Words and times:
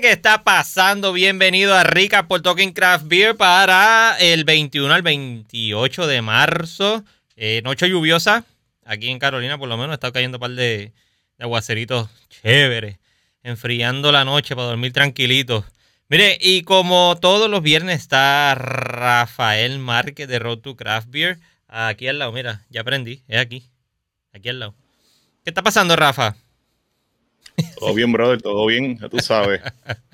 ¿qué 0.00 0.12
está 0.12 0.44
pasando? 0.44 1.14
Bienvenido 1.14 1.74
a 1.74 1.82
Rica 1.82 2.28
por 2.28 2.42
Talking 2.42 2.72
Craft 2.72 3.06
Beer 3.06 3.34
para 3.34 4.14
el 4.20 4.44
21 4.44 4.92
al 4.92 5.00
28 5.00 6.06
de 6.06 6.20
marzo. 6.20 7.02
Eh, 7.34 7.62
noche 7.64 7.88
lluviosa. 7.88 8.44
Aquí 8.84 9.08
en 9.08 9.18
Carolina, 9.18 9.56
por 9.56 9.70
lo 9.70 9.78
menos, 9.78 9.94
está 9.94 10.12
cayendo 10.12 10.36
un 10.36 10.40
par 10.40 10.50
de, 10.50 10.92
de 11.38 11.44
aguaceritos 11.44 12.10
chéveres. 12.28 12.98
Enfriando 13.42 14.12
la 14.12 14.26
noche 14.26 14.54
para 14.54 14.68
dormir 14.68 14.92
tranquilito. 14.92 15.64
Mire, 16.08 16.36
y 16.42 16.62
como 16.62 17.16
todos 17.18 17.48
los 17.48 17.62
viernes 17.62 18.02
está 18.02 18.54
Rafael 18.54 19.78
Márquez 19.78 20.28
de 20.28 20.38
Road 20.38 20.58
to 20.58 20.76
Craft 20.76 21.08
Beer. 21.08 21.38
Aquí 21.68 22.06
al 22.06 22.18
lado, 22.18 22.32
mira, 22.32 22.66
ya 22.68 22.82
aprendí. 22.82 23.22
Es 23.28 23.38
aquí. 23.38 23.64
Aquí 24.34 24.50
al 24.50 24.60
lado. 24.60 24.74
¿Qué 25.42 25.48
está 25.48 25.62
pasando, 25.62 25.96
Rafa? 25.96 26.36
Todo 27.78 27.94
bien, 27.94 28.12
brother, 28.12 28.40
todo 28.40 28.66
bien, 28.66 28.98
ya 28.98 29.08
tú 29.08 29.18
sabes. 29.18 29.60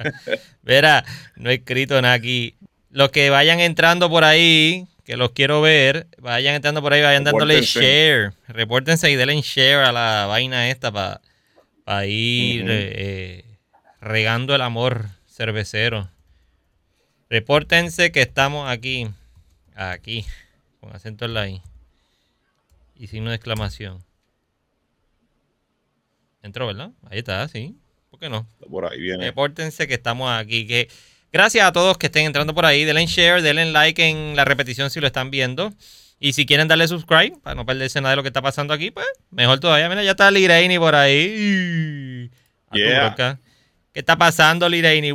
Verá, 0.63 1.05
no 1.37 1.51
he 1.51 1.55
escrito 1.55 2.01
nada 2.01 2.15
aquí. 2.15 2.55
Los 2.91 3.11
que 3.11 3.31
vayan 3.31 3.61
entrando 3.61 4.09
por 4.11 4.25
ahí, 4.25 4.87
que 5.05 5.17
los 5.17 5.31
quiero 5.31 5.61
ver, 5.61 6.07
vayan 6.19 6.55
entrando 6.55 6.83
por 6.83 6.93
ahí, 6.93 7.03
vayan 7.03 7.25
dándole 7.25 7.61
share. 7.63 8.33
Repórtense 8.49 9.11
y 9.11 9.17
denle 9.17 9.41
share 9.41 9.85
a 9.85 9.93
la 9.93 10.27
vaina 10.27 10.71
esta 10.71 10.93
para 10.93 12.07
ir 12.07 12.67
eh, 12.69 13.45
regando 14.01 14.55
el 14.55 14.63
amor 14.63 15.07
cervecero. 15.29 16.09
Repórtense 17.31 18.13
que 18.13 18.21
estamos 18.21 18.71
aquí. 18.71 19.09
Aquí. 19.75 20.27
Con 20.81 20.95
acento 20.95 21.25
en 21.25 21.34
la 21.34 21.49
I. 21.49 21.62
Y 22.95 23.06
signo 23.06 23.31
de 23.31 23.37
exclamación. 23.37 24.05
Entró, 26.43 26.67
¿verdad? 26.67 26.91
Ahí 27.09 27.19
está, 27.19 27.47
sí. 27.48 27.77
¿Por 28.11 28.19
qué 28.21 28.29
no? 28.29 28.48
Por 28.69 28.85
ahí 28.85 29.01
viene. 29.01 29.25
Repórtense 29.25 29.87
que 29.87 29.95
estamos 29.95 30.31
aquí. 30.31 30.67
Que 30.67 30.89
gracias 31.33 31.67
a 31.67 31.73
todos 31.73 31.97
que 31.99 32.07
estén 32.07 32.27
entrando 32.27 32.55
por 32.55 32.67
ahí. 32.67 32.84
Denle 32.84 33.07
share, 33.07 33.43
denle 33.43 33.71
like 33.73 34.07
en 34.07 34.37
la 34.37 34.45
repetición 34.45 34.91
si 34.91 35.01
lo 35.01 35.07
están 35.07 35.31
viendo. 35.31 35.73
Y 36.19 36.34
si 36.34 36.47
quieren 36.47 36.69
darle 36.69 36.87
subscribe 36.87 37.39
para 37.43 37.55
no 37.55 37.67
perderse 37.67 38.01
nada 38.01 38.11
de 38.11 38.17
lo 38.17 38.23
que 38.23 38.29
está 38.29 38.43
pasando 38.43 38.75
aquí, 38.75 38.91
pues 38.91 39.07
mejor 39.31 39.59
todavía. 39.61 39.89
Mira, 39.89 40.05
ya 40.05 40.12
está 40.12 40.31
Liraini 40.31 40.79
por 40.79 40.95
ahí. 40.95 42.31
Yeah. 42.73 43.41
¿Qué 43.93 44.01
está 44.01 44.17
pasando, 44.17 44.69
Liraini? 44.69 45.09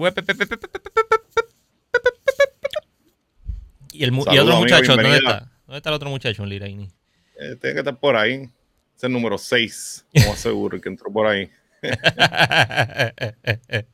Y 3.94 4.04
el, 4.04 4.14
y 4.14 4.38
otro 4.38 4.58
muchacho, 4.58 4.96
¿dónde 4.96 5.18
está? 5.18 5.52
¿Dónde 5.66 5.78
está 5.78 5.90
el 5.90 5.96
otro 5.96 6.10
muchacho, 6.10 6.46
Liraini? 6.46 6.90
Eh, 7.40 7.56
tiene 7.60 7.74
que 7.74 7.80
estar 7.80 7.98
por 8.00 8.16
ahí. 8.16 8.50
Es 8.98 9.04
el 9.04 9.12
número 9.12 9.38
6, 9.38 10.08
como 10.12 10.36
seguro, 10.36 10.82
que 10.82 10.90
entró 10.90 11.14
por 11.14 11.28
ahí. 11.28 11.52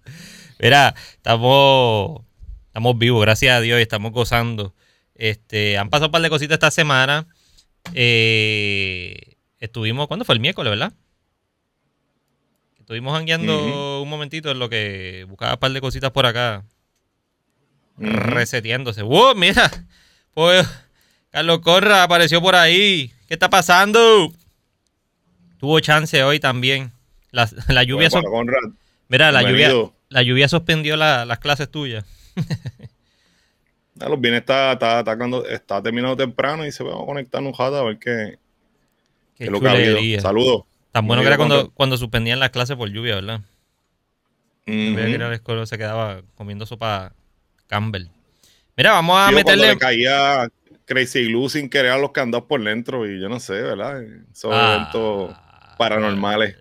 Mira, 0.59 0.95
estamos, 1.11 2.21
estamos 2.67 2.97
vivos, 2.97 3.21
gracias 3.21 3.53
a 3.53 3.59
Dios, 3.59 3.79
y 3.79 3.81
estamos 3.81 4.13
gozando. 4.13 4.73
Este, 5.13 5.77
han 5.77 5.89
pasado 5.89 6.05
un 6.05 6.13
par 6.13 6.21
de 6.21 6.29
cositas 6.29 6.55
esta 6.55 6.71
semana. 6.71 7.27
Eh, 7.93 9.35
estuvimos, 9.59 10.07
¿cuándo 10.07 10.23
fue? 10.23 10.35
El 10.35 10.39
miércoles, 10.39 10.71
¿verdad? 10.71 10.93
Estuvimos 12.79 13.13
hangueando 13.13 14.01
un 14.01 14.09
momentito 14.09 14.51
en 14.51 14.59
lo 14.59 14.69
que 14.69 15.25
buscaba 15.27 15.55
un 15.55 15.59
par 15.59 15.73
de 15.73 15.81
cositas 15.81 16.11
por 16.11 16.25
acá. 16.25 16.63
Reseteándose. 17.97 19.01
¡Wow! 19.01 19.35
Mira. 19.35 19.69
Pues 20.33 20.65
Carlos 21.29 21.59
Corra 21.59 22.03
apareció 22.03 22.41
por 22.41 22.55
ahí. 22.55 23.11
¿Qué 23.27 23.33
está 23.33 23.49
pasando? 23.49 24.33
Tuvo 25.63 25.79
chance 25.79 26.21
hoy 26.21 26.41
también. 26.41 26.91
La, 27.31 27.83
lluvia. 27.83 28.09
Mira, 29.07 29.31
la 29.31 29.43
lluvia, 29.43 29.71
la 30.09 30.21
lluvia 30.21 30.49
suspendió 30.49 30.97
las 30.97 31.39
clases 31.39 31.71
tuyas. 31.71 32.03
los 33.95 34.19
bienes 34.19 34.41
está, 34.41 34.73
está, 34.73 34.99
está, 35.49 35.81
terminando 35.81 36.17
temprano 36.17 36.65
y 36.65 36.71
se 36.73 36.83
va 36.83 36.91
a 36.91 37.05
conectar 37.05 37.41
un 37.41 37.53
jato 37.53 37.77
a 37.77 37.83
ver 37.85 37.97
qué, 37.97 38.39
qué, 39.37 39.45
lo 39.45 39.61
que 39.61 39.67
ha 39.69 39.71
habido. 39.71 40.21
Saludos. 40.21 40.63
Tan 40.91 41.07
bueno 41.07 41.21
que 41.21 41.29
era 41.29 41.37
cuando, 41.37 41.71
cuando 41.71 41.95
suspendían 41.95 42.41
las 42.41 42.49
clases 42.49 42.75
por 42.75 42.89
lluvia, 42.89 43.15
¿verdad? 43.15 43.39
Uh 44.67 44.95
que 44.95 45.15
a 45.15 45.29
la 45.29 45.33
escuela 45.33 45.65
se 45.65 45.77
quedaba 45.77 46.23
comiendo 46.35 46.65
sopa 46.65 47.13
Campbell. 47.67 48.07
Mira, 48.75 48.91
vamos 48.91 49.17
a 49.17 49.31
meterle. 49.31 49.69
Le 49.69 49.77
caía 49.77 50.45
Crazy 50.83 51.27
Glue 51.27 51.49
sin 51.49 51.69
querer 51.69 51.93
a 51.93 51.97
los 51.97 52.11
candados 52.11 52.47
por 52.47 52.61
dentro 52.61 53.09
y 53.09 53.21
yo 53.21 53.29
no 53.29 53.39
sé, 53.39 53.61
¿verdad? 53.61 54.03
Esos 54.03 54.51
ah. 54.53 54.89
eventos 54.91 55.43
paranormales. 55.77 56.55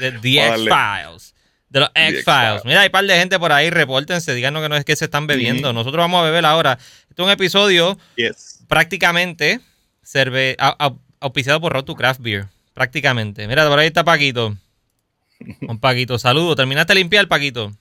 de 0.00 0.12
The 0.12 0.46
X-Files. 0.48 1.34
De 1.68 1.80
los 1.80 1.90
X-Files. 1.94 2.64
Mira, 2.64 2.80
hay 2.80 2.86
un 2.86 2.92
par 2.92 3.04
de 3.04 3.16
gente 3.16 3.38
por 3.38 3.52
ahí, 3.52 3.70
repórtense, 3.70 4.34
díganos 4.34 4.62
que 4.62 4.68
no 4.68 4.76
es 4.76 4.84
que 4.84 4.96
se 4.96 5.04
están 5.04 5.26
bebiendo. 5.26 5.72
Nosotros 5.72 6.02
vamos 6.02 6.20
a 6.20 6.24
beber 6.24 6.44
ahora. 6.44 6.78
Este 7.08 7.22
es 7.22 7.26
un 7.26 7.30
episodio 7.30 7.98
prácticamente 8.68 9.60
serve, 10.02 10.56
auspiciado 11.20 11.60
por 11.60 11.72
Road 11.72 11.84
to 11.84 11.94
Craft 11.94 12.20
Beer. 12.20 12.46
Prácticamente. 12.74 13.46
Mira, 13.46 13.68
por 13.68 13.78
ahí 13.78 13.88
está 13.88 14.04
Paquito. 14.04 14.56
Un 15.62 15.78
Paquito, 15.78 16.18
saludo. 16.18 16.56
¿Terminaste 16.56 16.94
de 16.94 17.00
limpiar, 17.00 17.28
Paquito? 17.28 17.72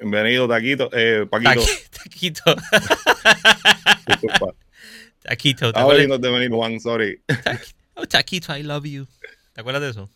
Bienvenido, 0.00 0.48
Taquito. 0.48 0.90
Eh, 0.92 1.26
Paquito. 1.28 1.62
Taquito. 2.02 2.42
Taquito. 5.22 5.66
Estaba 5.68 5.94
viendo 5.94 6.18
de 6.18 6.30
venir, 6.30 6.50
Juan, 6.50 6.80
sorry. 6.80 7.20
Oh, 7.96 8.06
Taquito, 8.06 8.56
I 8.56 8.62
love 8.62 8.84
you. 8.84 9.06
¿Te 9.52 9.60
acuerdas 9.60 9.82
de 9.82 9.90
eso? 9.90 10.10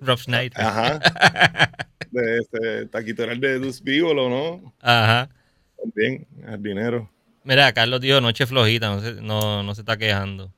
Rob 0.00 0.18
Schneider. 0.18 0.60
Ajá. 0.60 1.00
De 2.10 2.38
este, 2.40 2.86
Taquito 2.88 3.22
era 3.22 3.32
el 3.32 3.40
de 3.40 3.58
Dus 3.58 3.82
Vívolo, 3.82 4.28
¿no? 4.28 4.74
Ajá. 4.82 5.30
También, 5.82 6.26
el 6.46 6.62
dinero. 6.62 7.10
Mira, 7.42 7.72
Carlos 7.72 8.02
dijo 8.02 8.20
noche 8.20 8.46
flojita, 8.46 8.94
no 8.94 9.00
se, 9.00 9.14
no, 9.14 9.62
no 9.62 9.74
se 9.74 9.80
está 9.80 9.96
quejando. 9.96 10.52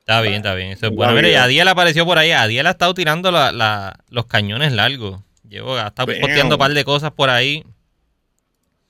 Está 0.00 0.20
bien, 0.20 0.34
está 0.34 0.54
bien. 0.54 0.70
Eso 0.72 0.86
es 0.86 0.92
bueno. 0.92 1.12
Mira, 1.12 1.28
y 1.28 1.34
Adiel 1.34 1.68
apareció 1.68 2.04
por 2.04 2.18
ahí. 2.18 2.32
Adiel 2.32 2.66
ha 2.66 2.70
estado 2.70 2.92
tirando 2.92 3.30
la, 3.30 3.52
la, 3.52 4.00
los 4.08 4.26
cañones 4.26 4.72
largos. 4.72 5.20
Llevo, 5.48 5.76
ha 5.76 5.86
estado 5.86 6.12
posteando 6.20 6.56
un 6.56 6.58
par 6.58 6.74
de 6.74 6.84
cosas 6.84 7.12
por 7.12 7.30
ahí. 7.30 7.64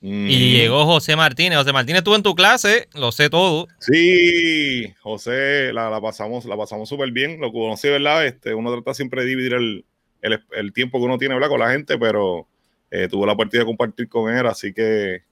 Y 0.01 0.53
llegó 0.53 0.85
José 0.85 1.17
Martínez. 1.17 1.59
José 1.59 1.73
Martínez 1.73 1.99
estuvo 1.99 2.15
en 2.15 2.23
tu 2.23 2.35
clase, 2.35 2.89
lo 2.95 3.11
sé 3.11 3.31
todo. 3.31 3.67
Sí, 3.81 4.95
José, 5.01 5.73
la, 5.73 6.01
pasamos 6.01 6.45
la 6.45 6.57
pasamos 6.57 6.89
súper 6.89 7.11
bien. 7.11 7.41
Lo 7.41 7.53
conocí, 7.53 7.89
¿verdad? 7.89 8.25
Este, 8.27 8.55
uno 8.55 8.73
trata 8.73 8.95
siempre 8.95 9.23
de 9.23 9.29
dividir 9.29 9.55
el, 9.55 9.85
el, 10.23 10.73
tiempo 10.73 10.99
que 10.99 11.05
uno 11.05 11.19
tiene 11.19 11.35
¿verdad? 11.35 11.49
con 11.49 11.61
la 11.61 11.71
gente, 11.71 11.99
pero 11.99 12.47
eh, 12.91 13.09
tuve 13.09 13.27
la 13.27 13.37
partida 13.37 13.61
de 13.61 13.67
compartir 13.67 14.09
con 14.09 14.33
él, 14.33 14.47
así 14.47 14.73
que 14.73 15.23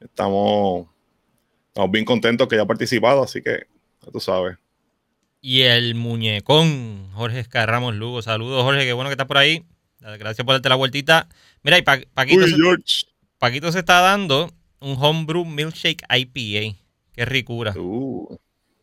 estamos, 0.00 0.88
estamos 1.68 1.90
bien 1.90 2.04
contentos 2.04 2.46
que 2.48 2.54
haya 2.54 2.66
participado, 2.66 3.22
así 3.22 3.42
que 3.42 3.66
tú 4.12 4.20
sabes. 4.20 4.56
Y 5.40 5.62
el 5.62 5.94
muñecón, 5.94 7.10
Jorge 7.12 7.40
Escarramos 7.40 7.94
Lugo. 7.94 8.22
Saludos, 8.22 8.62
Jorge, 8.62 8.84
qué 8.84 8.92
bueno 8.94 9.10
que 9.10 9.14
estás 9.14 9.26
por 9.26 9.38
ahí. 9.38 9.64
Gracias 10.00 10.44
por 10.44 10.54
darte 10.54 10.68
la 10.68 10.74
vueltita. 10.74 11.28
Mira, 11.62 11.78
y 11.78 11.82
Paquito. 11.82 12.46
Paquito 13.44 13.70
se 13.70 13.80
está 13.80 14.00
dando 14.00 14.50
un 14.80 14.96
homebrew 14.98 15.44
milkshake 15.44 16.02
IPA. 16.08 16.78
Qué 17.12 17.26
ricura. 17.26 17.74
Uh, 17.76 18.38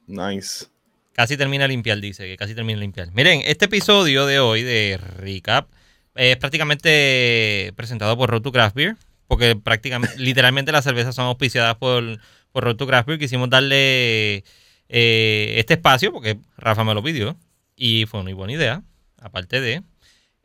nice. 0.05 0.67
Casi 1.13 1.35
termina 1.35 1.63
de 1.63 1.69
limpiar, 1.69 1.99
dice, 1.99 2.27
que 2.27 2.38
casi 2.38 2.53
termina 2.53 2.77
de 2.77 2.81
limpiar. 2.81 3.11
Miren, 3.11 3.41
este 3.44 3.66
episodio 3.66 4.27
de 4.27 4.39
hoy 4.39 4.61
de 4.61 4.99
Recap 5.17 5.67
es 6.13 6.38
prácticamente 6.38 7.73
presentado 7.75 8.16
por 8.16 8.29
Road 8.29 8.44
to 8.44 8.51
Craft 8.51 8.75
Beer, 8.75 8.97
porque 9.25 9.55
prácticamente, 9.55 10.16
literalmente 10.19 10.72
las 10.72 10.84
cervezas 10.84 11.16
son 11.16 11.25
auspiciadas 11.25 11.78
por, 11.78 12.19
por 12.52 12.64
Road 12.64 12.75
to 12.75 12.85
Craft 12.85 13.07
Beer. 13.07 13.19
Quisimos 13.19 13.49
darle 13.49 14.43
eh, 14.90 15.55
este 15.57 15.73
espacio, 15.73 16.14
porque 16.14 16.37
Rafa 16.57 16.84
me 16.84 16.93
lo 16.93 17.02
pidió, 17.02 17.35
y 17.75 18.05
fue 18.05 18.19
una 18.19 18.31
buena 18.35 18.53
idea, 18.53 18.84
aparte 19.17 19.59
de 19.59 19.81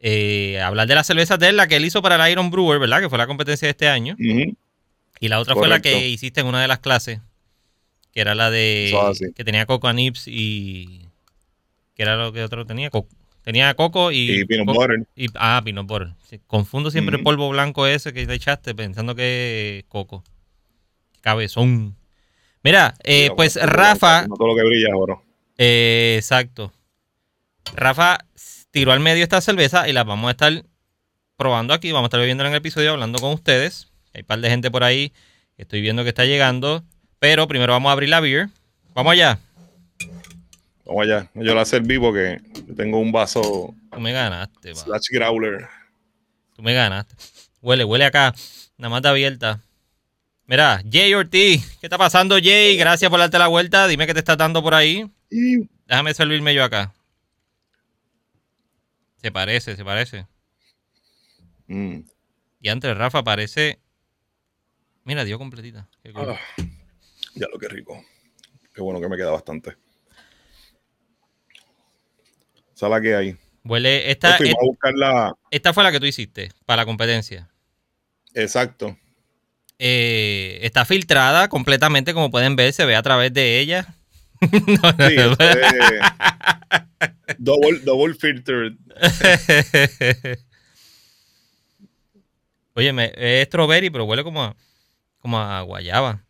eh, 0.08 0.60
hablar 0.60 0.86
de 0.86 0.94
la 0.94 1.02
cerveza 1.02 1.36
de 1.36 1.50
la 1.50 1.66
que 1.66 1.74
él 1.74 1.84
hizo 1.84 2.00
para 2.00 2.14
el 2.14 2.30
Iron 2.30 2.48
Brewer, 2.48 2.78
¿verdad? 2.78 3.00
Que 3.00 3.08
fue 3.08 3.18
la 3.18 3.26
competencia 3.26 3.66
de 3.66 3.70
este 3.70 3.88
año. 3.88 4.14
Y 5.18 5.28
la 5.28 5.40
otra 5.40 5.56
fue 5.56 5.66
la 5.66 5.82
que 5.82 6.08
hiciste 6.08 6.42
en 6.42 6.46
una 6.46 6.62
de 6.62 6.68
las 6.68 6.78
clases, 6.78 7.18
que 8.12 8.20
era 8.20 8.36
la 8.36 8.48
de 8.48 8.94
que 9.34 9.42
tenía 9.42 9.66
coco 9.66 9.92
nips 9.92 10.28
y 10.28 11.00
que 11.96 12.02
era 12.04 12.14
lo 12.14 12.32
que 12.32 12.44
otro 12.44 12.64
tenía 12.64 12.88
tenía 13.42 13.74
coco 13.74 14.12
y, 14.12 14.42
y 14.42 14.44
peanut 14.44 14.76
butter. 14.76 15.08
ah, 15.34 15.60
peanut 15.64 15.88
butter. 15.88 16.12
confundo 16.46 16.92
siempre 16.92 17.16
el 17.16 17.24
polvo 17.24 17.48
blanco 17.48 17.88
ese 17.88 18.12
que 18.12 18.28
te 18.28 18.34
echaste 18.34 18.76
pensando 18.76 19.16
que 19.16 19.78
es 19.80 19.84
coco. 19.88 20.22
Cabezón. 21.20 21.96
Mira, 22.62 22.94
eh, 23.02 23.30
pues 23.34 23.56
Rafa. 23.60 24.28
todo 24.28 24.46
lo 24.46 24.54
que 24.54 24.62
brilla 24.62 24.94
oro. 24.94 25.24
Eh, 25.58 26.14
exacto. 26.16 26.72
Rafa 27.74 28.24
tiró 28.76 28.92
al 28.92 29.00
medio 29.00 29.22
esta 29.22 29.40
cerveza 29.40 29.88
y 29.88 29.94
la 29.94 30.04
vamos 30.04 30.28
a 30.28 30.32
estar 30.32 30.52
probando 31.38 31.72
aquí. 31.72 31.92
Vamos 31.92 32.04
a 32.04 32.08
estar 32.08 32.20
bebiendo 32.20 32.44
en 32.44 32.50
el 32.50 32.56
episodio 32.58 32.90
hablando 32.90 33.18
con 33.18 33.32
ustedes. 33.32 33.88
Hay 34.12 34.20
un 34.20 34.26
par 34.26 34.38
de 34.38 34.50
gente 34.50 34.70
por 34.70 34.84
ahí 34.84 35.14
que 35.56 35.62
estoy 35.62 35.80
viendo 35.80 36.02
que 36.02 36.10
está 36.10 36.26
llegando. 36.26 36.84
Pero 37.18 37.48
primero 37.48 37.72
vamos 37.72 37.88
a 37.88 37.92
abrir 37.92 38.10
la 38.10 38.20
beer. 38.20 38.50
Vamos 38.92 39.14
allá. 39.14 39.38
Vamos 40.84 41.04
allá. 41.04 41.30
Yo 41.32 41.54
la 41.54 41.64
serví 41.64 41.98
porque 41.98 42.42
tengo 42.76 42.98
un 43.00 43.12
vaso. 43.12 43.74
Tú 43.92 43.98
me 43.98 44.12
ganaste. 44.12 44.74
Slash 44.74 45.06
growler. 45.10 45.66
Tú 46.54 46.60
me 46.60 46.74
ganaste. 46.74 47.14
Huele, 47.62 47.84
huele 47.84 48.04
acá. 48.04 48.34
Nada 48.76 48.90
más 48.90 48.98
está 48.98 49.08
abierta. 49.08 49.62
Mira, 50.44 50.82
Jay 50.92 51.14
Ortiz. 51.14 51.78
¿Qué 51.80 51.86
está 51.86 51.96
pasando, 51.96 52.36
Jay? 52.42 52.76
Gracias 52.76 53.10
por 53.10 53.20
darte 53.20 53.38
la 53.38 53.46
vuelta. 53.46 53.88
Dime 53.88 54.06
qué 54.06 54.12
te 54.12 54.18
estás 54.18 54.36
dando 54.36 54.62
por 54.62 54.74
ahí. 54.74 55.10
Déjame 55.86 56.12
servirme 56.12 56.52
yo 56.54 56.62
acá. 56.62 56.92
Se 59.16 59.32
parece, 59.32 59.76
se 59.76 59.84
parece. 59.84 60.26
Mm. 61.66 62.00
Y 62.60 62.68
antes 62.68 62.96
Rafa 62.96 63.22
parece. 63.24 63.80
Mira, 65.04 65.24
dio 65.24 65.38
completita. 65.38 65.88
Qué 66.02 66.12
cool. 66.12 66.30
Ah, 66.30 66.40
ya 67.34 67.46
lo 67.52 67.58
que 67.58 67.68
rico. 67.68 68.04
Qué 68.74 68.82
bueno 68.82 69.00
que 69.00 69.08
me 69.08 69.16
queda 69.16 69.30
bastante. 69.30 69.76
Esa 72.74 72.86
es 72.86 72.90
la 72.90 73.00
que 73.00 73.14
hay. 73.14 73.36
Huele. 73.64 74.10
Esta, 74.10 74.38
la. 74.94 75.32
esta 75.50 75.72
fue 75.72 75.82
la 75.82 75.92
que 75.92 76.00
tú 76.00 76.06
hiciste 76.06 76.50
para 76.66 76.82
la 76.82 76.86
competencia. 76.86 77.48
Exacto. 78.34 78.96
Eh, 79.78 80.58
está 80.62 80.84
filtrada 80.84 81.48
completamente, 81.48 82.14
como 82.14 82.30
pueden 82.30 82.56
ver, 82.56 82.72
se 82.72 82.84
ve 82.84 82.96
a 82.96 83.02
través 83.02 83.32
de 83.32 83.58
ella. 83.60 83.95
No, 84.66 84.92
no, 84.92 85.08
Sí, 85.08 85.16
no. 85.16 85.32
eso 85.32 85.36
es 85.40 87.36
double, 87.38 87.80
double 87.80 88.14
filtered. 88.14 88.74
Oye, 92.74 92.92
es 93.16 93.46
strawberry, 93.48 93.90
pero 93.90 94.04
huele 94.04 94.22
como 94.24 94.42
a, 94.42 94.56
como 95.20 95.38
a 95.38 95.60
guayaba. 95.62 96.22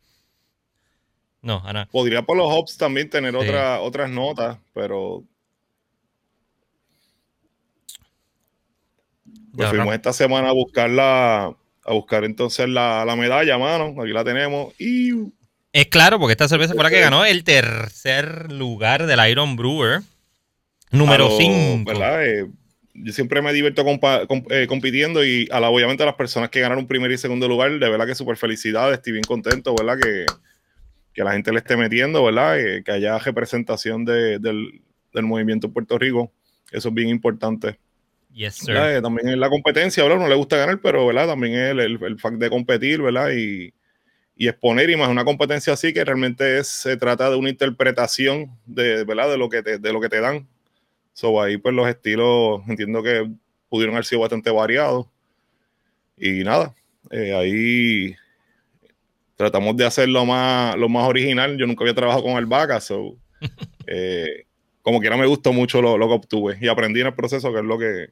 No, 1.43 1.63
Ana. 1.65 1.87
Podría 1.93 2.23
por 2.23 2.37
los 2.37 2.47
hops 2.51 2.77
también 2.77 3.09
tener 3.11 3.33
Sí. 3.33 3.39
otra- 3.39 3.81
otras 3.81 4.11
notas, 4.11 4.59
pero 4.75 5.23
pues 9.55 9.69
fuimos 9.71 9.95
esta 9.95 10.13
semana 10.13 10.51
a 10.51 10.53
buscar 10.53 10.91
la, 10.91 11.45
a 11.85 11.93
buscar 11.93 12.25
entonces 12.25 12.69
la, 12.69 13.05
la 13.05 13.17
medalla, 13.17 13.57
mano. 13.59 13.95
Aquí 14.03 14.13
la 14.13 14.25
tenemos. 14.25 14.75
Y 14.79 15.13
Es 15.79 15.89
claro, 15.89 16.19
porque 16.19 16.33
esta 16.33 16.49
cerveza 16.49 16.73
fue 16.75 16.83
la 16.85 16.89
que 16.91 17.01
ganó 17.01 17.25
el 17.27 17.45
tercer 17.45 18.51
lugar 18.51 19.07
del 19.07 19.21
Iron 19.31 19.57
Brewer. 19.57 20.01
Número 20.91 21.27
a 21.27 21.29
lo- 21.29 21.37
5. 21.37 21.85
¿verdad? 21.91 22.27
Eh, 22.27 22.47
yo 22.95 23.13
siempre 23.13 23.43
me 23.43 23.53
divierto 23.53 23.85
compa- 23.85 24.27
com- 24.27 24.45
eh, 24.49 24.67
compitiendo 24.69 25.23
y 25.23 25.47
a 25.53 25.61
la, 25.61 25.69
obviamente 25.69 26.03
a 26.03 26.07
las 26.07 26.15
personas 26.15 26.49
que 26.49 26.61
ganaron 26.61 26.87
primer 26.87 27.11
y 27.13 27.19
segundo 27.19 27.47
lugar, 27.47 27.71
de 27.73 27.91
verdad 27.91 28.07
que 28.07 28.15
súper 28.15 28.39
felicidades, 28.39 28.95
estoy 28.97 29.13
bien 29.13 29.25
contento, 29.25 29.75
¿verdad? 29.79 29.99
Que, 30.03 30.25
que 31.13 31.23
la 31.25 31.33
gente 31.33 31.53
le 31.53 31.59
esté 31.59 31.77
metiendo, 31.77 32.25
¿verdad? 32.25 32.59
Eh, 32.59 32.83
que 32.83 32.93
haya 32.93 33.19
representación 33.19 34.07
de- 34.07 34.39
del, 34.39 34.81
del 35.13 35.25
movimiento 35.25 35.67
en 35.67 35.73
Puerto 35.75 35.99
Rico. 35.99 36.33
Eso 36.73 36.89
es 36.89 36.95
bien 36.95 37.11
importante. 37.11 37.79
Yes, 38.33 38.55
sir. 38.55 38.77
Eh, 38.77 39.03
También 39.03 39.29
en 39.29 39.41
la 39.41 39.51
competencia, 39.51 40.03
¿verdad? 40.03 40.19
No 40.21 40.29
le 40.29 40.35
gusta 40.37 40.57
ganar, 40.57 40.81
pero 40.81 41.07
¿verdad? 41.07 41.27
También 41.27 41.53
es 41.55 41.71
el, 41.73 41.81
el, 41.81 41.99
el 42.03 42.19
fact 42.19 42.37
de 42.39 42.49
competir, 42.49 43.03
¿verdad? 43.03 43.31
Y, 43.37 43.75
y 44.37 44.49
exponer, 44.49 44.91
y 44.91 44.97
más 44.97 45.09
una 45.09 45.25
competencia 45.25 45.73
así 45.73 45.95
que 45.95 46.05
realmente 46.05 46.59
es, 46.59 46.69
se 46.69 46.97
trata 46.99 47.31
de 47.31 47.37
una 47.37 47.49
interpretación 47.49 48.51
de, 48.67 49.03
¿verdad? 49.05 49.31
de, 49.31 49.39
lo, 49.39 49.49
que 49.49 49.63
te, 49.63 49.79
de 49.79 49.93
lo 49.93 50.01
que 50.01 50.11
te 50.11 50.21
dan. 50.21 50.47
So, 51.15 51.41
ahí 51.41 51.57
pues 51.57 51.75
los 51.75 51.89
estilos 51.89 52.61
entiendo 52.69 53.03
que 53.03 53.31
pudieron 53.71 53.95
haber 53.95 54.05
sido 54.05 54.21
bastante 54.21 54.51
variados. 54.51 55.07
Y 56.19 56.45
nada, 56.45 56.75
eh, 57.11 57.35
ahí 57.35 58.15
tratamos 59.37 59.75
de 59.77 59.87
hacer 59.87 60.09
lo 60.11 60.27
más, 60.27 60.77
lo 60.77 60.91
más 60.91 61.09
original. 61.09 61.57
Yo 61.57 61.67
nunca 61.67 61.85
había 61.85 61.95
trabajado 61.95 62.25
con 62.25 62.37
albahaca, 62.37 62.79
so, 62.81 63.17
eh, 63.87 64.45
como 64.83 65.01
quiera 65.01 65.17
me 65.17 65.27
gustó 65.27 65.55
mucho 65.55 65.81
lo, 65.81 65.97
lo 65.97 66.09
que 66.09 66.15
obtuve 66.15 66.59
y 66.61 66.69
aprendí 66.69 67.01
en 67.01 67.09
el 67.09 67.15
proceso, 67.15 67.53
que 67.53 67.61
es 67.61 67.65
lo 67.65 67.79
que, 67.79 68.11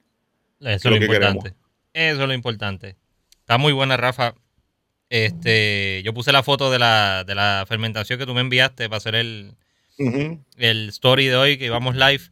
Eso 0.61 0.71
es 0.71 0.85
lo 0.85 0.91
lo 0.93 0.99
que 0.99 1.05
importante. 1.05 1.55
Eso 1.93 2.23
es 2.23 2.29
lo 2.29 2.35
importante. 2.35 2.97
Está 3.41 3.59
muy 3.59 3.75
buena, 3.75 3.99
Rafa. 3.99 4.35
Este, 5.15 6.03
yo 6.05 6.13
puse 6.13 6.33
la 6.33 6.43
foto 6.43 6.73
de 6.73 6.81
la, 6.81 7.23
de 7.25 7.37
la 7.37 7.65
fermentación 7.69 8.19
que 8.19 8.27
tú 8.27 8.35
me 8.35 8.41
enviaste 8.41 8.89
para 8.89 8.97
hacer 8.97 9.15
el, 9.15 9.55
el 10.57 10.89
story 10.89 11.27
de 11.27 11.37
hoy 11.37 11.57
que 11.57 11.67
íbamos 11.67 11.95
live. 11.95 12.23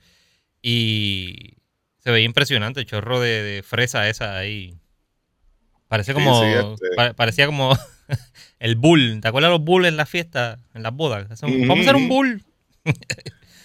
Y 0.63 1.55
se 1.99 2.11
veía 2.11 2.25
impresionante 2.25 2.81
el 2.81 2.87
chorro 2.87 3.21
de, 3.21 3.43
de 3.45 3.63
fresa 3.63 4.09
esa 4.09 4.37
ahí. 4.37 4.75
Parece 5.87 6.13
como. 6.13 6.41
sí, 6.41 6.47
este. 6.47 6.97
pa- 6.97 7.13
parecía 7.13 7.47
como 7.47 7.79
el 8.59 8.75
bull. 8.75 9.21
¿Te 9.21 9.29
acuerdas 9.29 9.53
los 9.53 9.61
bulls 9.63 9.87
en 9.87 9.97
las 9.97 10.09
fiestas, 10.09 10.59
en 10.75 10.83
las 10.83 10.93
bodas? 10.93 11.29
Vamos 11.41 11.79
a 11.79 11.81
hacer 11.83 11.95
un 11.97 12.09
bull. 12.09 12.43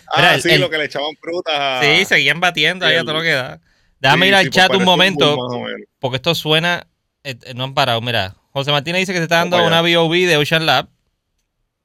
Ah, 0.10 0.18
Mira, 0.20 0.36
el- 0.36 0.42
sí, 0.42 0.50
el- 0.52 0.62
lo 0.62 0.70
que 0.70 0.78
le 0.78 0.86
echaban 0.86 1.14
frutas 1.20 1.54
a... 1.58 1.82
Sí, 1.84 2.06
seguían 2.06 2.40
batiendo 2.40 2.86
ahí 2.86 2.96
a 2.96 3.00
el- 3.00 3.06
todo 3.06 3.16
lo 3.16 3.22
que 3.24 3.32
da. 3.34 3.60
Déjame 4.00 4.28
Sí, 4.28 4.30
ir 4.30 4.36
al 4.36 4.44
sí, 4.46 4.52
chat 4.52 4.68
pues 4.68 4.80
un 4.80 4.86
momento. 4.86 5.36
bull 5.36 5.86
porque 6.00 6.16
esto 6.16 6.34
suena. 6.34 6.88
eh, 7.26 7.36
eh, 7.44 7.54
no 7.54 7.66
han 7.66 7.74
parado. 7.74 8.00
Mira, 8.00 8.36
José 8.58 8.72
Martínez 8.72 9.02
dice 9.02 9.14
que 9.14 9.20
se 9.20 9.24
está 9.26 9.38
dando 9.38 9.64
una. 9.64 9.82
BOB 9.82 10.12
de 10.26 10.38
Ocean 10.38 10.66
Lab. 10.66 10.90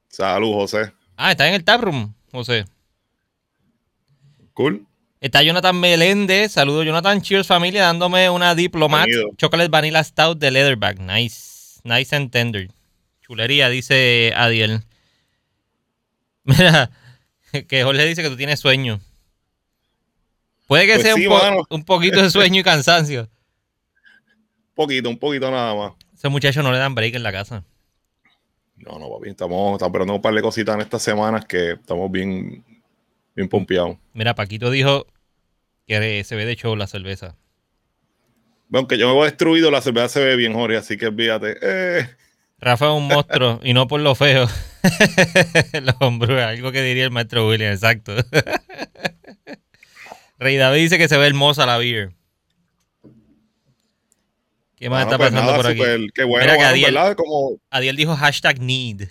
Salud, 0.08 0.52
José. 0.54 0.92
Ah, 1.16 1.30
está 1.32 1.46
en 1.46 1.52
el 1.54 1.64
taproom, 1.64 2.14
José. 2.32 2.64
Cool. 4.54 4.86
Está 5.20 5.42
Jonathan 5.42 5.78
Meléndez. 5.78 6.52
Saludos, 6.52 6.86
Jonathan. 6.86 7.20
Cheers, 7.20 7.46
familia. 7.46 7.82
Dándome 7.84 8.30
una 8.30 8.54
Diplomat 8.54 9.04
Bienvenido. 9.06 9.36
Chocolate 9.36 9.68
Vanilla 9.68 10.02
Stout 10.02 10.38
de 10.38 10.50
Leatherback. 10.50 10.98
Nice. 10.98 11.80
Nice 11.84 12.16
and 12.16 12.30
tender. 12.30 12.68
Chulería, 13.20 13.68
dice 13.68 14.32
Adiel. 14.34 14.82
Mira, 16.44 16.90
que 17.68 17.84
Jorge 17.84 18.04
dice 18.06 18.22
que 18.22 18.30
tú 18.30 18.36
tienes 18.36 18.60
sueño. 18.60 18.98
Puede 20.66 20.86
que 20.86 20.94
Pues 20.94 21.02
sea 21.02 21.14
sí, 21.16 21.26
un, 21.26 21.32
po- 21.38 21.44
mano. 21.44 21.62
un 21.68 21.84
poquito 21.84 22.22
de 22.22 22.30
sueño 22.30 22.60
y 22.60 22.62
cansancio. 22.64 23.28
Poquito, 24.74 25.08
un 25.10 25.18
poquito 25.18 25.50
nada 25.50 25.74
más. 25.74 25.92
Ese 26.22 26.28
muchacho 26.28 26.62
no 26.62 26.70
le 26.70 26.78
dan 26.78 26.94
break 26.94 27.16
en 27.16 27.24
la 27.24 27.32
casa. 27.32 27.64
No, 28.76 28.96
no, 28.96 29.10
papi, 29.10 29.30
estamos, 29.30 29.72
estamos 29.72 29.90
esperando 29.90 30.14
un 30.14 30.22
par 30.22 30.32
de 30.32 30.40
cositas 30.40 30.76
en 30.76 30.82
estas 30.82 31.02
semanas 31.02 31.44
que 31.46 31.72
estamos 31.72 32.08
bien, 32.12 32.64
bien 33.34 33.48
pompeados. 33.48 33.96
Mira, 34.12 34.36
Paquito 34.36 34.70
dijo 34.70 35.04
que 35.84 36.22
se 36.22 36.36
ve 36.36 36.46
de 36.46 36.54
show 36.54 36.76
la 36.76 36.86
cerveza. 36.86 37.34
Bueno, 38.68 38.82
aunque 38.82 38.98
yo 38.98 39.08
me 39.08 39.14
voy 39.14 39.24
destruido, 39.24 39.72
la 39.72 39.80
cerveza 39.80 40.10
se 40.10 40.24
ve 40.24 40.36
bien, 40.36 40.54
Jorge, 40.54 40.76
así 40.76 40.96
que 40.96 41.08
olvídate. 41.08 41.56
Eh, 41.60 42.08
Rafa 42.60 42.84
es 42.84 42.92
un 42.92 43.08
monstruo 43.12 43.58
y 43.64 43.74
no 43.74 43.88
por 43.88 44.00
lo 44.00 44.14
feo. 44.14 44.46
Los 45.82 45.96
hombros, 45.98 46.40
algo 46.40 46.70
que 46.70 46.82
diría 46.82 47.02
el 47.02 47.10
maestro 47.10 47.48
William, 47.48 47.72
exacto. 47.72 48.14
Rey 50.38 50.56
David 50.56 50.82
dice 50.82 50.98
que 50.98 51.08
se 51.08 51.18
ve 51.18 51.26
hermosa 51.26 51.66
la 51.66 51.78
beer. 51.78 52.12
¿Qué 54.82 54.90
más 54.90 55.04
bueno, 55.06 55.10
está 55.12 55.16
pues 55.18 55.30
pasando 55.30 55.52
nada, 55.52 55.62
por 55.62 55.66
aquí? 55.94 56.08
Qué 56.12 56.24
bueno, 56.24 56.44
Mira 56.44 56.56
que 56.56 56.62
mano, 56.64 56.74
Adiel- 56.74 56.84
¿verdad? 56.94 57.14
Como, 57.16 57.56
Adiel 57.70 57.94
dijo 57.94 58.16
hashtag 58.16 58.58
need. 58.60 59.02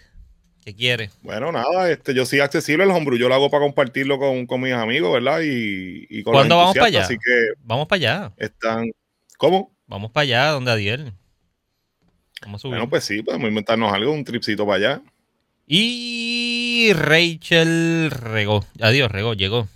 ¿Qué 0.65 0.75
quiere? 0.75 1.11
bueno, 1.21 1.49
nada, 1.53 1.89
este, 1.89 2.13
yo 2.13 2.25
soy 2.25 2.41
accesible 2.41 2.83
el 2.83 2.91
homebrew, 2.91 3.17
yo 3.17 3.29
lo 3.29 3.35
hago 3.35 3.49
para 3.49 3.63
compartirlo 3.63 4.19
con, 4.19 4.45
con 4.47 4.59
mis 4.59 4.73
amigos, 4.73 5.13
¿verdad? 5.13 5.39
Y, 5.43 6.05
y 6.09 6.23
con 6.23 6.33
los 6.33 6.39
¿Cuándo 6.41 6.57
vamos 6.57 6.73
para 6.75 6.87
allá? 6.87 7.05
Así 7.05 7.13
que 7.15 7.53
Vamos 7.63 7.87
para 7.87 7.95
allá. 7.97 8.33
están, 8.35 8.91
¿cómo? 9.37 9.73
Vamos 9.87 10.11
para 10.11 10.23
allá, 10.23 10.47
donde 10.49 10.71
Adiel. 10.71 11.13
Vamos 12.41 12.59
a 12.59 12.61
subir. 12.63 12.73
Bueno, 12.73 12.89
pues 12.89 13.05
sí, 13.05 13.21
podemos 13.23 13.47
inventarnos 13.47 13.93
algo, 13.93 14.11
un 14.11 14.25
tripcito 14.25 14.65
para 14.67 14.75
allá. 14.75 15.01
Y 15.67 16.91
Rachel 16.95 18.11
regó. 18.11 18.65
Adiós, 18.81 19.09
regó, 19.09 19.35
llegó. 19.35 19.69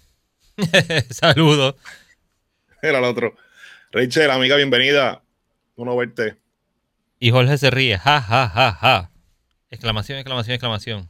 Saludos. 1.10 1.76
Era 2.82 3.00
el 3.00 3.06
otro. 3.06 3.34
Rachel, 3.94 4.30
amiga, 4.30 4.58
bienvenida. 4.58 5.22
Bueno 5.76 5.96
verte. 5.96 6.38
Y 7.20 7.32
Jorge 7.32 7.58
se 7.58 7.70
ríe. 7.72 7.98
Ja, 7.98 8.22
ja, 8.22 8.50
ja, 8.50 8.72
ja. 8.74 9.12
Exclamación, 9.70 10.18
exclamación, 10.20 10.54
exclamación. 10.54 11.10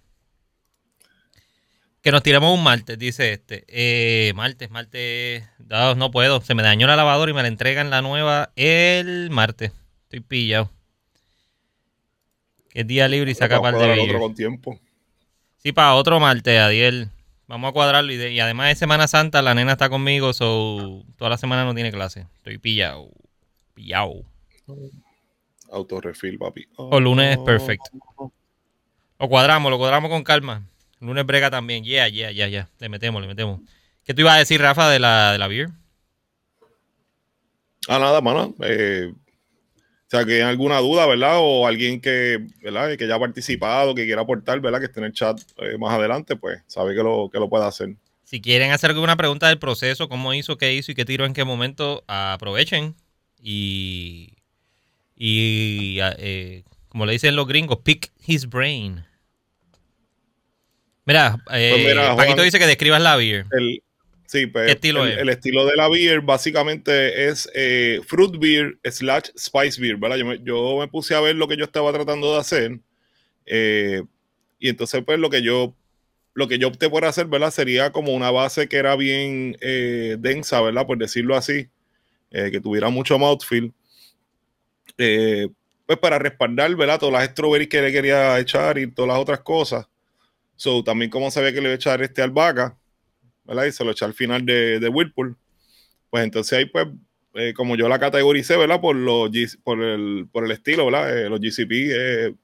Que 2.02 2.12
nos 2.12 2.22
tiramos 2.22 2.56
un 2.56 2.64
martes, 2.64 2.98
dice 3.00 3.34
este. 3.34 3.66
Eh, 3.68 4.32
martes, 4.36 4.70
martes. 4.70 5.44
No, 5.68 5.96
no 5.96 6.12
puedo. 6.12 6.40
Se 6.42 6.54
me 6.54 6.62
dañó 6.64 6.86
la 6.88 6.96
lavadora 6.96 7.32
y 7.32 7.34
me 7.34 7.42
la 7.42 7.48
entregan 7.48 7.90
la 7.90 8.02
nueva 8.02 8.52
el 8.56 9.30
martes. 9.32 9.72
Estoy 10.04 10.20
pillado. 10.20 10.72
Que 12.70 12.82
es 12.82 12.88
día 12.88 13.08
libre 13.08 13.32
y 13.32 13.36
saca 13.36 13.60
par 13.62 13.76
de 13.78 14.00
otro 14.00 14.20
con 14.20 14.36
tiempo. 14.36 14.80
Sí, 15.58 15.72
para 15.72 15.96
otro 15.96 16.20
martes, 16.20 16.60
Adiel. 16.60 17.10
Vamos 17.48 17.70
a 17.70 17.74
cuadrarlo. 17.74 18.12
Y, 18.12 18.18
de- 18.18 18.32
y 18.34 18.40
además 18.40 18.68
de 18.70 18.76
Semana 18.76 19.08
Santa, 19.08 19.42
la 19.42 19.56
nena 19.56 19.72
está 19.74 19.90
conmigo, 19.90 20.34
so 20.34 21.04
toda 21.18 21.30
la 21.32 21.38
semana 21.38 21.66
no 21.66 21.74
tiene 21.74 21.92
clase. 21.92 22.28
Estoy 22.38 22.60
pillado. 22.60 23.10
Pillado. 23.74 24.24
Autorefil, 25.72 26.38
papi. 26.38 26.68
O 26.78 27.00
lunes 27.00 27.38
es 27.38 27.44
perfecto. 27.44 27.90
Lo 29.20 29.30
cuadramos, 29.30 29.72
lo 29.72 29.78
cuadramos 29.78 30.10
con 30.10 30.24
calma. 30.24 30.68
Lunes 31.00 31.26
brega 31.26 31.50
también. 31.50 31.84
Yeah, 31.84 32.08
yeah, 32.08 32.32
yeah, 32.32 32.48
yeah. 32.48 32.70
Le 32.80 32.90
metemos, 32.90 33.22
le 33.22 33.28
metemos. 33.28 33.62
¿Qué 34.04 34.14
tú 34.14 34.22
ibas 34.22 34.36
a 34.36 34.40
decir, 34.40 34.62
Rafa, 34.62 34.90
de 34.90 35.00
la, 35.00 35.32
de 35.32 35.38
la 35.38 35.48
beer? 35.48 35.70
Ah, 37.88 38.00
nada, 38.00 38.22
mano. 38.22 38.54
Eh, 38.62 39.12
o 39.14 40.10
sea, 40.10 40.26
que 40.26 40.36
hay 40.36 40.42
alguna 40.42 40.80
duda, 40.80 41.06
¿verdad? 41.08 41.38
O 41.40 41.66
alguien 41.66 42.02
que, 42.02 42.46
¿verdad? 42.62 42.96
Que 42.98 43.08
ya 43.08 43.16
ha 43.16 43.20
participado, 43.20 43.96
que 43.96 44.06
quiera 44.06 44.22
aportar, 44.22 44.60
¿verdad? 44.60 44.80
Que 44.80 44.86
esté 44.86 45.00
en 45.00 45.08
el 45.08 45.14
chat 45.14 45.40
eh, 45.58 45.78
más 45.78 45.94
adelante, 45.94 46.36
pues 46.36 46.62
sabe 46.68 46.96
que 46.96 47.04
lo, 47.04 47.30
que 47.32 47.40
lo 47.40 47.50
puede 47.50 47.66
hacer. 47.66 47.96
Si 48.24 48.42
quieren 48.42 48.72
hacer 48.72 48.92
alguna 48.92 49.16
pregunta 49.16 49.48
del 49.48 49.60
proceso, 49.60 50.10
cómo 50.10 50.34
hizo, 50.34 50.58
qué 50.58 50.74
hizo 50.74 50.92
y 50.92 50.96
qué 50.96 51.06
tiró 51.06 51.26
en 51.26 51.34
qué 51.34 51.44
momento, 51.44 52.04
aprovechen. 52.08 52.96
y, 53.40 54.35
y 55.16 55.98
eh, 56.02 56.64
como 56.90 57.06
le 57.06 57.14
dicen 57.14 57.36
los 57.36 57.48
gringos, 57.48 57.80
pick 57.84 58.12
his 58.26 58.48
brain. 58.48 59.06
Mira, 61.06 61.38
eh, 61.52 61.86
mira, 61.88 62.16
Paquito 62.16 62.42
dice 62.42 62.60
que 62.60 62.68
describas 62.68 63.02
la 63.02 63.16
beer. 63.16 63.46
El, 63.52 63.84
sí, 64.26 64.48
pues, 64.48 64.66
¿Qué 64.66 64.72
estilo 64.72 65.06
el, 65.06 65.12
es? 65.12 65.18
el 65.20 65.30
estilo 65.30 65.66
de 65.66 65.76
la 65.76 65.88
beer 65.88 66.22
básicamente 66.22 67.28
es 67.28 67.50
eh, 67.54 68.02
fruit 68.06 68.38
beer 68.40 68.78
slash 68.84 69.30
spice 69.38 69.80
beer, 69.80 69.98
¿verdad? 69.98 70.18
Yo 70.18 70.26
me, 70.26 70.40
yo 70.44 70.78
me 70.80 70.88
puse 70.88 71.14
a 71.16 71.22
ver 71.22 71.36
lo 71.36 71.48
que 71.48 71.58
yo 71.58 71.66
estaba 71.66 71.94
tratando 71.94 72.34
de 72.34 72.40
hacer 72.40 72.80
eh, 73.46 74.02
y 74.58 74.70
entonces 74.70 75.04
pues 75.06 75.20
lo 75.20 75.30
que 75.30 75.44
yo 75.44 75.76
lo 76.34 76.48
que 76.48 76.58
yo 76.58 76.68
opté 76.68 76.90
por 76.90 77.06
hacer, 77.06 77.28
¿verdad? 77.28 77.52
Sería 77.52 77.92
como 77.92 78.14
una 78.14 78.30
base 78.30 78.68
que 78.68 78.76
era 78.76 78.98
bien 78.98 79.56
densa, 79.62 80.60
¿verdad? 80.60 80.86
Por 80.86 80.98
decirlo 80.98 81.38
así, 81.38 81.70
que 82.30 82.60
tuviera 82.60 82.90
mucho 82.90 83.18
mouthfeel. 83.18 83.72
Eh, 84.98 85.50
pues 85.86 86.00
para 86.00 86.18
respaldar, 86.18 86.76
¿verdad? 86.76 87.00
Todas 87.00 87.14
las 87.14 87.30
strawberries 87.30 87.70
que 87.70 87.82
le 87.82 87.92
quería 87.92 88.40
echar 88.40 88.78
y 88.78 88.92
todas 88.92 89.10
las 89.10 89.20
otras 89.20 89.42
cosas. 89.42 89.88
So, 90.56 90.84
también 90.84 91.12
como 91.12 91.30
sabía 91.32 91.52
que 91.52 91.58
le 91.58 91.64
iba 91.64 91.74
a 91.74 91.76
echar 91.76 92.02
este 92.02 92.22
albahaca, 92.22 92.78
¿verdad? 93.44 93.66
Y 93.66 93.72
se 93.72 93.84
lo 93.84 93.92
eché 93.92 94.06
al 94.06 94.14
final 94.14 94.46
de, 94.46 94.80
de 94.80 94.90
Whirlpool. 94.90 95.38
Pues 96.10 96.24
entonces 96.24 96.58
ahí, 96.58 96.66
pues, 96.66 96.88
eh, 97.36 97.54
como 97.54 97.76
yo 97.76 97.88
la 97.90 98.00
categoricé, 98.00 98.58
¿verdad? 98.58 98.82
Por, 98.82 98.96
los, 98.96 99.30
por, 99.64 99.82
el, 99.84 100.28
por 100.32 100.46
el 100.46 100.52
estilo, 100.52 100.86
¿verdad? 100.86 101.18
Eh, 101.18 101.30
los 101.30 101.40
GCP, 101.40 101.72
eh, 101.72 102.36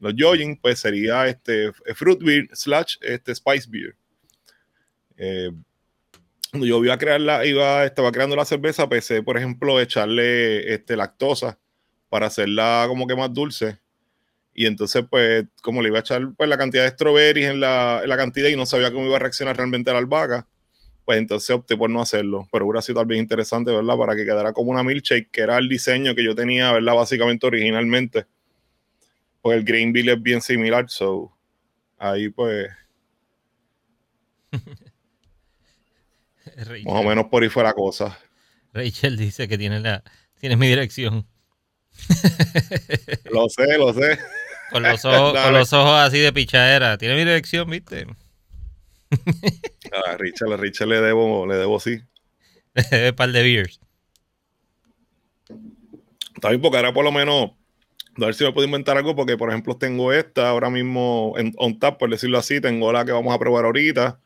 los 0.00 0.14
Jogging, 0.18 0.56
pues 0.56 0.80
sería 0.80 1.26
este 1.26 1.66
eh, 1.66 1.94
Fruit 1.94 2.20
Beer 2.22 2.48
slash 2.52 2.96
este 3.02 3.34
Spice 3.34 3.68
Beer. 3.70 3.94
Eh, 5.16 5.50
cuando 6.50 6.66
yo 6.66 6.82
iba 6.82 6.94
a 6.94 6.98
crearla, 6.98 7.44
iba, 7.44 7.84
estaba 7.84 8.10
creando 8.10 8.34
la 8.34 8.44
cerveza, 8.44 8.88
pensé, 8.88 9.22
por 9.22 9.36
ejemplo, 9.36 9.78
echarle 9.78 10.72
este, 10.72 10.96
lactosa 10.96 11.58
para 12.10 12.26
hacerla 12.26 12.84
como 12.88 13.06
que 13.06 13.16
más 13.16 13.32
dulce. 13.32 13.78
Y 14.52 14.66
entonces, 14.66 15.04
pues, 15.08 15.46
como 15.62 15.80
le 15.80 15.88
iba 15.88 15.98
a 15.98 16.00
echar 16.00 16.34
pues, 16.36 16.48
la 16.50 16.58
cantidad 16.58 16.82
de 16.82 16.90
strawberries 16.90 17.48
en 17.48 17.60
la, 17.60 18.00
en 18.02 18.08
la 18.08 18.16
cantidad 18.18 18.48
y 18.48 18.56
no 18.56 18.66
sabía 18.66 18.92
cómo 18.92 19.06
iba 19.06 19.16
a 19.16 19.20
reaccionar 19.20 19.56
realmente 19.56 19.90
la 19.92 19.98
albahaca, 19.98 20.46
pues 21.06 21.18
entonces 21.18 21.48
opté 21.50 21.76
por 21.76 21.88
no 21.88 22.02
hacerlo. 22.02 22.46
Pero 22.52 22.66
hubiera 22.66 22.82
sido 22.82 22.96
tal 22.96 23.06
vez 23.06 23.18
interesante, 23.18 23.70
¿verdad? 23.70 23.96
Para 23.96 24.14
que 24.14 24.24
quedara 24.24 24.52
como 24.52 24.70
una 24.72 24.82
milkshake, 24.82 25.30
que 25.30 25.40
era 25.40 25.56
el 25.56 25.68
diseño 25.68 26.14
que 26.14 26.24
yo 26.24 26.34
tenía, 26.34 26.72
¿verdad? 26.72 26.94
Básicamente 26.94 27.46
originalmente. 27.46 28.26
Pues 29.40 29.56
el 29.56 29.64
green 29.64 29.92
bill 29.92 30.10
es 30.10 30.22
bien 30.22 30.42
similar, 30.42 30.90
so 30.90 31.32
ahí 31.96 32.28
pues 32.28 32.68
más 36.84 36.94
o 36.94 37.02
menos 37.02 37.26
por 37.26 37.42
ahí 37.42 37.48
fue 37.48 37.62
la 37.62 37.72
cosa. 37.72 38.18
Rachel 38.72 39.16
dice 39.16 39.48
que 39.48 39.56
tiene 39.56 39.80
la, 39.80 40.02
tienes 40.38 40.58
mi 40.58 40.68
dirección. 40.68 41.26
Lo 43.30 43.48
sé, 43.48 43.78
lo 43.78 43.92
sé. 43.92 44.18
Con 44.70 44.82
los 44.82 45.04
ojos, 45.06 45.40
con 45.40 45.52
los 45.52 45.72
ojos 45.72 46.00
así 46.00 46.18
de 46.18 46.32
pichadera. 46.32 46.98
Tiene 46.98 47.14
mi 47.14 47.20
dirección, 47.20 47.68
¿viste? 47.68 48.06
A 50.06 50.16
Richard, 50.16 50.52
a 50.52 50.56
Richard 50.56 50.88
le 50.88 51.00
debo, 51.00 51.46
le 51.46 51.56
debo 51.56 51.80
sí. 51.80 52.00
Un 52.74 53.14
par 53.16 53.32
de 53.32 53.42
beers. 53.42 53.80
Está 56.34 56.50
bien, 56.50 56.60
porque 56.60 56.76
ahora 56.76 56.92
por 56.92 57.04
lo 57.04 57.12
menos, 57.12 57.50
a 58.16 58.24
ver 58.24 58.34
si 58.34 58.44
me 58.44 58.52
puedo 58.52 58.66
inventar 58.66 58.96
algo, 58.96 59.16
porque 59.16 59.36
por 59.36 59.50
ejemplo 59.50 59.76
tengo 59.76 60.12
esta 60.12 60.48
ahora 60.48 60.70
mismo 60.70 61.34
en 61.36 61.52
on 61.56 61.78
tap, 61.78 61.98
por 61.98 62.08
decirlo 62.08 62.38
así, 62.38 62.60
tengo 62.60 62.92
la 62.92 63.04
que 63.04 63.12
vamos 63.12 63.34
a 63.34 63.38
probar 63.38 63.64
ahorita. 63.64 64.20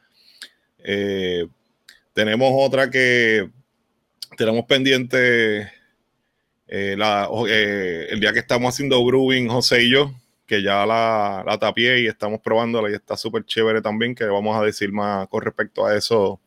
Eh, 0.85 1.47
tenemos 2.13 2.51
otra 2.55 2.91
que 2.91 3.49
tenemos 4.37 4.67
pendiente 4.67 5.73
eh, 6.77 6.97
eh, 7.49 8.07
el 8.11 8.19
día 8.19 8.33
que 8.33 8.41
estamos 8.41 8.75
haciendo 8.75 9.05
brewing, 9.05 9.47
José 9.49 9.85
y 9.85 9.93
yo, 9.93 10.13
que 10.45 10.61
ya 10.61 10.85
la, 10.85 11.45
la 11.47 11.57
tapié 11.57 12.01
y 12.01 12.07
estamos 12.09 12.41
probándola 12.41 12.91
y 12.91 12.95
está 12.95 13.17
súper 13.17 13.45
chévere 13.45 13.81
también, 13.81 14.15
que 14.15 14.25
vamos 14.25 14.61
a 14.61 14.65
decir 14.65 14.91
más 14.91 15.29
con 15.29 15.43
respecto 15.43 15.87
a 15.87 15.97
eso 15.97 16.41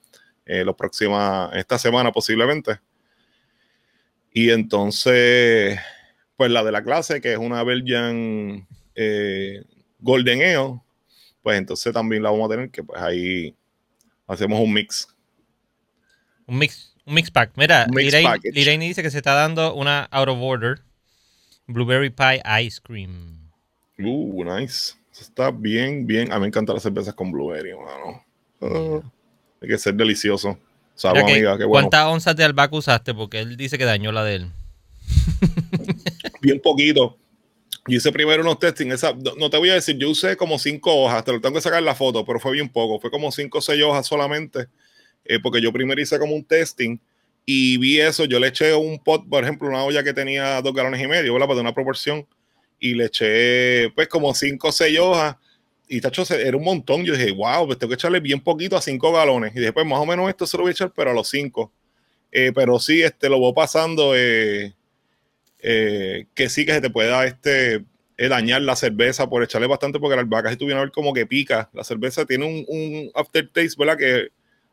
eh, 0.45 0.65
los 0.65 0.75
próximas, 0.75 1.55
esta 1.55 1.77
semana 1.77 2.11
posiblemente. 2.11 2.79
Y 4.33 4.49
entonces, 4.49 5.79
pues 6.35 6.51
la 6.51 6.61
de 6.63 6.71
la 6.73 6.83
clase, 6.83 7.21
que 7.21 7.31
es 7.31 7.37
una 7.37 7.63
Belgian 7.63 8.67
eh, 8.95 9.63
Golden 9.99 10.41
Ale, 10.41 10.81
pues 11.41 11.57
entonces 11.57 11.93
también 11.93 12.21
la 12.21 12.31
vamos 12.31 12.51
a 12.51 12.53
tener, 12.53 12.69
que 12.69 12.83
pues 12.83 13.01
ahí 13.01 13.55
hacemos 14.27 14.59
un 14.59 14.73
mix. 14.73 15.07
Un 16.45 16.59
mix, 16.59 16.86
un 17.07 17.13
mix 17.13 17.31
pack. 17.31 17.51
Mira, 17.55 17.87
Liraine, 17.89 18.85
dice 18.85 19.01
que 19.01 19.09
se 19.09 19.17
está 19.17 19.33
dando 19.33 19.73
una 19.73 20.07
out 20.11 20.27
of 20.27 20.37
order 20.41 20.81
blueberry 21.67 22.09
pie 22.09 22.41
ice 22.61 22.79
cream. 22.81 23.49
Uh, 23.97 24.43
nice. 24.43 24.93
Eso 25.11 25.23
está 25.23 25.51
bien, 25.51 26.05
bien. 26.05 26.31
A 26.31 26.35
mí 26.35 26.41
me 26.41 26.47
encantan 26.47 26.75
las 26.75 26.83
cervezas 26.83 27.13
con 27.13 27.31
blueberry, 27.31 27.73
mano. 27.73 28.23
Ah, 28.61 29.01
hay 29.61 29.69
que 29.69 29.77
ser 29.77 29.95
delicioso. 29.95 30.57
Que, 30.99 31.07
amiga, 31.07 31.57
qué 31.57 31.65
bueno. 31.65 31.89
¿Cuántas 31.89 32.05
onzas 32.07 32.35
de 32.35 32.43
albahaca 32.43 32.75
usaste? 32.75 33.13
Porque 33.13 33.39
él 33.39 33.55
dice 33.55 33.77
que 33.77 33.85
dañó 33.85 34.11
la 34.11 34.23
de 34.23 34.35
él. 34.35 34.51
Bien 36.41 36.59
poquito. 36.59 37.17
Yo 37.87 37.97
hice 37.97 38.11
primero 38.11 38.41
unos 38.41 38.59
testing. 38.59 38.91
Esa, 38.91 39.13
no, 39.13 39.35
no 39.37 39.49
te 39.49 39.57
voy 39.57 39.69
a 39.69 39.75
decir, 39.75 39.97
yo 39.97 40.09
usé 40.09 40.35
como 40.35 40.59
cinco 40.59 40.93
hojas. 40.93 41.23
Te 41.23 41.31
lo 41.31 41.39
tengo 41.39 41.55
que 41.55 41.61
sacar 41.61 41.81
la 41.81 41.95
foto, 41.95 42.25
pero 42.25 42.39
fue 42.39 42.51
bien 42.51 42.67
poco. 42.67 42.99
Fue 42.99 43.09
como 43.09 43.31
cinco 43.31 43.59
o 43.59 43.61
seis 43.61 43.81
hojas 43.83 44.05
solamente. 44.05 44.67
Eh, 45.27 45.39
porque 45.41 45.61
yo 45.61 45.71
primero 45.73 46.01
hice 46.01 46.17
como 46.19 46.35
un 46.35 46.43
testing 46.43 46.97
y 47.45 47.77
vi 47.77 47.99
eso. 47.99 48.25
Yo 48.25 48.39
le 48.39 48.47
eché 48.47 48.73
un 48.73 48.99
pot, 48.99 49.27
por 49.27 49.43
ejemplo, 49.43 49.69
una 49.69 49.83
olla 49.83 50.03
que 50.03 50.13
tenía 50.13 50.61
dos 50.61 50.73
galones 50.73 51.01
y 51.01 51.07
medio, 51.07 51.33
¿verdad? 51.33 51.47
Para 51.47 51.61
una 51.61 51.73
proporción. 51.73 52.27
Y 52.79 52.93
le 52.93 53.05
eché, 53.05 53.89
pues, 53.95 54.07
como 54.09 54.33
cinco 54.35 54.67
o 54.67 54.71
seis 54.71 54.99
hojas. 54.99 55.37
Y 55.87 56.01
tacho, 56.01 56.23
era 56.35 56.57
un 56.57 56.63
montón. 56.63 57.05
Yo 57.05 57.15
dije, 57.15 57.31
wow, 57.31 57.65
pues 57.65 57.79
tengo 57.79 57.89
que 57.89 57.95
echarle 57.95 58.19
bien 58.19 58.41
poquito 58.41 58.75
a 58.75 58.81
cinco 58.81 59.13
galones. 59.13 59.55
Y 59.55 59.59
después, 59.61 59.85
más 59.85 59.99
o 59.99 60.05
menos, 60.05 60.27
esto 60.29 60.45
se 60.45 60.57
lo 60.57 60.63
voy 60.63 60.71
a 60.71 60.73
echar, 60.73 60.91
pero 60.93 61.11
a 61.11 61.13
los 61.13 61.29
cinco. 61.29 61.71
Eh, 62.31 62.51
pero 62.53 62.79
sí, 62.79 63.01
este, 63.01 63.29
lo 63.29 63.39
voy 63.39 63.53
pasando. 63.53 64.13
Eh, 64.15 64.73
eh, 65.59 66.25
que 66.35 66.49
sí 66.49 66.65
que 66.65 66.73
se 66.73 66.81
te 66.81 66.89
pueda 66.89 67.25
este, 67.25 67.85
eh, 68.17 68.27
dañar 68.27 68.61
la 68.61 68.75
cerveza 68.75 69.29
por 69.29 69.43
echarle 69.43 69.67
bastante, 69.67 69.99
porque 69.99 70.15
la 70.15 70.21
albahaca, 70.21 70.51
si 70.51 70.57
tú 70.57 70.65
vienes 70.65 70.81
a 70.81 70.85
ver 70.85 70.91
como 70.91 71.13
que 71.13 71.25
pica, 71.25 71.69
la 71.73 71.83
cerveza 71.83 72.25
tiene 72.25 72.45
un, 72.45 72.65
un 72.67 73.11
aftertaste, 73.15 73.75
¿verdad? 73.77 73.97
Que 73.97 74.27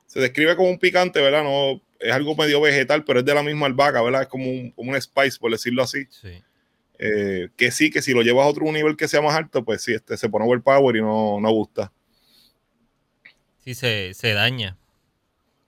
se 0.07 0.21
describe 0.21 0.57
como 0.57 0.71
un 0.71 0.79
picante, 0.79 1.21
¿verdad? 1.21 1.43
No, 1.43 1.81
es 2.01 2.13
algo 2.13 2.37
medio 2.37 2.61
vegetal, 2.61 3.05
pero 3.05 3.21
es 3.21 3.25
de 3.25 3.35
la 3.35 3.43
misma 3.43 3.67
albahaca, 3.67 4.03
¿verdad? 4.03 4.23
Es 4.23 4.29
como 4.29 4.51
un, 4.51 4.71
como 4.73 4.93
un 4.93 5.01
spice, 5.01 5.39
por 5.39 5.51
decirlo 5.51 5.83
así. 5.83 6.07
Sí. 6.11 6.43
Eh, 6.99 7.49
que 7.57 7.71
sí, 7.71 7.91
que 7.91 8.03
si 8.03 8.13
lo 8.13 8.23
llevas 8.23 8.47
a 8.47 8.49
otro 8.49 8.71
nivel 8.71 8.97
que 8.97 9.09
sea 9.09 9.21
más 9.21 9.35
alto, 9.35 9.65
pues 9.65 9.83
sí, 9.83 9.95
este, 9.95 10.17
se 10.17 10.29
pone 10.29 10.47
overpower 10.47 10.97
y 10.97 11.01
no, 11.01 11.41
no 11.41 11.51
gusta. 11.51 11.93
Sí, 13.65 13.75
se, 13.75 14.15
se 14.15 14.33
daña. 14.33 14.77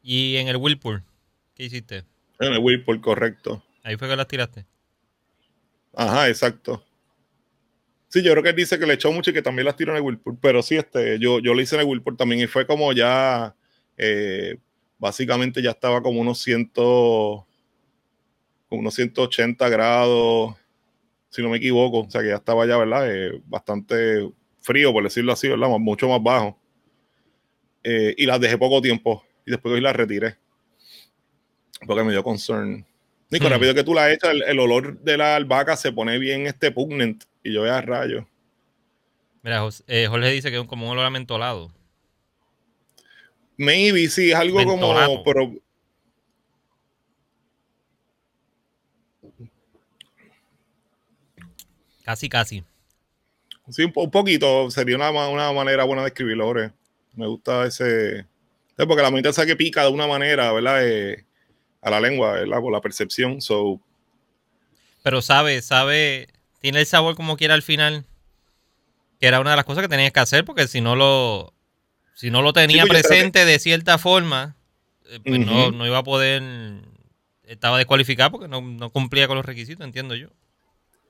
Y 0.02 0.36
en 0.36 0.48
el 0.48 0.56
Whirlpool, 0.56 1.02
¿qué 1.54 1.64
hiciste? 1.64 2.04
En 2.38 2.52
el 2.52 2.58
Whirlpool, 2.58 3.00
correcto. 3.00 3.64
Ahí 3.82 3.96
fue 3.96 4.08
que 4.08 4.16
las 4.16 4.28
tiraste. 4.28 4.66
Ajá, 5.94 6.28
exacto. 6.28 6.84
Sí, 8.08 8.22
yo 8.22 8.30
creo 8.32 8.42
que 8.42 8.50
él 8.50 8.56
dice 8.56 8.78
que 8.78 8.86
le 8.86 8.94
echó 8.94 9.10
mucho 9.10 9.30
y 9.30 9.34
que 9.34 9.42
también 9.42 9.66
las 9.66 9.76
tiró 9.76 9.92
en 9.92 9.96
el 9.96 10.02
Whirlpool, 10.02 10.38
pero 10.40 10.62
sí, 10.62 10.76
este, 10.76 11.18
yo, 11.18 11.40
yo 11.40 11.54
lo 11.54 11.60
hice 11.60 11.74
en 11.74 11.80
el 11.80 11.86
Whirlpool 11.86 12.16
también 12.16 12.40
y 12.42 12.46
fue 12.46 12.66
como 12.66 12.92
ya, 12.92 13.54
eh, 13.96 14.56
básicamente 14.98 15.62
ya 15.62 15.70
estaba 15.70 16.02
como 16.02 16.20
unos, 16.20 16.40
ciento, 16.42 17.46
como 18.68 18.80
unos 18.80 18.94
180 18.94 19.68
grados, 19.68 20.54
si 21.30 21.42
no 21.42 21.48
me 21.50 21.58
equivoco, 21.58 22.00
o 22.00 22.10
sea 22.10 22.22
que 22.22 22.28
ya 22.28 22.36
estaba 22.36 22.66
ya, 22.66 22.76
¿verdad? 22.78 23.10
Eh, 23.10 23.40
bastante 23.46 24.30
frío, 24.60 24.92
por 24.92 25.04
decirlo 25.04 25.32
así, 25.32 25.48
¿verdad? 25.48 25.68
Mucho 25.78 26.08
más 26.08 26.22
bajo. 26.22 26.58
Eh, 27.82 28.14
y 28.18 28.26
las 28.26 28.40
dejé 28.40 28.58
poco 28.58 28.80
tiempo 28.82 29.22
y 29.44 29.52
después 29.52 29.72
hoy 29.74 29.80
las 29.80 29.94
retiré 29.94 30.36
porque 31.86 32.02
me 32.02 32.10
dio 32.12 32.22
concern. 32.24 32.84
Nico, 33.30 33.46
Hmm. 33.46 33.50
rápido 33.50 33.74
que 33.74 33.84
tú 33.84 33.92
la 33.94 34.10
echas, 34.12 34.30
el, 34.30 34.42
el 34.42 34.58
olor 34.58 34.98
de 35.00 35.16
la 35.16 35.36
albahaca 35.36 35.76
se 35.76 35.92
pone 35.92 36.18
bien 36.18 36.46
este 36.46 36.72
pugnant 36.72 37.22
y 37.44 37.52
yo 37.52 37.62
vea 37.62 37.80
rayo. 37.82 38.26
Mira, 39.42 39.60
Jos- 39.60 39.84
eh, 39.86 40.06
Jorge 40.08 40.30
dice 40.30 40.50
que 40.50 40.58
es 40.58 40.66
como 40.66 40.86
un 40.86 40.92
olor 40.92 41.06
a 41.06 41.10
mentolado. 41.10 41.70
Maybe 43.58 44.08
sí, 44.08 44.30
es 44.30 44.36
algo 44.36 44.58
Mentolato. 44.58 45.10
como, 45.12 45.24
pero 45.24 45.52
Casi, 52.04 52.28
casi. 52.28 52.62
sí, 53.68 53.82
un, 53.84 53.92
po- 53.92 54.02
un 54.04 54.10
poquito, 54.10 54.70
sería 54.70 54.96
una, 54.96 55.10
una 55.28 55.52
manera 55.52 55.84
buena 55.84 56.02
de 56.02 56.08
escribirlo, 56.08 56.44
Jorge. 56.46 56.72
Me 57.14 57.26
gusta 57.26 57.66
ese, 57.66 58.20
es 58.20 58.86
porque 58.86 59.02
la 59.02 59.10
mente 59.10 59.32
sabe 59.32 59.48
que 59.48 59.56
pica 59.56 59.82
de 59.82 59.90
una 59.90 60.06
manera, 60.06 60.52
¿verdad? 60.52 60.86
Eh, 60.86 61.24
a 61.82 61.90
la 61.90 62.00
lengua, 62.00 62.32
¿verdad? 62.34 62.60
Por 62.60 62.72
la 62.72 62.80
percepción, 62.80 63.40
so, 63.40 63.80
Pero 65.02 65.22
sabe, 65.22 65.62
sabe, 65.62 66.28
tiene 66.60 66.80
el 66.80 66.86
sabor 66.86 67.14
como 67.16 67.36
quiera 67.36 67.54
al 67.54 67.62
final. 67.62 68.04
Que 69.20 69.26
era 69.28 69.40
una 69.40 69.50
de 69.50 69.56
las 69.56 69.64
cosas 69.64 69.82
que 69.82 69.88
tenías 69.88 70.12
que 70.12 70.20
hacer, 70.20 70.44
porque 70.44 70.68
si 70.68 70.80
no 70.80 70.94
lo, 70.96 71.52
si 72.16 72.30
no 72.30 72.42
lo 72.42 72.52
tenía 72.52 72.84
pues 72.86 73.02
presente 73.06 73.44
de 73.44 73.58
cierta 73.60 73.98
forma, 73.98 74.56
eh, 75.08 75.20
pues 75.24 75.38
no, 75.46 75.70
no 75.70 75.86
iba 75.86 75.98
a 75.98 76.04
poder 76.04 76.42
estaba 77.44 77.78
descualificada 77.78 78.30
porque 78.30 78.48
no, 78.48 78.60
no 78.60 78.90
cumplía 78.90 79.28
con 79.28 79.36
los 79.36 79.46
requisitos, 79.46 79.86
entiendo 79.86 80.16
yo. 80.16 80.28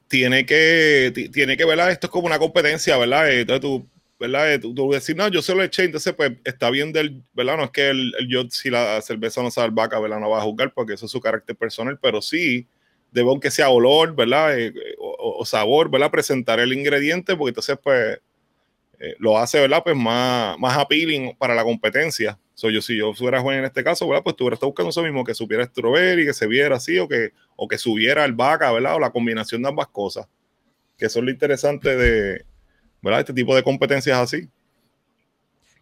Tiene 0.08 0.46
que, 0.46 1.10
ti- 1.14 1.28
tiene 1.30 1.56
que, 1.56 1.64
¿verdad? 1.64 1.90
Esto 1.90 2.06
es 2.06 2.10
como 2.10 2.26
una 2.26 2.38
competencia, 2.38 2.96
¿verdad? 2.96 3.30
Eh, 3.30 3.40
Entonces 3.40 3.62
tú, 3.62 3.88
¿verdad? 4.20 4.52
Eh, 4.52 4.58
Tú, 4.58 4.74
tú 4.74 4.90
decir, 4.92 5.16
no, 5.16 5.28
yo 5.28 5.42
se 5.42 5.54
lo 5.54 5.62
eché, 5.62 5.84
entonces 5.84 6.12
pues 6.14 6.32
está 6.44 6.70
bien 6.70 6.92
del, 6.92 7.22
¿verdad? 7.32 7.56
No 7.56 7.64
es 7.64 7.70
que 7.70 7.88
el, 7.90 8.12
el 8.18 8.28
yo, 8.28 8.42
si 8.50 8.70
la 8.70 9.00
cerveza 9.02 9.42
no 9.42 9.50
sabe 9.50 9.70
vaca, 9.72 9.98
¿verdad? 9.98 10.20
No 10.20 10.30
va 10.30 10.38
a 10.38 10.42
juzgar 10.42 10.72
porque 10.74 10.94
eso 10.94 11.06
es 11.06 11.12
su 11.12 11.20
carácter 11.20 11.56
personal, 11.56 11.98
pero 12.00 12.22
sí, 12.22 12.66
debe 13.10 13.30
aunque 13.30 13.50
sea 13.50 13.70
olor, 13.70 14.14
¿verdad? 14.14 14.58
Eh, 14.58 14.66
eh, 14.68 14.94
o, 14.98 15.36
o 15.38 15.44
sabor, 15.46 15.90
¿verdad? 15.90 16.10
Presentar 16.10 16.60
el 16.60 16.72
ingrediente, 16.72 17.34
porque 17.34 17.50
entonces 17.50 17.78
pues 17.82 18.18
eh, 18.98 19.14
lo 19.18 19.38
hace, 19.38 19.60
¿verdad? 19.60 19.82
Pues 19.84 19.96
más, 19.96 20.58
más 20.58 20.76
appealing 20.76 21.36
para 21.36 21.54
la 21.54 21.64
competencia. 21.64 22.38
So, 22.54 22.70
yo, 22.70 22.80
si 22.80 22.96
yo 22.96 23.12
fuera 23.12 23.40
juez 23.40 23.58
en 23.58 23.64
este 23.66 23.84
caso, 23.84 24.08
¿verdad? 24.08 24.22
Pues 24.24 24.36
tú 24.36 24.44
buscando 24.44 24.88
eso 24.88 25.02
mismo, 25.02 25.24
que 25.24 25.34
supiera 25.34 25.64
strawberry, 25.64 26.24
que 26.24 26.32
se 26.32 26.46
viera 26.46 26.76
así, 26.76 26.98
o 26.98 27.06
que, 27.06 27.32
o 27.54 27.68
que 27.68 27.76
subiera 27.76 28.24
el 28.24 28.32
vaca, 28.32 28.72
¿verdad? 28.72 28.94
O 28.94 28.98
la 28.98 29.10
combinación 29.10 29.62
de 29.62 29.68
ambas 29.68 29.88
cosas. 29.88 30.26
Que 30.96 31.06
eso 31.06 31.18
es 31.18 31.24
lo 31.26 31.30
interesante 31.30 31.94
de, 31.94 32.44
¿verdad? 33.02 33.20
Este 33.20 33.34
tipo 33.34 33.54
de 33.54 33.62
competencias 33.62 34.18
así. 34.18 34.48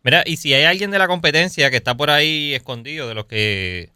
Mira, 0.03 0.23
y 0.27 0.37
si 0.37 0.53
hay 0.53 0.65
alguien 0.65 0.91
de 0.91 0.99
la 0.99 1.07
competencia 1.07 1.71
que 1.71 1.77
está 1.77 1.97
por 1.97 2.11
ahí 2.11 2.53
escondido, 2.55 3.09
de 3.09 3.15
los 3.15 3.27
que 3.27 3.94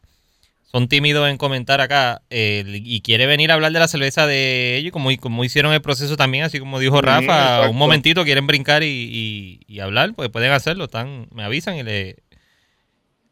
son 0.70 0.86
tímidos 0.88 1.28
en 1.30 1.38
comentar 1.38 1.80
acá, 1.80 2.20
eh, 2.30 2.62
y 2.84 3.00
quiere 3.00 3.26
venir 3.26 3.50
a 3.50 3.54
hablar 3.54 3.72
de 3.72 3.78
la 3.78 3.88
cerveza 3.88 4.26
de 4.26 4.76
ellos, 4.76 4.92
como, 4.92 5.08
como 5.18 5.42
hicieron 5.42 5.72
el 5.72 5.80
proceso 5.80 6.16
también, 6.16 6.44
así 6.44 6.58
como 6.58 6.78
dijo 6.78 7.00
Rafa, 7.00 7.22
exacto. 7.22 7.70
un 7.70 7.76
momentito 7.78 8.22
quieren 8.24 8.46
brincar 8.46 8.82
y, 8.82 8.86
y- 8.86 9.60
y 9.66 9.80
hablar, 9.80 10.12
pues 10.14 10.28
pueden 10.28 10.52
hacerlo, 10.52 10.84
están, 10.84 11.26
me 11.32 11.42
avisan 11.42 11.76
y 11.78 11.82
le, 11.82 12.16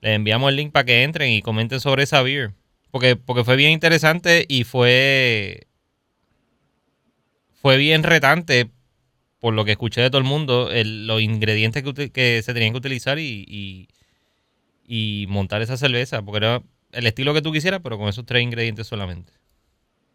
le 0.01 0.15
enviamos 0.15 0.49
el 0.49 0.57
link 0.57 0.73
para 0.73 0.85
que 0.87 1.03
entren 1.03 1.31
y 1.31 1.43
comenten 1.43 1.79
sobre 1.81 2.05
esa 2.05 2.23
beer. 2.23 2.53
Porque, 2.91 3.17
porque 3.17 3.45
fue 3.45 3.57
bien 3.57 3.73
interesante 3.73 4.47
y 4.49 4.65
fue, 4.65 5.67
fue 7.61 7.77
bien 7.77 8.03
retante 8.03 8.71
por 9.41 9.53
lo 9.53 9.65
que 9.67 9.73
escuché 9.73 10.01
de 10.01 10.09
todo 10.09 10.19
el 10.19 10.25
mundo, 10.25 10.71
el- 10.73 11.07
los 11.07 11.21
ingredientes 11.21 11.83
que, 11.83 12.11
que 12.11 12.41
se 12.43 12.55
tenían 12.55 12.73
que 12.73 12.79
utilizar 12.79 13.19
y, 13.19 13.45
y- 13.47 13.89
y 14.89 15.27
montar 15.29 15.61
esa 15.63 15.77
cerveza, 15.77 16.23
porque 16.23 16.39
era 16.39 16.63
el 16.97 17.07
estilo 17.07 17.35
que 17.35 17.43
tú 17.43 17.53
quisieras, 17.53 17.81
pero 17.83 17.99
con 17.99 18.09
esos 18.09 18.25
tres 18.25 18.43
ingredientes 18.43 18.87
solamente. 18.87 19.33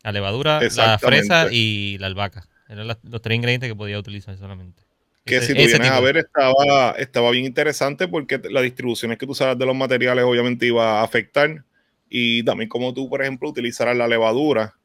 La 0.04 0.12
levadura, 0.12 0.60
la 0.76 0.98
fresa 0.98 1.48
y 1.52 1.98
la 2.00 2.08
albahaca. 2.08 2.48
Eran 2.68 2.88
los 2.88 3.22
tres 3.22 3.36
ingredientes 3.36 3.70
que 3.70 3.76
podía 3.76 4.00
utilizar 4.00 4.36
solamente. 4.38 4.82
Que 5.26 5.38
Ese- 5.38 5.48
si 5.48 5.54
tú 5.54 5.60
vienes 5.60 5.92
a 5.92 6.00
ver, 6.00 6.18
estaba, 6.18 6.92
estaba 6.98 7.30
bien 7.32 7.46
interesante 7.46 8.08
porque 8.08 8.42
las 8.50 8.64
distribuciones 8.64 9.20
que 9.20 9.26
tú 9.26 9.34
usabas 9.34 9.58
de 9.58 9.66
los 9.66 9.76
materiales 9.76 10.26
obviamente 10.26 10.66
iba 10.66 11.02
a 11.02 11.04
afectar. 11.04 11.64
Y 12.10 12.44
también 12.44 12.70
como 12.70 12.94
tú, 12.94 13.08
por 13.08 13.22
ejemplo, 13.22 13.50
utilizaras 13.50 13.96
la 13.96 14.08
levadura, 14.08 14.76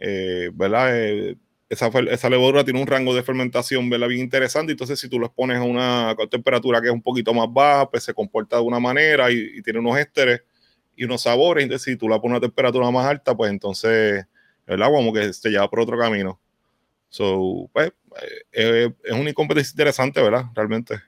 eh, 0.00 0.50
¿verdad? 0.52 0.90
Eh, 0.98 1.36
esa, 1.68 2.28
levadura 2.28 2.64
tiene 2.64 2.80
un 2.80 2.86
rango 2.86 3.14
de 3.14 3.22
fermentación, 3.22 3.88
¿verdad? 3.88 4.08
Bien 4.08 4.20
interesante. 4.20 4.72
Entonces, 4.72 4.98
si 4.98 5.08
tú 5.08 5.18
lo 5.18 5.32
pones 5.32 5.58
a 5.58 5.62
una 5.62 6.16
temperatura 6.30 6.80
que 6.80 6.88
es 6.88 6.92
un 6.92 7.00
poquito 7.00 7.32
más 7.32 7.46
baja, 7.50 7.88
pues 7.88 8.02
se 8.02 8.12
comporta 8.12 8.56
de 8.56 8.62
una 8.62 8.80
manera 8.80 9.30
y, 9.30 9.52
y 9.54 9.62
tiene 9.62 9.78
unos 9.78 9.96
ésteres 9.98 10.42
y 10.96 11.04
unos 11.04 11.22
sabores. 11.22 11.64
Entonces, 11.64 11.84
si 11.92 11.96
tú 11.96 12.08
la 12.08 12.20
pones 12.20 12.34
a 12.34 12.38
una 12.38 12.46
temperatura 12.46 12.90
más 12.90 13.06
alta, 13.06 13.34
pues 13.36 13.50
entonces 13.50 14.26
el 14.66 14.82
agua 14.82 14.98
como 14.98 15.12
que 15.12 15.32
se 15.32 15.50
lleva 15.50 15.68
por 15.68 15.80
otro 15.80 15.98
camino. 15.98 16.40
So, 17.08 17.68
pues, 17.72 17.92
eh, 18.52 18.90
es 19.04 19.12
una 19.12 19.32
competencia 19.34 19.72
interesante, 19.72 20.22
¿verdad? 20.22 20.46
Realmente. 20.54 21.00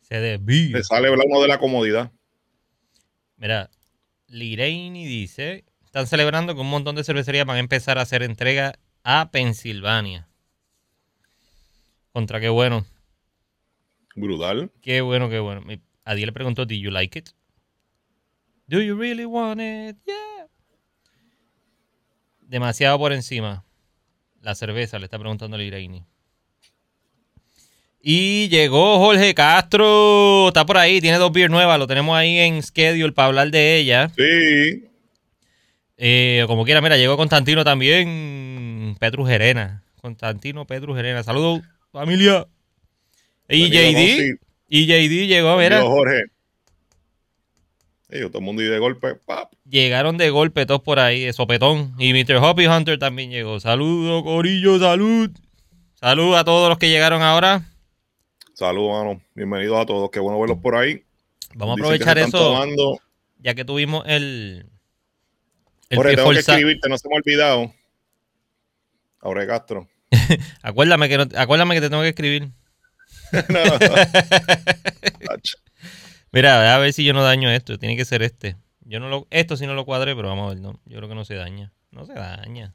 Se 0.00 0.18
desvía. 0.18 0.78
Le 0.78 0.84
sale 0.84 1.10
¿verdad? 1.10 1.24
uno 1.28 1.42
de 1.42 1.48
la 1.48 1.58
comodidad. 1.58 2.10
Mira, 3.36 3.70
Lireini 4.28 5.06
dice, 5.06 5.64
están 5.84 6.06
celebrando 6.06 6.54
que 6.54 6.60
un 6.60 6.70
montón 6.70 6.96
de 6.96 7.04
cervecerías 7.04 7.46
van 7.46 7.56
a 7.56 7.60
empezar 7.60 7.98
a 7.98 8.02
hacer 8.02 8.22
entrega 8.22 8.78
a 9.02 9.30
Pensilvania. 9.30 10.28
Contra 12.12 12.40
qué 12.40 12.48
bueno, 12.48 12.86
Brutal. 14.14 14.70
qué 14.80 15.00
bueno, 15.00 15.28
qué 15.28 15.40
bueno. 15.40 15.62
Adiel 16.04 16.26
le 16.26 16.32
preguntó, 16.32 16.64
¿Do 16.64 16.74
you 16.74 16.90
like 16.90 17.18
it? 17.18 17.30
¿Do 18.66 18.80
you 18.80 18.96
really 18.96 19.26
want 19.26 19.60
it? 19.60 19.96
Yeah. 20.06 20.48
Demasiado 22.40 22.98
por 22.98 23.12
encima. 23.12 23.64
La 24.40 24.54
cerveza, 24.54 24.98
le 24.98 25.04
está 25.04 25.18
preguntando 25.18 25.56
Lireini. 25.56 26.04
Y 28.00 28.48
llegó 28.48 28.98
Jorge 28.98 29.34
Castro. 29.34 30.48
Está 30.48 30.66
por 30.66 30.76
ahí, 30.76 31.00
tiene 31.00 31.16
dos 31.16 31.32
beers 31.32 31.50
nuevas. 31.50 31.78
Lo 31.78 31.86
tenemos 31.86 32.16
ahí 32.16 32.38
en 32.38 32.62
schedule 32.62 33.12
para 33.12 33.28
hablar 33.28 33.50
de 33.50 33.76
ella. 33.76 34.10
Sí. 34.14 34.84
Eh, 35.96 36.44
como 36.46 36.64
quiera, 36.64 36.82
mira, 36.82 36.98
llegó 36.98 37.16
Constantino 37.16 37.64
también. 37.64 38.96
Petru 39.00 39.24
Gerena. 39.24 39.82
Constantino 40.02 40.66
Petru 40.66 40.94
Gerena. 40.94 41.22
Saludos, 41.22 41.62
familia. 41.92 42.46
Y 43.48 43.70
JD. 43.70 44.38
Y 44.68 44.86
JD 44.86 45.26
llegó, 45.26 45.56
mira. 45.56 45.78
Venido, 45.78 45.90
Jorge. 45.90 46.24
Yo, 48.20 48.28
todo 48.28 48.38
el 48.38 48.44
mundo 48.44 48.62
y 48.62 48.66
de 48.66 48.78
golpe. 48.78 49.16
¡pap! 49.16 49.52
Llegaron 49.68 50.16
de 50.16 50.30
golpe 50.30 50.66
todos 50.66 50.82
por 50.82 51.00
ahí, 51.00 51.24
de 51.24 51.32
sopetón. 51.32 51.94
Y 51.98 52.12
Mr. 52.12 52.36
Hoppy 52.36 52.66
Hunter 52.66 52.98
también 52.98 53.30
llegó. 53.30 53.58
Saludos, 53.58 54.22
Corillo, 54.22 54.78
salud. 54.78 55.30
Salud 55.94 56.34
a 56.36 56.44
todos 56.44 56.68
los 56.68 56.78
que 56.78 56.88
llegaron 56.90 57.22
ahora. 57.22 57.62
Saludos, 58.54 59.04
mano. 59.04 59.20
Bienvenidos 59.34 59.80
a 59.80 59.86
todos. 59.86 60.10
Qué 60.10 60.20
bueno 60.20 60.38
verlos 60.38 60.58
por 60.58 60.76
ahí. 60.76 61.02
Vamos 61.56 61.76
a 61.76 61.80
aprovechar 61.82 62.18
eso, 62.18 62.30
tomando. 62.38 63.00
ya 63.38 63.54
que 63.54 63.64
tuvimos 63.64 64.04
el. 64.06 64.66
El 65.90 65.96
Jorge, 65.98 66.16
tengo 66.16 66.30
que 66.30 66.38
escribirte, 66.38 66.88
no 66.88 66.96
se 66.98 67.08
me 67.08 67.16
ha 67.16 67.18
olvidado. 67.18 67.74
Ahora 69.20 69.46
Castro. 69.46 69.88
Acuérdame 70.62 71.08
que, 71.08 71.18
no- 71.18 71.28
acuérdame 71.36 71.74
que 71.74 71.80
te 71.80 71.90
tengo 71.90 72.02
que 72.02 72.08
escribir. 72.10 72.48
No. 73.48 73.60
Mira, 76.34 76.74
a 76.74 76.78
ver 76.78 76.92
si 76.92 77.04
yo 77.04 77.12
no 77.12 77.22
daño 77.22 77.48
esto. 77.48 77.78
Tiene 77.78 77.96
que 77.96 78.04
ser 78.04 78.20
este. 78.22 78.56
Yo 78.80 78.98
no 78.98 79.08
lo, 79.08 79.28
esto 79.30 79.56
sí 79.56 79.68
no 79.68 79.74
lo 79.74 79.84
cuadré, 79.84 80.16
pero 80.16 80.28
vamos 80.28 80.46
a 80.46 80.54
ver. 80.54 80.60
No, 80.60 80.80
yo 80.84 80.96
creo 80.96 81.08
que 81.08 81.14
no 81.14 81.24
se 81.24 81.36
daña. 81.36 81.72
No 81.92 82.06
se 82.06 82.12
daña. 82.12 82.74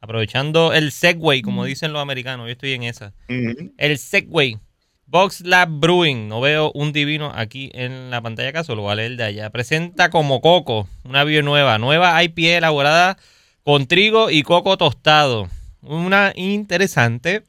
Aprovechando 0.00 0.72
el 0.72 0.90
Segway, 0.90 1.40
como 1.40 1.64
dicen 1.64 1.92
los 1.92 2.02
americanos. 2.02 2.46
Yo 2.46 2.52
estoy 2.52 2.72
en 2.72 2.82
esa. 2.82 3.14
El 3.28 3.98
Segway. 3.98 4.58
Box 5.06 5.42
Lab 5.42 5.68
Brewing. 5.70 6.26
No 6.26 6.40
veo 6.40 6.72
un 6.74 6.92
divino 6.92 7.30
aquí 7.32 7.70
en 7.72 8.10
la 8.10 8.20
pantalla 8.20 8.48
acá, 8.48 8.64
solo 8.64 8.82
vale 8.82 9.06
el 9.06 9.16
de 9.16 9.22
allá. 9.22 9.50
Presenta 9.50 10.10
como 10.10 10.40
coco. 10.40 10.88
Una 11.04 11.22
beer 11.22 11.44
nueva. 11.44 11.78
Nueva 11.78 12.20
IPA 12.20 12.58
elaborada 12.58 13.16
con 13.62 13.86
trigo 13.86 14.28
y 14.28 14.42
coco 14.42 14.76
tostado. 14.76 15.48
Una 15.82 16.32
interesante 16.34 17.44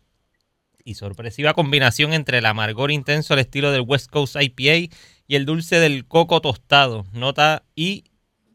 y 0.83 0.93
sorpresiva 0.93 1.55
combinación 1.55 2.13
entre 2.13 2.37
el 2.37 2.45
amargor 2.45 2.91
intenso 2.91 3.33
al 3.33 3.39
estilo 3.39 3.71
del 3.71 3.81
West 3.81 4.11
Coast 4.11 4.35
IPA 4.39 4.95
y 5.29 5.35
el 5.35 5.45
dulce 5.45 5.79
del 5.79 6.05
coco 6.05 6.41
tostado. 6.41 7.05
Nota 7.13 7.63
y 7.75 8.03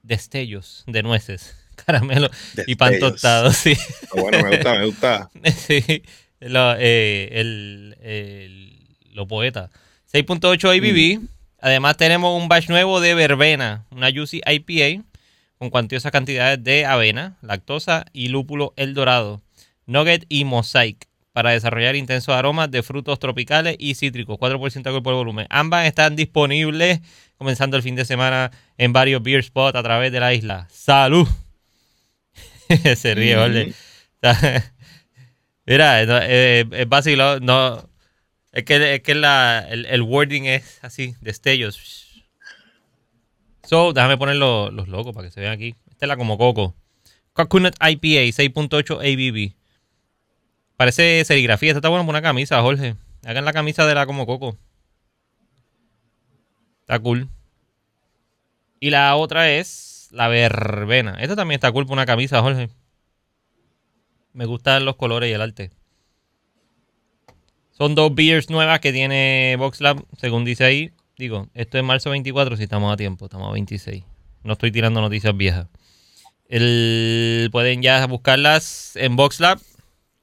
destellos 0.03 0.85
de 0.87 1.03
nueces, 1.03 1.57
caramelo 1.87 2.29
y 2.67 2.75
pan 2.75 2.99
tostado. 2.99 3.51
Sí. 3.53 3.75
Bueno, 4.15 4.43
me 4.43 4.51
gusta, 4.57 4.75
me 4.79 4.85
gusta. 4.87 5.31
Sí, 5.57 6.03
lo, 6.41 6.75
eh, 6.79 7.29
el, 7.33 7.97
el- 8.03 8.97
lo 9.13 9.27
poeta. 9.27 9.71
6.8 10.13 10.69
ABV. 10.77 11.27
Además 11.61 11.97
tenemos 11.97 12.39
un 12.43 12.49
batch 12.49 12.69
nuevo 12.69 13.01
de 13.01 13.15
verbena, 13.15 13.87
una 13.91 14.11
Juicy 14.13 14.43
IPA 14.45 15.05
con 15.57 15.71
cuantiosas 15.71 16.11
cantidades 16.13 16.63
de 16.63 16.85
avena, 16.85 17.39
lactosa 17.41 18.05
y 18.13 18.29
lúpulo 18.29 18.75
El 18.77 18.93
Dorado, 18.93 19.41
nugget 19.87 20.27
y 20.29 20.45
mosaic 20.45 21.07
para 21.35 21.51
desarrollar 21.51 21.97
intensos 21.97 22.33
aromas 22.33 22.71
de 22.71 22.85
frutos 22.85 23.19
tropicales 23.19 23.75
y 23.81 23.97
cítricos, 23.97 24.39
4% 24.39 24.73
de 24.73 24.89
alcohol 24.89 25.03
por 25.03 25.15
volumen. 25.15 25.49
Ambas 25.51 25.87
están 25.87 26.15
disponibles 26.15 27.01
comenzando 27.37 27.77
el 27.77 27.83
fin 27.83 27.97
de 27.97 28.05
semana 28.05 28.53
en 28.79 28.93
varios 28.93 29.21
beer 29.21 29.43
spots 29.43 29.77
a 29.77 29.83
través 29.83 30.13
de 30.13 30.21
la 30.21 30.33
isla. 30.33 30.69
¡Salud! 30.71 31.27
Se 32.97 33.17
ríe. 33.17 33.35
Jorge. 33.35 33.75
Mira, 35.67 36.07
no, 36.07 36.19
eh, 36.23 36.67
es 36.71 36.89
vacilo, 36.89 37.41
no. 37.41 37.91
Es 38.53 38.63
que, 38.63 38.95
es 38.95 39.01
que 39.01 39.17
la, 39.17 39.67
el, 39.69 39.87
el 39.87 40.03
wording 40.03 40.45
es 40.45 40.79
así, 40.83 41.17
destellos. 41.21 42.23
So, 43.65 43.93
déjame 43.93 44.17
poner 44.17 44.37
los, 44.37 44.73
logos 44.87 45.13
para 45.13 45.27
que 45.27 45.33
se 45.33 45.41
vean 45.41 45.55
aquí. 45.55 45.75
Esta 45.91 46.07
es 46.07 46.09
la 46.09 46.17
como 46.17 46.39
coco. 46.39 46.77
Coconut 47.33 47.75
IPA, 47.81 48.31
6.8 48.31 48.99
ABV. 49.01 49.64
Parece 50.77 51.25
serigrafía. 51.25 51.71
Esta 51.71 51.79
está 51.79 51.89
buena 51.89 52.05
por 52.05 52.13
una 52.13 52.23
camisa, 52.23 52.61
Jorge. 52.61 52.97
Hagan 53.25 53.45
la 53.45 53.53
camisa 53.53 53.87
de 53.87 53.95
la 53.95 54.07
como 54.07 54.27
coco. 54.27 54.57
Está 56.81 56.99
cool. 56.99 57.29
Y 58.81 58.91
la 58.91 59.17
otra 59.17 59.51
es 59.51 60.09
la 60.11 60.29
verbena. 60.29 61.17
Esta 61.21 61.37
también 61.37 61.57
está 61.57 61.73
cool 61.73 61.87
por 61.87 61.95
una 61.95 62.07
camisa, 62.07 62.43
Jorge. 62.43 62.69
Me 64.33 64.47
gustan 64.47 64.85
los 64.85 64.97
colores 64.97 65.31
y 65.31 65.33
el 65.33 65.41
arte. 65.41 65.71
Son 67.71 67.95
dos 67.95 68.15
beers 68.15 68.51
nuevas 68.51 68.81
que 68.81 68.93
tiene 68.93 69.57
VoxLab, 69.59 70.05
según 70.19 70.45
dice 70.45 70.65
ahí. 70.65 70.93
Digo, 71.17 71.49
esto 71.55 71.79
es 71.79 71.85
marzo 71.85 72.11
24 72.11 72.57
si 72.57 72.65
estamos 72.65 72.93
a 72.93 72.97
tiempo, 72.97 73.27
estamos 73.27 73.49
a 73.49 73.53
26. 73.53 74.05
No 74.43 74.53
estoy 74.53 74.71
tirando 74.71 75.01
noticias 75.01 75.37
viejas. 75.37 75.67
El, 76.49 77.49
pueden 77.51 77.81
ya 77.83 78.05
buscarlas 78.07 78.97
en 78.97 79.17
VoxLab 79.17 79.59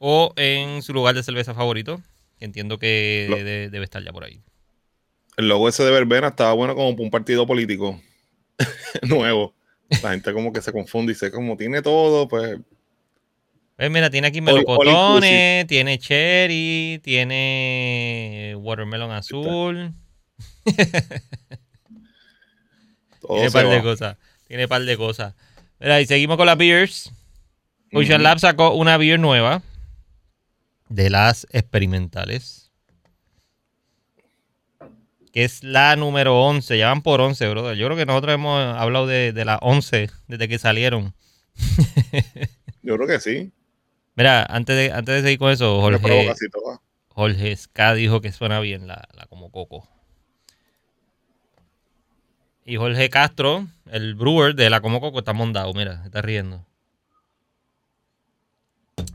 o 0.04 0.34
en 0.36 0.82
su 0.82 0.94
lugar 0.94 1.14
de 1.14 1.22
cerveza 1.22 1.54
favorito, 1.54 2.02
que 2.40 2.46
entiendo 2.46 2.80
que 2.80 3.28
de- 3.44 3.70
debe 3.70 3.84
estar 3.86 4.04
ya 4.04 4.12
por 4.12 4.24
ahí. 4.24 4.42
El 5.38 5.48
logo 5.48 5.70
ese 5.70 5.84
de 5.84 5.92
verbena 5.92 6.30
estaba 6.30 6.54
bueno 6.54 6.74
como 6.76 6.92
para 6.96 7.04
un 7.04 7.12
partido 7.12 7.46
político 7.46 8.02
nuevo. 9.04 9.54
La 10.02 10.10
gente 10.12 10.34
como 10.34 10.52
que 10.52 10.62
se 10.62 10.72
confunde 10.72 11.12
y 11.12 11.14
dice, 11.14 11.30
como 11.32 11.56
tiene 11.56 11.84
todo, 11.84 12.28
pues 12.28 12.58
Pues 13.76 13.92
mira, 13.92 14.10
tiene 14.10 14.28
aquí 14.30 14.42
melocotones, 14.42 15.68
tiene 15.68 16.00
cherry, 16.00 17.00
tiene 17.04 18.56
watermelon 18.58 19.12
azul, 19.12 19.94
tiene 23.28 23.52
par 23.52 23.68
de 23.70 23.82
cosas. 23.84 24.18
Tiene 24.48 24.68
par 24.68 24.82
de 24.82 24.98
cosas. 24.98 25.36
Mira, 25.80 26.02
y 26.02 26.08
seguimos 26.08 26.38
con 26.38 26.48
las 26.48 26.58
beers. 26.58 27.12
Ocean. 27.94 28.24
Lab 28.24 28.40
sacó 28.40 28.74
una 28.74 28.98
beer 28.98 29.20
nueva 29.20 29.62
de 30.92 31.10
las 31.10 31.48
experimentales. 31.52 32.72
Que 35.32 35.46
es 35.46 35.64
la 35.64 35.96
número 35.96 36.42
11. 36.42 36.78
Ya 36.78 36.90
van 36.90 37.02
por 37.02 37.22
11, 37.22 37.50
brother. 37.50 37.78
Yo 37.78 37.88
creo 37.88 37.98
que 37.98 38.06
nosotros 38.06 38.34
hemos 38.34 38.60
hablado 38.76 39.08
de, 39.08 39.32
de 39.32 39.46
las 39.46 39.60
11 39.62 40.10
desde 40.28 40.48
que 40.48 40.60
salieron. 40.60 41.14
Yo 42.84 42.96
creo 42.96 43.08
que 43.08 43.20
sí. 43.20 43.52
Mira, 44.16 44.46
antes 44.50 44.76
de, 44.76 44.92
antes 44.92 45.16
de 45.16 45.22
seguir 45.22 45.40
con 45.40 45.52
eso, 45.52 45.80
Jorge. 45.80 46.34
Jorge 47.08 47.56
Ska 47.56 47.94
dijo 47.94 48.22
que 48.22 48.32
suena 48.32 48.60
bien 48.60 48.88
la, 48.88 49.08
la 49.14 49.26
como 49.28 49.52
coco. 49.52 49.88
Y 52.66 52.76
Jorge 52.76 53.10
Castro, 53.10 53.68
el 53.90 54.16
brewer 54.16 54.56
de 54.56 54.70
la 54.70 54.82
como 54.82 55.00
coco, 55.00 55.20
está 55.20 55.34
mondado. 55.34 55.74
Mira, 55.74 56.04
está 56.06 56.22
riendo. 56.22 56.66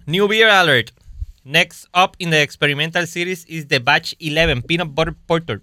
New 0.07 0.29
beer 0.29 0.49
alert. 0.49 0.91
Next 1.49 1.87
up 1.95 2.17
in 2.19 2.31
the 2.31 2.43
experimental 2.43 3.07
series 3.07 3.45
is 3.45 3.69
the 3.69 3.79
batch 3.79 4.17
11 4.19 4.63
peanut 4.63 4.97
butter 4.97 5.15
porter. 5.29 5.63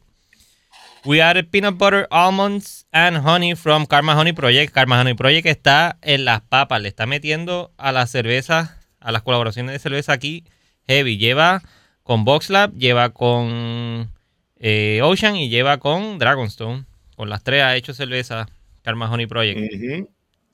We 1.03 1.19
added 1.19 1.51
peanut 1.51 1.77
butter, 1.77 2.07
almonds 2.09 2.85
and 2.93 3.17
honey 3.17 3.53
from 3.53 3.85
Karma 3.85 4.15
Honey 4.15 4.31
Project. 4.31 4.71
Karma 4.71 4.95
Honey 4.95 5.13
Project 5.13 5.45
está 5.45 5.97
en 6.01 6.23
las 6.23 6.39
papas. 6.39 6.81
Le 6.81 6.87
está 6.87 7.05
metiendo 7.05 7.73
a 7.75 7.91
las 7.91 8.11
cervezas, 8.11 8.71
a 9.01 9.11
las 9.11 9.23
colaboraciones 9.23 9.73
de 9.73 9.79
cerveza 9.79 10.13
aquí 10.13 10.45
heavy. 10.87 11.17
Lleva 11.17 11.61
con 12.03 12.23
VoxLab, 12.23 12.77
lleva 12.77 13.09
con 13.09 14.09
eh, 14.55 15.01
Ocean 15.03 15.35
y 15.35 15.49
lleva 15.49 15.79
con 15.79 16.17
Dragonstone. 16.17 16.85
Con 17.17 17.29
las 17.29 17.43
tres 17.43 17.61
ha 17.61 17.75
hecho 17.75 17.93
cerveza 17.93 18.47
Karma 18.83 19.11
Honey 19.11 19.27
Project. 19.27 19.59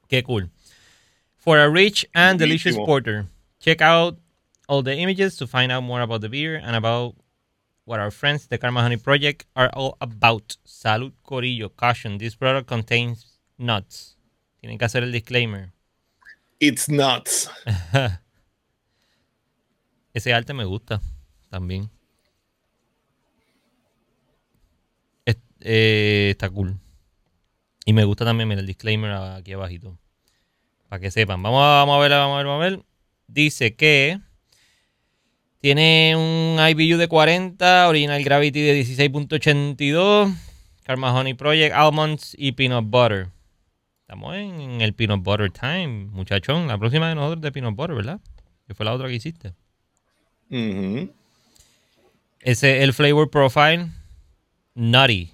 Qué 0.08 0.24
cool. 0.24 0.50
For 1.38 1.60
a 1.60 1.70
rich 1.70 2.10
and 2.15 2.39
delicious 2.39 2.76
porter. 2.78 3.28
Check 3.60 3.84
out 3.84 4.18
all 4.69 4.84
the 4.84 4.95
images 4.95 5.36
to 5.38 5.47
find 5.47 5.71
out 5.71 5.84
more 5.84 5.99
about 6.01 6.21
the 6.21 6.29
beer 6.29 6.55
and 6.55 6.75
about 6.75 7.15
what 7.86 7.99
our 7.99 8.12
friends, 8.12 8.45
the 8.47 8.58
Karma 8.60 8.82
Honey 8.82 8.97
Project, 8.97 9.45
are 9.55 9.69
all 9.73 9.97
about. 9.99 10.58
Salud 10.65 11.13
Corillo. 11.27 11.69
Caution. 11.75 12.19
This 12.19 12.36
product 12.36 12.67
contains 12.67 13.39
nuts. 13.58 14.15
Tienen 14.62 14.77
que 14.77 14.86
hacer 14.86 15.01
el 15.03 15.12
disclaimer. 15.12 15.73
It's 16.60 16.88
nuts. 16.88 17.49
Ese 20.13 20.34
arte 20.34 20.53
me 20.53 20.65
gusta 20.65 21.01
también. 21.49 21.89
Es- 25.25 25.38
eh, 25.62 26.29
está 26.32 26.49
cool. 26.49 26.77
Y 27.86 27.93
me 27.93 28.03
gusta 28.03 28.23
también 28.23 28.47
mira, 28.47 28.62
el 28.62 28.67
disclaimer 28.67 29.12
aquí 29.12 29.53
abajito. 29.53 29.97
Para 30.89 30.99
que 30.99 31.10
sepan. 31.12 31.41
Vamos 31.41 31.62
a, 31.63 31.79
vamos 31.86 31.95
a 31.97 31.99
ver, 32.01 32.12
vamos 32.12 32.36
a 32.36 32.38
ver, 32.38 32.45
vamos 32.45 32.65
a 32.65 32.69
ver. 32.69 32.84
Dice 33.27 33.75
que 33.75 34.19
tiene 35.60 36.15
un 36.15 36.58
IBU 36.58 36.98
de 36.98 37.08
40, 37.08 37.89
Original 37.89 38.24
Gravity 38.24 38.62
de 38.62 38.82
16.82, 38.82 40.34
Karma 40.84 41.13
Honey 41.13 41.34
Project, 41.34 41.76
Almonds 41.76 42.36
y 42.38 42.54
Peanut 42.54 42.86
Butter. 42.86 43.28
Estamos 44.02 44.36
en 44.36 44.82
el 44.82 44.93
Peanut 44.93 45.22
Butter 45.22 45.52
Time, 45.52 46.08
muchachón. 46.12 46.67
La 46.67 46.78
próxima 46.78 47.10
de 47.10 47.15
nosotros 47.15 47.41
de 47.41 47.52
Peanut 47.52 47.76
Butter, 47.76 47.95
¿verdad? 47.95 48.19
Que 48.67 48.74
fue 48.74 48.86
la 48.86 48.93
otra 48.93 49.08
que 49.08 49.15
hiciste. 49.15 49.54
Ese 52.39 52.84
el 52.84 52.93
flavor 52.93 53.30
profile 53.30 53.88
nutty 54.74 55.32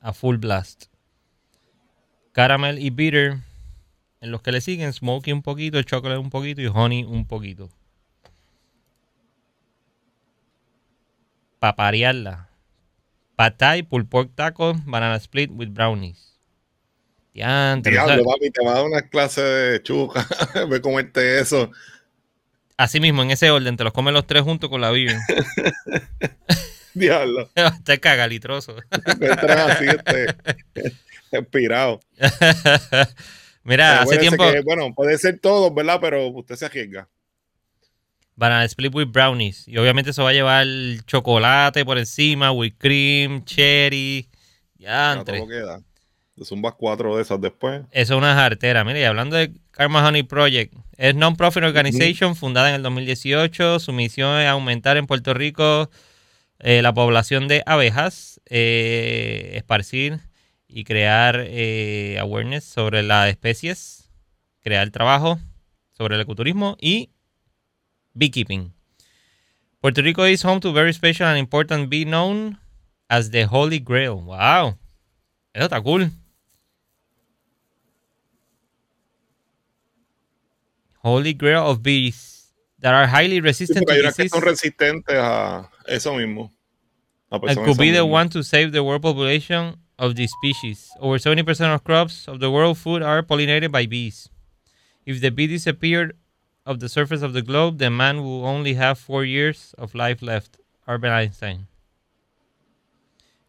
a 0.00 0.12
full 0.12 0.36
blast. 0.36 0.86
Caramel 2.32 2.80
y 2.80 2.90
bitter 2.90 3.38
en 4.20 4.30
los 4.32 4.42
que 4.42 4.50
le 4.50 4.60
siguen 4.60 4.92
smoky 4.92 5.30
un 5.32 5.42
poquito, 5.42 5.80
chocolate 5.82 6.18
un 6.18 6.30
poquito 6.30 6.60
y 6.60 6.66
honey 6.66 7.04
un 7.04 7.26
poquito. 7.26 7.70
Para 11.64 11.76
parearla. 11.76 12.50
Pad 13.36 13.54
thai, 13.56 13.82
pulled 13.82 14.10
pork 14.10 14.28
tacos, 14.36 14.76
banana 14.84 15.16
split 15.16 15.50
with 15.50 15.70
brownies. 15.70 16.36
Diantre, 17.32 17.92
Diablo, 17.92 18.22
papi, 18.22 18.50
te 18.50 18.62
va 18.62 18.72
a 18.72 18.74
dar 18.74 18.84
una 18.84 19.00
clase 19.08 19.40
de 19.40 19.82
chuca. 19.82 20.28
Ve 20.68 20.82
comerte 20.82 21.40
eso. 21.40 21.70
así 22.76 23.00
mismo, 23.00 23.22
en 23.22 23.30
ese 23.30 23.50
orden, 23.50 23.78
te 23.78 23.84
los 23.84 23.94
comen 23.94 24.12
los 24.12 24.26
tres 24.26 24.42
juntos 24.42 24.68
con 24.68 24.82
la 24.82 24.90
beer. 24.90 25.16
Diablo. 26.92 27.48
Está 27.54 27.96
cagalitroso. 27.96 28.76
Entran 28.90 29.70
así, 29.70 29.86
este, 29.86 30.92
inspirado. 31.32 32.00
Mira, 33.62 34.02
hace 34.02 34.18
tiempo. 34.18 34.52
que, 34.52 34.60
bueno, 34.60 34.92
puede 34.94 35.16
ser 35.16 35.38
todo, 35.40 35.72
¿verdad? 35.72 35.98
Pero 35.98 36.28
usted 36.28 36.56
se 36.56 36.66
arriesga. 36.66 37.08
Banana 38.36 38.64
split 38.64 38.94
with 38.94 39.08
brownies. 39.08 39.66
Y 39.68 39.76
obviamente 39.78 40.10
eso 40.10 40.24
va 40.24 40.30
a 40.30 40.32
llevar 40.32 40.66
chocolate 41.06 41.84
por 41.84 41.98
encima, 41.98 42.50
whipped 42.52 42.78
cream, 42.78 43.44
cherry. 43.44 44.28
Ya, 44.76 45.22
todo 45.24 45.46
queda. 45.46 45.80
Zumbas 46.42 46.74
cuatro 46.76 47.16
de 47.16 47.22
esas 47.22 47.40
después. 47.40 47.82
Eso 47.92 48.14
es 48.14 48.18
una 48.18 48.34
jartera. 48.34 48.82
Mira, 48.84 48.98
y 48.98 49.04
hablando 49.04 49.36
de 49.36 49.52
Karma 49.70 50.06
Honey 50.06 50.24
Project, 50.24 50.74
es 50.96 51.14
non-profit 51.14 51.62
organization 51.62 52.34
fundada 52.34 52.70
en 52.70 52.74
el 52.74 52.82
2018. 52.82 53.78
Su 53.78 53.92
misión 53.92 54.40
es 54.40 54.48
aumentar 54.48 54.96
en 54.96 55.06
Puerto 55.06 55.32
Rico 55.32 55.90
eh, 56.58 56.82
la 56.82 56.92
población 56.92 57.46
de 57.46 57.62
abejas, 57.66 58.40
eh, 58.46 59.52
esparcir 59.54 60.20
y 60.66 60.82
crear 60.82 61.44
eh, 61.46 62.18
awareness 62.18 62.64
sobre 62.64 63.04
las 63.04 63.28
especies, 63.28 64.10
crear 64.60 64.90
trabajo 64.90 65.38
sobre 65.96 66.16
el 66.16 66.20
ecoturismo 66.20 66.76
y 66.80 67.10
beekeeping. 68.16 68.72
Puerto 69.82 70.02
Rico 70.02 70.24
is 70.24 70.42
home 70.42 70.60
to 70.60 70.72
very 70.72 70.92
special 70.92 71.26
and 71.26 71.38
important 71.38 71.90
bee 71.90 72.04
known 72.04 72.58
as 73.10 73.30
the 73.30 73.42
Holy 73.46 73.78
Grail. 73.78 74.20
Wow. 74.20 74.78
Eso 75.54 75.66
está 75.68 75.82
cool. 75.82 76.10
Holy 81.02 81.34
Grail 81.34 81.66
of 81.70 81.82
bees 81.82 82.52
that 82.80 82.94
are 82.94 83.06
highly 83.06 83.40
resistant 83.40 83.86
porque 83.86 83.88
to 83.88 83.92
hay 83.94 84.00
unas 84.00 84.16
que 84.16 84.24
disease. 84.24 84.30
son 84.40 84.42
resistentes 84.42 85.14
a 85.16 85.70
eso 85.86 86.14
mismo. 86.14 86.50
A 87.30 87.36
and 87.36 87.58
could 87.58 87.78
be 87.78 87.90
eso 87.90 88.02
the 88.02 88.06
mismo. 88.06 88.10
one 88.10 88.28
to 88.30 88.42
save 88.42 88.72
the 88.72 88.82
world 88.82 89.02
population 89.02 89.76
of 89.98 90.14
this 90.16 90.30
species. 90.32 90.90
Over 91.00 91.18
70% 91.18 91.74
of 91.74 91.84
crops 91.84 92.26
of 92.28 92.40
the 92.40 92.50
world 92.50 92.78
food 92.78 93.02
are 93.02 93.22
pollinated 93.22 93.70
by 93.70 93.86
bees. 93.86 94.28
If 95.04 95.20
the 95.20 95.30
bee 95.30 95.46
disappeared 95.46 96.16
of 96.66 96.78
the 96.78 96.88
surface 96.88 97.22
of 97.22 97.32
the 97.32 97.42
globe, 97.42 97.78
the 97.78 97.90
man 97.90 98.22
will 98.22 98.44
only 98.44 98.74
have 98.74 98.98
four 98.98 99.24
years 99.24 99.74
of 99.78 99.94
life 99.94 100.22
left. 100.22 100.58
Albert 100.86 101.12
Einstein. 101.12 101.66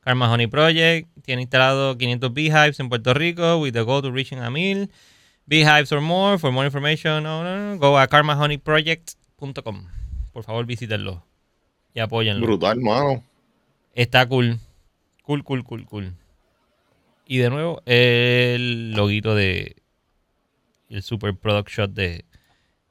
Karma 0.06 0.28
Honey 0.30 0.48
Project 0.48 1.10
tiene 1.24 1.42
instalado 1.42 1.96
500 1.98 2.32
beehives 2.34 2.80
en 2.80 2.90
Puerto 2.90 3.14
Rico 3.14 3.60
with 3.60 3.74
the 3.74 3.84
goal 3.84 4.02
to 4.02 4.12
reaching 4.12 4.40
a 4.40 4.52
mil 4.52 4.88
beehives 5.48 5.92
or 5.92 6.00
more. 6.00 6.38
For 6.38 6.52
more 6.52 6.66
information, 6.66 7.24
no, 7.24 7.44
no, 7.44 7.74
no, 7.74 7.78
go 7.80 7.98
a 7.98 8.08
karmahoneyproject.com. 8.08 9.88
Por 10.32 10.44
favor, 10.44 10.66
visítenlo 10.66 11.24
y 11.94 12.02
apóyenlo. 12.02 12.46
Brutal, 12.46 12.80
mano. 12.80 13.24
Está 13.96 14.28
cool. 14.28 14.60
Cool, 15.24 15.44
cool, 15.44 15.64
cool, 15.64 15.86
cool. 15.86 16.14
Y 17.26 17.38
de 17.38 17.50
nuevo, 17.50 17.82
el 17.86 18.92
loguito 18.92 19.34
de 19.34 19.78
el 20.90 21.02
Super 21.02 21.36
Product 21.36 21.70
Shot 21.70 21.92
de, 21.92 22.26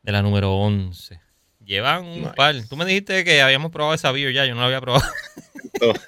de 0.04 0.12
la 0.12 0.22
número 0.22 0.54
11. 0.54 1.20
Llevan 1.64 2.04
un 2.04 2.20
Nice. 2.20 2.34
par. 2.36 2.54
Tú 2.68 2.76
me 2.76 2.84
dijiste 2.84 3.24
que 3.24 3.40
habíamos 3.42 3.72
probado 3.72 3.94
esa 3.94 4.12
beer 4.12 4.32
ya, 4.32 4.44
yo 4.46 4.54
no 4.54 4.60
la 4.60 4.66
había 4.68 4.80
probado. 4.80 5.04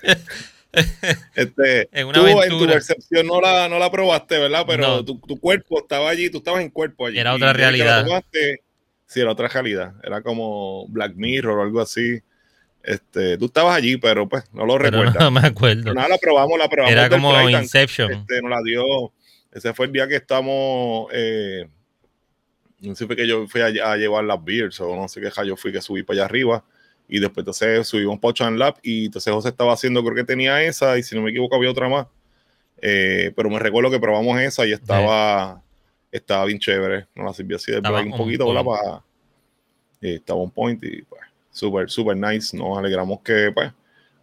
Este, 1.34 1.88
En 1.98 2.06
una 2.08 2.18
tú 2.18 2.26
en 2.42 2.50
tu 2.50 2.66
percepción 2.66 3.26
no 3.26 3.40
la, 3.40 3.66
no 3.68 3.78
la 3.78 3.90
probaste, 3.90 4.38
¿verdad? 4.38 4.64
Pero 4.66 4.86
No. 4.86 5.04
tu, 5.04 5.18
tu 5.20 5.40
cuerpo 5.40 5.78
estaba 5.78 6.10
allí, 6.10 6.28
tú 6.28 6.38
estabas 6.38 6.60
en 6.62 6.68
cuerpo 6.70 7.06
allí. 7.06 7.18
Era 7.18 7.34
otra 7.34 7.54
realidad. 7.54 8.04
tomaste, 8.04 8.62
sí, 9.06 9.20
era 9.20 9.32
otra 9.32 9.48
realidad. 9.48 9.94
Era 10.02 10.20
como 10.20 10.86
Black 10.88 11.14
Mirror 11.14 11.60
o 11.60 11.62
algo 11.62 11.80
así. 11.80 12.20
Este, 12.82 13.38
tú 13.38 13.46
estabas 13.46 13.74
allí, 13.74 13.96
pero 13.96 14.28
pues 14.28 14.44
no 14.52 14.66
lo 14.66 14.76
pero 14.76 14.90
recuerdas. 15.02 15.22
no 15.22 15.30
me 15.40 15.40
acuerdo. 15.46 15.82
Pero 15.84 15.94
nada, 15.94 16.08
la 16.08 16.18
probamos, 16.18 16.58
la 16.58 16.68
probamos. 16.68 16.92
Era 16.92 17.08
como 17.08 17.48
Inception. 17.50 18.12
este, 18.12 18.42
nos 18.42 18.50
la 18.50 18.60
dio. 18.62 18.84
Ese 19.52 19.72
fue 19.72 19.86
el 19.86 19.92
día 19.92 20.06
que 20.06 20.16
estamos 20.16 21.08
eh, 21.14 21.66
No 22.86 22.94
sé 22.94 23.06
fue 23.06 23.16
que 23.16 23.26
yo 23.26 23.46
fui 23.46 23.60
a, 23.60 23.66
a 23.66 23.96
llevar 23.96 24.24
las 24.24 24.42
beers 24.42 24.80
o 24.80 24.94
no 24.94 25.08
sé 25.08 25.20
qué 25.20 25.30
yo 25.46 25.56
fui 25.56 25.72
que 25.72 25.80
subí 25.80 26.02
para 26.02 26.18
allá 26.18 26.24
arriba. 26.26 26.64
Y 27.08 27.20
después 27.20 27.42
entonces 27.42 27.86
subimos 27.86 28.18
Pocho 28.18 28.44
and 28.44 28.58
Lab 28.58 28.76
y 28.82 29.06
entonces 29.06 29.32
José 29.32 29.50
estaba 29.50 29.72
haciendo, 29.72 30.02
creo 30.02 30.14
que 30.14 30.24
tenía 30.24 30.62
esa 30.62 30.98
y 30.98 31.02
si 31.02 31.14
no 31.14 31.22
me 31.22 31.30
equivoco 31.30 31.54
había 31.54 31.70
otra 31.70 31.88
más. 31.88 32.06
Eh, 32.82 33.32
pero 33.34 33.48
me 33.48 33.58
recuerdo 33.58 33.90
que 33.90 34.00
probamos 34.00 34.40
esa 34.40 34.66
y 34.66 34.72
estaba, 34.72 35.62
estaba 36.10 36.44
bien 36.44 36.58
chévere. 36.58 37.06
Nos 37.14 37.26
la 37.26 37.32
sirvió 37.32 37.56
así 37.56 37.72
de 37.72 37.78
un 37.78 38.16
poquito, 38.16 38.46
¿verdad? 38.48 38.64
Para, 38.64 39.02
estaba 40.00 40.40
un 40.40 40.50
point 40.50 40.82
y 40.84 41.02
pues 41.02 41.22
súper, 41.50 41.90
súper 41.90 42.16
nice. 42.16 42.56
Nos 42.56 42.76
alegramos 42.76 43.20
que 43.20 43.50
pues 43.52 43.72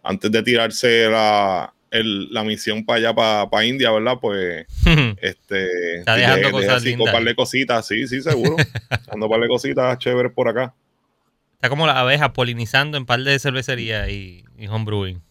antes 0.02 0.30
de 0.30 0.42
tirarse 0.42 1.08
la, 1.08 1.72
el, 1.94 2.32
la 2.32 2.42
misión 2.42 2.84
para 2.84 2.98
allá, 2.98 3.14
para, 3.14 3.48
para, 3.48 3.64
India, 3.64 3.90
¿verdad? 3.92 4.18
Pues 4.20 4.66
este, 5.22 5.98
está 5.98 6.16
dejando 6.16 6.50
cosas 6.50 6.82
de, 6.82 6.90
lindas. 6.90 7.12
par 7.12 7.22
de 7.22 7.34
cositas, 7.36 7.86
sí, 7.86 8.08
sí, 8.08 8.20
seguro. 8.20 8.56
dejando 8.90 9.28
par 9.28 9.40
de 9.40 9.48
cositas 9.48 9.98
chéveres 9.98 10.32
por 10.32 10.48
acá. 10.48 10.74
Está 11.54 11.68
como 11.68 11.86
las 11.86 11.96
abejas 11.96 12.30
polinizando 12.30 12.98
en 12.98 13.06
par 13.06 13.20
de 13.20 13.38
cervecería 13.38 14.10
y, 14.10 14.44
y 14.58 14.66
homebrewing. 14.66 15.22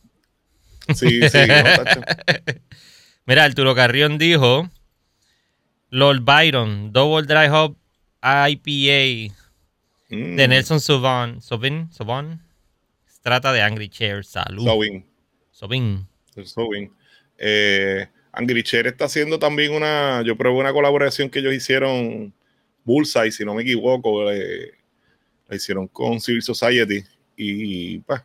Sí, 0.95 1.21
sí. 1.29 1.37
Mira, 3.25 3.43
Arturo 3.43 3.75
Carrión 3.75 4.17
dijo: 4.17 4.69
Lord 5.89 6.21
Byron, 6.21 6.93
Double 6.93 7.27
Dry 7.27 7.49
Hop 7.51 7.77
IPA 8.23 9.33
de 10.09 10.47
mm. 10.47 10.49
Nelson 10.49 10.79
Sauvin. 10.79 11.41
Sauvin, 11.41 11.91
Sauvin. 11.91 12.41
Trata 13.21 13.51
de 13.51 13.61
Angry 13.61 13.89
Chair. 13.89 14.23
Salud. 14.23 14.65
Sauvin. 15.51 16.07
Sauvin. 16.33 16.47
Sauvin. 16.47 16.91
Eh, 17.37 18.07
está 18.85 19.05
haciendo 19.05 19.39
también 19.39 19.73
una. 19.73 20.21
Yo 20.23 20.35
probé 20.35 20.59
una 20.59 20.73
colaboración 20.73 21.29
que 21.29 21.39
ellos 21.39 21.53
hicieron. 21.53 22.33
Bullseye, 22.85 23.31
si 23.31 23.45
no 23.45 23.53
me 23.53 23.61
equivoco. 23.61 24.23
La 24.23 25.55
hicieron 25.55 25.87
con 25.87 26.19
Civil 26.19 26.41
Society 26.41 27.03
y 27.37 27.99
pues 27.99 28.21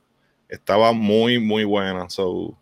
estaba 0.48 0.92
muy, 0.92 1.38
muy 1.38 1.64
buena. 1.64 2.08
So, 2.08 2.56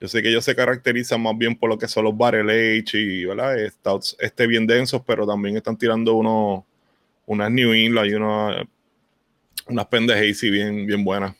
yo 0.00 0.08
sé 0.08 0.22
que 0.22 0.30
ellos 0.30 0.44
se 0.44 0.54
caracterizan 0.54 1.20
más 1.20 1.36
bien 1.36 1.56
por 1.56 1.68
lo 1.68 1.78
que 1.78 1.88
son 1.88 2.04
los 2.04 2.16
Barrel 2.16 2.48
Age 2.48 2.98
y 2.98 3.24
¿verdad? 3.24 3.58
Este 3.58 4.46
bien 4.46 4.66
densos, 4.66 5.02
pero 5.06 5.26
también 5.26 5.56
están 5.56 5.76
tirando 5.76 6.14
unos 6.14 6.64
unas 7.26 7.50
New 7.50 7.72
England 7.72 8.10
y 8.10 8.14
unas, 8.14 8.66
unas 9.66 9.86
pendejas 9.86 10.40
bien, 10.40 10.86
bien 10.86 11.04
buenas. 11.04 11.36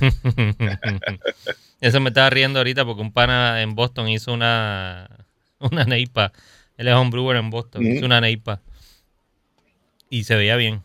Eso 1.80 2.00
me 2.00 2.08
estaba 2.08 2.30
riendo 2.30 2.58
ahorita 2.58 2.84
porque 2.84 3.02
un 3.02 3.12
pana 3.12 3.62
en 3.62 3.74
Boston 3.74 4.08
hizo 4.08 4.32
una, 4.32 5.08
una 5.60 5.84
neipa. 5.84 6.32
Él 6.76 6.88
es 6.88 6.94
homebrewer 6.94 7.36
en 7.36 7.50
Boston, 7.50 7.86
hizo 7.86 8.06
una 8.06 8.20
neipa. 8.20 8.60
Y 10.10 10.24
se 10.24 10.36
veía 10.36 10.56
bien. 10.56 10.82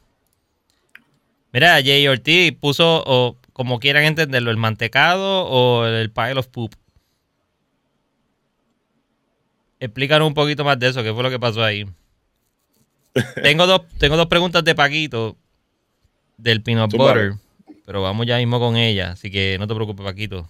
Mira, 1.51 1.73
Jay 1.84 2.08
Ortiz 2.08 2.53
puso, 2.60 3.03
o 3.06 3.38
como 3.53 3.79
quieran 3.79 4.03
entenderlo, 4.06 4.51
el 4.51 4.58
mantecado 4.58 5.45
o 5.45 5.86
el 5.86 6.12
pile 6.12 6.39
of 6.39 6.47
poop. 6.47 6.73
Explícanos 9.79 10.27
un 10.27 10.34
poquito 10.34 10.63
más 10.63 10.79
de 10.79 10.88
eso, 10.88 11.03
qué 11.03 11.13
fue 11.13 11.23
lo 11.23 11.29
que 11.29 11.39
pasó 11.39 11.63
ahí. 11.63 11.86
tengo, 13.43 13.67
dos, 13.67 13.82
tengo 13.99 14.17
dos 14.17 14.27
preguntas 14.27 14.63
de 14.63 14.73
Paquito 14.73 15.38
del 16.38 16.63
peanut 16.63 16.91
butter, 16.91 17.34
pero 17.86 18.01
vamos 18.01 18.25
ya 18.25 18.38
mismo 18.38 18.60
con 18.60 18.75
ella, 18.75 19.12
así 19.12 19.29
que 19.29 19.58
no 19.60 19.67
te 19.67 19.75
preocupes, 19.75 20.03
Paquito. 20.03 20.49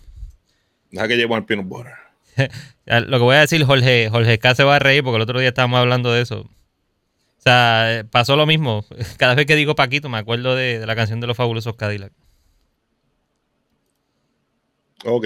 Deja 0.93 1.07
que 1.07 1.17
llevo 1.17 1.35
el 1.35 1.43
peanut 1.43 1.67
butter. 1.67 1.93
lo 2.85 3.17
que 3.17 3.23
voy 3.23 3.35
a 3.35 3.39
decir, 3.39 3.65
Jorge, 3.65 4.09
Jorge 4.11 4.37
K 4.37 4.53
se 4.53 4.63
va 4.63 4.75
a 4.75 4.79
reír 4.79 5.03
porque 5.03 5.15
el 5.15 5.23
otro 5.23 5.39
día 5.39 5.49
estábamos 5.49 5.79
hablando 5.79 6.13
de 6.13 6.21
eso. 6.21 6.41
O 6.41 7.41
sea, 7.43 8.05
pasó 8.11 8.35
lo 8.35 8.45
mismo. 8.45 8.85
Cada 9.17 9.33
vez 9.33 9.47
que 9.47 9.55
digo 9.55 9.73
Paquito 9.73 10.07
me 10.07 10.19
acuerdo 10.19 10.55
de, 10.55 10.85
la 10.85 10.95
canción 10.95 11.19
de 11.19 11.25
los 11.25 11.35
fabulosos 11.35 11.75
Cadillac. 11.75 12.13
Ok. 15.03 15.25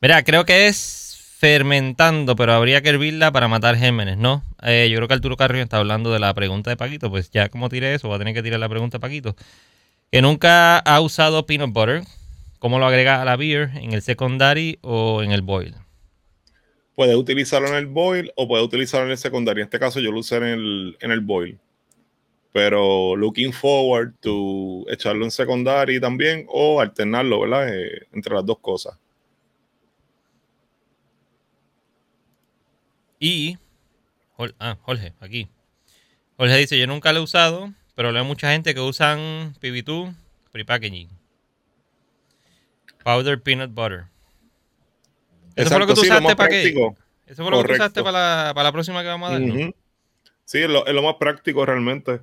Mira, 0.00 0.24
creo 0.24 0.44
que 0.44 0.66
es 0.66 1.36
fermentando, 1.38 2.34
pero 2.34 2.52
habría 2.52 2.82
que 2.82 2.88
hervirla 2.88 3.30
para 3.30 3.46
matar 3.46 3.76
gérmenes, 3.76 4.18
¿no? 4.18 4.42
Eh, 4.62 4.88
yo 4.90 4.96
creo 4.96 5.06
que 5.06 5.14
Arturo 5.14 5.36
Carrillo 5.36 5.62
está 5.62 5.78
hablando 5.78 6.12
de 6.12 6.18
la 6.18 6.34
pregunta 6.34 6.70
de 6.70 6.76
Paquito. 6.76 7.10
Pues 7.10 7.30
ya 7.30 7.48
como 7.48 7.68
tiré 7.68 7.94
eso, 7.94 8.08
voy 8.08 8.16
a 8.16 8.18
tener 8.18 8.34
que 8.34 8.42
tirar 8.42 8.58
la 8.58 8.68
pregunta 8.68 8.98
de 8.98 9.00
Paquito. 9.00 9.36
Que 10.10 10.20
nunca 10.20 10.78
ha 10.78 11.00
usado 11.00 11.46
peanut 11.46 11.72
butter. 11.72 12.02
¿Cómo 12.64 12.78
lo 12.78 12.86
agrega 12.86 13.20
a 13.20 13.26
la 13.26 13.36
beer? 13.36 13.72
¿En 13.74 13.92
el 13.92 14.00
secondary 14.00 14.78
o 14.80 15.22
en 15.22 15.32
el 15.32 15.42
boil? 15.42 15.74
puedes 16.94 17.14
utilizarlo 17.14 17.68
en 17.68 17.74
el 17.74 17.84
boil 17.84 18.32
o 18.36 18.48
puedes 18.48 18.64
utilizarlo 18.64 19.04
en 19.04 19.10
el 19.10 19.18
secundario. 19.18 19.60
En 19.60 19.66
este 19.66 19.78
caso 19.78 20.00
yo 20.00 20.10
lo 20.10 20.20
usé 20.20 20.38
en 20.38 20.44
el, 20.44 20.96
en 20.98 21.10
el 21.10 21.20
boil. 21.20 21.60
Pero 22.52 23.16
looking 23.16 23.52
forward 23.52 24.14
to 24.20 24.86
echarlo 24.88 25.26
en 25.26 25.30
secundario 25.30 26.00
también 26.00 26.46
o 26.48 26.80
alternarlo, 26.80 27.40
¿verdad? 27.40 27.68
Eh, 27.68 28.06
entre 28.14 28.34
las 28.34 28.46
dos 28.46 28.58
cosas. 28.60 28.98
Y, 33.20 33.58
ah, 34.58 34.78
Jorge, 34.80 35.12
aquí. 35.20 35.50
Jorge 36.38 36.56
dice, 36.56 36.78
yo 36.78 36.86
nunca 36.86 37.12
lo 37.12 37.18
he 37.18 37.22
usado, 37.24 37.74
pero 37.94 38.10
leo 38.10 38.24
mucha 38.24 38.52
gente 38.52 38.72
que 38.72 38.80
usan 38.80 39.52
PB2 39.60 40.14
prepackaging. 40.50 41.23
Powder 43.04 43.40
peanut 43.40 43.72
butter. 43.72 44.06
¿Eso 45.54 45.70
fue 45.70 45.78
lo 45.78 45.86
que 45.86 45.94
tú 45.94 46.00
usaste 46.00 46.36
para 46.36 46.48
qué? 46.48 46.74
¿Eso 47.26 47.42
fue 47.42 47.50
lo 47.50 47.62
que 47.62 47.68
tú 47.68 47.74
usaste 47.74 48.02
para 48.02 48.52
la, 48.52 48.72
próxima 48.72 49.02
que 49.02 49.08
vamos 49.08 49.30
a 49.30 49.38
dar? 49.38 49.74
Sí, 50.44 50.58
es 50.58 50.68
lo, 50.68 51.02
más 51.02 51.14
práctico 51.14 51.64
realmente. 51.64 52.20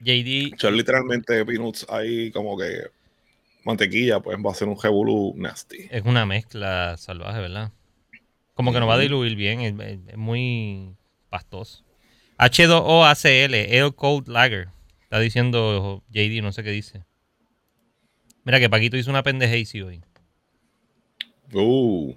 JD. 0.00 0.54
Echar 0.54 0.72
literalmente 0.72 1.44
peanuts 1.46 1.86
ahí 1.88 2.30
como 2.30 2.58
que 2.58 2.90
mantequilla, 3.64 4.20
pues 4.20 4.36
va 4.38 4.50
a 4.50 4.54
ser 4.54 4.68
un 4.68 4.80
revolú 4.80 5.32
nasty. 5.36 5.88
Es 5.90 6.04
una 6.04 6.26
mezcla 6.26 6.96
salvaje, 6.98 7.40
¿verdad? 7.40 7.72
Como 8.54 8.72
que 8.72 8.80
no 8.80 8.86
va 8.86 8.94
a 8.94 8.98
diluir 8.98 9.34
bien, 9.34 9.60
es, 9.60 10.16
muy 10.16 10.94
pastoso. 11.30 11.82
H2OACL, 12.38 13.54
Air 13.54 13.94
Cold 13.94 14.28
Lager. 14.28 14.68
Está 15.04 15.20
diciendo 15.20 16.02
JD, 16.10 16.42
no 16.42 16.52
sé 16.52 16.62
qué 16.62 16.70
dice. 16.70 17.04
Mira 18.44 18.60
que 18.60 18.68
Paquito 18.68 18.96
hizo 18.96 19.10
una 19.10 19.22
pendejez 19.22 19.74
hoy. 19.76 20.02
Uh. 21.52 22.14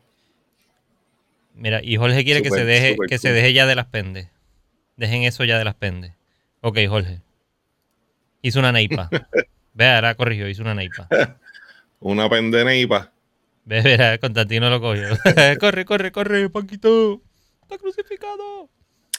Mira, 1.53 1.81
y 1.83 1.95
Jorge 1.95 2.23
quiere 2.23 2.41
que 2.41 2.49
se 2.49 2.65
deje, 2.65 2.95
que 3.07 3.17
se 3.17 3.31
deje 3.31 3.53
ya 3.53 3.65
de 3.65 3.75
las 3.75 3.87
pendes. 3.87 4.29
Dejen 4.95 5.23
eso 5.23 5.43
ya 5.43 5.57
de 5.57 5.65
las 5.65 5.75
pendes. 5.75 6.13
Ok, 6.61 6.79
Jorge. 6.87 7.21
Hizo 8.41 8.59
una 8.59 8.71
neipa. 8.71 9.09
Ve, 9.73 9.87
ahora 9.87 10.15
corrigió, 10.15 10.47
hizo 10.47 10.63
una 10.63 10.73
neipa. 10.73 11.07
una 11.99 12.29
pende 12.29 12.65
neipa. 12.65 13.11
Ve, 13.65 13.81
verá, 13.81 14.17
Constantino 14.17 14.69
lo 14.69 14.81
cogió. 14.81 15.09
corre, 15.59 15.85
corre, 15.85 16.11
corre, 16.11 16.49
Paquito. 16.49 17.21
Está 17.61 17.77
crucificado. 17.77 18.69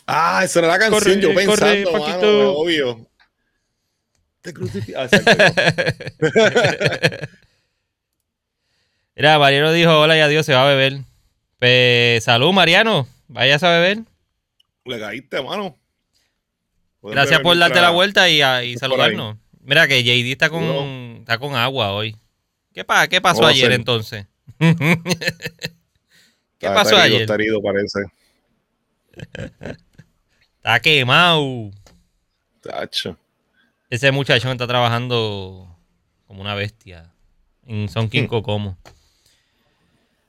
Ah, 0.06 0.42
esa 0.44 0.60
era 0.60 0.68
la 0.68 0.78
canción. 0.78 1.20
yo 1.20 1.34
pensando, 1.34 1.56
corre, 1.56 1.84
Paquito. 1.84 2.56
obvio. 2.56 3.08
Ah, 4.96 5.08
Mira, 9.16 9.38
Mariano 9.38 9.72
dijo 9.72 9.98
hola 9.98 10.16
y 10.16 10.20
adiós, 10.20 10.46
se 10.46 10.54
va 10.54 10.64
a 10.64 10.68
beber. 10.68 11.00
Pues, 11.58 12.24
salud, 12.24 12.52
Mariano. 12.52 13.08
Vayas 13.26 13.62
a 13.62 13.70
beber. 13.70 13.98
Le 14.84 15.00
caíste, 15.00 15.42
mano. 15.42 15.76
Gracias 17.02 17.40
por 17.40 17.58
darte 17.58 17.80
la 17.80 17.90
vuelta 17.90 18.30
y, 18.30 18.76
saludarnos. 18.78 19.36
Mira 19.60 19.86
que 19.86 20.02
JD 20.02 20.32
está 20.32 20.48
con, 20.48 21.18
está 21.20 21.38
con 21.38 21.54
agua 21.54 21.92
hoy. 21.92 22.16
¿Qué, 22.72 22.86
¿Qué 23.10 23.20
pasó 23.20 23.46
ayer 23.46 23.72
entonces? 23.72 24.26
¿Qué 24.58 24.86
pasó 26.68 26.96
ayer? 26.96 27.20
Está 27.22 27.34
herido, 27.34 27.60
parece. 27.60 28.00
está 30.56 30.80
quemado. 30.80 31.70
Tacho. 32.62 33.18
Ese 33.90 34.12
muchacho 34.12 34.52
está 34.52 34.66
trabajando 34.66 35.74
como 36.26 36.42
una 36.42 36.54
bestia 36.54 37.10
en 37.64 37.88
Son 37.88 38.10
King 38.10 38.26
Kokomo. 38.26 38.76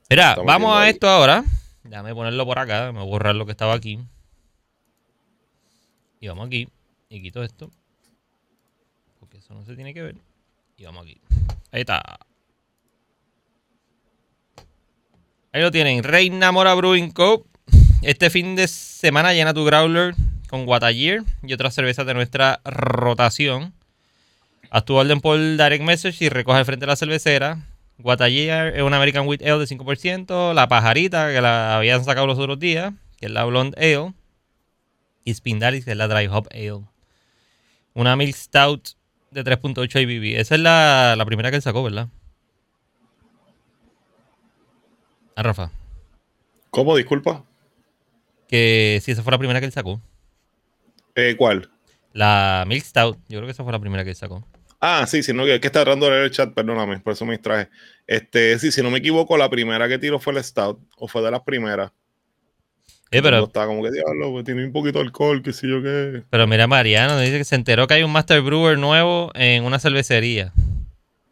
Mira, 0.08 0.34
vamos 0.46 0.74
a 0.74 0.88
esto 0.88 1.06
ahora. 1.06 1.44
Déjame 1.84 2.14
ponerlo 2.14 2.46
por 2.46 2.58
acá. 2.58 2.90
Me 2.90 3.00
voy 3.00 3.06
a 3.06 3.10
borrar 3.10 3.34
lo 3.34 3.44
que 3.44 3.52
estaba 3.52 3.74
aquí. 3.74 4.00
Y 6.20 6.28
vamos 6.28 6.46
aquí. 6.46 6.68
Y 7.10 7.20
quito 7.20 7.42
esto. 7.42 7.70
Porque 9.18 9.38
eso 9.38 9.52
no 9.52 9.64
se 9.66 9.74
tiene 9.74 9.92
que 9.92 10.02
ver. 10.02 10.16
Y 10.78 10.84
vamos 10.84 11.04
aquí. 11.04 11.20
Ahí 11.70 11.82
está. 11.82 12.02
Ahí 15.52 15.60
lo 15.60 15.70
tienen. 15.70 16.02
Reina 16.02 16.50
Mora 16.50 16.74
Brewing 16.74 17.10
Co. 17.10 17.44
Este 18.00 18.30
fin 18.30 18.56
de 18.56 18.68
semana 18.68 19.34
llena 19.34 19.52
tu 19.52 19.66
growler 19.66 20.14
con 20.50 20.66
Guatayir 20.66 21.22
y 21.44 21.52
otras 21.52 21.74
cervezas 21.74 22.04
de 22.06 22.12
nuestra 22.12 22.60
rotación. 22.64 23.72
Haz 24.70 24.84
tu 24.84 24.94
orden 24.96 25.20
por 25.20 25.38
direct 25.38 25.82
message 25.84 26.24
y 26.24 26.28
recoge 26.28 26.58
al 26.58 26.64
frente 26.64 26.82
de 26.84 26.88
la 26.88 26.96
cervecera. 26.96 27.68
Guatayir 27.98 28.50
es 28.74 28.82
un 28.82 28.92
American 28.92 29.28
Wheat 29.28 29.42
Ale 29.42 29.58
de 29.58 29.66
5%. 29.66 30.52
La 30.52 30.68
pajarita 30.68 31.32
que 31.32 31.40
la 31.40 31.76
habían 31.76 32.04
sacado 32.04 32.26
los 32.26 32.38
otros 32.38 32.58
días. 32.58 32.92
que 33.18 33.26
es 33.26 33.32
la 33.32 33.44
Blonde 33.44 33.76
Ale. 33.78 34.12
Y 35.24 35.34
Spindalis, 35.34 35.84
que 35.84 35.92
es 35.92 35.96
la 35.96 36.08
Dry 36.08 36.26
Hop 36.26 36.48
Ale. 36.50 36.80
Una 37.94 38.16
Milk 38.16 38.34
Stout 38.34 38.90
de 39.30 39.44
3.8 39.44 40.02
IBB. 40.02 40.40
Esa 40.40 40.56
es 40.56 40.60
la, 40.60 41.14
la 41.16 41.24
primera 41.26 41.50
que 41.50 41.56
él 41.56 41.62
sacó, 41.62 41.84
¿verdad? 41.84 42.08
Ah, 45.36 45.44
Rafa. 45.44 45.70
¿Cómo? 46.70 46.96
Disculpa. 46.96 47.44
Que 48.48 49.00
si 49.02 49.12
esa 49.12 49.22
fue 49.22 49.30
la 49.30 49.38
primera 49.38 49.60
que 49.60 49.66
él 49.66 49.72
sacó. 49.72 50.00
Eh, 51.14 51.34
¿Cuál? 51.36 51.68
La 52.12 52.64
Milk 52.66 52.84
Stout. 52.84 53.18
Yo 53.28 53.38
creo 53.38 53.46
que 53.46 53.52
esa 53.52 53.62
fue 53.62 53.72
la 53.72 53.78
primera 53.78 54.04
que 54.04 54.14
sacó. 54.14 54.46
Ah, 54.80 55.06
sí, 55.06 55.22
si 55.22 55.34
no, 55.34 55.44
que, 55.44 55.60
que 55.60 55.66
está 55.66 55.82
tratando 55.82 56.06
de 56.06 56.12
leer 56.12 56.24
el 56.24 56.30
chat, 56.30 56.54
perdóname, 56.54 57.00
por 57.00 57.12
eso 57.12 57.26
me 57.26 57.32
distraje. 57.32 57.68
Este, 58.06 58.58
sí, 58.58 58.72
si 58.72 58.82
no 58.82 58.90
me 58.90 58.98
equivoco, 58.98 59.36
la 59.36 59.50
primera 59.50 59.86
que 59.88 59.98
tiró 59.98 60.18
fue 60.18 60.32
el 60.32 60.42
Stout, 60.42 60.80
o 60.96 61.06
fue 61.06 61.22
de 61.22 61.30
las 61.30 61.42
primeras. 61.42 61.92
Eh, 63.10 63.20
pero, 63.22 63.44
Está 63.44 63.66
como 63.66 63.82
que 63.82 63.90
diablo, 63.90 64.30
pues, 64.30 64.44
tiene 64.44 64.64
un 64.64 64.72
poquito 64.72 65.00
de 65.00 65.04
alcohol, 65.04 65.42
qué 65.42 65.52
sé 65.52 65.68
yo 65.68 65.82
qué. 65.82 66.22
pero 66.30 66.46
mira, 66.46 66.66
Mariano 66.66 67.18
dice 67.18 67.38
que 67.38 67.44
se 67.44 67.56
enteró 67.56 67.86
que 67.86 67.94
hay 67.94 68.04
un 68.04 68.12
Master 68.12 68.40
Brewer 68.40 68.78
nuevo 68.78 69.30
en 69.34 69.64
una 69.64 69.78
cervecería. 69.78 70.52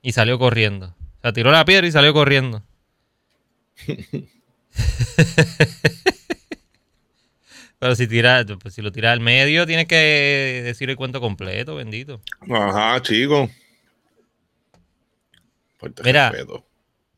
Y 0.02 0.12
salió 0.12 0.38
corriendo. 0.38 0.94
O 1.18 1.20
sea, 1.22 1.32
tiró 1.32 1.50
la 1.50 1.64
piedra 1.64 1.86
y 1.86 1.92
salió 1.92 2.12
corriendo. 2.12 2.62
pero 7.78 7.94
si 7.94 8.06
tira, 8.06 8.44
pues, 8.60 8.74
si 8.74 8.82
lo 8.82 8.90
tira 8.92 9.12
al 9.12 9.20
medio, 9.20 9.66
tienes 9.66 9.86
que 9.86 10.62
decir 10.64 10.90
el 10.90 10.96
cuento 10.96 11.20
completo, 11.20 11.76
bendito. 11.76 12.20
Ajá, 12.50 13.00
chico. 13.02 13.48
Fuerte 15.78 16.02
Mira. 16.02 16.30
respeto. 16.30 16.64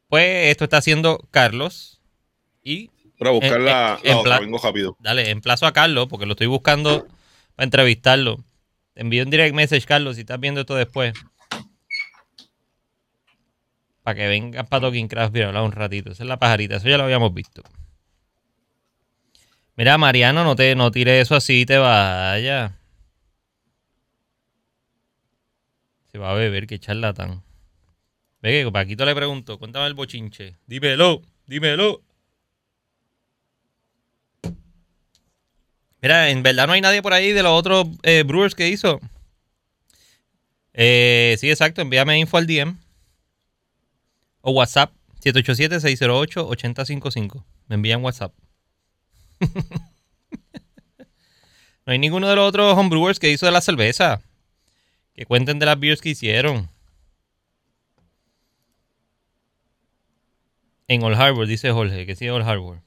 Pues 0.09 0.51
esto 0.51 0.65
está 0.65 0.79
haciendo 0.79 1.19
Carlos. 1.31 2.01
Y 2.63 2.91
Para 3.19 3.31
buscar 3.31 3.59
en- 3.59 3.65
la, 3.65 3.99
en 4.03 4.11
la 4.11 4.19
otra, 4.19 4.41
vengo 4.41 4.59
rápido. 4.59 4.97
Dale, 5.01 5.31
emplazo 5.31 5.67
a 5.67 5.73
Carlos 5.73 6.09
porque 6.09 6.27
lo 6.27 6.33
estoy 6.33 6.47
buscando 6.49 7.07
para 7.57 7.65
entrevistarlo. 7.65 8.45
Te 8.95 9.03
envío 9.03 9.23
un 9.25 9.31
direct 9.31 9.55
message, 9.55 9.87
Carlos, 9.87 10.17
si 10.17 10.23
estás 10.23 10.41
viendo 10.41 10.61
esto 10.61 10.75
después. 10.75 11.15
Para 14.03 14.15
que 14.17 14.27
vengas 14.27 14.67
para 14.67 14.83
Talking 14.83 15.09
Craft 15.09 15.37
a 15.37 15.47
hablar 15.49 15.63
un 15.63 15.73
ratito. 15.73 16.11
Esa 16.11 16.23
es 16.25 16.29
la 16.29 16.39
pajarita, 16.39 16.77
eso 16.77 16.89
ya 16.89 16.99
lo 16.99 17.05
habíamos 17.05 17.33
visto. 17.33 17.63
Mira, 19.81 19.97
Mariano, 19.97 20.45
no 20.45 20.57
te 20.57 20.75
no 20.75 20.91
tire 20.91 21.23
eso 21.23 21.35
así 21.35 21.65
te 21.65 21.79
vaya. 21.79 22.77
Se 26.13 26.19
va 26.19 26.33
a 26.33 26.35
beber, 26.35 26.67
que 26.67 26.79
charlatán. 26.79 27.43
Ve 28.43 28.63
que 28.63 28.71
Paquito 28.71 29.07
le 29.07 29.15
pregunto, 29.15 29.59
cuéntame 29.59 29.87
el 29.87 29.95
bochinche. 29.95 30.59
Dímelo, 30.67 31.23
dímelo. 31.47 32.03
Mira, 36.03 36.29
en 36.29 36.43
verdad 36.43 36.67
no 36.67 36.75
hay 36.75 36.83
nadie 36.83 37.01
por 37.01 37.15
ahí 37.15 37.33
de 37.33 37.43
los 37.43 37.59
otros 37.59 37.87
eh, 38.03 38.23
Brewers 38.23 38.55
que 38.55 38.69
hizo. 38.69 39.01
Eh, 40.75 41.39
sí, 41.41 41.49
exacto. 41.49 41.81
Envíame 41.81 42.19
info 42.19 42.37
al 42.37 42.47
DM. 42.47 42.77
O 44.43 44.53
WhatsApp. 44.53 44.93
787-608-8055. 45.25 47.43
Me 47.69 47.77
envían 47.77 48.05
WhatsApp. 48.05 48.35
no 51.87 51.93
hay 51.93 51.99
ninguno 51.99 52.29
de 52.29 52.37
los 52.37 52.49
otros 52.49 52.77
homebrewers 52.77 53.19
que 53.19 53.31
hizo 53.31 53.47
de 53.47 53.53
la 53.53 53.61
cerveza. 53.61 54.21
Que 55.15 55.27
cuenten 55.27 55.59
de 55.59 55.67
las 55.67 55.79
beers 55.79 56.01
que 56.01 56.11
hicieron. 56.11 56.71
En 60.89 61.03
Old 61.03 61.17
Harbor, 61.17 61.47
dice 61.47 61.71
Jorge. 61.71 62.07
Que 62.07 62.17
sí, 62.17 62.29
Old 62.29 62.47
Harbor. 62.47 62.83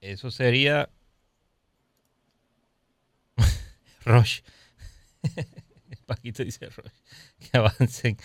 Eso 0.00 0.30
sería. 0.30 0.90
Rush. 4.04 4.40
Paquito 6.06 6.44
dice 6.44 6.66
Rush. 6.66 6.92
Que 7.38 7.58
avancen. 7.58 8.16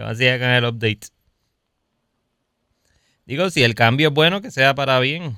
Que 0.00 0.04
avancen 0.04 0.40
con 0.40 0.48
el 0.48 0.64
update. 0.64 1.08
Digo, 3.26 3.50
si 3.50 3.62
el 3.62 3.74
cambio 3.74 4.08
es 4.08 4.14
bueno, 4.14 4.40
que 4.40 4.50
sea 4.50 4.74
para 4.74 4.98
bien. 4.98 5.36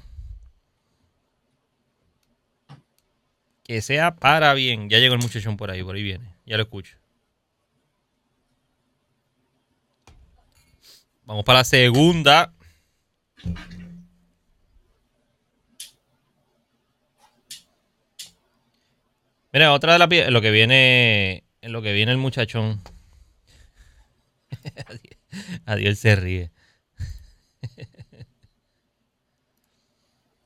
Que 3.64 3.83
sea 3.83 4.14
para 4.14 4.55
bien. 4.55 4.88
Ya 4.88 5.01
llegó 5.01 5.14
el 5.14 5.20
muchachón 5.20 5.57
por 5.57 5.72
ahí, 5.72 5.83
por 5.83 5.96
ahí 5.96 6.05
viene. 6.05 6.37
Ya 6.46 6.59
lo 6.59 6.62
escucho. 6.62 6.96
Vamos 11.25 11.44
para 11.44 11.59
la 11.59 11.64
segunda. 11.64 12.55
Mira, 19.53 19.72
otra 19.72 19.94
de 19.94 19.98
las 19.98 20.31
lo 20.31 20.40
que 20.40 20.53
viene. 20.53 21.42
En 21.62 21.72
lo 21.72 21.83
que 21.83 21.92
viene 21.92 22.12
el 22.12 22.18
muchachón. 22.18 22.81
Adiós 25.66 25.98
se 25.98 26.16
ríe. 26.16 26.51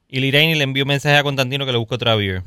y 0.08 0.20
Liraini 0.20 0.54
le 0.54 0.64
envió 0.64 0.86
mensaje 0.86 1.16
a 1.16 1.22
Constantino 1.22 1.66
que 1.66 1.72
le 1.72 1.78
busque 1.78 1.94
otra 1.94 2.14
beer. 2.14 2.42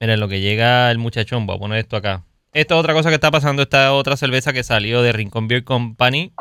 Mira, 0.00 0.14
en 0.14 0.20
lo 0.20 0.28
que 0.28 0.40
llega 0.40 0.90
el 0.90 0.98
muchachón, 0.98 1.46
voy 1.46 1.56
a 1.56 1.58
poner 1.58 1.78
esto 1.78 1.96
acá. 1.96 2.22
Esta 2.52 2.74
es 2.74 2.80
otra 2.80 2.94
cosa 2.94 3.08
que 3.08 3.14
está 3.14 3.30
pasando, 3.30 3.62
esta 3.62 3.92
otra 3.92 4.16
cerveza 4.16 4.52
que 4.52 4.62
salió 4.62 5.02
de 5.02 5.12
Rincon 5.12 5.48
Beer 5.48 5.64
Company. 5.64 6.32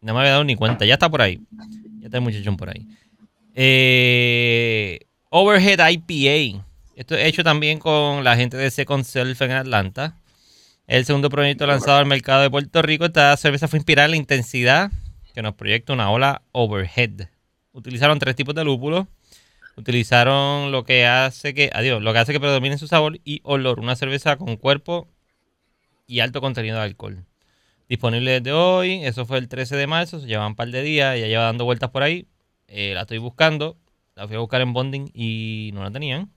No 0.00 0.14
me 0.14 0.20
había 0.20 0.32
dado 0.32 0.44
ni 0.44 0.56
cuenta, 0.56 0.84
ya 0.84 0.94
está 0.94 1.08
por 1.08 1.22
ahí. 1.22 1.40
Ya 2.00 2.06
está 2.06 2.18
el 2.18 2.22
muchachón 2.22 2.56
por 2.56 2.70
ahí. 2.70 2.86
Eh, 3.54 5.00
Overhead 5.30 5.78
IPA. 5.90 6.64
Esto 6.94 7.14
es 7.14 7.26
hecho 7.26 7.42
también 7.42 7.78
con 7.78 8.22
la 8.22 8.36
gente 8.36 8.58
de 8.58 8.70
Second 8.70 9.04
Self 9.04 9.40
en 9.40 9.52
Atlanta. 9.52 10.14
El 10.86 11.06
segundo 11.06 11.30
proyecto 11.30 11.66
lanzado 11.66 11.96
al 11.96 12.04
mercado 12.04 12.42
de 12.42 12.50
Puerto 12.50 12.82
Rico. 12.82 13.06
Esta 13.06 13.34
cerveza 13.38 13.66
fue 13.66 13.78
inspirada 13.78 14.04
en 14.04 14.10
la 14.10 14.16
intensidad 14.18 14.92
que 15.32 15.40
nos 15.40 15.54
proyecta 15.54 15.94
una 15.94 16.10
ola 16.10 16.42
overhead. 16.52 17.28
Utilizaron 17.72 18.18
tres 18.18 18.36
tipos 18.36 18.54
de 18.54 18.64
lúpulos. 18.64 19.06
Utilizaron 19.76 20.70
lo 20.70 20.84
que 20.84 21.06
hace 21.06 21.54
que, 21.54 21.70
adiós, 21.72 22.02
lo 22.02 22.12
que 22.12 22.18
hace 22.18 22.34
que 22.34 22.40
predomine 22.40 22.76
su 22.76 22.86
sabor 22.88 23.18
y 23.24 23.40
olor. 23.42 23.80
Una 23.80 23.96
cerveza 23.96 24.36
con 24.36 24.56
cuerpo 24.58 25.08
y 26.06 26.20
alto 26.20 26.42
contenido 26.42 26.76
de 26.76 26.82
alcohol. 26.82 27.24
Disponible 27.88 28.32
desde 28.32 28.52
hoy. 28.52 29.02
Eso 29.02 29.24
fue 29.24 29.38
el 29.38 29.48
13 29.48 29.76
de 29.76 29.86
marzo. 29.86 30.20
Se 30.20 30.26
llevan 30.26 30.48
un 30.48 30.56
par 30.56 30.68
de 30.68 30.82
días. 30.82 31.18
Ya 31.18 31.26
lleva 31.26 31.44
dando 31.44 31.64
vueltas 31.64 31.88
por 31.88 32.02
ahí. 32.02 32.26
Eh, 32.68 32.92
la 32.92 33.02
estoy 33.02 33.16
buscando. 33.16 33.78
La 34.14 34.26
fui 34.26 34.36
a 34.36 34.40
buscar 34.40 34.60
en 34.60 34.74
Bonding 34.74 35.10
y 35.14 35.70
no 35.72 35.82
la 35.82 35.90
tenían. 35.90 36.30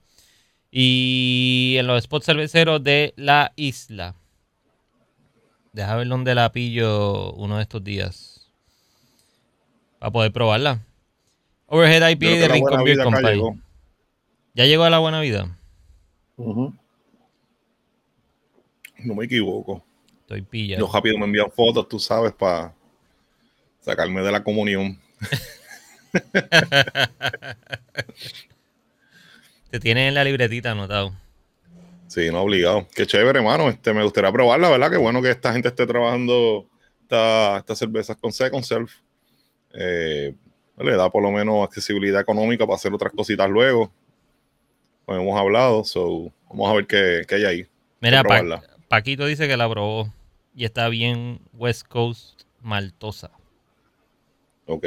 Y 0.78 1.78
en 1.80 1.88
los 1.88 2.04
spots 2.04 2.26
cerveceros 2.26 2.84
de 2.84 3.14
la 3.16 3.54
isla. 3.56 4.14
Deja 5.72 5.96
ver 5.96 6.10
dónde 6.10 6.36
la 6.36 6.52
pillo 6.52 7.32
uno 7.32 7.56
de 7.56 7.62
estos 7.62 7.82
días. 7.82 8.52
Para 10.00 10.12
poder 10.12 10.34
probarla. 10.34 10.86
Overhead 11.68 12.10
IPA 12.10 12.26
de 12.26 12.48
Rincon 12.50 12.84
Beer 12.84 13.04
Company. 13.04 13.30
llegó. 13.30 13.58
¿Ya 14.54 14.66
llegó 14.66 14.84
a 14.84 14.90
la 14.90 15.00
buena 15.00 15.22
vida? 15.22 15.58
No 16.36 16.74
me 19.16 19.24
equivoco. 19.24 19.82
Estoy 20.24 20.42
pillado. 20.42 20.86
Yo 20.86 20.92
rápido 20.92 21.18
me 21.18 21.24
envían 21.24 21.50
fotos, 21.52 21.88
tú 21.88 22.00
sabes, 22.00 22.34
para 22.34 22.76
sacarme 23.80 24.22
de 24.22 24.32
la 24.34 24.44
comunión. 24.44 25.00
Te 29.70 29.80
tienen 29.80 30.08
en 30.10 30.14
la 30.14 30.24
libretita 30.24 30.72
anotado. 30.72 31.14
Sí, 32.08 32.30
no 32.32 32.42
obligado. 32.42 32.88
Qué 32.96 33.06
chévere, 33.06 33.40
hermano. 33.40 33.70
Este, 33.70 33.94
me 33.94 34.04
gustaría 34.04 34.32
probarla, 34.32 34.70
¿verdad? 34.70 34.92
Qué 34.92 34.98
bueno 34.98 35.22
que 35.22 35.32
esta 35.32 35.52
gente 35.54 35.68
esté 35.70 35.86
trabajando 35.88 36.68
esta- 37.02 37.58
estas 37.58 37.78
cervezas 37.80 38.16
con 38.18 38.32
Second 38.32 38.64
Self. 38.64 38.94
Eh, 39.74 40.34
le 40.78 40.96
da 40.96 41.10
por 41.10 41.24
lo 41.24 41.32
menos 41.32 41.64
accesibilidad 41.66 42.22
económica 42.22 42.66
para 42.66 42.76
hacer 42.76 42.94
otras 42.94 43.12
cositas 43.14 43.50
luego. 43.50 43.92
Como 45.06 45.20
hemos 45.20 45.40
hablado, 45.40 45.84
so, 45.84 46.32
vamos 46.50 46.70
a 46.70 46.74
ver 46.76 46.88
qué, 46.88 47.22
qué 47.28 47.36
hay 47.36 47.46
ahí. 47.46 47.68
Mira, 48.00 48.24
Pa-. 48.24 48.62
Paquito 48.88 49.26
dice 49.26 49.48
que 49.48 49.58
la 49.58 49.70
probó 49.70 50.14
y 50.54 50.66
está 50.66 50.88
bien 50.90 51.40
West 51.54 51.88
Coast 51.88 52.42
maltosa. 52.62 53.32
Ok. 54.68 54.86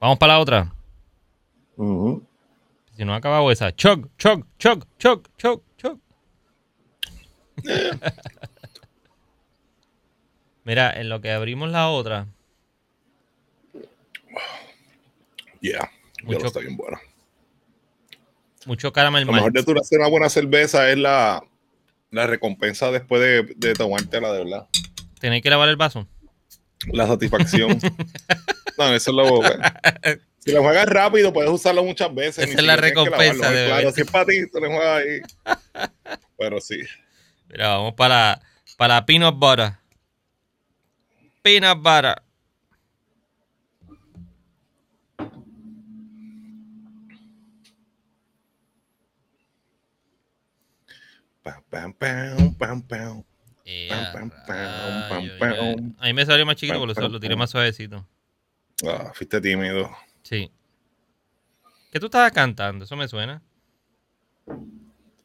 Vamos 0.00 0.18
para 0.18 0.34
la 0.34 0.38
otra. 0.40 0.72
Si 1.76 3.04
no 3.04 3.12
ha 3.12 3.16
acabado 3.16 3.50
esa. 3.50 3.74
Chug, 3.74 4.08
chug, 4.18 4.46
chug, 4.58 4.84
chug, 4.98 5.22
chug, 5.36 5.62
chug. 5.76 5.98
Mira, 10.64 10.90
en 11.00 11.08
lo 11.08 11.20
que 11.20 11.30
abrimos 11.32 11.70
la 11.70 11.88
otra, 11.88 12.26
Yeah. 15.60 15.90
Mucho- 16.22 16.46
está 16.46 16.60
bien 16.60 16.76
buena. 16.76 17.00
Mucho 18.66 18.92
caramel 18.92 19.24
Lo 19.24 19.32
mejor 19.32 19.52
de 19.52 19.62
tú 19.64 19.72
hacer 19.80 19.98
una 19.98 20.08
buena 20.08 20.28
cerveza 20.28 20.90
es 20.90 20.98
la, 20.98 21.42
la 22.10 22.26
recompensa 22.26 22.90
después 22.90 23.20
de, 23.22 23.54
de 23.56 23.74
tomártela, 23.74 24.32
de 24.32 24.44
verdad. 24.44 24.68
Tenéis 25.18 25.42
que 25.42 25.50
lavar 25.50 25.68
el 25.68 25.76
vaso. 25.76 26.06
La 26.92 27.06
satisfacción. 27.06 27.78
no, 28.78 28.94
eso 28.94 29.10
es 29.10 29.16
lo 29.16 29.40
Si 30.38 30.52
lo 30.52 30.62
juegas 30.62 30.86
rápido, 30.86 31.32
puedes 31.32 31.50
usarlo 31.50 31.82
muchas 31.82 32.14
veces. 32.14 32.48
Esa 32.48 32.58
es 32.60 32.64
la 32.64 32.76
recompensa 32.76 33.50
de 33.50 33.66
Claro, 33.66 33.90
si 33.90 34.02
es 34.02 34.10
para 34.10 34.26
ti, 34.26 34.48
tú 34.48 34.60
le 34.60 34.68
juegas 34.68 35.02
ahí. 35.02 35.56
Pero 36.38 36.60
sí. 36.60 36.82
Mira, 37.48 37.68
vamos 37.70 37.94
para, 37.94 38.40
para 38.76 39.04
peanut 39.04 39.36
butter. 39.36 39.72
Peanut 41.42 41.78
butter. 41.82 42.22
Pam, 51.42 51.62
pam, 51.70 51.92
pam, 51.92 52.54
pam, 52.54 52.82
pam. 52.82 53.24
Eh, 53.64 53.88
Pam, 54.12 54.30
pam. 54.46 55.94
A 55.98 56.06
mí 56.06 56.12
me 56.12 56.24
salió 56.24 56.46
más 56.46 56.54
chiquito 56.54 56.78
porque 56.78 57.00
lo, 57.00 57.08
lo 57.08 57.20
tiré 57.20 57.34
más 57.34 57.50
suavecito. 57.50 58.06
Ah, 58.84 59.12
fuiste 59.14 59.40
tímido. 59.40 59.90
Sí. 60.22 60.50
¿Qué 61.92 62.00
tú 62.00 62.06
estabas 62.06 62.32
cantando? 62.32 62.84
Eso 62.84 62.96
me 62.96 63.08
suena. 63.08 63.42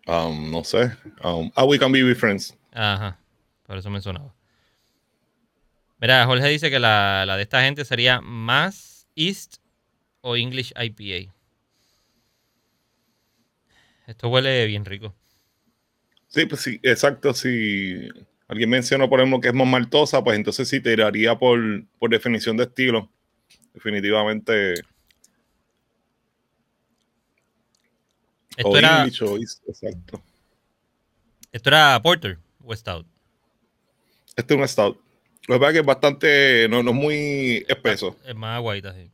Um, 0.07 0.51
no 0.51 0.63
sé. 0.63 0.91
Um, 1.23 1.51
ah, 1.55 1.65
we 1.65 1.77
can 1.77 1.91
be, 1.91 2.15
friends. 2.15 2.57
Ajá. 2.71 3.19
Por 3.67 3.77
eso 3.77 3.89
me 3.89 4.01
sonaba. 4.01 4.33
Mira, 5.99 6.25
Jorge 6.25 6.47
dice 6.47 6.69
que 6.69 6.79
la, 6.79 7.25
la 7.25 7.37
de 7.37 7.43
esta 7.43 7.61
gente 7.61 7.85
sería 7.85 8.21
más 8.21 9.07
East 9.15 9.57
o 10.21 10.35
English 10.35 10.73
IPA. 10.75 11.33
Esto 14.07 14.29
huele 14.29 14.65
bien 14.65 14.85
rico. 14.85 15.13
Sí, 16.27 16.45
pues 16.45 16.61
sí, 16.61 16.79
exacto. 16.83 17.33
Si 17.33 18.07
alguien 18.47 18.69
mencionó, 18.69 19.09
por 19.09 19.19
ejemplo, 19.19 19.39
que 19.41 19.49
es 19.49 19.53
más 19.53 19.67
maltosa, 19.67 20.23
pues 20.23 20.37
entonces 20.37 20.67
sí 20.67 20.79
te 20.79 20.91
tiraría 20.91 21.37
por, 21.37 21.59
por 21.99 22.09
definición 22.09 22.57
de 22.57 22.63
estilo. 22.63 23.11
Definitivamente. 23.73 24.73
Esto 28.57 28.69
o 28.69 28.77
era, 28.77 28.99
English 28.99 29.21
o 29.23 29.37
East, 29.37 29.63
exacto. 29.67 30.21
esto 31.51 31.69
era 31.69 32.01
Porter 32.01 32.37
o 32.63 32.75
Stout. 32.75 33.07
Este 34.35 34.53
es 34.53 34.59
un 34.59 34.67
stout. 34.67 34.99
Lo 35.47 35.55
que 35.55 35.59
pasa 35.59 35.69
es 35.69 35.73
que 35.73 35.79
es 35.79 35.85
bastante, 35.85 36.67
no, 36.69 36.83
no 36.83 36.91
es 36.91 36.95
muy 36.95 37.65
espeso. 37.67 38.17
Es 38.25 38.35
más 38.35 38.57
aguaita, 38.57 38.93
sí. 38.93 39.11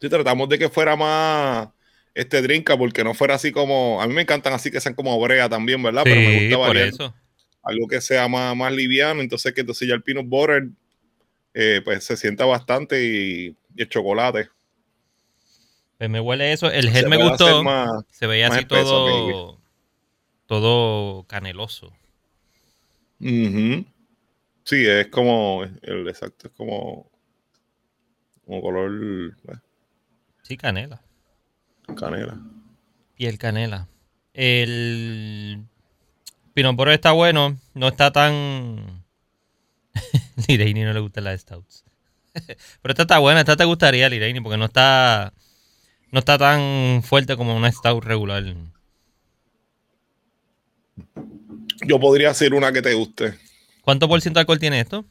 Sí, 0.00 0.08
tratamos 0.08 0.48
de 0.48 0.58
que 0.58 0.68
fuera 0.68 0.94
más 0.96 1.68
este 2.16 2.42
drinka, 2.42 2.76
porque 2.76 3.04
no 3.04 3.14
fuera 3.14 3.34
así 3.34 3.52
como. 3.52 4.00
A 4.02 4.06
mí 4.08 4.14
me 4.14 4.22
encantan 4.22 4.52
así 4.54 4.70
que 4.70 4.80
sean 4.80 4.94
como 4.94 5.18
brea 5.20 5.48
también, 5.48 5.82
¿verdad? 5.82 6.02
Pero 6.04 6.16
me 6.20 6.40
gusta 6.40 6.56
por 6.56 6.66
variar. 6.68 6.88
eso. 6.88 7.14
algo 7.62 7.86
que 7.88 8.00
sea 8.00 8.26
más, 8.28 8.56
más 8.56 8.72
liviano, 8.72 9.20
entonces 9.20 9.52
que 9.52 9.60
entonces 9.60 9.86
ya 9.88 9.94
el 9.94 10.02
peanut 10.02 10.26
butter 10.28 10.68
eh, 11.54 11.80
pues 11.84 12.04
se 12.04 12.16
sienta 12.16 12.44
bastante 12.44 13.04
y, 13.04 13.56
y 13.74 13.82
el 13.82 13.88
chocolate. 13.88 14.48
Pues 15.98 16.10
me 16.10 16.20
huele 16.20 16.52
eso. 16.52 16.70
El 16.70 16.84
se 16.84 16.90
gel 16.92 17.08
me 17.08 17.16
gustó. 17.16 17.62
más- 17.62 18.04
Se 18.10 18.26
veía 18.26 18.48
así 18.48 18.60
espeso, 18.60 19.04
todo, 19.04 19.60
todo 20.46 21.24
caneloso. 21.26 21.92
Ujú. 23.20 23.84
Sí, 24.64 24.86
es 24.86 25.06
como 25.08 25.64
el 25.82 26.08
exacto, 26.08 26.48
es 26.48 26.54
como 26.54 27.10
como 28.44 28.60
color 28.62 29.32
eh, 29.48 29.56
Sí, 30.42 30.56
canela. 30.56 31.02
Canela. 31.94 32.38
Piel 33.16 33.38
canela. 33.38 33.88
El 34.34 35.64
Pinot 36.54 36.76
Butter 36.76 36.94
está 36.94 37.12
bueno. 37.12 37.58
No 37.74 37.88
está 37.88 38.10
tan... 38.12 39.04
Lireini 40.48 40.82
no 40.82 40.92
le 40.92 41.00
gustan 41.00 41.24
las 41.24 41.40
stouts. 41.40 41.84
Pero 42.34 42.92
esta 42.92 43.02
está 43.02 43.18
buena. 43.18 43.40
Esta 43.40 43.56
te 43.56 43.64
gustaría, 43.64 44.08
Lireini, 44.08 44.40
porque 44.40 44.58
no 44.58 44.66
está... 44.66 45.32
No 46.12 46.20
está 46.20 46.38
tan 46.38 47.02
fuerte 47.02 47.36
como 47.36 47.56
una 47.56 47.70
stout 47.70 48.04
regular. 48.04 48.44
Yo 51.86 52.00
podría 52.00 52.30
hacer 52.30 52.54
una 52.54 52.72
que 52.72 52.82
te 52.82 52.94
guste. 52.94 53.34
¿Cuánto 53.82 54.08
por 54.08 54.20
ciento 54.20 54.38
de 54.38 54.42
alcohol 54.42 54.58
tiene 54.58 54.80
esto? 54.80 55.04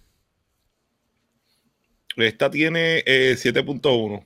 Esta 2.16 2.50
tiene 2.50 3.04
eh, 3.06 3.36
7.1. 3.38 4.26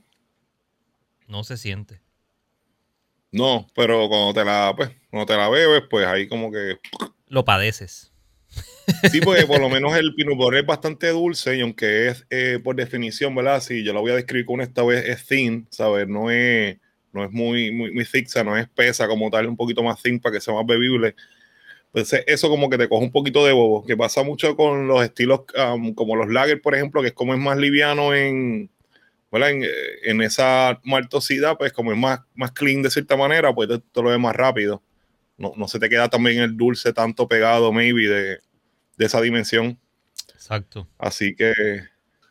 No 1.26 1.44
se 1.44 1.56
siente. 1.56 2.00
No, 3.32 3.66
pero 3.74 4.08
cuando 4.08 4.34
te 4.34 4.44
la 4.44 4.72
pues, 4.76 4.90
cuando 5.10 5.26
te 5.26 5.36
la 5.36 5.48
bebes, 5.48 5.82
pues 5.88 6.06
ahí 6.06 6.28
como 6.28 6.50
que 6.50 6.78
Lo 7.28 7.44
padeces. 7.44 8.12
Sí, 9.10 9.20
porque 9.24 9.46
por 9.46 9.60
lo 9.60 9.68
menos 9.68 9.96
el 9.96 10.14
Pinot 10.14 10.36
Butter 10.36 10.60
es 10.60 10.66
bastante 10.66 11.08
dulce 11.08 11.56
y 11.56 11.60
aunque 11.60 12.08
es 12.08 12.26
eh, 12.30 12.58
por 12.62 12.74
definición, 12.74 13.34
¿verdad? 13.34 13.60
Si 13.60 13.84
yo 13.84 13.92
lo 13.92 14.00
voy 14.00 14.12
a 14.12 14.16
describir 14.16 14.46
con 14.46 14.60
esta 14.60 14.82
vez, 14.82 15.04
es 15.08 15.26
thin, 15.26 15.68
¿sabes? 15.70 16.08
No 16.08 16.30
es, 16.30 16.78
no 17.12 17.24
es 17.24 17.30
muy, 17.30 17.70
muy, 17.70 17.92
muy 17.92 18.04
thick, 18.04 18.26
o 18.26 18.30
sea, 18.30 18.44
no 18.44 18.56
es 18.56 18.64
espesa 18.64 19.06
como 19.06 19.30
tal, 19.30 19.46
un 19.46 19.56
poquito 19.56 19.82
más 19.82 20.02
thin 20.02 20.18
para 20.18 20.34
que 20.34 20.40
sea 20.40 20.54
más 20.54 20.66
bebible. 20.66 21.14
Entonces, 21.92 22.24
eso 22.26 22.48
como 22.48 22.70
que 22.70 22.78
te 22.78 22.88
coge 22.88 23.04
un 23.04 23.12
poquito 23.12 23.44
de 23.44 23.52
bobo, 23.52 23.84
que 23.84 23.96
pasa 23.96 24.22
mucho 24.22 24.56
con 24.56 24.86
los 24.86 25.02
estilos 25.02 25.42
um, 25.56 25.92
como 25.94 26.14
los 26.16 26.28
lager, 26.28 26.60
por 26.60 26.74
ejemplo, 26.74 27.02
que 27.02 27.08
es 27.08 27.14
como 27.14 27.34
es 27.34 27.40
más 27.40 27.58
liviano 27.58 28.14
en, 28.14 28.70
¿verdad? 29.30 29.50
En, 29.50 29.64
en 30.04 30.22
esa 30.22 30.80
maltosidad, 30.84 31.56
pues 31.56 31.72
como 31.72 31.92
es 31.92 31.98
más, 31.98 32.20
más 32.34 32.52
clean 32.52 32.82
de 32.82 32.90
cierta 32.90 33.16
manera, 33.16 33.54
pues 33.54 33.68
te, 33.68 33.78
te 33.78 34.02
lo 34.02 34.10
ves 34.10 34.18
más 34.18 34.34
rápido. 34.34 34.82
No, 35.36 35.52
no 35.56 35.68
se 35.68 35.78
te 35.78 35.88
queda 35.88 36.08
también 36.08 36.40
el 36.40 36.56
dulce 36.56 36.92
tanto 36.92 37.26
pegado, 37.26 37.72
maybe, 37.72 38.08
de, 38.08 38.38
de 38.96 39.06
esa 39.06 39.20
dimensión. 39.20 39.78
Exacto. 40.34 40.86
Así 40.98 41.34
que 41.34 41.52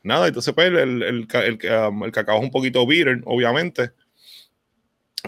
nada, 0.03 0.27
entonces 0.27 0.53
pues 0.53 0.67
el, 0.67 0.77
el, 0.77 1.03
el, 1.03 1.87
um, 1.87 2.03
el 2.03 2.11
cacao 2.11 2.37
es 2.37 2.43
un 2.43 2.51
poquito 2.51 2.85
bitter, 2.85 3.21
obviamente. 3.25 3.91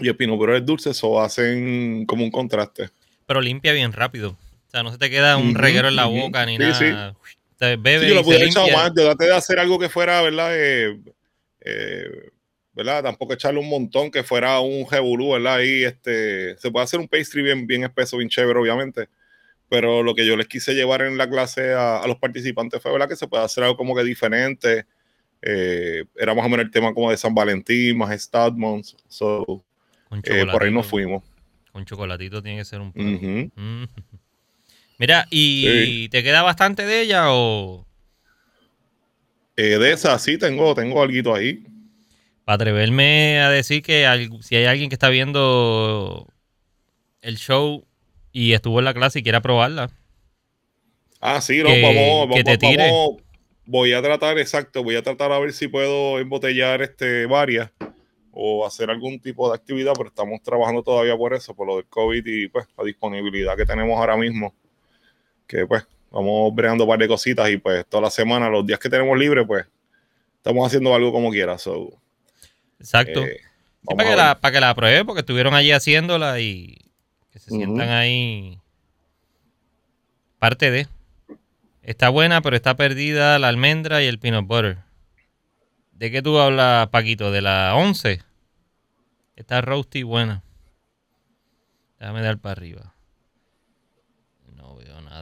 Y 0.00 0.08
el 0.08 0.16
pinot 0.16 0.38
Butter 0.38 0.56
es 0.56 0.66
dulce, 0.66 0.90
eso 0.90 1.20
hacen 1.20 2.06
como 2.06 2.24
un 2.24 2.30
contraste. 2.30 2.90
Pero 3.26 3.40
limpia 3.40 3.72
bien 3.72 3.92
rápido. 3.92 4.30
O 4.30 4.70
sea, 4.70 4.82
no 4.82 4.90
se 4.90 4.98
te 4.98 5.10
queda 5.10 5.36
un 5.36 5.50
Ujú, 5.50 5.58
reguero 5.58 5.88
en 5.88 5.96
la 5.96 6.06
boca 6.06 6.46
ni 6.46 6.56
Sí, 6.56 6.62
nada. 6.62 7.14
Te 7.58 7.76
bebe 7.76 8.00
Sí, 8.00 8.08
yo 8.08 8.14
lo 8.14 8.24
pudiera 8.24 8.44
echar 8.46 8.72
más, 8.72 8.94
traté 8.94 9.26
de 9.26 9.34
hacer 9.34 9.58
algo 9.58 9.78
que 9.78 9.88
fuera, 9.90 10.22
¿verdad? 10.22 10.50
Eh, 10.54 10.98
eh, 11.64 12.30
¿verdad? 12.74 13.02
Tampoco 13.02 13.34
echarle 13.34 13.60
un 13.60 13.68
montón, 13.68 14.10
que 14.10 14.22
fuera 14.22 14.60
un 14.60 14.86
revolú, 14.90 15.32
¿verdad? 15.32 15.56
Ahí 15.56 15.84
este, 15.84 16.56
se 16.58 16.70
puede 16.70 16.84
hacer 16.84 17.00
un 17.00 17.08
pastry 17.08 17.42
bien, 17.42 17.66
bien 17.66 17.84
espeso, 17.84 18.16
bien 18.16 18.28
chévere, 18.28 18.58
obviamente. 18.58 19.08
Pero 19.68 20.02
lo 20.02 20.14
que 20.14 20.26
yo 20.26 20.36
les 20.36 20.48
quise 20.48 20.74
llevar 20.74 21.02
en 21.02 21.16
la 21.16 21.28
clase 21.28 21.72
a, 21.72 21.98
a 21.98 22.06
los 22.06 22.16
participantes 22.16 22.80
fue, 22.82 22.92
¿verdad? 22.92 23.08
Que 23.08 23.16
se 23.16 23.26
puede 23.28 23.44
hacer 23.44 23.64
algo 23.64 23.76
como 23.76 23.94
que 23.94 24.04
diferente. 24.04 24.86
Eh, 25.40 26.04
era 26.16 26.34
más 26.34 26.46
o 26.46 26.48
menos 26.48 26.64
el 26.66 26.70
tema 26.70 26.94
como 26.94 27.10
de 27.10 27.16
San 27.16 27.34
Valentín, 27.34 27.96
más 27.98 28.10
Stadmons. 28.20 28.96
So, 29.08 29.64
eh, 30.24 30.44
por 30.50 30.62
ahí 30.62 30.70
nos 30.70 30.86
fuimos. 30.86 31.24
Con 31.72 31.84
chocolatito 31.84 32.42
tiene 32.42 32.58
que 32.58 32.64
ser 32.64 32.80
un 32.80 32.92
plan. 32.92 33.14
Ujú. 33.14 33.50
Mm. 33.56 33.84
Mira, 34.98 35.26
¿y 35.30 35.64
Sí. 35.66 36.08
te 36.10 36.22
queda 36.22 36.42
bastante 36.42 36.86
de 36.86 37.00
ella 37.00 37.24
o 37.32 37.86
Eh, 39.56 39.78
de 39.78 39.92
esa 39.92 40.18
sí 40.18 40.38
tengo, 40.38 40.74
tengo 40.74 41.02
algo 41.02 41.34
ahí. 41.34 41.64
para 42.44 42.56
atreverme 42.56 43.40
a 43.40 43.50
decir 43.50 43.82
que 43.82 44.06
al- 44.06 44.42
si 44.42 44.56
hay 44.56 44.64
alguien 44.64 44.88
que 44.88 44.94
está 44.96 45.08
viendo 45.10 46.26
el 47.20 47.36
show 47.36 47.84
y 48.32 48.52
estuvo 48.54 48.78
en 48.80 48.84
la 48.86 48.94
clase 48.94 49.20
y 49.20 49.22
quiera 49.22 49.40
probarla? 49.42 49.90
Ah, 51.20 51.40
sí, 51.40 51.58
no, 51.62 51.68
Que- 51.68 51.82
vamos, 51.82 52.36
que 52.36 52.42
vamos, 52.42 52.44
te 52.44 52.58
tire. 52.58 52.90
vamos. 52.90 53.22
Voy 53.64 53.92
a 53.92 54.02
tratar, 54.02 54.38
exacto, 54.38 54.82
voy 54.82 54.96
a 54.96 55.02
tratar 55.02 55.30
a 55.30 55.38
ver 55.38 55.52
si 55.52 55.68
puedo 55.68 56.18
embotellar 56.18 56.82
este, 56.82 57.26
varias 57.26 57.70
o 58.32 58.66
hacer 58.66 58.90
algún 58.90 59.20
tipo 59.20 59.48
de 59.48 59.54
actividad, 59.54 59.92
pero 59.96 60.08
estamos 60.08 60.42
trabajando 60.42 60.82
todavía 60.82 61.16
por 61.16 61.32
eso, 61.34 61.54
por 61.54 61.68
lo 61.68 61.76
del 61.76 61.86
COVID 61.86 62.26
y 62.26 62.48
pues 62.48 62.66
la 62.76 62.82
disponibilidad 62.84 63.56
que 63.56 63.64
tenemos 63.66 63.96
ahora 63.98 64.16
mismo. 64.16 64.52
Que 65.46 65.66
pues 65.66 65.86
vamos 66.12 66.54
bregando 66.54 66.84
un 66.84 66.90
par 66.90 66.98
de 66.98 67.08
cositas 67.08 67.50
y 67.50 67.56
pues 67.56 67.84
toda 67.86 68.02
la 68.02 68.10
semana, 68.10 68.48
los 68.48 68.64
días 68.66 68.78
que 68.78 68.88
tenemos 68.88 69.18
libre, 69.18 69.44
pues 69.44 69.66
estamos 70.36 70.66
haciendo 70.66 70.94
algo 70.94 71.10
como 71.10 71.30
quiera. 71.30 71.58
So, 71.58 71.90
Exacto. 72.78 73.24
eh, 73.24 73.40
Sí, 73.88 73.96
para, 73.96 74.10
que 74.10 74.16
la, 74.16 74.40
para 74.40 74.52
que 74.52 74.60
la 74.60 74.74
pruebe, 74.76 75.04
porque 75.04 75.20
estuvieron 75.20 75.54
allí 75.54 75.72
haciéndola 75.72 76.38
y 76.38 76.78
que 77.32 77.40
se 77.40 77.50
sientan 77.50 77.88
ahí 77.88 78.60
parte 80.38 80.70
de. 80.70 80.86
Está 81.82 82.08
buena, 82.08 82.42
pero 82.42 82.54
está 82.54 82.76
perdida 82.76 83.40
la 83.40 83.48
almendra 83.48 84.00
y 84.00 84.06
el 84.06 84.20
peanut 84.20 84.46
butter. 84.46 84.78
¿De 85.90 86.12
qué 86.12 86.22
tú 86.22 86.38
hablas, 86.38 86.88
Paquito? 86.88 87.32
¿De 87.32 87.42
la 87.42 87.74
11? 87.74 88.22
Está 89.34 89.60
roasty 89.60 90.04
buena. 90.04 90.44
Déjame 91.98 92.22
dar 92.22 92.38
para 92.38 92.52
arriba. 92.52 92.94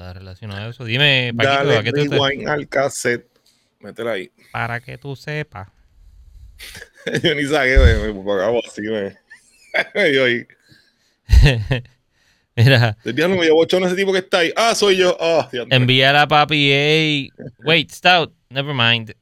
Nada 0.00 0.14
relacionado 0.14 0.66
a 0.66 0.70
eso. 0.70 0.84
Dime, 0.84 1.30
Paquito, 1.36 1.52
¿a 1.52 1.64
Dale 1.64 1.84
qué 1.84 1.92
tú 1.92 2.08
te... 2.08 2.16
rewind 2.16 2.48
al 2.48 2.66
cassette. 2.68 3.28
Métela 3.80 4.12
ahí. 4.12 4.30
Para 4.52 4.80
que 4.80 4.96
tú 4.96 5.14
sepas. 5.14 5.68
Yo 7.22 7.34
ni 7.34 7.44
saqué, 7.44 7.76
me, 7.76 8.14
me 8.14 8.24
pagaba 8.24 8.58
así, 8.66 8.80
me. 8.80 9.14
dio 10.10 10.24
ahí. 10.24 10.46
Mira, 12.56 12.96
Del 13.04 13.14
diablo 13.14 13.36
me 13.36 13.44
llevó 13.44 13.64
chón 13.66 13.84
ese 13.84 13.94
tipo 13.94 14.10
que 14.10 14.20
está 14.20 14.38
ahí. 14.38 14.52
Ah, 14.56 14.74
soy 14.74 14.96
yo. 14.96 15.16
Ah, 15.20 15.48
diantre. 15.52 15.76
envía 15.76 16.18
a 16.18 16.26
papi 16.26 16.72
A. 16.72 17.42
Wait, 17.64 17.90
Stout, 17.90 18.32
never 18.48 18.74
mind. 18.74 19.14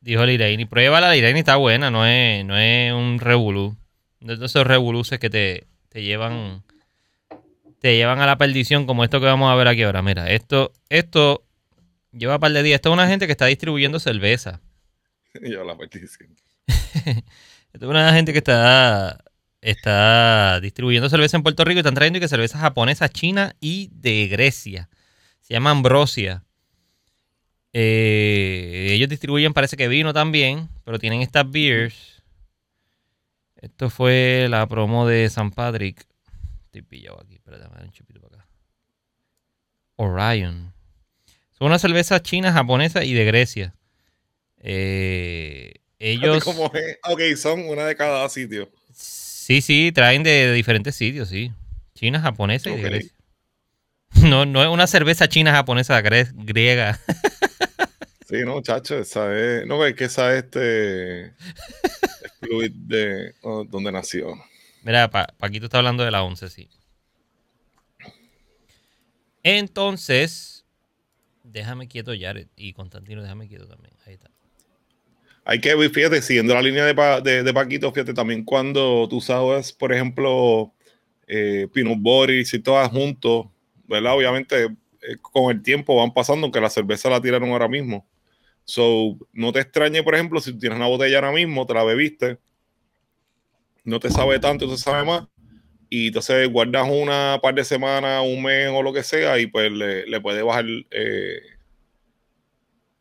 Dijo 0.00 0.24
Liraini. 0.24 0.66
Pruébala, 0.66 1.12
Liraini 1.12 1.40
está 1.40 1.56
buena, 1.56 1.90
no 1.90 2.06
es, 2.06 2.44
no 2.44 2.56
es 2.56 2.92
un 2.92 3.18
revolú. 3.18 3.76
No 4.20 4.34
es 4.34 4.38
de 4.38 4.46
esos 4.46 4.64
revoluces 4.66 5.18
que 5.18 5.30
te, 5.30 5.66
te 5.88 6.02
llevan 6.02 6.62
te 7.84 7.94
llevan 7.94 8.18
a 8.22 8.26
la 8.26 8.38
perdición 8.38 8.86
como 8.86 9.04
esto 9.04 9.20
que 9.20 9.26
vamos 9.26 9.52
a 9.52 9.54
ver 9.56 9.68
aquí 9.68 9.82
ahora. 9.82 10.00
Mira, 10.00 10.30
esto, 10.30 10.72
esto 10.88 11.44
lleva 12.12 12.36
un 12.36 12.40
par 12.40 12.50
de 12.50 12.62
días. 12.62 12.76
Esto 12.76 12.88
es 12.88 12.94
una 12.94 13.06
gente 13.06 13.26
que 13.26 13.32
está 13.32 13.44
distribuyendo 13.44 14.00
cerveza. 14.00 14.62
Yo 15.42 15.64
la 15.64 15.76
petición. 15.76 16.34
Esto 16.66 17.84
es 17.84 17.90
una 17.90 18.10
gente 18.14 18.32
que 18.32 18.38
está, 18.38 19.22
está 19.60 20.60
distribuyendo 20.60 21.10
cerveza 21.10 21.36
en 21.36 21.42
Puerto 21.42 21.62
Rico 21.62 21.76
y 21.76 21.80
están 21.80 21.92
trayendo 21.92 22.20
que 22.20 22.28
cerveza 22.28 22.58
japonesa, 22.58 23.10
china 23.10 23.54
y 23.60 23.90
de 23.92 24.28
Grecia. 24.28 24.88
Se 25.42 25.52
llama 25.52 25.70
Ambrosia. 25.70 26.42
Eh, 27.74 28.92
ellos 28.92 29.10
distribuyen, 29.10 29.52
parece 29.52 29.76
que 29.76 29.88
vino 29.88 30.14
también, 30.14 30.70
pero 30.84 30.98
tienen 30.98 31.20
estas 31.20 31.50
beers. 31.50 32.22
Esto 33.56 33.90
fue 33.90 34.46
la 34.48 34.66
promo 34.68 35.06
de 35.06 35.28
San 35.28 35.50
Patrick. 35.50 36.06
Estoy 36.64 36.80
pillado 36.80 37.20
aquí, 37.20 37.33
espérate, 37.54 37.62
déjame 37.62 37.76
dar 37.76 37.84
un 37.86 37.92
chupito 37.92 38.20
para 38.20 38.36
acá. 38.36 38.48
Orion. 39.96 40.72
Son 41.58 41.66
una 41.68 41.78
cerveza 41.78 42.20
china, 42.20 42.52
japonesa 42.52 43.04
y 43.04 43.14
de 43.14 43.24
Grecia. 43.24 43.74
Eh, 44.58 45.74
ellos. 45.98 46.42
Como 46.42 46.70
es. 46.74 46.98
Ok, 47.08 47.20
son 47.36 47.60
una 47.68 47.84
de 47.86 47.96
cada 47.96 48.28
sitio. 48.28 48.70
Sí, 48.92 49.60
sí, 49.60 49.92
traen 49.92 50.22
de, 50.22 50.30
de 50.30 50.52
diferentes 50.52 50.94
sitios, 50.96 51.28
sí. 51.28 51.52
China, 51.94 52.20
japonesa 52.20 52.70
y 52.70 52.76
de 52.76 52.82
Grecia. 52.82 53.12
No, 54.22 54.46
no 54.46 54.62
es 54.62 54.68
una 54.68 54.86
cerveza 54.86 55.28
china, 55.28 55.50
japonesa, 55.52 56.00
gre- 56.02 56.30
griega. 56.34 57.00
Sí, 58.26 58.36
no, 58.42 58.62
chacho, 58.62 58.98
esa 58.98 59.36
es. 59.36 59.66
No, 59.66 59.84
es 59.84 59.94
que 59.94 60.04
esa 60.04 60.32
es 60.34 60.44
este. 60.44 61.26
es 61.26 61.32
fluid 62.40 62.72
de 62.72 63.34
oh, 63.42 63.64
donde 63.64 63.92
nació. 63.92 64.34
Mira, 64.82 65.10
pa- 65.10 65.26
Paquito 65.36 65.66
está 65.66 65.76
hablando 65.78 66.04
de 66.04 66.10
la 66.10 66.22
11, 66.22 66.48
sí. 66.48 66.68
Entonces, 69.44 70.66
déjame 71.44 71.88
quieto, 71.88 72.12
Jared. 72.18 72.48
Y 72.56 72.72
Constantino, 72.74 73.22
déjame 73.22 73.48
quieto 73.48 73.68
también. 73.68 73.94
Ahí 74.06 74.14
está. 74.14 74.30
Hay 75.44 75.60
que 75.60 75.76
fíjate, 75.90 76.22
siguiendo 76.22 76.54
la 76.54 76.62
línea 76.62 76.84
de, 76.86 76.94
Pa- 76.94 77.20
de, 77.20 77.42
de 77.42 77.52
Paquito, 77.54 77.92
fíjate 77.92 78.14
también 78.14 78.44
cuando 78.44 79.06
tú 79.08 79.20
sabes, 79.20 79.72
por 79.72 79.92
ejemplo, 79.92 80.72
eh, 81.26 81.68
Peanut 81.72 81.98
Butter 82.00 82.36
y 82.40 82.62
todas 82.62 82.90
juntos, 82.90 83.46
¿verdad? 83.86 84.14
Obviamente, 84.16 84.64
eh, 84.66 85.16
con 85.20 85.54
el 85.54 85.62
tiempo 85.62 85.96
van 85.96 86.14
pasando, 86.14 86.46
aunque 86.46 86.60
la 86.60 86.70
cerveza 86.70 87.10
la 87.10 87.20
tiraron 87.20 87.50
ahora 87.50 87.68
mismo. 87.68 88.06
So, 88.64 89.18
no 89.32 89.52
te 89.52 89.60
extrañe, 89.60 90.02
por 90.04 90.14
ejemplo, 90.14 90.40
si 90.40 90.58
tienes 90.58 90.78
una 90.78 90.88
botella 90.88 91.16
ahora 91.18 91.32
mismo, 91.32 91.66
te 91.66 91.74
la 91.74 91.84
bebiste, 91.84 92.38
no 93.84 94.00
te 94.00 94.10
sabe 94.10 94.38
tanto, 94.40 94.68
te 94.68 94.76
sabe 94.76 95.04
más, 95.04 95.26
y 95.96 96.06
entonces 96.08 96.48
guardas 96.50 96.88
una 96.90 97.38
par 97.40 97.54
de 97.54 97.64
semanas, 97.64 98.22
un 98.26 98.42
mes 98.42 98.68
o 98.72 98.82
lo 98.82 98.92
que 98.92 99.02
sea, 99.04 99.38
y 99.38 99.46
pues 99.46 99.70
le, 99.70 100.06
le 100.06 100.20
puedes 100.20 100.42
bajar, 100.42 100.64
eh, 100.90 101.40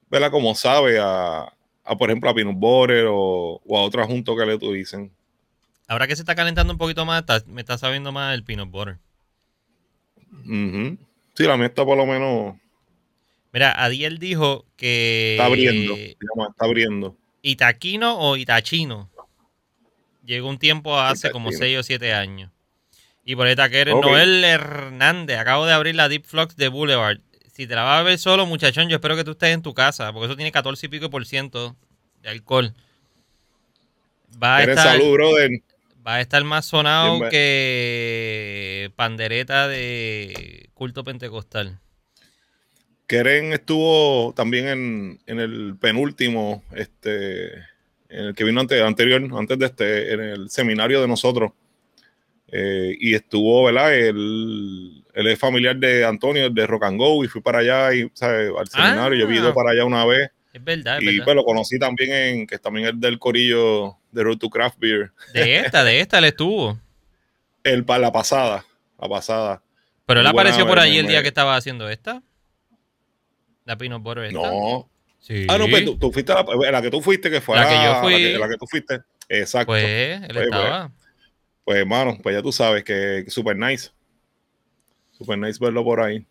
¿verdad? 0.09 0.29
Como 0.29 0.53
sabe 0.53 0.99
a, 0.99 1.51
a, 1.83 1.97
por 1.97 2.09
ejemplo, 2.09 2.29
a 2.29 2.35
Peanut 2.35 2.55
Butter 2.57 3.05
o, 3.09 3.59
o 3.65 3.77
a 3.77 3.81
otro 3.81 4.05
junto 4.05 4.35
que 4.35 4.45
le 4.45 4.59
tú 4.59 4.73
dicen. 4.73 5.11
Ahora 5.87 6.07
que 6.07 6.15
se 6.15 6.21
está 6.21 6.35
calentando 6.35 6.71
un 6.73 6.77
poquito 6.77 7.05
más, 7.05 7.21
está- 7.21 7.43
me 7.47 7.61
está 7.61 7.77
sabiendo 7.77 8.11
más 8.11 8.33
el 8.35 8.43
peanut 8.43 8.69
butter. 8.69 8.97
Ujú. 10.45 10.97
Sí, 11.35 11.43
la 11.43 11.57
mía 11.57 11.67
está 11.67 11.83
por 11.85 11.97
lo 11.97 12.05
menos, 12.05 12.55
Mira, 13.51 13.71
Adiel 13.83 14.17
dijo 14.17 14.65
que. 14.77 15.33
está 15.33 15.45
abriendo, 15.45 15.95
se 15.95 16.17
llama, 16.35 16.49
está 16.49 16.65
abriendo. 16.65 17.15
Itaquino 17.43 18.17
o 18.19 18.35
Itachino. 18.37 19.09
Llegó 20.25 20.47
un 20.49 20.57
tiempo 20.57 20.97
hace 20.99 21.29
como 21.31 21.49
Itachino. 21.49 21.65
6 21.65 21.77
o 21.79 21.83
7 21.83 22.13
años. 22.13 22.49
Y 23.25 23.35
por 23.35 23.47
esta 23.47 23.69
que 23.69 23.79
eres 23.81 23.93
Ok. 23.93 24.03
Noel 24.05 24.43
Hernández. 24.43 25.37
Acabo 25.37 25.65
de 25.65 25.73
abrir 25.73 25.95
la 25.95 26.09
Deep 26.09 26.25
Flux 26.25 26.55
de 26.57 26.67
Boulevard. 26.67 27.19
Si 27.53 27.67
te 27.67 27.75
la 27.75 27.83
vas 27.83 27.99
a 27.99 28.03
ver 28.03 28.17
solo, 28.17 28.45
muchachón, 28.45 28.89
yo 28.89 28.95
espero 28.95 29.15
que 29.15 29.23
tú 29.23 29.31
estés 29.31 29.53
en 29.53 29.61
tu 29.61 29.73
casa. 29.73 30.11
Porque 30.11 30.25
eso 30.27 30.35
tiene 30.35 30.51
14 30.51 30.85
y 30.85 30.89
pico 30.89 31.09
por 31.09 31.25
ciento 31.25 31.75
de 32.21 32.29
alcohol. 32.29 32.73
Va 34.41 34.57
a, 34.57 34.63
estar, 34.63 34.97
salud, 34.99 35.13
brother. 35.13 35.51
va 36.05 36.15
a 36.15 36.21
estar 36.21 36.43
más 36.43 36.65
sonado 36.65 37.19
Bien, 37.19 37.29
que 37.29 38.91
pandereta 38.95 39.67
de 39.67 40.69
culto 40.73 41.03
pentecostal. 41.03 41.79
Keren 43.07 43.53
estuvo 43.53 44.33
también 44.35 44.67
en, 44.67 45.19
en 45.27 45.39
el 45.39 45.75
penúltimo, 45.79 46.63
este, 46.73 47.53
en 48.09 48.25
el 48.27 48.33
que 48.35 48.43
vino 48.43 48.59
ante- 48.61 48.81
anterior, 48.81 49.21
antes 49.37 49.59
de 49.59 49.65
este, 49.67 50.13
en 50.13 50.19
el 50.21 50.49
seminario 50.49 50.99
de 51.01 51.07
nosotros. 51.07 51.51
Eh, 52.55 52.95
y 52.99 53.15
estuvo, 53.15 53.63
¿verdad? 53.63 53.95
Él, 53.95 55.03
él 55.11 55.27
es 55.27 55.39
familiar 55.39 55.75
de 55.75 56.05
Antonio, 56.05 56.51
de 56.51 56.67
Rock 56.67 56.83
and 56.83 56.99
Go, 56.99 57.23
y 57.23 57.27
fui 57.27 57.41
para 57.41 57.59
allá 57.59 57.95
y, 57.95 58.11
¿sabes? 58.13 58.51
al 58.55 58.67
seminario. 58.67 59.17
Yo 59.25 59.27
he 59.31 59.35
ido 59.35 59.49
Ah. 59.49 59.53
para 59.55 59.71
allá 59.71 59.85
una 59.85 60.05
vez. 60.05 60.29
Es 60.53 60.63
verdad, 60.63 60.97
es 60.97 61.01
y 61.01 61.05
verdad. 61.07 61.23
pues 61.25 61.35
lo 61.35 61.43
conocí 61.45 61.79
también 61.79 62.11
en, 62.13 62.47
que 62.47 62.59
también 62.59 62.87
es 62.89 62.99
del 63.01 63.17
corillo 63.17 63.97
de 64.11 64.23
Road 64.23 64.37
to 64.37 64.51
Craft 64.51 64.77
Beer. 64.77 65.11
De 65.33 65.57
esta, 65.57 65.83
de 65.83 65.99
esta 65.99 66.19
él 66.19 66.25
estuvo. 66.25 66.79
El, 67.63 67.85
la 67.87 68.11
pasada, 68.11 68.63
la 69.01 69.09
pasada. 69.09 69.63
Pero 70.05 70.19
él 70.19 70.25
Muy 70.27 70.31
apareció 70.31 70.67
por 70.67 70.77
allí 70.77 70.99
el 70.99 71.07
día 71.07 71.23
que 71.23 71.29
estaba 71.29 71.55
haciendo 71.55 71.89
esta. 71.89 72.21
La 73.65 73.77
Peanut 73.77 74.03
Butter 74.03 74.25
esta. 74.25 74.39
No. 74.39 74.89
Sí. 75.19 75.47
Ah, 75.49 75.57
no, 75.57 75.67
pues 75.69 75.85
tú, 75.85 75.97
tú 75.97 76.11
fuiste 76.11 76.33
a 76.33 76.43
la, 76.43 76.71
la 76.71 76.81
que 76.81 76.91
tú 76.91 77.01
fuiste, 77.01 77.31
que 77.31 77.39
fue 77.39 77.55
La 77.55 77.67
que 77.67 77.75
yo 77.75 78.01
fui. 78.01 78.11
La 78.11 78.17
que, 78.17 78.37
la 78.37 78.49
que 78.49 78.57
tú 78.57 78.67
fuiste. 78.67 78.99
Exacto. 79.29 79.67
Pues, 79.67 80.21
él 80.21 80.27
pues. 80.33 80.43
estaba. 80.45 80.91
Pues 81.65 82.35
ya 82.35 82.41
tú 82.41 82.51
sabes 82.51 82.83
que, 82.83 83.23
que 83.25 83.31
super 83.31 83.55
nice. 83.55 83.91
Super 85.11 85.37
nice 85.37 85.59
verlo 85.59 85.83
por 85.83 86.01
ahí. 86.01 86.25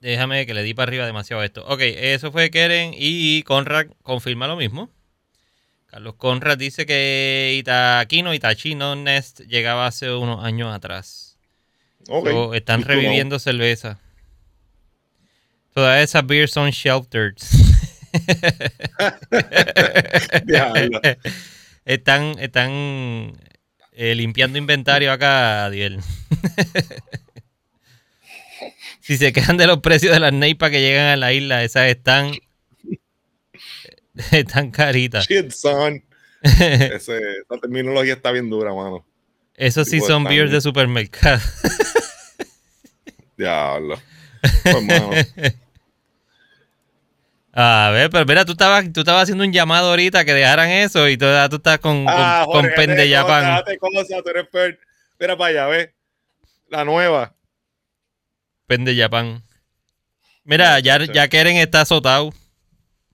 Déjame 0.00 0.46
que 0.46 0.54
le 0.54 0.62
di 0.62 0.72
para 0.72 0.88
arriba 0.88 1.06
demasiado 1.06 1.42
esto. 1.42 1.64
Ok, 1.66 1.80
eso 1.82 2.32
fue 2.32 2.50
Keren 2.50 2.92
y 2.96 3.42
Conrad 3.42 3.88
confirma 4.02 4.48
lo 4.48 4.56
mismo. 4.56 4.90
Carlos 5.86 6.14
Conrad 6.14 6.56
dice 6.56 6.86
que 6.86 7.56
Itaquino, 7.58 8.32
Itachino 8.32 8.96
Nest 8.96 9.40
llegaba 9.40 9.86
hace 9.86 10.12
unos 10.12 10.42
años 10.44 10.74
atrás. 10.74 11.38
Ok. 12.08 12.30
So, 12.30 12.54
están 12.54 12.80
no. 12.80 12.86
reviviendo 12.86 13.38
cerveza. 13.38 14.00
Todas 15.74 16.02
esas 16.02 16.26
beers 16.26 16.52
son 16.52 16.70
sheltered. 16.70 17.36
Están 21.84 22.38
están 22.38 23.32
eh, 24.02 24.14
limpiando 24.14 24.56
inventario 24.56 25.12
acá, 25.12 25.66
Adiel. 25.66 26.00
si 29.00 29.18
se 29.18 29.30
quejan 29.30 29.58
de 29.58 29.66
los 29.66 29.80
precios 29.80 30.14
de 30.14 30.20
las 30.20 30.32
neipas 30.32 30.70
que 30.70 30.80
llegan 30.80 31.08
a 31.08 31.16
la 31.16 31.34
isla, 31.34 31.62
esas 31.62 31.88
están 31.88 32.32
están 34.32 34.70
caritas. 34.70 35.28
Shit, 35.28 35.50
son. 35.50 36.02
Ese, 36.42 37.18
esa 37.18 37.60
terminología 37.60 38.14
está 38.14 38.32
bien 38.32 38.48
dura, 38.48 38.72
mano. 38.72 39.04
Esos 39.54 39.86
sí 39.86 40.00
son 40.00 40.24
beers 40.24 40.50
de 40.50 40.62
supermercado. 40.62 41.42
Diablo. 43.36 44.00
Pues, 44.62 44.82
mano. 44.82 45.10
A 47.52 47.90
ver, 47.92 48.10
pero 48.10 48.24
mira, 48.26 48.44
tú 48.44 48.52
estabas, 48.52 48.92
tú 48.92 49.00
estabas 49.00 49.24
haciendo 49.24 49.42
un 49.42 49.52
llamado 49.52 49.90
ahorita 49.90 50.24
que 50.24 50.32
dejaran 50.32 50.68
eso 50.70 51.08
y 51.08 51.16
tú, 51.16 51.26
tú 51.50 51.56
estás 51.56 51.78
con, 51.80 52.04
con, 52.04 52.14
Ah, 52.16 52.42
con 52.46 52.54
Jorge, 52.62 52.76
pen 52.76 52.90
de 52.94 53.08
per- 54.52 54.78
Mira 55.18 55.36
para 55.36 55.50
allá, 55.50 55.66
ve. 55.66 55.94
La 56.68 56.84
nueva. 56.84 57.34
Pen 58.66 58.84
de. 58.84 58.94
Mira, 60.44 60.78
ya, 60.78 60.98
ya 61.04 61.28
Keren 61.28 61.56
está 61.56 61.80
azotado. 61.82 62.32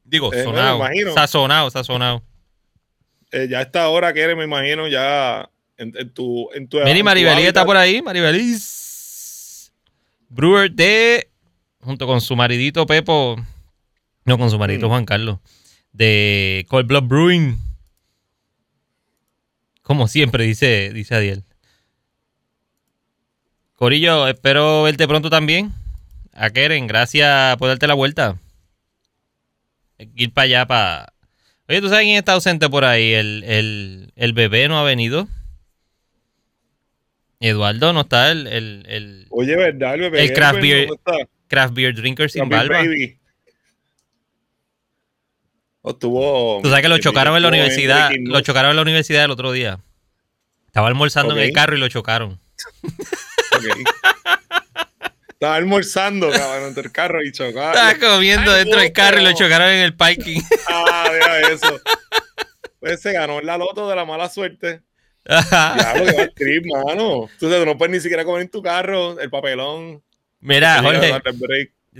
Digo, 0.04 0.32
Eh, 0.32 0.38
no, 0.38 0.44
sonado. 0.44 0.76
imagino. 0.76 1.14
Sazonado, 1.14 1.70
sazonado. 1.70 2.22
Eh, 3.32 3.48
ya 3.50 3.62
esta 3.62 3.88
hora 3.88 4.12
que 4.12 4.20
eres, 4.20 4.36
me 4.36 4.44
imagino, 4.44 4.86
ya 4.86 5.48
en, 5.78 5.92
en 5.96 6.10
tu. 6.12 6.48
En 6.54 6.68
tu 6.68 6.78
Mira, 6.78 7.02
Maribelí 7.02 7.42
está 7.42 7.64
por 7.64 7.76
ahí. 7.76 8.02
Maribelis. 8.02 9.72
Brewer 10.28 10.70
de. 10.70 11.28
Junto 11.80 12.06
con 12.06 12.20
su 12.20 12.36
maridito 12.36 12.86
Pepo. 12.86 13.36
No, 14.26 14.36
con 14.38 14.50
su 14.50 14.58
maridito 14.58 14.86
Mm. 14.86 14.90
Juan 14.90 15.04
Carlos. 15.06 15.38
De 15.92 16.66
Cold 16.68 16.86
Blood 16.86 17.04
Brewing. 17.04 17.58
Como 19.82 20.08
siempre, 20.08 20.44
dice, 20.44 20.90
dice 20.92 21.14
Adiel. 21.14 21.44
Corillo, 23.76 24.26
espero 24.26 24.82
verte 24.82 25.06
pronto 25.06 25.30
también. 25.30 25.72
A 26.32 26.50
Keren, 26.50 26.86
gracias 26.86 27.56
por 27.56 27.68
darte 27.68 27.86
la 27.86 27.94
vuelta. 27.94 28.38
Ir 30.16 30.32
para 30.32 30.44
allá, 30.44 30.66
para... 30.66 31.12
Oye, 31.68 31.80
¿tú 31.80 31.88
sabes 31.88 32.04
quién 32.04 32.16
está 32.16 32.32
ausente 32.32 32.68
por 32.68 32.84
ahí? 32.84 33.12
El, 33.12 33.42
el, 33.44 34.12
el 34.16 34.32
bebé 34.32 34.68
no 34.68 34.78
ha 34.78 34.82
venido. 34.84 35.28
Eduardo 37.40 37.92
no 37.92 38.02
está 38.02 38.30
el... 38.32 38.46
el, 38.46 38.84
el 38.88 39.26
Oye, 39.30 39.56
¿verdad? 39.56 39.94
El 39.94 40.00
bebé. 40.00 40.22
El 40.24 40.32
craft 40.32 40.60
beer, 40.60 40.88
craft 41.48 41.74
beer 41.74 41.94
drinker 41.94 42.30
sin 42.30 42.48
barba. 42.48 42.82
Estuvo, 45.86 46.60
Tú 46.62 46.68
sabes 46.68 46.82
que 46.82 46.88
lo 46.88 46.98
chocaron 46.98 47.36
en 47.36 47.42
la 47.42 47.48
universidad. 47.48 48.10
Lo 48.20 48.40
chocaron 48.40 48.70
en 48.70 48.76
la 48.76 48.82
universidad 48.82 49.24
el 49.24 49.30
otro 49.30 49.52
día. 49.52 49.78
Estaba 50.66 50.88
almorzando 50.88 51.36
en 51.36 51.44
el 51.44 51.52
carro 51.52 51.76
y 51.76 51.80
lo 51.80 51.88
chocaron. 51.88 52.40
Okay. 53.56 53.84
Estaba 55.28 55.54
almorzando, 55.54 56.30
cabrón, 56.30 56.68
entre 56.68 56.84
el 56.84 56.92
carro 56.92 57.22
y 57.22 57.30
chocaron. 57.30 57.88
Estaba 57.88 58.14
comiendo 58.14 58.52
dentro 58.52 58.80
del 58.80 58.92
carro 58.92 59.20
y 59.20 59.24
lo 59.24 59.32
chocaron 59.32 59.68
en 59.68 59.80
el 59.80 59.94
parking. 59.94 60.40
Ah, 60.68 61.08
mira 61.12 61.40
eso. 61.52 61.80
Pues 62.80 63.00
se 63.00 63.12
ganó 63.12 63.40
la 63.40 63.56
loto 63.56 63.88
de 63.88 63.94
la 63.94 64.04
mala 64.04 64.28
suerte. 64.28 64.82
Diablo, 65.24 66.04
que 66.04 66.12
va 66.12 66.28
trip, 66.34 66.66
mano. 66.66 67.28
Tú 67.38 67.48
no 67.48 67.78
puedes 67.78 67.92
ni 67.92 68.00
siquiera 68.00 68.24
comer 68.24 68.42
en 68.42 68.50
tu 68.50 68.62
carro 68.62 69.20
el 69.20 69.30
papelón. 69.30 70.02
Mira, 70.40 70.82
Jorge. 70.82 71.20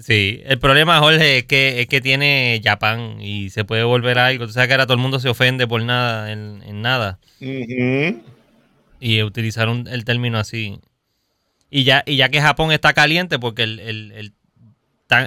Sí, 0.00 0.42
el 0.44 0.58
problema, 0.58 0.98
Jorge, 0.98 1.38
es 1.38 1.44
que, 1.44 1.80
es 1.80 1.86
que 1.86 2.02
tiene 2.02 2.60
Japón 2.62 3.18
y 3.20 3.48
se 3.48 3.64
puede 3.64 3.82
volver 3.82 4.18
algo. 4.18 4.46
Tú 4.46 4.52
sabes 4.52 4.68
que 4.68 4.74
ahora 4.74 4.84
todo 4.84 4.94
el 4.94 5.00
mundo 5.00 5.20
se 5.20 5.30
ofende 5.30 5.66
por 5.66 5.82
nada, 5.82 6.30
en, 6.32 6.82
nada. 6.82 7.18
Y 9.00 9.22
utilizaron 9.22 9.86
el 9.88 10.04
término 10.04 10.38
así. 10.38 10.80
Y 11.70 11.84
ya, 11.84 12.02
y 12.06 12.16
ya 12.16 12.28
que 12.28 12.42
Japón 12.42 12.72
está 12.72 12.92
caliente 12.92 13.38
porque 13.38 13.62
el, 13.62 13.80
el, 13.80 14.32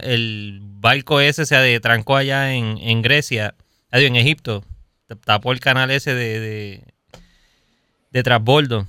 el, 0.04 0.60
barco 0.62 1.20
ese 1.20 1.46
se 1.46 1.80
trancó 1.80 2.16
allá 2.16 2.54
en, 2.54 2.78
en 2.78 3.02
Grecia, 3.02 3.56
en 3.92 4.16
Egipto, 4.16 4.64
tapó 5.26 5.52
el 5.52 5.60
canal 5.60 5.90
ese 5.90 6.14
de, 6.14 6.40
de, 6.40 6.84
de 8.12 8.24
transbordo. 8.24 8.88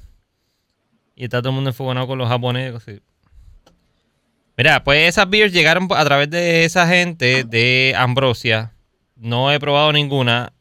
Y 1.16 1.24
está 1.24 1.40
todo 1.40 1.50
el 1.50 1.54
mundo 1.54 1.70
enfogonado 1.70 2.06
con 2.06 2.18
los 2.18 2.28
japoneses. 2.28 3.00
Mira, 4.60 4.84
pues 4.84 5.08
esas 5.08 5.30
beers 5.30 5.54
llegaron 5.54 5.88
a 5.90 6.04
través 6.04 6.28
de 6.28 6.66
esa 6.66 6.86
gente 6.86 7.44
de 7.44 7.94
Ambrosia. 7.96 8.74
No 9.16 9.50
he 9.50 9.58
probado 9.58 9.90
ninguna. 9.90 10.52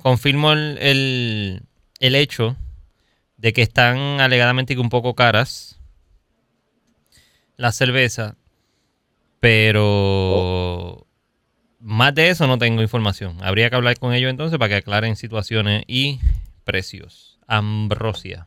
confirmo 0.00 0.52
el, 0.52 1.64
el 1.98 2.14
hecho 2.14 2.56
de 3.36 3.52
que 3.52 3.62
están 3.62 4.20
alegadamente 4.20 4.78
un 4.78 4.90
poco 4.90 5.16
caras 5.16 5.80
la 7.56 7.72
cerveza, 7.72 8.36
pero 9.40 11.04
más 11.80 12.14
de 12.14 12.28
eso 12.28 12.46
no 12.46 12.58
tengo 12.58 12.80
información. 12.80 13.38
Habría 13.42 13.70
que 13.70 13.74
hablar 13.74 13.98
con 13.98 14.14
ellos 14.14 14.30
entonces 14.30 14.56
para 14.56 14.68
que 14.68 14.76
aclaren 14.76 15.16
situaciones 15.16 15.82
y 15.88 16.20
precios. 16.62 17.40
Ambrosia. 17.48 18.46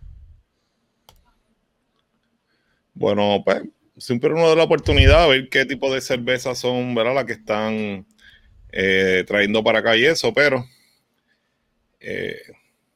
Bueno, 2.94 3.42
pues 3.44 3.64
siempre 3.98 4.32
uno 4.32 4.48
da 4.50 4.56
la 4.56 4.64
oportunidad 4.64 5.24
de 5.24 5.30
ver 5.30 5.50
qué 5.50 5.66
tipo 5.66 5.94
de 5.94 6.02
cervezas 6.02 6.58
son, 6.58 6.96
¿verdad? 6.96 7.16
Las 7.16 7.26
que 7.26 7.34
están 7.34 8.06
eh, 8.72 9.24
trayendo 9.28 9.64
para 9.64 9.80
acá 9.80 9.96
y 9.96 10.06
eso, 10.06 10.34
pero 10.34 10.66
eh, 12.00 12.42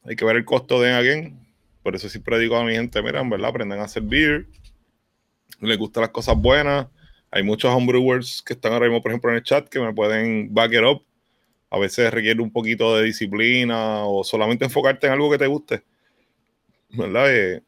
hay 0.04 0.16
que 0.16 0.26
ver 0.26 0.38
el 0.38 0.46
costo 0.46 0.82
de 0.82 0.92
alguien. 0.92 1.48
Por 1.84 1.96
eso 1.96 2.10
siempre 2.10 2.40
digo 2.40 2.58
a 2.58 2.64
mi 2.64 2.74
gente, 2.74 3.02
miren, 3.02 3.30
¿verdad? 3.30 3.50
Aprendan 3.50 3.80
a 3.80 3.84
hacer 3.84 4.04
beer 4.04 4.48
les 5.62 5.78
gustan 5.78 6.02
las 6.02 6.12
cosas 6.12 6.36
buenas. 6.38 6.88
Hay 7.32 7.44
muchos 7.44 7.74
homebrewers 7.74 8.42
que 8.42 8.54
están 8.54 8.74
ahora 8.74 8.88
mismo, 8.88 9.02
por 9.02 9.12
ejemplo, 9.12 9.32
en 9.32 9.38
el 9.38 9.44
chat 9.44 9.68
que 9.68 9.80
me 9.80 9.94
pueden 9.94 10.54
back 10.54 10.74
it 10.74 10.84
up. 10.84 11.04
A 11.70 11.78
veces 11.78 12.14
requiere 12.14 12.42
un 12.42 12.52
poquito 12.52 12.96
de 12.96 13.04
disciplina 13.04 14.06
o 14.06 14.24
solamente 14.24 14.66
enfocarte 14.66 15.08
en 15.08 15.14
algo 15.14 15.30
que 15.30 15.38
te 15.38 15.48
guste. 15.48 15.84
¿Verdad? 16.90 17.36
Eh, 17.36 17.64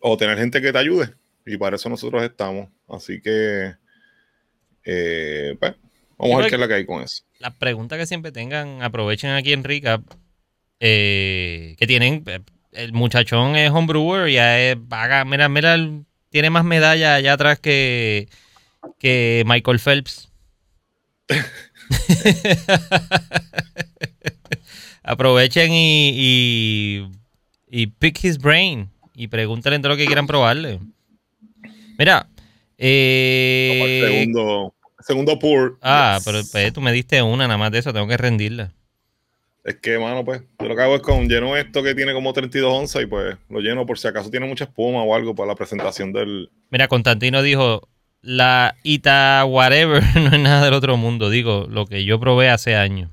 o 0.00 0.16
tener 0.16 0.36
gente 0.38 0.60
que 0.60 0.72
te 0.72 0.78
ayude. 0.78 1.14
Y 1.46 1.56
para 1.56 1.76
eso 1.76 1.88
nosotros 1.88 2.22
estamos. 2.22 2.68
Así 2.88 3.20
que, 3.20 3.74
eh, 4.84 5.56
pues, 5.58 5.74
vamos 6.18 6.36
a 6.36 6.38
ver 6.40 6.48
qué 6.48 6.56
es 6.56 6.60
la 6.60 6.68
que 6.68 6.74
hay 6.74 6.86
con 6.86 7.02
eso. 7.02 7.22
La 7.38 7.56
pregunta 7.56 7.96
que 7.96 8.06
siempre 8.06 8.32
tengan, 8.32 8.82
aprovechen 8.82 9.30
aquí 9.30 9.52
en 9.52 9.64
Rica, 9.64 10.02
eh, 10.80 11.76
que 11.78 11.86
tienen, 11.86 12.24
el 12.72 12.92
muchachón 12.92 13.56
es 13.56 13.70
homebrewer, 13.70 14.30
ya 14.30 14.60
es, 14.60 14.76
vaga, 14.78 15.24
mira, 15.24 15.48
mira 15.48 15.76
tiene 16.30 16.50
más 16.50 16.64
medallas 16.64 17.16
allá 17.16 17.32
atrás 17.32 17.58
que, 17.60 18.28
que 18.98 19.42
Michael 19.46 19.78
Phelps. 19.78 20.30
Aprovechen 25.02 25.70
y, 25.72 27.08
y, 27.70 27.86
pick 27.86 28.22
his 28.24 28.38
brain 28.38 28.90
y 29.14 29.28
pregúntale 29.28 29.78
todo 29.78 29.90
lo 29.90 29.96
que 29.96 30.06
quieran 30.06 30.26
probarle. 30.26 30.80
Mira, 31.98 32.28
eh, 32.78 34.02
segundo, 34.06 34.74
segundo 35.00 35.38
pour. 35.38 35.78
Ah, 35.82 36.18
pero 36.24 36.40
pues, 36.50 36.72
tú 36.72 36.80
me 36.80 36.92
diste 36.92 37.22
una 37.22 37.46
nada 37.46 37.58
más 37.58 37.70
de 37.70 37.78
eso, 37.78 37.92
tengo 37.92 38.06
que 38.06 38.16
rendirla. 38.16 38.72
Es 39.64 39.76
que, 39.76 39.98
mano, 39.98 40.24
pues, 40.24 40.42
yo 40.60 40.68
lo 40.68 40.76
que 40.76 40.82
hago 40.82 40.94
es 40.94 41.02
con 41.02 41.28
lleno 41.28 41.56
esto 41.56 41.82
que 41.82 41.94
tiene 41.94 42.12
como 42.12 42.32
32 42.32 42.72
onzas 42.72 43.02
y 43.02 43.06
pues 43.06 43.36
lo 43.48 43.58
lleno 43.60 43.84
por 43.84 43.98
si 43.98 44.06
acaso 44.06 44.30
tiene 44.30 44.46
mucha 44.46 44.64
espuma 44.64 45.02
o 45.02 45.14
algo 45.14 45.34
para 45.34 45.48
la 45.48 45.54
presentación 45.56 46.12
del. 46.12 46.50
Mira, 46.70 46.86
Constantino 46.86 47.42
dijo: 47.42 47.88
La 48.20 48.76
Ita 48.84 49.44
Whatever 49.44 50.02
no 50.14 50.36
es 50.36 50.40
nada 50.40 50.64
del 50.64 50.74
otro 50.74 50.96
mundo. 50.96 51.30
Digo, 51.30 51.66
lo 51.68 51.86
que 51.86 52.04
yo 52.04 52.20
probé 52.20 52.48
hace 52.48 52.76
años. 52.76 53.10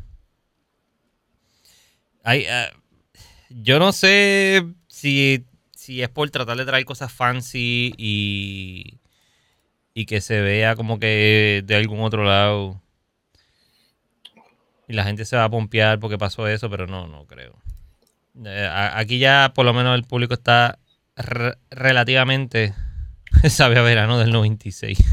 Hay, 2.24 2.46
ah, 2.46 2.70
yo 3.50 3.80
no 3.80 3.92
sé 3.92 4.64
si, 4.88 5.46
si 5.84 6.02
es 6.02 6.08
por 6.08 6.30
tratar 6.30 6.56
de 6.56 6.64
traer 6.64 6.86
cosas 6.86 7.12
fancy 7.12 7.94
y, 7.98 9.02
y 9.94 10.06
que 10.06 10.22
se 10.22 10.40
vea 10.40 10.78
como 10.78 10.98
que 10.98 11.62
de 11.66 11.76
algún 11.76 12.00
otro 12.00 12.24
lado 12.24 12.82
y 14.88 14.94
la 14.94 15.04
gente 15.04 15.26
se 15.26 15.36
va 15.36 15.44
a 15.44 15.50
pompear 15.50 16.00
porque 16.00 16.18
pasó 16.18 16.48
eso, 16.48 16.70
pero 16.70 16.88
no, 16.88 17.08
no 17.08 17.26
creo. 17.26 17.58
Eh, 18.46 18.70
aquí 18.72 19.20
ya 19.20 19.52
por 19.54 19.66
lo 19.66 19.74
menos 19.74 19.96
el 19.96 20.06
público 20.06 20.34
está 20.34 20.80
relativamente 21.70 22.74
sabe 23.50 23.78
a 23.78 23.82
verano 23.82 24.18
del 24.20 24.32
96. 24.32 25.04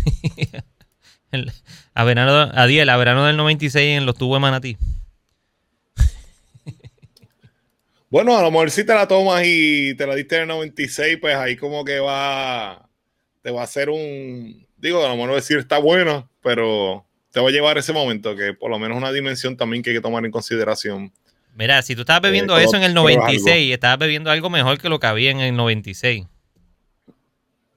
a 1.94 2.04
verano, 2.04 2.48
a 2.54 2.66
Diel, 2.66 2.88
a 2.90 2.96
verano 2.96 3.24
del 3.24 3.36
96 3.36 3.98
en 3.98 4.06
los 4.06 4.16
tubos 4.16 4.36
de 4.36 4.40
Manatí. 4.40 4.76
Bueno, 8.10 8.36
a 8.36 8.42
lo 8.42 8.50
mejor 8.50 8.72
si 8.72 8.84
te 8.84 8.92
la 8.92 9.06
tomas 9.06 9.42
y 9.46 9.94
te 9.94 10.04
la 10.04 10.16
diste 10.16 10.34
en 10.36 10.42
el 10.42 10.48
96, 10.48 11.18
pues 11.20 11.36
ahí 11.36 11.56
como 11.56 11.84
que 11.84 12.00
va, 12.00 12.88
te 13.40 13.52
va 13.52 13.60
a 13.60 13.64
hacer 13.64 13.88
un, 13.88 14.66
digo, 14.76 15.04
a 15.04 15.08
lo 15.08 15.16
mejor 15.16 15.36
decir 15.36 15.58
está 15.58 15.78
bueno, 15.78 16.28
pero 16.42 17.06
te 17.30 17.38
va 17.38 17.48
a 17.48 17.52
llevar 17.52 17.78
ese 17.78 17.92
momento, 17.92 18.34
que 18.34 18.52
por 18.52 18.68
lo 18.68 18.80
menos 18.80 18.98
una 18.98 19.12
dimensión 19.12 19.56
también 19.56 19.84
que 19.84 19.90
hay 19.90 19.96
que 19.96 20.02
tomar 20.02 20.24
en 20.24 20.32
consideración. 20.32 21.12
Mira, 21.54 21.82
si 21.82 21.94
tú 21.94 22.00
estabas 22.00 22.22
bebiendo 22.22 22.58
eh, 22.58 22.64
eso 22.64 22.76
en 22.76 22.82
el 22.82 22.94
96, 22.94 23.72
estabas 23.72 23.98
bebiendo 23.98 24.30
algo 24.30 24.50
mejor 24.50 24.78
que 24.78 24.88
lo 24.88 24.98
que 24.98 25.06
había 25.06 25.30
en 25.30 25.38
el 25.40 25.54
96. 25.54 26.26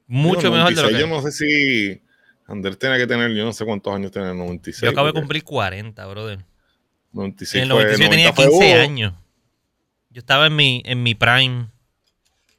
Mucho 0.08 0.52
mejor 0.52 0.74
de 0.74 0.82
lo 0.82 0.90
que... 0.90 1.00
Yo 1.00 1.08
no 1.08 1.22
sé 1.22 1.32
si 1.32 2.02
Ander 2.48 2.76
tenía 2.76 2.98
que 2.98 3.06
tener, 3.06 3.32
yo 3.34 3.46
no 3.46 3.54
sé 3.54 3.66
cuántos 3.66 3.94
años 3.94 4.12
tiene 4.12 4.30
en 4.30 4.34
el 4.34 4.40
96. 4.40 4.82
Yo 4.82 4.90
acabo 4.90 5.08
de 5.08 5.14
cumplir 5.14 5.44
40, 5.44 6.06
brother. 6.08 6.40
96 7.12 7.56
en 7.56 7.62
el 7.64 7.70
96 7.70 8.04
yo 8.04 8.10
tenía 8.10 8.32
15 8.32 8.74
años. 8.74 9.14
Yo 10.14 10.20
estaba 10.20 10.48
en 10.48 10.56
mi, 10.56 10.82
en 10.86 11.04
mi 11.04 11.16
prime, 11.16 11.70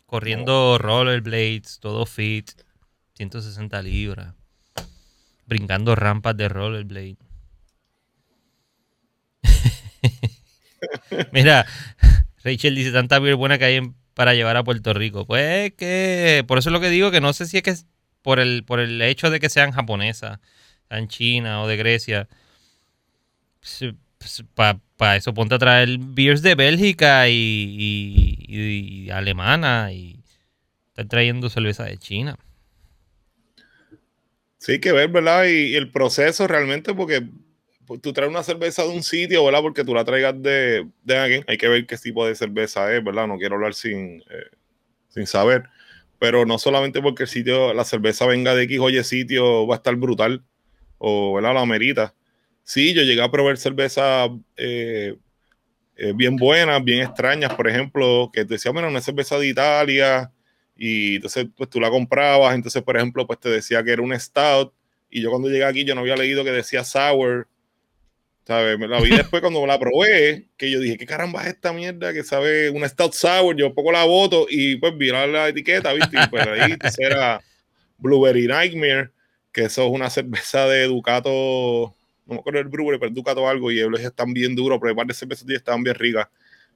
corriendo 0.06 0.76
rollerblades, 0.76 1.78
todo 1.80 2.04
fit, 2.04 2.50
160 3.14 3.80
libras 3.82 4.34
brincando 5.46 5.94
rampas 5.94 6.36
de 6.36 6.48
rollerblade. 6.48 7.16
Mira, 11.32 11.66
Rachel 12.42 12.74
dice 12.74 12.90
tanta 12.92 13.18
beer 13.18 13.36
buena 13.36 13.58
que 13.58 13.64
hay 13.64 13.80
para 14.14 14.34
llevar 14.34 14.56
a 14.56 14.64
Puerto 14.64 14.92
Rico. 14.92 15.26
Pues 15.26 15.72
que 15.74 16.44
por 16.46 16.58
eso 16.58 16.70
es 16.70 16.72
lo 16.72 16.80
que 16.80 16.90
digo 16.90 17.10
que 17.10 17.20
no 17.20 17.32
sé 17.32 17.46
si 17.46 17.58
es 17.58 17.62
que 17.62 17.70
es 17.70 17.86
por 18.22 18.40
el 18.40 18.64
por 18.64 18.80
el 18.80 19.00
hecho 19.02 19.30
de 19.30 19.40
que 19.40 19.50
sean 19.50 19.72
japonesas, 19.72 20.40
sean 20.88 21.08
China 21.08 21.62
o 21.62 21.68
de 21.68 21.76
Grecia. 21.76 22.28
Pues, 24.24 24.42
Para 24.96 25.16
eso 25.16 25.34
ponte 25.34 25.54
a 25.54 25.58
traer 25.58 25.98
beers 25.98 26.40
de 26.40 26.54
Bélgica 26.54 27.28
y, 27.28 28.36
y 28.48 29.10
alemana 29.10 29.92
y 29.92 30.18
están 30.88 31.08
trayendo 31.08 31.50
cerveza 31.50 31.84
de 31.84 31.98
China. 31.98 32.38
Sí, 34.64 34.80
que 34.80 34.92
ver, 34.92 35.10
¿verdad? 35.10 35.44
Y, 35.44 35.74
el 35.74 35.90
proceso 35.90 36.46
realmente, 36.46 36.94
porque 36.94 37.22
tú 38.00 38.14
traes 38.14 38.30
una 38.30 38.42
cerveza 38.42 38.82
de 38.82 38.88
un 38.88 39.02
sitio, 39.02 39.44
¿verdad? 39.44 39.60
Porque 39.60 39.84
tú 39.84 39.92
la 39.92 40.06
traigas 40.06 40.40
de, 40.40 40.88
de 41.02 41.18
alguien, 41.18 41.44
hay 41.48 41.58
que 41.58 41.68
ver 41.68 41.84
qué 41.84 41.98
tipo 41.98 42.26
de 42.26 42.34
cerveza 42.34 42.90
es, 42.94 43.04
¿verdad? 43.04 43.26
No 43.26 43.36
quiero 43.36 43.56
hablar 43.56 43.74
sin, 43.74 44.22
eh, 44.22 44.56
sin 45.08 45.26
saber. 45.26 45.64
Pero 46.18 46.46
no 46.46 46.58
solamente 46.58 47.02
porque 47.02 47.24
el 47.24 47.28
sitio, 47.28 47.74
la 47.74 47.84
cerveza 47.84 48.24
venga 48.26 48.54
de 48.54 48.62
X, 48.62 48.78
oye, 48.80 49.04
sitio 49.04 49.66
va 49.66 49.74
a 49.74 49.78
estar 49.78 49.96
brutal, 49.96 50.42
o, 50.96 51.34
¿verdad? 51.34 51.52
La 51.52 51.66
merita. 51.66 52.14
Sí, 52.64 52.94
yo 52.94 53.02
llegué 53.02 53.22
a 53.22 53.30
probar 53.30 53.56
cerveza 53.58 54.28
eh, 54.56 55.14
eh, 55.96 56.12
bien 56.14 56.36
buenas, 56.36 56.82
bien 56.82 57.02
extrañas, 57.02 57.54
por 57.54 57.68
ejemplo, 57.68 58.30
que 58.32 58.44
te 58.44 58.54
decía, 58.54 58.72
bueno, 58.72 58.88
una 58.88 59.00
cerveza 59.00 59.38
de 59.38 59.46
Italia, 59.46 60.32
y 60.76 61.16
entonces 61.16 61.46
pues 61.56 61.70
tú 61.70 61.80
la 61.80 61.90
comprabas, 61.90 62.54
entonces 62.54 62.82
por 62.82 62.96
ejemplo 62.96 63.26
pues 63.28 63.38
te 63.38 63.48
decía 63.48 63.84
que 63.84 63.92
era 63.92 64.02
un 64.02 64.18
stout, 64.18 64.72
y 65.08 65.22
yo 65.22 65.30
cuando 65.30 65.48
llegué 65.48 65.64
aquí 65.64 65.84
yo 65.84 65.94
no 65.94 66.00
había 66.00 66.16
leído 66.16 66.42
que 66.42 66.50
decía 66.50 66.82
sour, 66.82 67.46
¿sabes? 68.44 68.78
Me 68.78 68.88
la 68.88 69.00
vi 69.00 69.10
después 69.16 69.40
cuando 69.40 69.60
me 69.60 69.68
la 69.68 69.78
probé, 69.78 70.48
que 70.56 70.70
yo 70.70 70.80
dije, 70.80 70.96
¿qué 70.96 71.06
caramba 71.06 71.42
es 71.42 71.48
esta 71.48 71.72
mierda 71.72 72.12
que 72.12 72.24
sabe 72.24 72.70
una 72.70 72.88
stout 72.88 73.12
sour? 73.12 73.54
Yo 73.56 73.72
poco 73.74 73.92
la 73.92 74.04
voto 74.04 74.46
y 74.50 74.76
pues 74.76 74.96
vi 74.96 75.10
la, 75.10 75.48
etiqueta, 75.48 75.92
¿viste? 75.92 76.16
Y 76.20 76.28
pues 76.28 76.46
ahí 76.46 76.76
era 76.98 77.40
Blueberry 77.98 78.48
Nightmare, 78.48 79.10
que 79.52 79.62
eso 79.64 79.86
es 79.86 79.90
una 79.92 80.10
cerveza 80.10 80.66
de 80.66 80.84
Ducato 80.86 81.94
no 82.26 82.34
me 82.34 82.40
acuerdo 82.40 82.58
del 82.58 82.68
brewery, 82.68 82.98
pero 82.98 83.12
Ducato 83.12 83.48
algo 83.48 83.70
y 83.70 83.80
ellos 83.80 84.00
están 84.00 84.32
bien 84.32 84.54
duros, 84.54 84.78
pero 84.80 84.98
el 84.98 85.06
de 85.06 85.14
cervezas 85.14 85.48
están 85.48 85.82
bien 85.82 85.94
ricas. 85.94 86.28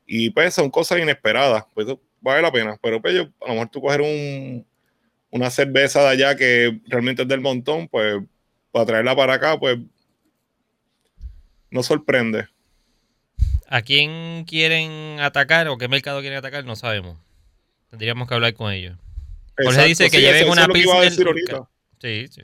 Y 0.07 0.31
pues 0.31 0.55
son 0.55 0.71
cosas 0.71 0.99
inesperadas, 1.01 1.65
pues 1.75 1.87
vale 2.21 2.43
la 2.43 2.53
pena. 2.53 2.79
Pero 2.83 3.01
pues 3.01 3.15
yo, 3.15 3.23
a 3.43 3.49
lo 3.49 3.55
mejor 3.55 3.69
tú 3.69 3.81
coger 3.81 4.01
un, 4.01 4.67
una 5.31 5.51
cerveza 5.51 6.03
de 6.03 6.09
allá 6.09 6.37
que 6.37 6.81
realmente 6.87 7.23
es 7.23 7.29
del 7.29 7.41
montón, 7.41 7.89
pues 7.89 8.23
para 8.71 8.87
traerla 8.87 9.17
para 9.17 9.35
acá, 9.35 9.59
pues 9.59 9.79
no 11.71 11.83
sorprende. 11.83 12.49
¿A 13.69 13.83
quién 13.83 14.45
quieren 14.47 15.21
atacar 15.21 15.69
o 15.69 15.77
qué 15.77 15.89
mercado 15.89 16.21
quieren 16.21 16.39
atacar? 16.39 16.65
No 16.65 16.75
sabemos. 16.75 17.19
Tendríamos 17.91 18.29
que 18.29 18.35
hablar 18.35 18.55
con 18.55 18.73
ellos. 18.73 18.97
Jorge 19.63 19.85
dice 19.85 20.11
que 20.11 20.21
lleven 20.21 20.49
una 20.49 20.69
pizza. 20.69 21.11
Sí, 22.01 22.29
sí. 22.29 22.43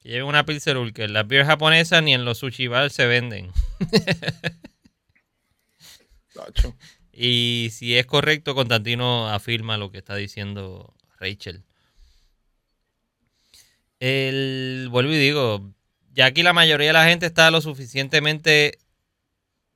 Que 0.00 0.08
lleven 0.08 0.28
una 0.28 0.46
Pilser 0.46 0.76
que 0.92 1.08
Las 1.08 1.26
beers 1.26 1.46
japonesas 1.46 2.02
ni 2.02 2.14
en 2.14 2.24
los 2.24 2.38
sushi 2.38 2.68
bar 2.68 2.90
se 2.90 3.06
venden. 3.06 3.52
y 7.12 7.68
si 7.70 7.98
es 7.98 8.06
correcto, 8.06 8.54
Constantino 8.54 9.28
afirma 9.28 9.76
lo 9.76 9.90
que 9.90 9.98
está 9.98 10.16
diciendo 10.16 10.94
Rachel. 11.18 11.64
El, 13.98 14.88
vuelvo 14.90 15.12
y 15.12 15.18
digo, 15.18 15.70
ya 16.12 16.26
aquí 16.26 16.42
la 16.42 16.54
mayoría 16.54 16.88
de 16.88 16.92
la 16.94 17.04
gente 17.04 17.26
está 17.26 17.50
lo 17.50 17.60
suficientemente 17.60 18.78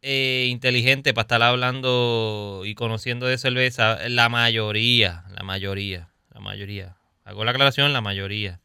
eh, 0.01 0.47
inteligente 0.49 1.13
para 1.13 1.25
estar 1.25 1.43
hablando 1.43 2.63
y 2.65 2.75
conociendo 2.75 3.27
de 3.27 3.37
cerveza. 3.37 4.09
La 4.09 4.31
mayoría, 4.31 5.25
la 5.37 5.43
mayoría, 5.43 6.09
la 6.31 6.41
mayoría. 6.41 6.97
Hago 7.25 7.45
la 7.45 7.51
aclaración, 7.51 7.93
la 7.93 8.01
mayoría 8.01 8.63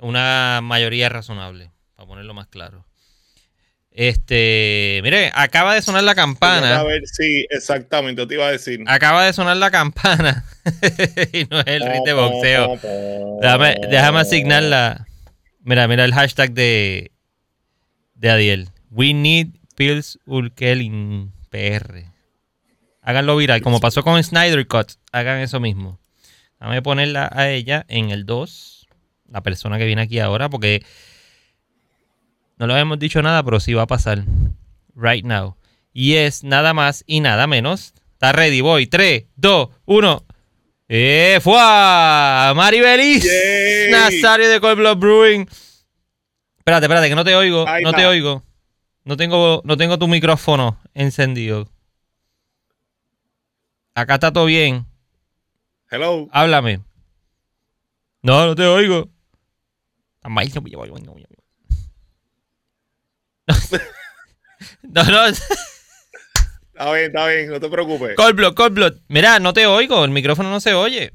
una 0.00 0.60
mayoría 0.62 1.08
razonable, 1.08 1.70
para 1.96 2.06
ponerlo 2.06 2.34
más 2.34 2.46
claro. 2.46 2.86
Este, 3.92 5.00
mire, 5.02 5.32
acaba 5.34 5.74
de 5.74 5.82
sonar 5.82 6.04
la 6.04 6.14
campana. 6.14 6.78
A 6.78 6.84
ver, 6.84 7.02
sí, 7.06 7.46
exactamente, 7.50 8.24
te 8.26 8.34
iba 8.34 8.46
a 8.46 8.52
decir. 8.52 8.80
Acaba 8.86 9.26
de 9.26 9.32
sonar 9.32 9.56
la 9.56 9.70
campana. 9.70 10.44
y 11.32 11.44
no 11.50 11.60
es 11.60 11.66
el 11.66 11.82
rit 11.82 12.04
de 12.04 12.12
boxeo. 12.12 12.78
Déjame, 13.40 13.76
déjame 13.90 14.20
asignarla. 14.20 15.06
Mira, 15.62 15.88
mira 15.88 16.04
el 16.04 16.14
hashtag 16.14 16.52
de, 16.52 17.10
de 18.14 18.30
Adiel. 18.30 18.68
We 18.90 19.12
need 19.12 19.48
pills 19.74 20.18
Ulkelin 20.24 21.32
PR. 21.50 22.04
Háganlo 23.02 23.36
viral. 23.36 23.60
Como 23.60 23.80
pasó 23.80 24.04
con 24.04 24.22
Snyder 24.22 24.66
Cut, 24.68 24.92
hagan 25.10 25.40
eso 25.40 25.58
mismo. 25.58 25.98
Déjame 26.60 26.80
ponerla 26.82 27.28
a 27.32 27.50
ella 27.50 27.84
en 27.88 28.10
el 28.10 28.24
2 28.24 28.79
la 29.30 29.42
persona 29.42 29.78
que 29.78 29.86
viene 29.86 30.02
aquí 30.02 30.18
ahora, 30.18 30.50
porque 30.50 30.84
no 32.58 32.66
le 32.66 32.78
hemos 32.78 32.98
dicho 32.98 33.22
nada, 33.22 33.42
pero 33.42 33.58
sí 33.60 33.72
va 33.72 33.82
a 33.82 33.86
pasar. 33.86 34.24
Right 34.94 35.24
now. 35.24 35.56
Y 35.92 36.14
es 36.14 36.44
nada 36.44 36.74
más 36.74 37.04
y 37.06 37.20
nada 37.20 37.46
menos. 37.46 37.94
Está 38.12 38.32
ready, 38.32 38.60
voy. 38.60 38.86
3, 38.86 39.24
2, 39.36 39.68
1. 39.86 40.26
¡Eh! 40.88 41.38
¡Fua! 41.40 42.52
Maribelis 42.54 43.26
Nazario 43.90 44.48
de 44.48 44.60
Cold 44.60 44.76
Blood 44.76 44.96
Brewing. 44.98 45.48
Espérate, 46.58 46.86
espérate, 46.86 47.08
que 47.08 47.14
no 47.14 47.24
te 47.24 47.34
oigo. 47.34 47.64
no 47.82 47.92
te 47.92 48.06
oigo. 48.06 48.42
No 49.04 49.16
tengo, 49.16 49.62
no 49.64 49.76
tengo 49.76 49.98
tu 49.98 50.08
micrófono 50.08 50.78
encendido. 50.92 51.68
Acá 53.94 54.14
está 54.14 54.32
todo 54.32 54.44
bien. 54.44 54.86
Hello. 55.90 56.28
Háblame. 56.32 56.80
No, 58.22 58.46
no 58.46 58.54
te 58.54 58.66
oigo. 58.66 59.08
No, 64.82 65.04
no. 65.04 65.26
Está 65.26 66.92
bien, 66.92 67.06
está 67.06 67.26
bien, 67.28 67.48
no 67.48 67.60
te 67.60 67.68
preocupes. 67.68 68.14
Coldblood, 68.16 68.54
Coldblood. 68.54 68.98
Mira, 69.08 69.38
no 69.38 69.52
te 69.52 69.66
oigo, 69.66 70.04
el 70.04 70.10
micrófono 70.10 70.50
no 70.50 70.60
se 70.60 70.74
oye. 70.74 71.12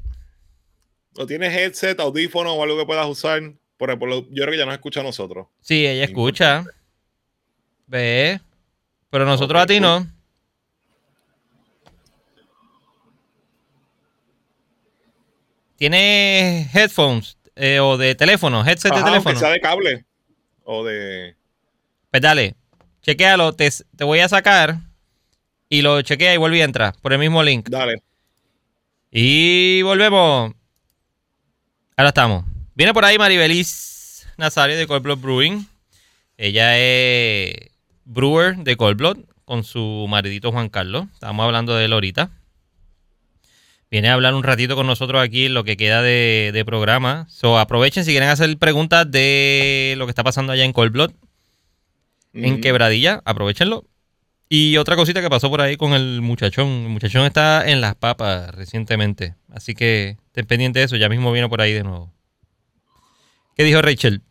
¿O 1.17 1.25
tienes 1.25 1.53
headset, 1.53 1.99
audífono 1.99 2.53
o 2.53 2.63
algo 2.63 2.77
que 2.77 2.85
puedas 2.85 3.07
usar? 3.07 3.41
Por 3.77 3.89
ejemplo, 3.89 4.25
yo 4.29 4.43
creo 4.43 4.51
que 4.51 4.57
ya 4.57 4.65
nos 4.65 4.75
escucha 4.75 5.01
a 5.01 5.03
nosotros. 5.03 5.47
Sí, 5.61 5.85
ella 5.85 6.05
escucha. 6.05 6.65
Ve. 7.87 8.39
Pero 9.09 9.25
nosotros 9.25 9.61
a 9.61 9.65
ti 9.65 9.79
no. 9.79 10.07
¿Tienes 15.77 16.73
headphones? 16.73 17.37
Eh, 17.55 17.79
o 17.79 17.97
de 17.97 18.15
teléfono, 18.15 18.65
headset 18.65 18.93
de 18.93 19.03
teléfono. 19.03 19.39
sea 19.39 19.49
de 19.49 19.61
cable 19.61 20.05
o 20.63 20.83
de. 20.83 21.35
Pues 22.11 22.21
dale, 22.21 22.55
chequealo, 23.01 23.53
te, 23.53 23.69
te 23.95 24.03
voy 24.03 24.19
a 24.19 24.27
sacar 24.27 24.77
y 25.69 25.81
lo 25.81 26.01
chequea 26.01 26.33
y 26.33 26.37
vuelve 26.37 26.61
a 26.61 26.65
entrar 26.65 26.95
por 27.01 27.13
el 27.13 27.19
mismo 27.19 27.43
link. 27.43 27.69
Dale. 27.69 28.03
Y 29.09 29.81
volvemos. 29.83 30.53
Ahora 31.95 32.09
estamos. 32.09 32.45
Viene 32.73 32.93
por 32.93 33.05
ahí 33.05 33.17
Maribelis 33.17 34.27
Nazario 34.37 34.75
de 34.77 34.85
Cold 34.87 35.03
Blood 35.03 35.19
Brewing. 35.19 35.65
Ella 36.37 36.77
es 36.77 37.53
brewer 38.03 38.57
de 38.57 38.75
Cold 38.75 38.97
Blood 38.97 39.17
con 39.45 39.63
su 39.63 40.05
maridito 40.09 40.51
Juan 40.51 40.67
Carlos. 40.67 41.05
Estamos 41.13 41.45
hablando 41.45 41.73
de 41.75 41.85
él 41.85 41.93
ahorita 41.93 42.31
viene 43.95 44.09
a 44.09 44.13
hablar 44.13 44.33
un 44.33 44.43
ratito 44.43 44.75
con 44.75 44.87
nosotros 44.87 45.23
aquí 45.23 45.45
en 45.45 45.53
lo 45.53 45.63
que 45.63 45.77
queda 45.77 46.01
de, 46.01 46.63
programa. 46.65 47.27
So, 47.29 47.57
aprovechen 47.57 48.03
si 48.03 48.11
quieren 48.11 48.27
hacer 48.27 48.57
preguntas 48.57 49.09
de 49.09 49.95
lo 49.97 50.05
que 50.05 50.09
está 50.09 50.21
pasando 50.21 50.51
allá 50.51 50.65
en 50.65 50.73
Cold 50.73 50.91
Blood, 50.91 51.11
en 52.33 52.59
Quebradilla, 52.59 53.21
aprovechenlo. 53.23 53.85
Y 54.49 54.75
otra 54.75 54.97
cosita 54.97 55.21
que 55.21 55.29
pasó 55.29 55.49
por 55.49 55.61
ahí 55.61 55.77
con 55.77 55.93
el 55.93 56.19
muchachón. 56.19 56.67
El 56.67 56.89
muchachón 56.89 57.25
está 57.25 57.65
en 57.65 57.79
las 57.79 57.95
papas 57.95 58.53
recientemente. 58.53 59.35
Así 59.49 59.75
que 59.75 60.17
estén 60.27 60.45
pendientes 60.45 60.81
de 60.81 60.85
eso. 60.85 60.97
Ya 60.97 61.07
mismo 61.07 61.31
viene 61.31 61.47
por 61.47 61.61
ahí 61.61 61.71
de 61.71 61.83
nuevo. 61.83 62.11
¿Qué 63.55 63.63
dijo 63.63 63.81
Rachel? 63.81 64.23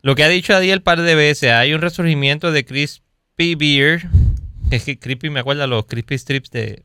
Lo 0.00 0.14
que 0.14 0.24
ha 0.24 0.28
dicho 0.28 0.56
Adi 0.56 0.70
el 0.70 0.80
par 0.80 1.02
de 1.02 1.14
veces. 1.14 1.52
Hay 1.52 1.74
un 1.74 1.82
resurgimiento 1.82 2.52
de 2.52 2.64
Crispy 2.64 3.54
Beer. 3.54 4.08
Es 4.70 4.84
que 4.84 4.98
Crispy 4.98 5.28
me 5.28 5.40
acuerda 5.40 5.66
los 5.66 5.84
Crispy 5.84 6.16
Strips 6.16 6.50
de, 6.50 6.82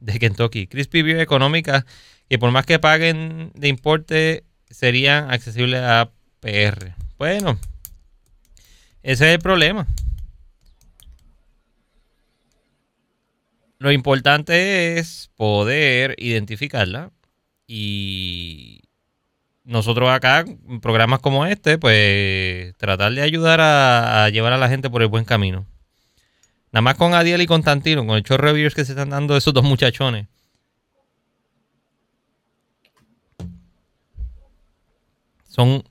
de 0.00 0.18
Kentucky. 0.18 0.66
Crispy 0.66 1.02
Beer 1.02 1.20
económica 1.20 1.86
que 2.28 2.38
por 2.38 2.50
más 2.50 2.66
que 2.66 2.78
paguen 2.78 3.52
de 3.54 3.68
importe 3.68 4.44
serían 4.68 5.30
accesibles 5.30 5.80
a 5.82 6.10
PR. 6.40 6.94
Bueno, 7.18 7.58
ese 9.02 9.28
es 9.28 9.34
el 9.34 9.40
problema. 9.40 9.86
Lo 13.78 13.90
importante 13.92 14.98
es 14.98 15.30
poder 15.36 16.14
identificarla 16.18 17.10
y 17.66 18.82
nosotros 19.64 20.10
acá, 20.10 20.44
en 20.68 20.80
programas 20.80 21.20
como 21.20 21.46
este, 21.46 21.78
pues 21.78 22.76
tratar 22.76 23.12
de 23.12 23.22
ayudar 23.22 23.60
a 23.60 24.28
llevar 24.28 24.52
a 24.52 24.58
la 24.58 24.68
gente 24.68 24.90
por 24.90 25.02
el 25.02 25.08
buen 25.08 25.24
camino. 25.24 25.66
Nada 26.72 26.82
más 26.82 26.94
con 26.94 27.14
Adiel 27.14 27.42
y 27.42 27.46
Constantino, 27.46 28.06
con 28.06 28.16
el 28.16 28.22
chorro 28.22 28.44
reviews 28.44 28.74
que 28.74 28.84
se 28.84 28.92
están 28.92 29.10
dando 29.10 29.36
esos 29.36 29.52
dos 29.52 29.64
muchachones. 29.64 30.28
Son 35.48 35.82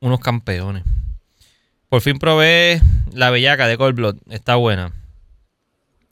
unos 0.00 0.20
campeones. 0.20 0.82
Por 1.88 2.00
fin 2.02 2.18
probé 2.18 2.80
la 3.12 3.30
bellaca 3.30 3.68
de 3.68 3.78
Cold 3.78 3.94
Blood. 3.94 4.16
Está 4.28 4.56
buena. 4.56 4.92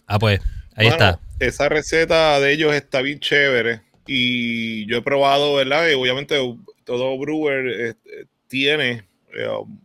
Ah, 0.07 0.19
pues, 0.19 0.41
ahí 0.77 0.87
está. 0.87 1.19
Esa 1.41 1.69
receta 1.69 2.39
de 2.41 2.53
ellos 2.53 2.75
está 2.75 3.03
bien 3.03 3.19
chévere. 3.19 3.83
Y 4.07 4.87
yo 4.87 4.99
he 4.99 5.03
probado, 5.03 5.57
¿verdad? 5.57 5.89
Y 5.89 5.95
obviamente 5.95 6.37
todo 6.85 7.19
brewer 7.19 7.67
este, 7.67 8.29
tiene. 8.47 9.05
Eh, 9.37 9.49
um, 9.49 9.79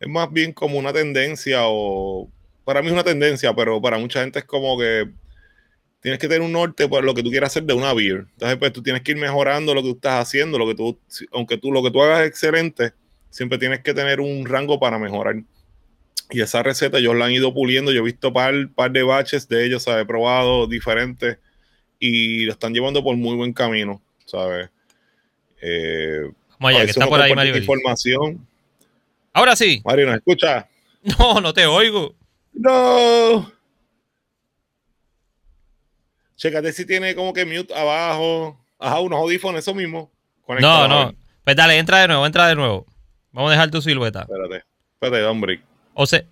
es 0.00 0.08
más 0.08 0.32
bien 0.32 0.52
como 0.52 0.78
una 0.78 0.92
tendencia 0.92 1.60
o 1.64 2.30
para 2.66 2.82
mí 2.82 2.88
es 2.88 2.92
una 2.92 3.04
tendencia, 3.04 3.54
pero 3.54 3.80
para 3.80 3.96
mucha 3.96 4.22
gente 4.22 4.40
es 4.40 4.44
como 4.44 4.76
que 4.76 5.08
tienes 6.00 6.18
que 6.18 6.26
tener 6.26 6.42
un 6.42 6.50
norte 6.50 6.88
por 6.88 7.04
lo 7.04 7.14
que 7.14 7.22
tú 7.22 7.30
quieras 7.30 7.52
hacer 7.52 7.62
de 7.62 7.74
una 7.74 7.94
beer. 7.94 8.26
Entonces, 8.32 8.58
pues 8.58 8.72
tú 8.72 8.82
tienes 8.82 9.02
que 9.02 9.12
ir 9.12 9.18
mejorando 9.18 9.72
lo 9.72 9.82
que 9.82 9.90
tú 9.90 9.94
estás 9.94 10.20
haciendo, 10.20 10.58
lo 10.58 10.66
que 10.66 10.74
tú, 10.74 10.98
aunque 11.30 11.58
tú 11.58 11.70
lo 11.70 11.80
que 11.80 11.92
tú 11.92 12.02
hagas 12.02 12.22
es 12.22 12.26
excelente, 12.26 12.92
siempre 13.30 13.56
tienes 13.58 13.82
que 13.84 13.94
tener 13.94 14.20
un 14.20 14.44
rango 14.46 14.80
para 14.80 14.98
mejorar. 14.98 15.36
Y 16.30 16.40
esa 16.40 16.64
receta 16.64 16.98
ellos 16.98 17.14
la 17.14 17.26
han 17.26 17.30
ido 17.30 17.54
puliendo. 17.54 17.92
Yo 17.92 18.00
he 18.00 18.04
visto 18.04 18.32
par, 18.32 18.52
par 18.74 18.90
de 18.90 19.04
baches 19.04 19.46
de 19.46 19.64
ellos, 19.64 19.86
he 19.86 20.04
probado 20.04 20.66
diferentes 20.66 21.38
y 22.00 22.46
lo 22.46 22.52
están 22.52 22.74
llevando 22.74 23.04
por 23.04 23.16
muy 23.16 23.36
buen 23.36 23.52
camino, 23.52 24.02
¿sabes? 24.24 24.70
Eh, 25.62 26.28
allá, 26.58 26.84
que 26.84 26.90
está 26.90 27.06
por 27.06 27.20
ahí, 27.20 27.32
Mario. 27.32 27.56
Información. 27.56 28.44
Ahora 29.32 29.54
sí. 29.54 29.82
Mario, 29.84 30.06
¿nos 30.06 30.16
escucha? 30.16 30.68
No, 31.20 31.40
no 31.40 31.54
te 31.54 31.64
oigo. 31.66 32.16
No. 32.56 33.52
Chécate 36.36 36.72
si 36.72 36.86
tiene 36.86 37.14
como 37.14 37.32
que 37.32 37.44
mute 37.44 37.74
abajo. 37.74 38.58
Ajá, 38.78 39.00
unos 39.00 39.18
audífonos, 39.18 39.60
eso 39.60 39.74
mismo. 39.74 40.10
No, 40.60 40.88
no. 40.88 41.14
Pues 41.44 41.56
dale, 41.56 41.78
entra 41.78 42.00
de 42.00 42.08
nuevo, 42.08 42.26
entra 42.26 42.48
de 42.48 42.56
nuevo. 42.56 42.86
Vamos 43.32 43.50
a 43.50 43.52
dejar 43.52 43.70
tu 43.70 43.80
silueta. 43.82 44.22
Espérate, 44.22 44.64
espérate, 44.94 45.24
hombre. 45.24 45.62
O 45.94 46.06
sea, 46.06 46.24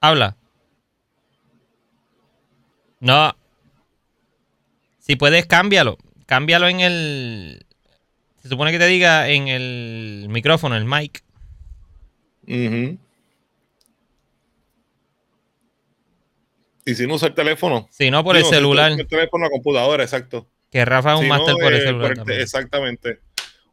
habla. 0.00 0.36
No. 3.00 3.34
Si 4.98 5.16
puedes, 5.16 5.46
cámbialo. 5.46 5.98
Cámbialo 6.26 6.68
en 6.68 6.80
el. 6.80 7.66
Se 8.42 8.48
supone 8.48 8.72
que 8.72 8.78
te 8.78 8.86
diga 8.86 9.28
en 9.28 9.48
el 9.48 10.26
micrófono, 10.28 10.76
el 10.76 10.84
mic. 10.84 11.22
Y 16.84 16.94
si 16.94 17.06
no 17.06 17.14
usa 17.14 17.28
el 17.28 17.34
teléfono. 17.34 17.88
Si 17.90 18.10
no, 18.10 18.24
por 18.24 18.36
el 18.36 18.44
celular. 18.44 18.92
el 18.92 19.06
teléfono, 19.06 19.44
la 19.44 19.50
computadora, 19.50 20.02
exacto. 20.02 20.48
Que 20.70 20.84
Rafa 20.84 21.14
es 21.14 21.20
un 21.20 21.28
máster 21.28 21.54
por 21.54 21.72
el 21.72 21.80
eh, 21.80 21.84
celular. 21.84 22.30
exactamente. 22.30 23.20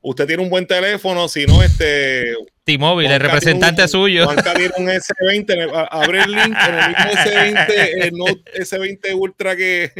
Usted 0.01 0.27
tiene 0.27 0.43
un 0.43 0.49
buen 0.49 0.65
teléfono, 0.65 1.27
si 1.27 1.45
no, 1.45 1.61
este. 1.61 2.33
T-Mobile, 2.63 3.15
el 3.15 3.19
representante 3.19 3.87
suyo. 3.87 4.25
Juanca 4.25 4.53
tiene 4.53 4.73
un 4.77 4.87
S20, 4.87 5.87
abre 5.91 6.19
el 6.19 6.31
link 6.31 6.55
en 6.67 6.75
el 6.75 6.87
mismo 6.89 7.11
S20, 7.11 8.03
el 8.03 8.11
Note 8.13 8.63
S20 8.63 9.15
Ultra 9.15 9.55
que, 9.55 9.91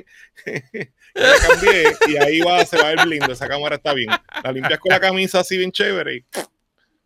que 0.45 0.91
cambié, 1.15 1.83
y 2.07 2.17
ahí 2.17 2.39
va, 2.41 2.63
se 2.65 2.77
va 2.77 2.89
a 2.89 2.95
ver 2.95 3.07
lindo. 3.07 3.31
Esa 3.31 3.47
cámara 3.47 3.75
está 3.75 3.93
bien. 3.93 4.09
La 4.43 4.51
limpias 4.51 4.79
con 4.79 4.89
la 4.89 4.99
camisa 4.99 5.39
así 5.39 5.57
bien 5.57 5.71
chévere 5.71 6.15
y 6.17 6.25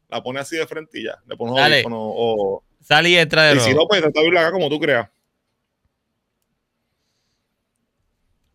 la 0.09 0.21
pone 0.21 0.39
así 0.39 0.57
de 0.57 0.67
frente 0.67 0.99
y 0.99 1.05
ya. 1.05 1.17
Le 1.25 1.35
pones 1.35 1.63
audífono 1.63 1.97
o. 1.99 2.63
Sale 2.81 3.09
y 3.09 3.15
entra 3.15 3.43
de. 3.43 3.55
Y 3.55 3.59
si 3.61 3.73
no, 3.73 3.87
pues 3.87 4.01
trata 4.01 4.19
de 4.19 4.25
abrirla 4.25 4.41
acá 4.41 4.51
como 4.51 4.69
tú 4.69 4.79
creas. 4.79 5.07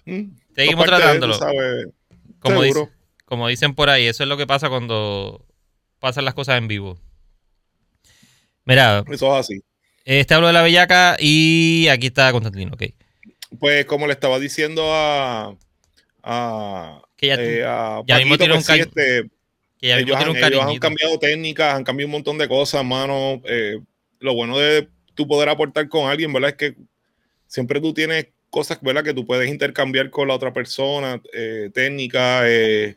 Mm, 0.08 0.30
Seguimos 0.54 0.86
tratándolo. 0.86 1.38
como, 2.40 2.62
como 3.26 3.48
dicen 3.48 3.74
por 3.74 3.90
ahí, 3.90 4.06
eso 4.06 4.22
es 4.22 4.28
lo 4.28 4.38
que 4.38 4.46
pasa 4.46 4.70
cuando 4.70 5.44
pasan 5.98 6.24
las 6.24 6.32
cosas 6.32 6.56
en 6.56 6.66
vivo. 6.66 6.98
Mira. 8.64 9.04
Eso 9.10 9.26
es 9.34 9.40
así. 9.40 9.62
Este 10.06 10.32
hablo 10.32 10.46
de 10.46 10.54
la 10.54 10.62
bellaca 10.62 11.16
y 11.20 11.88
aquí 11.88 12.06
está 12.06 12.32
Constantino, 12.32 12.72
ok. 12.72 12.84
Pues 13.58 13.84
como 13.84 14.06
le 14.06 14.14
estaba 14.14 14.38
diciendo 14.38 14.82
a. 14.94 15.54
a 16.22 17.02
que 17.16 17.26
ya, 17.26 17.34
eh, 17.34 17.64
a 17.66 18.02
ya 18.06 18.16
mismo 18.16 18.38
tiene 18.38 18.54
un, 18.54 18.62
pues 18.62 18.80
este, 18.80 19.28
ellos, 19.80 20.16
han, 20.16 20.78
cambiado 20.78 21.18
técnicas, 21.18 21.74
han 21.74 21.84
cambiado 21.84 22.06
un 22.06 22.12
montón 22.12 22.38
de 22.38 22.48
cosas, 22.48 22.82
mano. 22.82 23.42
Eh, 23.44 23.78
lo 24.20 24.34
bueno 24.34 24.58
de 24.58 24.88
tú 25.14 25.28
poder 25.28 25.50
aportar 25.50 25.86
con 25.88 26.08
alguien, 26.08 26.32
¿verdad? 26.32 26.50
Es 26.50 26.56
que 26.56 26.74
siempre 27.46 27.80
tú 27.80 27.92
tienes 27.92 28.28
cosas, 28.50 28.78
¿verdad? 28.80 29.04
Que 29.04 29.14
tú 29.14 29.26
puedes 29.26 29.48
intercambiar 29.48 30.10
con 30.10 30.28
la 30.28 30.34
otra 30.34 30.52
persona, 30.52 31.20
eh, 31.32 31.70
técnicas, 31.72 32.44
eh, 32.46 32.96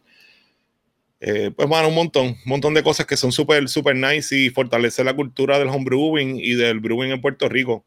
pues, 1.56 1.70
mano, 1.70 1.89
un 1.89 1.95
montón, 1.95 2.28
un 2.28 2.38
montón 2.45 2.74
de 2.74 2.82
cosas 2.82 3.06
que 3.06 3.16
son 3.16 3.32
súper, 3.32 3.70
súper 3.70 3.95
nice 3.95 4.36
y 4.36 4.49
fortalecer 4.49 5.06
la 5.06 5.14
cultura 5.14 5.60
del 5.60 5.70
homebrewing 5.70 6.38
y 6.39 6.56
del 6.56 6.80
brewing 6.80 7.12
en 7.12 7.22
Puerto 7.22 7.47
Rico, 7.47 7.86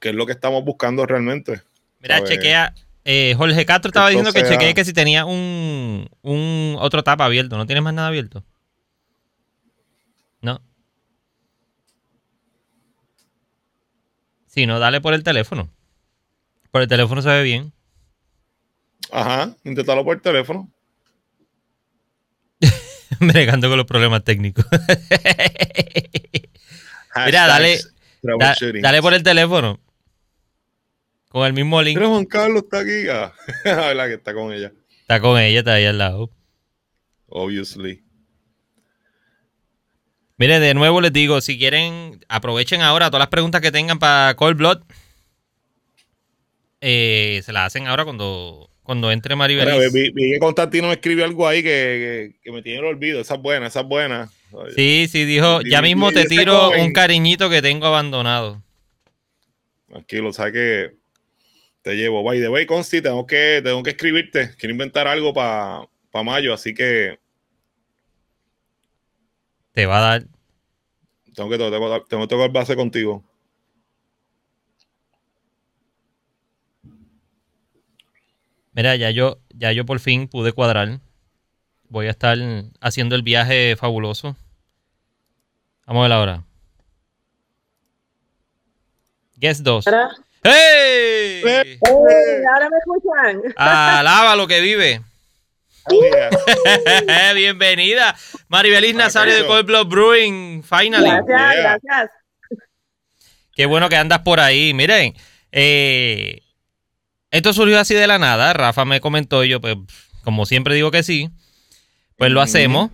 que 0.00 0.10
es 0.10 0.14
lo 0.14 0.26
que 0.26 0.32
estamos 0.32 0.64
buscando 0.64 1.04
realmente. 1.06 1.62
Mira, 2.00 2.22
chequea, 2.22 2.72
eh, 3.08 3.34
Jorge 3.36 3.64
Castro 3.64 3.88
estaba 3.88 4.08
diciendo 4.08 4.32
que 4.32 4.42
chequeé 4.42 4.74
que 4.74 4.84
si 4.84 4.92
tenía 4.92 5.24
un, 5.24 6.08
otro 6.80 7.04
tapa 7.04 7.24
abierto. 7.24 7.56
¿No 7.56 7.64
tienes 7.64 7.84
más 7.84 7.94
nada 7.94 8.08
abierto? 8.08 8.44
No. 10.40 10.60
Si 14.46 14.66
no, 14.66 14.80
dale 14.80 15.00
por 15.00 15.14
el 15.14 15.22
teléfono. 15.22 15.70
Por 16.76 16.82
el 16.82 16.88
teléfono 16.88 17.22
se 17.22 17.28
ve 17.30 17.42
bien. 17.42 17.72
Ajá, 19.10 19.56
inténtalo 19.64 20.04
por 20.04 20.16
el 20.16 20.20
teléfono. 20.20 20.70
Bregando 23.18 23.70
con 23.70 23.78
los 23.78 23.86
problemas 23.86 24.22
técnicos. 24.24 24.66
Mira, 27.24 27.46
dale, 27.46 27.80
dale 28.82 29.00
por 29.00 29.14
el 29.14 29.22
teléfono. 29.22 29.80
Con 31.30 31.46
el 31.46 31.54
mismo 31.54 31.80
link. 31.80 31.96
Pero 31.96 32.10
Juan 32.10 32.26
Carlos 32.26 32.64
está 32.64 32.80
aquí. 32.80 33.08
Ah, 33.08 33.32
que 34.06 34.12
está 34.12 34.34
con 34.34 34.52
ella. 34.52 34.70
Está 35.00 35.18
con 35.18 35.40
ella, 35.40 35.60
está 35.60 35.72
ahí 35.72 35.86
al 35.86 35.96
lado. 35.96 36.30
Obviously. 37.28 38.04
Mire, 40.36 40.60
de 40.60 40.74
nuevo 40.74 41.00
les 41.00 41.14
digo, 41.14 41.40
si 41.40 41.58
quieren, 41.58 42.22
aprovechen 42.28 42.82
ahora 42.82 43.08
todas 43.08 43.20
las 43.20 43.30
preguntas 43.30 43.62
que 43.62 43.72
tengan 43.72 43.98
para 43.98 44.36
Cold 44.36 44.58
Blood. 44.58 44.82
Eh, 46.80 47.40
se 47.44 47.52
las 47.52 47.66
hacen 47.66 47.86
ahora 47.86 48.04
cuando, 48.04 48.70
cuando 48.82 49.10
entre 49.10 49.36
Maribel. 49.36 49.90
Vi, 49.90 50.12
que 50.12 50.38
Constantino 50.38 50.88
me 50.88 50.94
escribió 50.94 51.24
algo 51.24 51.48
ahí 51.48 51.62
que, 51.62 52.34
me 52.44 52.62
tiene 52.62 52.80
el 52.80 52.84
olvido. 52.84 53.20
Esa 53.20 53.34
es 53.34 53.42
buena, 53.42 53.66
esa 53.66 53.80
es 53.80 53.86
buena. 53.86 54.30
Sí, 54.74 55.08
sí, 55.10 55.24
dijo, 55.24 55.60
ya 55.62 55.82
mismo 55.82 56.12
te 56.12 56.24
tiro 56.24 56.70
un 56.70 56.92
cariñito 56.92 57.50
que 57.50 57.62
tengo 57.62 57.86
abandonado. 57.86 58.62
Tranquilo, 59.88 60.32
sabes 60.32 60.52
que 60.52 60.96
te 61.82 61.94
llevo. 61.94 62.22
By 62.22 62.40
the 62.40 62.48
way, 62.48 62.66
Consti, 62.66 63.00
tengo 63.00 63.26
que, 63.26 63.60
tengo 63.62 63.82
que 63.82 63.90
escribirte. 63.90 64.54
Quiero 64.58 64.72
inventar 64.72 65.06
algo 65.08 65.32
para 65.32 65.88
mayo, 66.24 66.52
así 66.52 66.74
que. 66.74 67.18
Te 69.72 69.86
va 69.86 69.98
a 69.98 70.00
dar. 70.00 70.26
Tengo 71.34 71.50
que, 71.50 71.58
tengo, 71.58 72.04
tengo 72.04 72.22
que 72.22 72.28
tocar 72.28 72.50
base 72.50 72.76
contigo. 72.76 73.22
Mira, 78.76 78.94
ya 78.94 79.10
yo, 79.10 79.38
ya 79.54 79.72
yo 79.72 79.86
por 79.86 80.00
fin 80.00 80.28
pude 80.28 80.52
cuadrar. 80.52 81.00
Voy 81.88 82.08
a 82.08 82.10
estar 82.10 82.36
haciendo 82.82 83.16
el 83.16 83.22
viaje 83.22 83.74
fabuloso. 83.74 84.36
Vamos 85.86 86.00
a 86.00 86.02
ver 86.02 86.12
ahora. 86.12 86.42
Guess 89.36 89.62
2. 89.62 89.86
¡Hey! 90.42 91.42
¡Hey! 91.42 91.78
Ahora 91.82 92.68
me 92.68 92.76
escuchan. 92.76 93.54
Alaba 93.56 94.36
lo 94.36 94.46
que 94.46 94.60
vive. 94.60 95.00
Oh, 95.90 97.34
Bienvenida, 97.34 98.14
Maribelis 98.48 98.94
Nazario 98.94 99.36
de 99.36 99.46
Cold 99.46 99.66
Blood 99.66 99.86
Brewing, 99.86 100.62
finally. 100.62 101.08
Gracias, 101.26 101.80
gracias. 101.82 102.10
Qué 103.54 103.64
bueno 103.64 103.88
que 103.88 103.96
andas 103.96 104.18
por 104.18 104.38
ahí. 104.38 104.74
Miren, 104.74 105.14
eh, 105.50 106.42
esto 107.36 107.52
surgió 107.52 107.78
así 107.78 107.94
de 107.94 108.06
la 108.06 108.18
nada. 108.18 108.52
Rafa 108.52 108.84
me 108.84 109.00
comentó 109.00 109.44
y 109.44 109.50
yo, 109.50 109.60
pues, 109.60 109.76
como 110.24 110.46
siempre 110.46 110.74
digo 110.74 110.90
que 110.90 111.02
sí, 111.02 111.30
pues 112.16 112.30
lo 112.30 112.40
hacemos. 112.40 112.90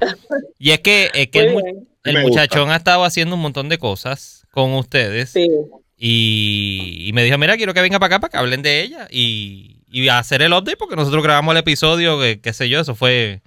Y 0.59 0.71
es 0.71 0.81
que, 0.81 1.11
es 1.15 1.29
que 1.29 1.41
el, 1.41 1.57
el 2.05 2.23
muchachón 2.23 2.71
ha 2.71 2.77
estado 2.77 3.05
haciendo 3.05 3.37
un 3.37 3.43
montón 3.43 3.69
de 3.69 3.79
cosas 3.79 4.47
con 4.51 4.73
ustedes. 4.75 5.31
Sí. 5.31 5.49
Y, 5.97 7.11
me 7.15 7.23
dijo, 7.23 7.39
mira, 7.39 7.57
quiero 7.57 7.75
que 7.75 7.81
venga 7.81 8.01
para 8.01 8.17
acá 8.17 8.21
para 8.21 8.31
que 8.33 8.37
hablen 8.39 8.63
de 8.63 8.83
ella 8.83 9.07
y, 9.09 9.83
y 9.89 10.09
hacer 10.09 10.43
el 10.43 10.53
update 10.53 10.77
porque 10.77 10.97
nosotros 10.97 11.23
grabamos 11.23 11.53
el 11.53 11.59
episodio, 11.59 12.21
que, 12.21 12.41
qué 12.41 12.53
sé 12.53 12.69
yo, 12.69 12.81
eso 12.81 12.95
fue... 12.95 13.41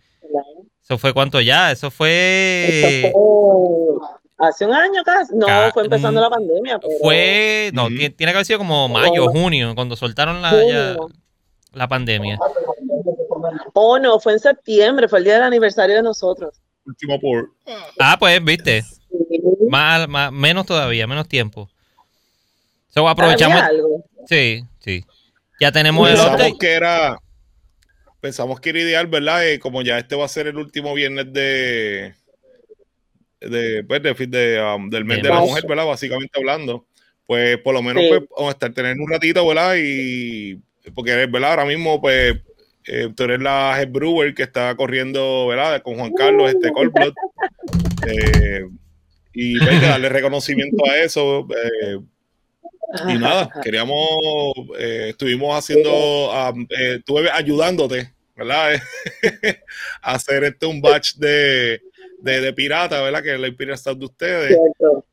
¿Eso 0.81 0.99
fue 0.99 1.13
cuánto 1.13 1.41
ya? 1.41 1.71
Eso 1.71 1.91
fue... 1.91 3.11
hace 4.37 4.65
un 4.65 4.73
año 4.73 5.03
casi. 5.03 5.35
No, 5.35 5.47
fue 5.73 5.83
empezando 5.83 6.21
la 6.21 6.29
pandemia. 6.29 6.79
Fue, 7.01 7.71
no, 7.73 7.87
tiene 7.87 8.13
que 8.15 8.29
haber 8.29 8.45
sido 8.45 8.59
como 8.59 8.87
mayo, 8.89 9.27
junio, 9.29 9.73
cuando 9.75 9.95
soltaron 9.95 10.41
la, 10.41 10.97
la 11.73 11.87
pandemia. 11.87 12.37
Oh, 13.73 13.99
no, 13.99 14.19
fue 14.19 14.33
en 14.33 14.39
septiembre, 14.39 15.07
fue 15.07 15.19
el 15.19 15.25
día 15.25 15.35
del 15.35 15.43
aniversario 15.43 15.95
de 15.95 16.03
nosotros. 16.03 16.59
Último 16.85 17.19
por. 17.19 17.51
Ah, 17.99 18.17
pues, 18.19 18.43
viste. 18.43 18.83
Más, 19.69 20.07
más, 20.07 20.31
menos 20.31 20.65
todavía, 20.65 21.07
menos 21.07 21.27
tiempo 21.27 21.69
aprovechamos. 23.03 23.61
Sí, 24.27 24.63
sí. 24.79 25.05
Ya 25.59 25.71
tenemos 25.71 26.09
el 26.09 26.15
update. 26.15 26.57
que 26.59 26.73
era. 26.73 27.17
Pensamos 28.21 28.59
que 28.59 28.69
era 28.69 28.79
ideal, 28.79 29.07
¿verdad? 29.07 29.47
Eh, 29.47 29.59
como 29.59 29.81
ya 29.81 29.97
este 29.97 30.15
va 30.15 30.25
a 30.25 30.29
ser 30.29 30.47
el 30.47 30.57
último 30.57 30.93
viernes 30.93 31.31
de. 31.31 32.15
De, 33.41 33.83
pues, 33.83 34.01
um, 34.01 34.89
del 34.89 35.05
mes 35.05 35.21
de 35.21 35.29
la 35.29 35.39
mujer, 35.39 35.65
¿verdad? 35.67 35.85
Básicamente 35.85 36.39
hablando. 36.39 36.87
Pues 37.25 37.57
por 37.59 37.73
lo 37.73 37.81
menos, 37.81 38.03
pues, 38.07 38.21
vamos 38.35 38.49
a 38.49 38.51
estar 38.51 38.73
teniendo 38.73 39.03
un 39.03 39.11
ratito, 39.11 39.45
¿verdad? 39.47 39.75
Y. 39.77 40.61
Porque, 40.93 41.25
¿verdad? 41.25 41.51
Ahora 41.51 41.65
mismo, 41.65 42.01
pues. 42.01 42.35
Eh, 42.87 43.09
tú 43.15 43.23
eres 43.23 43.39
la 43.39 43.75
head 43.81 43.89
brewer 43.89 44.35
que 44.35 44.43
está 44.43 44.75
corriendo, 44.75 45.47
¿verdad? 45.47 45.81
Con 45.81 45.95
Juan 45.95 46.13
Carlos, 46.13 46.51
este 46.51 46.71
Cold 46.71 46.93
Eh, 48.07 48.63
y 49.33 49.57
pues, 49.57 49.81
darle 49.81 50.09
reconocimiento 50.09 50.85
a 50.87 50.97
eso. 50.97 51.47
Eh, 51.49 51.99
y 53.09 53.17
nada, 53.17 53.49
queríamos, 53.63 54.07
eh, 54.77 55.07
estuvimos 55.09 55.57
haciendo, 55.57 56.31
estuve 56.69 57.29
ayudándote, 57.31 58.13
¿verdad? 58.35 58.79
a 60.01 60.13
hacer 60.13 60.43
este 60.43 60.65
un 60.65 60.81
batch 60.81 61.15
de, 61.15 61.81
de, 62.25 62.53
pirata, 62.53 63.01
¿verdad? 63.01 63.21
Que 63.21 63.35
es 63.35 63.39
la 63.39 63.47
inspiración 63.47 63.99
de 63.99 64.05
ustedes. 64.05 64.57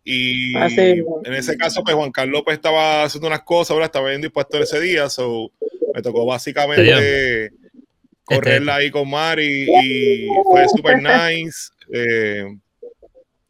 Y 0.02 0.56
en 0.56 1.34
ese 1.34 1.56
caso, 1.56 1.84
pues 1.84 1.94
Juan 1.94 2.10
Carlos 2.10 2.42
pues, 2.44 2.56
estaba 2.56 3.04
haciendo 3.04 3.28
unas 3.28 3.42
cosas, 3.42 3.76
¿verdad? 3.76 3.88
Estaba 3.88 4.08
bien 4.08 4.22
dispuesto 4.22 4.58
ese 4.58 4.80
día, 4.80 5.08
so 5.08 5.50
me 5.94 6.02
tocó 6.02 6.24
básicamente 6.24 7.52
correrla 8.24 8.76
ahí 8.76 8.90
con 8.90 9.10
Mari 9.10 9.68
y 9.68 10.26
fue 10.50 10.66
super 10.68 11.02
nice. 11.02 11.70
Eh, 11.92 12.46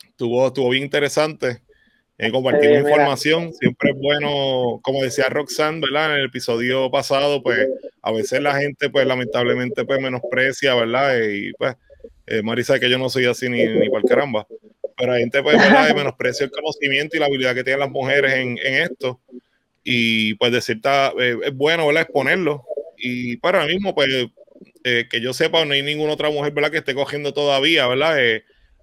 estuvo, 0.08 0.48
estuvo 0.48 0.68
bien 0.70 0.84
interesante. 0.84 1.62
Eh, 2.18 2.30
compartimos 2.30 2.78
información, 2.78 3.52
siempre 3.54 3.90
es 3.90 3.96
bueno, 3.98 4.80
como 4.82 5.02
decía 5.02 5.28
Roxanne, 5.28 5.80
¿verdad? 5.80 6.12
En 6.12 6.20
el 6.20 6.26
episodio 6.26 6.90
pasado, 6.90 7.42
pues 7.42 7.66
a 8.02 8.12
veces 8.12 8.40
la 8.40 8.54
gente, 8.54 8.90
pues 8.90 9.06
lamentablemente, 9.06 9.84
pues 9.84 10.00
menosprecia, 10.00 10.74
¿verdad? 10.74 11.16
Y 11.20 11.52
pues, 11.54 11.74
eh, 12.26 12.42
Mari 12.42 12.62
que 12.80 12.90
yo 12.90 12.98
no 12.98 13.08
soy 13.08 13.26
así 13.26 13.48
ni, 13.48 13.64
ni 13.64 13.88
por 13.88 14.04
caramba, 14.04 14.46
pero 14.96 15.12
la 15.12 15.18
gente, 15.18 15.42
pues, 15.42 15.56
menosprecia 15.94 16.44
el 16.44 16.50
conocimiento 16.50 17.16
y 17.16 17.20
la 17.20 17.26
habilidad 17.26 17.54
que 17.54 17.64
tienen 17.64 17.80
las 17.80 17.90
mujeres 17.90 18.34
en, 18.34 18.58
en 18.62 18.82
esto. 18.82 19.20
Y 19.84 20.34
pues 20.34 20.52
de 20.52 20.60
cierta, 20.60 21.12
eh, 21.18 21.36
es 21.44 21.54
bueno, 21.54 21.86
¿verdad? 21.86 22.02
Exponerlo. 22.02 22.64
Y 22.96 23.36
para 23.38 23.66
mí 23.66 23.74
mismo, 23.74 23.94
pues, 23.94 24.08
eh, 24.84 25.06
que 25.10 25.20
yo 25.20 25.32
sepa, 25.32 25.64
no 25.64 25.72
hay 25.72 25.82
ninguna 25.82 26.12
otra 26.12 26.30
mujer, 26.30 26.52
¿verdad? 26.52 26.70
Que 26.70 26.78
esté 26.78 26.94
cogiendo 26.94 27.32
todavía, 27.32 27.86
¿verdad? 27.88 28.16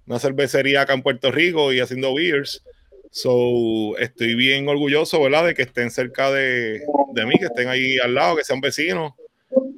una 0.06 0.18
cervecería 0.18 0.82
acá 0.82 0.92
en 0.92 1.02
Puerto 1.02 1.30
Rico 1.30 1.72
y 1.72 1.80
haciendo 1.80 2.12
beers. 2.14 2.64
So, 3.12 3.96
estoy 3.98 4.34
bien 4.34 4.68
orgulloso, 4.68 5.22
¿verdad? 5.22 5.46
De 5.46 5.54
que 5.54 5.62
estén 5.62 5.90
cerca 5.90 6.30
de, 6.30 6.80
de 7.14 7.26
mí, 7.26 7.34
que 7.38 7.46
estén 7.46 7.68
ahí 7.68 7.98
al 7.98 8.14
lado, 8.14 8.36
que 8.36 8.44
sean 8.44 8.60
vecinos. 8.60 9.12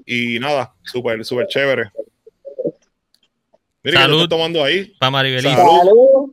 Y 0.04 0.38
nada, 0.38 0.74
súper, 0.82 1.24
súper 1.24 1.46
chévere. 1.46 1.90
Mira, 3.84 4.00
Salud. 4.02 4.28
tomando 4.28 4.62
ahí? 4.62 4.94
Para 4.98 5.10
Maribelita. 5.10 5.56
Salud. 5.56 6.32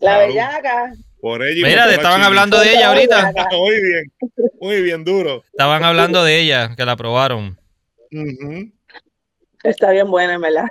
La 0.00 0.18
bellaca. 0.18 0.92
Por 1.20 1.42
ella 1.42 1.66
Mira, 1.66 1.90
estaban 1.92 2.22
hablando 2.22 2.58
de 2.60 2.72
ella 2.72 2.88
ahorita. 2.88 3.32
Muy 3.52 3.82
bien, 3.82 4.12
muy 4.60 4.82
bien 4.82 5.04
duro. 5.04 5.42
Estaban 5.52 5.82
hablando 5.82 6.22
de 6.22 6.40
ella, 6.40 6.74
que 6.76 6.84
la 6.84 6.96
probaron. 6.96 7.58
Está 9.62 9.90
bien 9.92 10.10
buena, 10.10 10.34
en 10.34 10.42
verdad. 10.42 10.66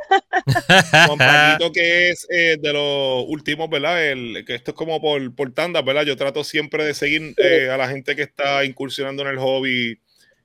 Paquito, 1.17 1.71
que 1.71 2.11
es 2.11 2.27
eh, 2.29 2.57
de 2.61 2.73
los 2.73 3.25
últimos, 3.27 3.67
¿verdad? 3.67 4.05
El, 4.05 4.45
que 4.45 4.53
esto 4.53 4.71
es 4.71 4.77
como 4.77 5.01
por, 5.01 5.33
por 5.33 5.51
tandas, 5.51 5.83
¿verdad? 5.83 6.03
Yo 6.03 6.15
trato 6.15 6.43
siempre 6.43 6.85
de 6.85 6.93
seguir 6.93 7.33
eh, 7.37 7.71
a 7.71 7.77
la 7.77 7.87
gente 7.87 8.15
que 8.15 8.21
está 8.21 8.63
incursionando 8.63 9.23
en 9.23 9.29
el 9.29 9.39
hobby. 9.39 9.99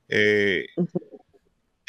Eh, 0.07 0.65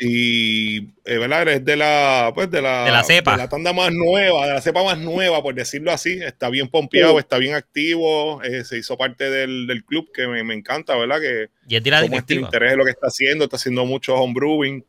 y, 0.02 0.80
¿verdad? 1.04 1.46
Es 1.48 1.62
de 1.62 1.76
la, 1.76 2.32
pues, 2.34 2.50
de 2.50 2.62
la, 2.62 2.86
de 2.86 2.90
la 2.90 3.04
cepa. 3.04 3.32
De 3.32 3.36
la 3.36 3.48
tanda 3.50 3.74
más 3.74 3.92
nueva, 3.92 4.46
de 4.46 4.54
la 4.54 4.62
cepa 4.62 4.82
más 4.82 4.96
nueva, 4.96 5.42
por 5.42 5.54
decirlo 5.54 5.92
así. 5.92 6.18
Está 6.22 6.48
bien 6.48 6.68
pompeado, 6.68 7.18
está 7.18 7.36
bien 7.36 7.54
activo. 7.54 8.40
se 8.64 8.78
hizo 8.78 8.96
parte 8.96 9.28
del, 9.28 9.66
del 9.66 9.84
club 9.84 10.10
que 10.10 10.26
me, 10.26 10.42
me, 10.42 10.54
encanta, 10.54 10.96
¿verdad? 10.96 11.20
Que 11.20 11.48
y 11.68 11.76
es 11.76 11.84
de 11.84 11.90
la 11.90 12.00
este 12.00 12.34
interés 12.34 12.72
en 12.72 12.78
lo 12.78 12.84
que 12.86 12.92
está 12.92 13.08
haciendo, 13.08 13.44
está 13.44 13.56
haciendo 13.56 13.84
mucho 13.84 14.14
homebrewing. 14.14 14.82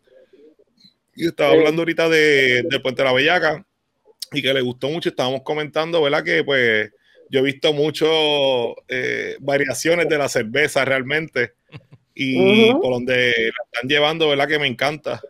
Y 1.14 1.28
estaba 1.28 1.52
hablando 1.52 1.82
ahorita 1.82 2.08
de, 2.08 2.64
del 2.70 2.82
Puente 2.82 3.02
de 3.02 3.10
la 3.10 3.14
Bellaca 3.14 3.66
y 4.32 4.42
que 4.42 4.54
le 4.54 4.62
gustó 4.62 4.88
mucho. 4.88 5.10
Estábamos 5.10 5.42
comentando, 5.42 6.02
¿verdad? 6.02 6.24
Que 6.24 6.42
pues 6.46 6.90
yo 7.30 7.40
he 7.40 7.44
visto 7.44 7.74
muchas 7.74 8.08
eh, 8.88 9.36
variaciones 9.42 10.08
de 10.08 10.18
la 10.18 10.30
cerveza 10.30 10.86
realmente 10.86 11.56
y 12.24 12.74
por 12.74 12.94
donde 12.94 13.34
la 13.36 13.64
están 13.66 13.90
llevando, 13.90 14.30
¿verdad? 14.30 14.48
Que 14.48 14.60
me 14.60 14.68
encanta. 14.68 15.22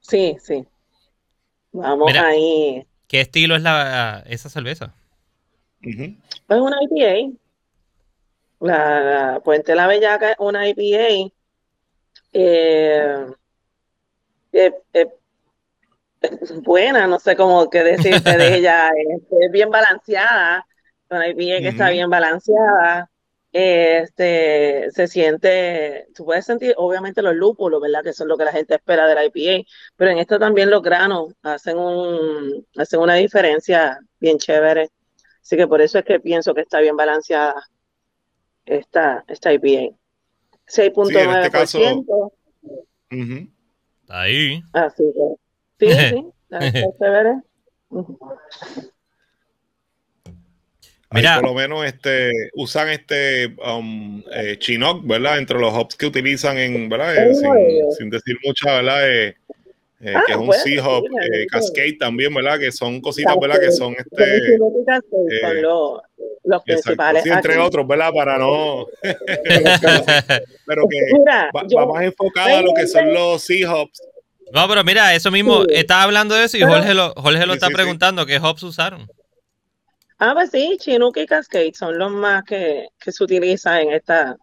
Sí, 0.00 0.36
sí. 0.40 0.64
Vamos 1.72 2.12
ahí. 2.14 2.86
¿Qué 3.08 3.20
estilo 3.20 3.56
es 3.56 3.62
la, 3.62 4.22
esa 4.26 4.48
cerveza? 4.48 4.94
Es 5.80 6.16
una 6.48 6.78
IPA. 6.82 7.36
La, 8.60 9.40
Puente 9.44 9.74
la 9.74 9.86
Bellaca 9.86 10.32
es 10.32 10.36
una 10.38 10.68
IPA. 10.68 11.32
Eh, 12.32 13.26
es, 14.52 14.72
buena, 16.62 17.06
no 17.06 17.18
sé 17.18 17.36
cómo 17.36 17.68
qué 17.68 17.82
decirte 17.82 18.36
de 18.36 18.54
ella, 18.56 18.90
es, 18.90 19.50
bien 19.50 19.70
balanceada, 19.70 20.66
una 21.10 21.28
IPA 21.28 21.60
que 21.60 21.68
está 21.68 21.90
bien 21.90 22.08
balanceada, 22.08 23.10
este, 23.52 24.90
se 24.92 25.06
siente, 25.08 26.06
tú 26.14 26.24
puedes 26.24 26.46
sentir 26.46 26.74
obviamente 26.78 27.20
los 27.20 27.34
lúpulos, 27.34 27.82
¿verdad? 27.82 28.02
Que 28.02 28.14
son 28.14 28.28
lo 28.28 28.38
que 28.38 28.44
la 28.44 28.52
gente 28.52 28.74
espera 28.74 29.06
de 29.06 29.14
la 29.14 29.24
IPA, 29.26 29.68
pero 29.96 30.10
en 30.10 30.18
esto 30.18 30.38
también 30.38 30.70
los 30.70 30.82
granos 30.82 31.34
hacen, 31.42 31.76
un, 31.76 32.66
hacen 32.76 33.00
una 33.00 33.14
diferencia 33.16 33.98
bien 34.18 34.38
chévere. 34.38 34.90
Así 35.42 35.56
que 35.56 35.66
por 35.66 35.82
eso 35.82 35.98
es 35.98 36.04
que 36.04 36.20
pienso 36.20 36.54
que 36.54 36.62
está 36.62 36.80
bien 36.80 36.96
balanceada 36.96 37.68
esta, 38.64 39.24
esta 39.28 39.52
IPA. 39.52 39.94
6.9%. 40.66 42.32
Sí, 43.10 43.50
ahí. 44.08 44.62
Así 44.72 45.04
que, 45.78 45.86
sí, 45.86 45.92
sí, 46.72 46.84
chévere. 46.98 47.42
Mira, 51.12 51.40
por 51.40 51.50
lo 51.50 51.54
menos 51.54 51.84
este 51.84 52.32
usan 52.54 52.88
este 52.88 53.54
um, 53.64 54.22
eh, 54.32 54.56
Chinook, 54.58 55.06
¿verdad? 55.06 55.38
Entre 55.38 55.58
los 55.58 55.72
hops 55.72 55.96
que 55.96 56.06
utilizan 56.06 56.58
en, 56.58 56.88
¿verdad? 56.88 57.16
Eh, 57.16 57.34
sin, 57.96 58.10
decir 58.10 58.36
mucha, 58.44 58.76
¿verdad? 58.76 59.10
Eh, 59.10 59.36
eh 60.00 60.14
ah, 60.14 60.22
que 60.26 60.32
es 60.32 60.38
un 60.38 60.52
Sea 60.52 60.86
Hop, 60.86 61.04
Cascade 61.50 61.96
también, 61.98 62.32
¿verdad? 62.34 62.58
Que 62.58 62.72
son 62.72 63.00
cositas, 63.00 63.36
¿verdad? 63.40 63.60
Que 63.60 63.72
son 63.72 63.94
este. 63.94 64.58
son 64.58 65.62
los, 65.62 66.00
los 66.44 66.62
principales. 66.62 67.22
Sí, 67.22 67.30
entre 67.30 67.58
otros, 67.58 67.86
¿verdad? 67.86 68.12
Para 68.12 68.38
no. 68.38 68.86
pero 70.66 70.88
que 70.88 71.76
va, 71.76 71.86
más 71.86 72.02
enfocado 72.04 72.56
a 72.58 72.62
lo 72.62 72.74
que 72.74 72.86
son 72.86 73.12
los 73.12 73.42
Sea 73.42 73.72
Hops. 73.72 74.00
No, 74.52 74.68
pero 74.68 74.84
mira, 74.84 75.14
eso 75.14 75.30
mismo, 75.30 75.64
estaba 75.70 76.02
hablando 76.02 76.34
de 76.34 76.44
eso 76.44 76.58
y 76.58 76.62
Jorge 76.62 76.92
lo, 76.92 77.14
Jorge 77.14 77.46
lo 77.46 77.54
está 77.54 77.68
preguntando, 77.68 78.26
¿qué 78.26 78.36
hops 78.36 78.62
usaron? 78.64 79.08
Ah, 80.24 80.34
pues 80.34 80.52
sí, 80.52 80.76
Chinook 80.78 81.16
y 81.16 81.26
Cascade 81.26 81.72
son 81.74 81.98
los 81.98 82.12
más 82.12 82.44
que, 82.44 82.86
se 82.96 83.24
utilizan 83.24 83.80
en 83.80 83.92
esta. 83.94 84.36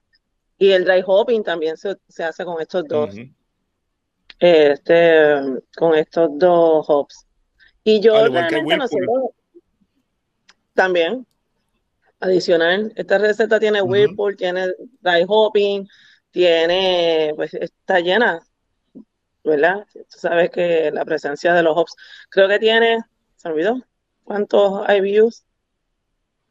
Y 0.58 0.72
el 0.72 0.84
dry 0.84 1.02
hopping 1.08 1.42
también 1.42 1.78
se, 1.78 1.96
hace 2.22 2.44
con 2.44 2.62
estos 2.62 2.86
dos. 2.86 3.16
Este, 4.40 5.36
con 5.78 5.96
estos 5.96 6.32
dos 6.34 6.86
hops. 6.86 7.26
Y 7.86 8.02
yo 8.02 8.28
realmente 8.28 8.76
no 8.76 8.88
sé. 8.90 8.98
También, 10.74 11.26
adicional, 12.20 12.92
esta 12.98 13.18
receta 13.18 13.58
tiene 13.58 13.82
Whirlpool, 13.82 14.36
tiene 14.36 14.74
dry 15.00 15.24
hopping, 15.26 15.88
tiene, 16.32 17.32
pues 17.38 17.54
está 17.54 18.02
llena, 18.02 18.42
¿verdad? 19.46 19.86
Tú 19.94 20.20
sabes 20.20 20.50
que 20.50 20.92
la 20.92 21.06
presencia 21.06 21.54
de 21.54 21.64
los 21.64 21.78
hops, 21.78 21.96
creo 22.28 22.50
que 22.50 22.60
tiene, 22.60 23.00
se 23.38 23.48
olvidó, 23.48 23.82
¿cuántos 24.26 24.84
IBUs? 24.90 25.46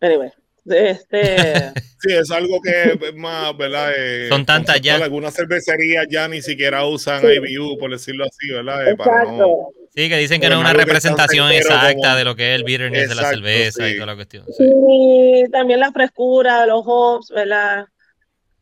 Anyway, 0.01 0.31
este... 0.67 1.73
sí, 2.01 2.13
es 2.13 2.31
algo 2.31 2.61
que 2.61 2.99
es 3.01 3.15
más, 3.15 3.57
¿verdad? 3.57 3.93
Eh, 3.97 4.29
Son 4.29 4.45
tantas 4.45 4.81
ya. 4.81 4.97
Algunas 4.97 5.35
cervecerías 5.35 6.07
ya 6.11 6.29
ni 6.29 6.43
siquiera 6.43 6.85
usan 6.85 7.23
IBU, 7.25 7.79
por 7.79 7.91
decirlo 7.91 8.25
así, 8.25 8.53
¿verdad? 8.53 8.87
Eh, 8.87 8.91
Exacto. 8.91 9.69
Sí, 9.95 10.09
que 10.09 10.19
dicen 10.19 10.41
que 10.41 10.49
no 10.49 10.57
es 10.57 10.61
una 10.61 10.73
representación 10.75 11.51
exacta 11.51 12.15
de 12.15 12.25
lo 12.25 12.37
que 12.37 12.53
es 12.53 12.61
el 12.61 12.65
bitterness 12.65 13.09
de 13.09 13.15
la 13.15 13.31
cerveza 13.31 13.89
y 13.89 13.95
toda 13.95 14.07
la 14.07 14.15
cuestión. 14.15 14.45
Sí. 14.57 15.45
también 15.51 15.81
la 15.81 15.91
frescura, 15.91 16.67
los 16.67 16.83
hops, 16.87 17.31
¿verdad? 17.31 17.87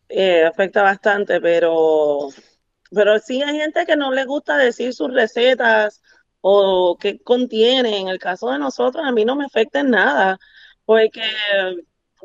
Eh, 0.09 0.45
afecta 0.45 0.83
bastante, 0.83 1.41
pero, 1.41 2.29
pero 2.91 3.19
sí 3.19 3.43
hay 3.43 3.59
gente 3.59 3.85
que 3.85 3.97
no 3.97 4.13
le 4.13 4.25
gusta 4.25 4.57
decir 4.57 4.95
sus 4.95 5.13
recetas 5.13 6.01
o 6.41 6.97
qué 6.99 7.19
contiene. 7.19 7.99
En 7.99 8.09
el 8.09 8.19
caso 8.19 8.51
de 8.51 8.59
nosotros, 8.59 9.05
a 9.05 9.13
mí 9.13 9.25
no 9.25 9.37
me 9.37 9.45
afecta 9.45 9.81
en 9.81 9.91
nada 9.91 10.39
porque 10.87 11.23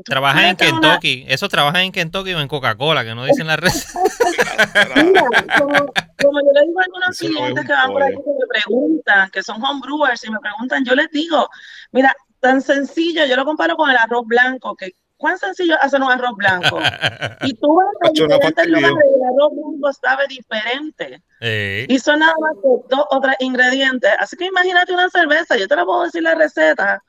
Trabajan 0.05 0.45
en 0.45 0.55
Kentucky. 0.55 1.25
Eso 1.27 1.49
trabajan 1.49 1.81
en 1.81 1.91
Kentucky 1.91 2.33
o 2.33 2.39
en 2.39 2.47
Coca-Cola, 2.47 3.03
que 3.03 3.13
no 3.13 3.25
dicen 3.25 3.47
la 3.47 3.57
red. 3.57 3.71
como, 5.57 6.39
yo 6.39 6.51
le 6.53 6.61
digo 6.65 6.79
a 6.79 6.83
algunos 6.83 7.17
clientes 7.17 7.65
que 7.65 7.73
van 7.73 7.91
por 7.91 8.03
ahí 8.03 8.13
que 8.13 8.19
me 8.19 8.47
preguntan, 8.47 9.29
que 9.31 9.43
son 9.43 9.61
homebrewers, 9.63 10.23
y 10.23 10.31
me 10.31 10.39
preguntan, 10.39 10.85
yo 10.85 10.95
les 10.95 11.09
digo, 11.11 11.49
mira, 11.91 12.15
tan 12.39 12.61
sencillo, 12.61 13.25
yo 13.25 13.35
lo 13.35 13.43
comparo 13.45 13.75
con 13.75 13.89
el 13.89 13.97
arroz 13.97 14.25
blanco, 14.25 14.75
que 14.75 14.95
cuán 15.17 15.37
sencillo 15.37 15.75
es 15.75 15.81
hacer 15.83 16.01
un 16.01 16.11
arroz 16.11 16.35
blanco. 16.35 16.79
y 17.41 17.53
tú 17.53 17.75
vas 17.75 17.87
a 18.01 18.09
una 18.23 18.35
diferentes 18.35 18.67
lugares 18.67 19.05
y 19.05 19.15
el 19.15 19.23
arroz 19.23 19.51
blanco 19.53 19.93
sabe 19.93 20.27
diferente. 20.27 21.21
Eh, 21.41 21.85
Y 21.89 21.99
son 21.99 22.19
nada 22.19 22.33
más 22.39 22.53
que 22.55 22.95
dos 22.95 23.05
o 23.11 23.19
tres 23.19 23.35
ingredientes. 23.39 24.11
Así 24.19 24.37
que 24.37 24.45
imagínate 24.45 24.93
una 24.93 25.09
cerveza, 25.09 25.57
yo 25.57 25.67
te 25.67 25.75
la 25.75 25.85
puedo 25.85 26.03
decir 26.03 26.23
la 26.23 26.35
receta 26.35 27.03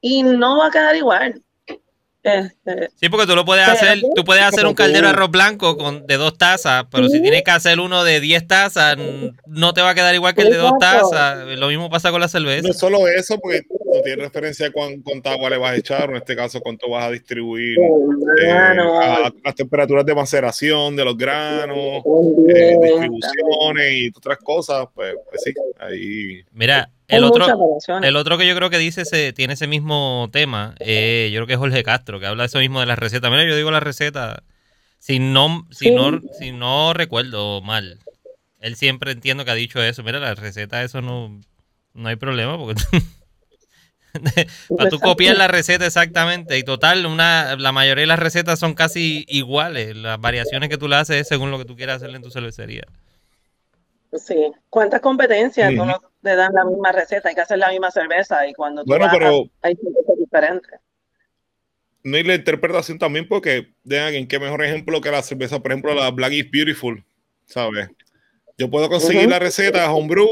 y 0.00 0.22
no 0.22 0.58
va 0.58 0.66
a 0.66 0.70
quedar 0.70 0.96
igual. 0.96 1.42
Este, 2.20 2.90
Sí, 2.96 3.08
porque 3.08 3.26
tú 3.26 3.34
lo 3.36 3.44
puedes 3.44 3.66
hacer, 3.66 4.00
tú- 4.14 4.24
puedes 4.24 4.42
hacer 4.42 4.66
un 4.66 4.74
caldero 4.74 5.06
de 5.06 5.12
arroz 5.14 5.30
blanco 5.30 5.78
con, 5.78 6.04
de 6.06 6.16
dos 6.16 6.36
tazas, 6.36 6.84
pero 6.90 7.06
si 7.08 7.18
Sí. 7.18 7.22
tienes 7.22 7.42
que 7.42 7.52
hacer 7.52 7.78
uno 7.80 8.02
de 8.04 8.20
10 8.20 8.46
tazas, 8.46 8.98
no 9.46 9.72
te 9.72 9.80
va 9.80 9.90
a 9.90 9.94
quedar 9.94 10.14
igual 10.14 10.34
que 10.34 10.42
el 10.42 10.50
de 10.50 10.56
dos 10.56 10.72
tazas. 10.80 11.46
Lo 11.58 11.68
mismo 11.68 11.88
pasa 11.88 12.10
con 12.10 12.20
la 12.20 12.28
cerveza. 12.28 12.62
No 12.66 12.70
es 12.70 12.78
solo 12.78 13.06
eso, 13.08 13.38
porque 13.38 13.62
no 13.70 14.02
tienes 14.02 14.26
referencia 14.26 14.66
a 14.66 14.72
cuán- 14.72 15.00
cuánta 15.00 15.30
agua 15.32 15.48
le 15.48 15.56
vas 15.58 15.72
a 15.72 15.76
echar, 15.76 16.08
o 16.08 16.10
en 16.10 16.16
este 16.18 16.36
caso 16.36 16.60
cuánto 16.60 16.90
vas 16.90 17.04
a 17.04 17.10
distribuir, 17.12 17.78
eh, 18.42 18.50
a 18.50 19.30
las 19.44 19.54
temperaturas 19.54 20.04
de 20.04 20.14
maceración 20.14 20.96
de 20.96 21.04
los 21.04 21.16
granos, 21.16 22.02
eh, 22.54 22.76
distribuciones 22.82 23.92
y 23.92 24.08
otras 24.14 24.38
cosas, 24.38 24.86
pues, 24.92 25.14
pues 25.30 25.42
sí, 25.44 25.54
ahí 25.78 26.42
Mira, 26.52 26.90
el 27.08 27.24
otro, 27.24 27.46
el 28.02 28.16
otro 28.16 28.38
que 28.38 28.46
yo 28.46 28.54
creo 28.54 28.70
que 28.70 28.78
dice 28.78 29.02
ese, 29.02 29.32
tiene 29.32 29.54
ese 29.54 29.66
mismo 29.66 30.28
tema, 30.30 30.74
eh, 30.78 31.30
yo 31.32 31.38
creo 31.38 31.46
que 31.46 31.52
es 31.54 31.58
Jorge 31.58 31.82
Castro, 31.82 32.20
que 32.20 32.26
habla 32.26 32.42
de 32.44 32.48
eso 32.48 32.58
mismo 32.58 32.80
de 32.80 32.86
las 32.86 32.98
recetas. 32.98 33.30
Mira, 33.30 33.44
yo 33.44 33.56
digo 33.56 33.70
la 33.70 33.80
receta, 33.80 34.42
si 34.98 35.18
no, 35.18 35.66
si 35.70 35.86
Sí. 35.86 35.90
no, 35.92 36.20
si 36.38 36.52
no 36.52 36.92
recuerdo 36.92 37.62
mal, 37.62 37.98
él 38.60 38.76
siempre 38.76 39.12
entiendo 39.12 39.44
que 39.44 39.50
ha 39.50 39.54
dicho 39.54 39.82
eso. 39.82 40.02
Mira, 40.02 40.18
la 40.18 40.34
receta, 40.34 40.82
eso 40.82 41.00
no, 41.00 41.40
no 41.94 42.08
hay 42.08 42.16
problema, 42.16 42.58
porque 42.58 42.82
para 44.76 44.90
tú 44.90 44.98
copiar 44.98 45.36
la 45.36 45.48
receta 45.48 45.86
exactamente 45.86 46.58
y 46.58 46.62
total, 46.62 47.06
una, 47.06 47.56
la 47.56 47.72
mayoría 47.72 48.02
de 48.02 48.06
las 48.08 48.18
recetas 48.18 48.58
son 48.58 48.74
casi 48.74 49.24
iguales. 49.28 49.96
Las 49.96 50.20
variaciones 50.20 50.68
que 50.68 50.78
tú 50.78 50.88
le 50.88 50.96
haces 50.96 51.22
es 51.22 51.28
según 51.28 51.50
lo 51.50 51.58
que 51.58 51.64
tú 51.64 51.76
quieras 51.76 51.96
hacerle 51.96 52.16
en 52.16 52.22
tu 52.22 52.30
cervecería. 52.30 52.82
Sí. 54.14 54.52
¿Cuántas 54.70 55.00
competencias 55.00 55.72
Ujú. 55.72 55.80
tú 55.80 55.86
no 55.86 56.00
te 56.22 56.34
dan 56.36 56.52
la 56.52 56.64
misma 56.64 56.92
receta? 56.92 57.28
Hay 57.28 57.34
que 57.34 57.40
hacer 57.40 57.58
la 57.58 57.70
misma 57.70 57.90
cerveza 57.90 58.46
y 58.46 58.52
cuando 58.54 58.82
tú 58.82 58.88
Bueno, 58.88 59.06
vas, 59.06 59.14
pero- 59.16 59.44
hay 59.62 59.74
cervezas 59.76 60.18
diferentes. 60.18 60.80
no 62.02 62.16
hay 62.16 62.22
la 62.24 62.34
interpretación 62.34 62.98
también 62.98 63.28
porque 63.28 63.68
de 63.84 64.00
alguien 64.00 64.26
qué 64.28 64.38
mejor 64.38 64.64
ejemplo 64.64 65.00
que 65.00 65.10
la 65.10 65.22
cerveza, 65.22 65.60
por 65.60 65.72
ejemplo, 65.72 65.94
la 65.94 66.10
Black 66.10 66.32
is 66.32 66.50
Beautiful, 66.50 67.04
¿sabes? 67.46 67.88
Yo 68.56 68.70
puedo 68.70 68.88
conseguir 68.88 69.28
la 69.28 69.38
receta 69.38 69.92
homebrew 69.92 70.26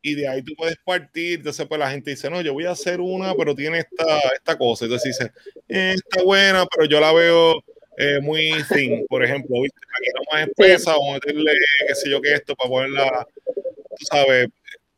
y 0.00 0.14
de 0.14 0.26
ahí 0.28 0.42
tú 0.42 0.54
puedes 0.56 0.76
partir, 0.84 1.38
entonces 1.38 1.66
pues 1.66 1.78
la 1.78 1.90
gente 1.90 2.10
dice, 2.10 2.28
no, 2.30 2.40
yo 2.40 2.52
voy 2.54 2.64
a 2.66 2.70
hacer 2.72 3.00
una, 3.00 3.34
pero 3.34 3.54
tiene 3.54 3.78
esta, 3.78 4.18
esta 4.34 4.56
cosa, 4.56 4.84
entonces 4.86 5.16
dice, 5.16 5.32
eh, 5.68 5.94
está 5.94 6.22
buena, 6.24 6.64
pero 6.66 6.86
yo 6.88 6.98
la 6.98 7.12
veo 7.12 7.62
eh, 7.98 8.18
muy 8.20 8.50
thin, 8.72 9.06
por 9.08 9.22
ejemplo, 9.24 9.60
¿viste? 9.60 9.78
Aquí 9.96 10.10
no 10.14 10.22
más 10.32 10.48
espesa, 10.48 10.92
vamos 10.92 11.10
a 11.10 11.14
meterle, 11.14 11.52
qué 11.86 11.94
sé 11.94 12.10
yo, 12.10 12.20
qué 12.22 12.32
esto, 12.34 12.56
para 12.56 12.70
ponerla, 12.70 13.26
tú 13.44 14.06
sabes, 14.06 14.48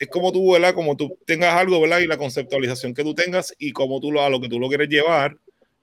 es 0.04 0.08
como 0.10 0.32
tú, 0.32 0.52
¿verdad? 0.52 0.74
Como 0.74 0.96
tú 0.96 1.18
tengas 1.26 1.54
algo, 1.54 1.80
¿verdad? 1.80 1.98
Y 2.00 2.06
la 2.06 2.16
conceptualización 2.16 2.94
que 2.94 3.02
tú 3.02 3.14
tengas 3.14 3.54
y 3.58 3.72
como 3.72 4.00
tú 4.00 4.10
lo, 4.12 4.22
a 4.22 4.30
lo 4.30 4.40
que 4.40 4.48
tú 4.48 4.58
lo 4.58 4.68
quieres 4.68 4.88
llevar 4.88 5.36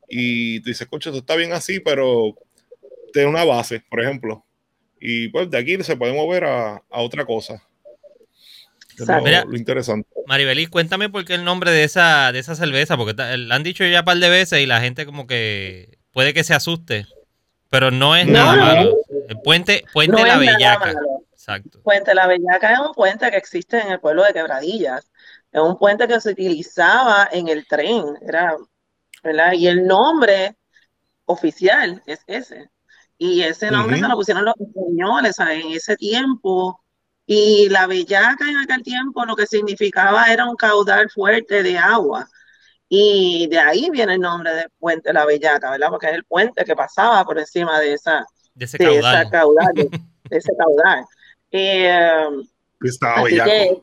y 0.09 0.59
tú 0.61 0.69
dices, 0.69 0.87
concha, 0.87 1.09
esto 1.09 1.19
está 1.19 1.35
bien 1.35 1.53
así, 1.53 1.79
pero 1.79 2.35
tiene 3.13 3.29
una 3.29 3.43
base, 3.45 3.81
por 3.89 4.01
ejemplo. 4.01 4.43
Y 4.99 5.29
pues 5.29 5.49
de 5.49 5.57
aquí 5.57 5.81
se 5.83 5.95
puede 5.97 6.13
mover 6.13 6.43
a, 6.45 6.75
a 6.89 7.01
otra 7.01 7.25
cosa. 7.25 7.63
Lo, 8.97 9.21
Mira. 9.21 9.45
lo 9.45 9.57
interesante. 9.57 10.07
Maribelis, 10.27 10.69
cuéntame 10.69 11.09
por 11.09 11.25
qué 11.25 11.33
el 11.33 11.43
nombre 11.43 11.71
de 11.71 11.83
esa, 11.83 12.31
de 12.31 12.39
esa 12.39 12.55
cerveza, 12.55 12.97
porque 12.97 13.15
la 13.37 13.55
han 13.55 13.63
dicho 13.63 13.83
ya 13.85 13.99
un 13.99 14.05
par 14.05 14.17
de 14.17 14.29
veces 14.29 14.59
y 14.61 14.65
la 14.67 14.79
gente 14.81 15.05
como 15.05 15.25
que 15.25 15.97
puede 16.11 16.33
que 16.33 16.43
se 16.43 16.53
asuste, 16.53 17.07
pero 17.69 17.89
no 17.89 18.15
es 18.15 18.27
No, 18.27 18.33
nada 18.33 18.55
no. 18.55 18.61
malo. 18.65 18.97
El 19.29 19.37
puente, 19.43 19.85
puente 19.93 20.11
No 20.21 20.25
La 20.27 20.37
Bellaca. 20.37 20.93
malo. 20.93 21.20
Exacto. 21.41 21.81
Puente 21.81 22.13
La 22.13 22.27
Bellaca 22.27 22.71
es 22.71 22.79
un 22.79 22.93
puente 22.93 23.31
que 23.31 23.37
existe 23.37 23.79
en 23.79 23.93
el 23.93 23.99
pueblo 23.99 24.23
de 24.23 24.31
Quebradillas. 24.31 25.11
Es 25.51 25.59
un 25.59 25.75
puente 25.75 26.07
que 26.07 26.21
se 26.21 26.29
utilizaba 26.29 27.29
en 27.31 27.47
el 27.47 27.65
tren, 27.67 28.15
era, 28.21 28.55
¿verdad? 29.23 29.53
Y 29.53 29.65
el 29.67 29.87
nombre 29.87 30.55
oficial 31.25 32.03
es 32.05 32.19
ese. 32.27 32.69
Y 33.17 33.41
ese 33.41 33.71
nombre 33.71 33.97
se 33.99 34.07
lo 34.07 34.13
pusieron 34.15 34.45
los 34.45 34.53
españoles, 34.55 35.35
¿sabes? 35.35 35.65
En 35.65 35.71
ese 35.71 35.95
tiempo. 35.95 36.79
Y 37.25 37.69
la 37.69 37.87
Bellaca 37.87 38.47
en 38.47 38.57
aquel 38.57 38.83
tiempo 38.83 39.25
lo 39.25 39.35
que 39.35 39.47
significaba 39.47 40.31
era 40.31 40.45
un 40.45 40.55
caudal 40.55 41.09
fuerte 41.09 41.63
de 41.63 41.75
agua. 41.75 42.27
Y 42.87 43.47
de 43.47 43.57
ahí 43.57 43.89
viene 43.89 44.13
el 44.13 44.19
nombre 44.19 44.53
de 44.53 44.65
Puente 44.77 45.11
La 45.11 45.25
Bellaca, 45.25 45.71
¿verdad? 45.71 45.89
Porque 45.89 46.07
es 46.07 46.13
el 46.13 46.23
puente 46.25 46.63
que 46.65 46.75
pasaba 46.75 47.25
por 47.25 47.39
encima 47.39 47.79
de 47.79 47.93
esa, 47.93 48.27
De 48.53 48.65
ese 48.65 48.77
de 48.77 48.85
caudal. 48.85 49.21
esa 49.21 49.31
caudal, 49.31 49.73
de, 49.73 49.83
de 49.85 50.01
ese 50.37 50.51
caudal. 50.55 51.03
Eh, 51.51 52.27
Así 52.79 53.23
bellaco. 53.23 53.49
que 53.49 53.81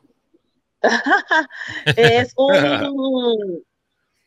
es 2.19 2.33
un 2.35 3.63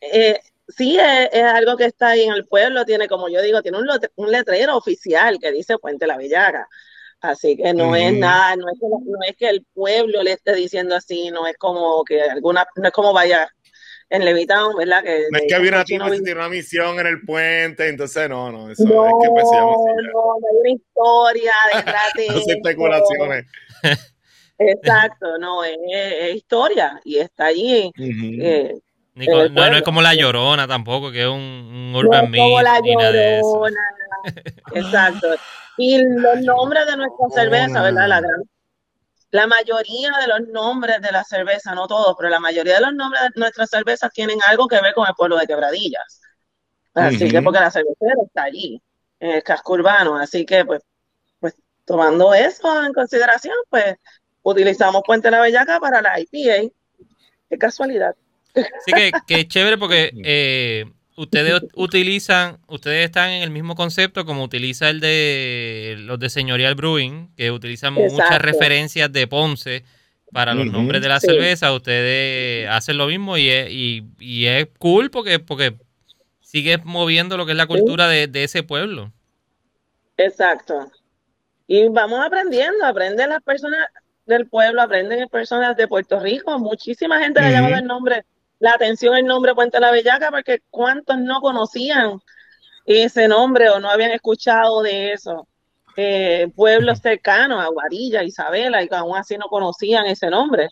eh, 0.01 0.39
sí 0.67 0.97
es, 0.99 1.29
es 1.31 1.43
algo 1.43 1.77
que 1.77 1.85
está 1.85 2.09
ahí 2.09 2.23
en 2.23 2.33
el 2.33 2.45
pueblo, 2.45 2.85
tiene 2.85 3.07
como 3.07 3.29
yo 3.29 3.41
digo, 3.41 3.61
tiene 3.61 3.77
un, 4.15 4.31
letrero 4.31 4.77
oficial 4.77 5.39
que 5.39 5.51
dice 5.51 5.77
Puente 5.77 6.07
La 6.07 6.17
Bellaca. 6.17 6.67
Así 7.21 7.55
que 7.55 7.73
no 7.73 7.95
es 7.95 8.11
nada, 8.13 8.57
no 8.57 8.65
es, 8.69 8.77
que, 8.77 8.85
no 8.85 9.17
es 9.25 9.37
que 9.37 9.47
el 9.47 9.65
pueblo 9.73 10.23
le 10.23 10.33
esté 10.33 10.53
diciendo 10.55 10.93
así, 10.93 11.31
no 11.31 11.47
es 11.47 11.55
como 11.57 12.03
que 12.03 12.21
alguna, 12.21 12.67
no 12.75 12.85
es 12.85 12.93
como 12.93 13.13
vaya 13.13 13.49
en 14.13 14.25
Levitown, 14.25 14.75
¿verdad? 14.77 15.03
Que 15.03 15.25
No 15.31 15.37
es 15.39 15.43
que 15.47 15.55
había 15.55 15.71
una 15.71 15.83
tipa 15.83 16.05
que 16.11 16.19
tiene 16.21 16.39
una 16.39 16.49
misión 16.49 16.99
en 16.99 17.07
el 17.07 17.21
puente, 17.25 17.87
entonces 17.89 18.29
no, 18.29 18.51
no, 18.51 18.69
eso 18.71 18.83
No, 18.85 19.05
es 19.07 19.13
que 19.21 19.29
pues 19.31 19.49
se 19.49 19.55
llama 19.55 19.71
así. 19.71 20.07
no, 20.13 20.21
no 20.39 20.47
hay 20.51 20.57
una 20.59 20.69
historia 20.71 21.51
detrás 21.75 22.13
de 22.15 22.27
No 22.27 22.53
especulaciones. 22.53 23.45
Exacto, 24.59 25.37
no, 25.39 25.63
es, 25.63 25.75
es 25.91 26.35
historia 26.35 27.01
y 27.03 27.17
está 27.17 27.47
allí. 27.47 27.87
Ujú. 27.97 28.01
eh, 28.41 28.75
Ni 29.15 29.25
en 29.25 29.31
co- 29.31 29.41
el 29.41 29.53
no, 29.53 29.69
no 29.69 29.77
es 29.77 29.83
como 29.83 30.01
la 30.01 30.13
llorona 30.13 30.67
tampoco, 30.67 31.11
que 31.11 31.21
es 31.23 31.27
un, 31.27 31.39
un 31.41 31.91
No 31.91 31.99
urban 31.99 32.31
como 32.31 32.57
myth 32.57 32.63
la 32.63 32.79
ni 32.79 32.95
nada 32.95 33.11
de 33.11 33.37
eso. 33.39 33.53
llorona. 33.53 33.79
Exacto. 34.75 35.27
Y 35.77 35.97
los 36.03 36.41
nombres 36.43 36.85
de 36.85 36.97
nuestra 36.97 37.25
cerveza, 37.33 37.81
¿verdad? 37.81 38.07
La, 38.07 38.21
gran- 38.21 38.43
la 39.33 39.47
mayoría 39.47 40.11
de 40.21 40.27
los 40.27 40.47
nombres 40.49 41.01
de 41.01 41.11
la 41.11 41.23
cerveza, 41.23 41.73
no 41.73 41.87
todos, 41.87 42.15
pero 42.15 42.29
la 42.29 42.39
mayoría 42.39 42.75
de 42.75 42.81
los 42.81 42.93
nombres 42.93 43.19
de 43.23 43.29
nuestras 43.39 43.67
cervezas 43.67 44.11
tienen 44.13 44.37
algo 44.45 44.67
que 44.67 44.79
ver 44.79 44.93
con 44.93 45.07
el 45.07 45.15
pueblo 45.15 45.37
de 45.37 45.47
Quebradillas. 45.47 46.21
Así 46.93 47.27
que 47.27 47.37
Ujú. 47.37 47.45
porque 47.45 47.59
la 47.59 47.71
cervecera 47.71 48.13
está 48.23 48.43
allí, 48.43 48.79
en 49.19 49.31
el 49.31 49.41
casco 49.41 49.73
urbano. 49.73 50.17
Así 50.17 50.45
que, 50.45 50.63
pues, 50.63 50.83
pues 51.39 51.55
tomando 51.83 52.31
eso 52.35 52.85
en 52.85 52.93
consideración, 52.93 53.55
pues 53.71 53.95
utilizamos 54.43 55.01
Puente 55.03 55.31
La 55.31 55.41
Bellaca 55.41 55.79
para 55.79 55.99
la 55.99 56.19
IPA. 56.19 56.71
Qué 57.49 57.57
casualidad. 57.57 58.15
Así 58.53 58.93
que, 58.93 59.11
que 59.25 59.39
es 59.39 59.47
chévere 59.47 59.79
porque 59.79 60.11
eh, 60.23 60.85
ustedes 61.15 61.53
ut- 61.61 61.69
utilizan, 61.75 62.57
ustedes 62.67 63.05
están 63.05 63.29
en 63.31 63.43
el 63.43 63.49
mismo 63.49 63.75
concepto 63.75 64.25
como 64.25 64.43
utiliza 64.43 64.89
el 64.89 64.99
de 64.99 65.95
los 65.99 66.19
de 66.19 66.29
Señorial 66.29 66.75
Brewing, 66.75 67.29
que 67.35 67.51
utilizan 67.51 67.93
muchas 67.93 68.41
referencias 68.41 69.11
de 69.11 69.27
Ponce 69.27 69.83
para 70.31 70.53
los 70.55 70.65
nombres 70.65 71.01
de 71.01 71.09
la 71.09 71.19
Sí. 71.19 71.27
cerveza. 71.27 71.73
Ustedes 71.73 72.67
hacen 72.69 72.97
lo 72.97 73.07
mismo 73.07 73.37
y 73.37 73.49
es, 73.49 73.69
y, 73.71 74.03
y 74.19 74.45
es 74.47 74.67
cool 74.79 75.11
porque, 75.11 75.39
porque 75.39 75.75
sigues 76.41 76.83
moviendo 76.85 77.37
lo 77.37 77.45
que 77.45 77.51
es 77.51 77.57
la 77.57 77.67
cultura 77.67 78.07
de, 78.07 78.27
de 78.27 78.43
ese 78.43 78.63
pueblo. 78.63 79.11
Exacto. 80.17 80.91
Y 81.67 81.87
vamos 81.89 82.19
aprendiendo, 82.25 82.85
aprenden 82.85 83.29
las 83.29 83.41
personas 83.41 83.87
del 84.25 84.47
pueblo, 84.47 84.81
aprenden 84.81 85.27
personas 85.29 85.75
de 85.77 85.87
Puerto 85.87 86.19
Rico. 86.19 86.57
Muchísima 86.59 87.19
gente 87.19 87.41
le 87.41 87.47
ha 87.47 87.51
llamado 87.51 87.75
el 87.75 87.85
nombre, 87.85 88.23
la 88.63 88.75
atención 88.75 89.17
el 89.17 89.25
nombre 89.25 89.53
Puente 89.53 89.77
La 89.77 89.91
Bellaca, 89.91 90.31
porque 90.31 90.61
cuántos 90.69 91.17
no 91.17 91.41
conocían 91.41 92.21
ese 92.85 93.27
nombre 93.27 93.69
o 93.69 93.81
no 93.81 93.89
habían 93.89 94.11
escuchado 94.11 94.81
de 94.81 95.11
eso. 95.11 95.49
Eh, 95.97 96.47
pueblos 96.55 96.99
cercanos, 96.99 97.61
Aguarilla, 97.61 98.23
Isabela, 98.23 98.81
y 98.81 98.87
que 98.87 98.95
aún 98.95 99.17
así 99.17 99.37
no 99.37 99.47
conocían 99.47 100.05
ese 100.05 100.29
nombre. 100.29 100.69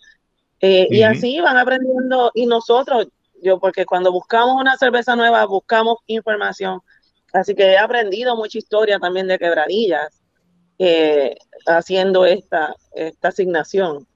Eh, 0.62 0.88
Y 0.90 1.04
así 1.04 1.42
van 1.42 1.58
aprendiendo, 1.58 2.32
y 2.34 2.46
nosotros, 2.46 3.08
yo, 3.44 3.60
porque 3.60 3.86
cuando 3.86 4.10
buscamos 4.10 4.56
una 4.56 4.78
cerveza 4.78 5.18
nueva, 5.18 5.44
buscamos 5.46 5.98
información. 6.08 6.80
Así 7.34 7.56
que 7.56 7.74
he 7.74 7.78
aprendido 7.78 8.38
mucha 8.38 8.58
historia 8.58 9.00
también 9.00 9.28
de 9.28 9.38
quebradillas 9.38 10.22
eh, 10.80 11.36
haciendo 11.68 12.26
esta, 12.26 12.74
esta 12.94 13.28
asignación. 13.28 14.08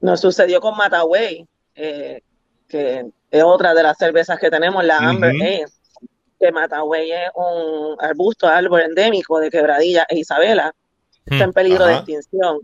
Nos 0.00 0.20
sucedió 0.20 0.60
con 0.60 0.76
Mataway, 0.76 1.44
eh, 1.74 2.22
que 2.72 3.04
es 3.30 3.42
otra 3.42 3.74
de 3.74 3.82
las 3.82 3.98
cervezas 3.98 4.40
que 4.40 4.50
tenemos, 4.50 4.82
la 4.82 4.96
Amber. 4.96 5.30
Ale, 5.30 5.66
que 6.40 6.50
Mataway 6.50 7.12
es 7.12 7.30
un 7.36 7.96
arbusto, 8.00 8.48
árbol 8.48 8.80
endémico 8.80 9.38
de 9.38 9.50
quebradilla 9.50 10.04
e 10.08 10.18
Isabela, 10.18 10.74
está 11.24 11.44
en 11.44 11.52
peligro 11.52 11.86
de 11.86 11.94
extinción. 11.94 12.58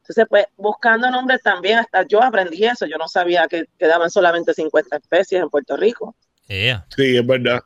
Entonces, 0.00 0.26
pues, 0.28 0.46
buscando 0.56 1.10
nombres 1.10 1.40
también, 1.42 1.78
hasta 1.78 2.06
yo 2.06 2.22
aprendí 2.22 2.64
eso, 2.64 2.86
yo 2.86 2.98
no 2.98 3.08
sabía 3.08 3.46
que 3.48 3.64
quedaban 3.78 4.10
solamente 4.10 4.52
50 4.52 4.96
especies 4.96 5.40
en 5.40 5.48
Puerto 5.48 5.76
Rico. 5.76 6.14
Yeah. 6.48 6.84
Sí, 6.94 7.16
es 7.16 7.26
verdad. 7.26 7.60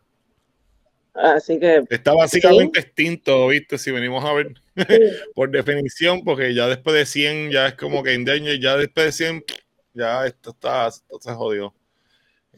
Así 1.14 1.58
que. 1.58 1.82
Está 1.88 2.12
básicamente 2.12 2.78
extinto, 2.78 3.48
¿viste? 3.48 3.78
Si 3.78 3.90
venimos 3.90 4.22
a 4.22 4.34
ver, 4.34 4.54
por 5.34 5.50
definición, 5.50 6.22
porque 6.22 6.54
ya 6.54 6.68
después 6.68 6.94
de 6.94 7.06
100 7.06 7.50
ya 7.50 7.68
es 7.68 7.74
como 7.74 8.02
que 8.02 8.12
endanger, 8.12 8.60
ya 8.60 8.76
después 8.76 9.06
de 9.06 9.12
100 9.12 9.44
ya 9.94 10.26
esto 10.26 10.50
está, 10.50 10.88
esto 10.88 11.18
se 11.18 11.32
jodió. 11.32 11.74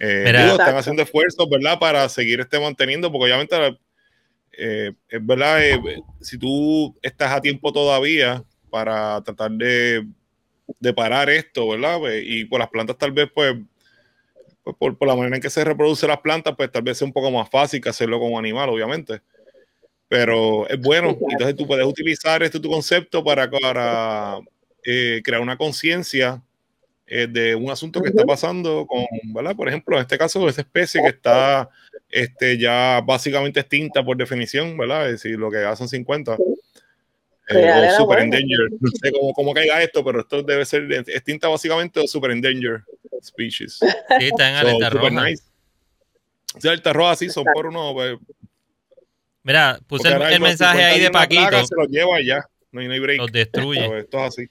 Eh, 0.00 0.24
están 0.26 0.76
haciendo 0.76 1.02
esfuerzos, 1.02 1.48
¿verdad? 1.50 1.78
Para 1.78 2.08
seguir 2.08 2.40
este 2.40 2.60
manteniendo, 2.60 3.10
porque 3.10 3.24
obviamente 3.24 3.78
eh, 4.52 4.92
es 5.08 5.26
verdad, 5.26 5.64
eh, 5.64 6.02
si 6.20 6.38
tú 6.38 6.96
estás 7.02 7.32
a 7.32 7.40
tiempo 7.40 7.72
todavía 7.72 8.44
para 8.70 9.22
tratar 9.22 9.52
de, 9.52 10.06
de 10.78 10.92
parar 10.92 11.30
esto, 11.30 11.68
¿verdad? 11.68 11.98
Pues, 11.98 12.22
y 12.24 12.44
por 12.44 12.60
las 12.60 12.68
plantas 12.68 12.98
tal 12.98 13.12
vez, 13.12 13.28
pues, 13.34 13.54
pues 14.62 14.76
por, 14.76 14.96
por, 14.98 15.08
la 15.08 15.16
manera 15.16 15.36
en 15.36 15.42
que 15.42 15.50
se 15.50 15.64
reproducen 15.64 16.08
las 16.08 16.20
plantas, 16.20 16.54
pues 16.56 16.70
tal 16.70 16.82
vez 16.82 16.98
sea 16.98 17.06
un 17.06 17.12
poco 17.12 17.30
más 17.30 17.48
fácil 17.48 17.80
que 17.80 17.88
hacerlo 17.88 18.20
con 18.20 18.32
un 18.32 18.38
animal, 18.38 18.68
obviamente. 18.68 19.20
Pero 20.08 20.68
es 20.68 20.80
bueno, 20.80 21.16
entonces 21.28 21.54
tú 21.54 21.66
puedes 21.66 21.86
utilizar 21.86 22.42
este 22.42 22.58
tu 22.60 22.70
concepto 22.70 23.22
para, 23.22 23.50
para 23.50 24.38
eh, 24.84 25.20
crear 25.22 25.42
una 25.42 25.56
conciencia 25.56 26.42
eh, 27.10 27.26
de 27.26 27.54
un 27.54 27.70
asunto 27.70 28.02
que 28.02 28.10
está 28.10 28.24
pasando 28.24 28.86
con, 28.86 29.06
¿verdad? 29.32 29.56
Por 29.56 29.68
ejemplo, 29.68 29.96
en 29.96 30.02
este 30.02 30.18
caso, 30.18 30.46
esa 30.46 30.60
especie 30.60 31.00
que 31.00 31.08
está 31.08 31.70
este, 32.10 32.58
ya 32.58 33.00
básicamente 33.00 33.60
extinta 33.60 34.04
por 34.04 34.16
definición, 34.16 34.76
¿verdad? 34.76 35.06
Es 35.06 35.22
decir, 35.22 35.38
lo 35.38 35.50
que 35.50 35.58
hacen 35.58 35.88
50. 35.88 36.36
Eh, 37.48 37.88
o 37.94 37.96
super 37.96 38.18
endangered. 38.18 38.72
No 38.78 38.90
sé 38.90 39.10
cómo, 39.10 39.32
cómo, 39.32 39.54
caiga 39.54 39.82
esto, 39.82 40.04
pero 40.04 40.20
esto 40.20 40.42
debe 40.42 40.66
ser 40.66 40.92
extinta 40.92 41.48
básicamente 41.48 41.98
o 41.98 42.06
super 42.06 42.30
endangered 42.30 42.82
species. 43.22 43.78
Sí, 43.78 44.26
está 44.26 44.50
en 44.50 44.56
alerta 44.56 44.90
roja. 44.90 45.10
Nice. 45.10 45.44
Sí, 46.58 46.68
alerta 46.68 46.92
roja, 46.92 47.16
sí, 47.16 47.30
son 47.30 47.44
por 47.54 47.66
uno. 47.66 47.94
Pues, 47.94 48.18
Mira, 49.44 49.80
puse 49.86 50.08
el, 50.08 50.40
mensaje 50.40 50.84
ahí 50.84 51.00
de 51.00 51.10
Paquito. 51.10 51.64
se 51.64 51.74
los 51.74 51.88
lleva 51.88 52.20
ya. 52.20 52.44
No 52.70 52.80
hay, 52.80 52.86
no 52.86 52.92
hay 52.92 53.00
break. 53.00 53.18
Los 53.18 53.32
destruye. 53.32 53.98
esto 53.98 54.18
es 54.18 54.24
así. 54.24 54.50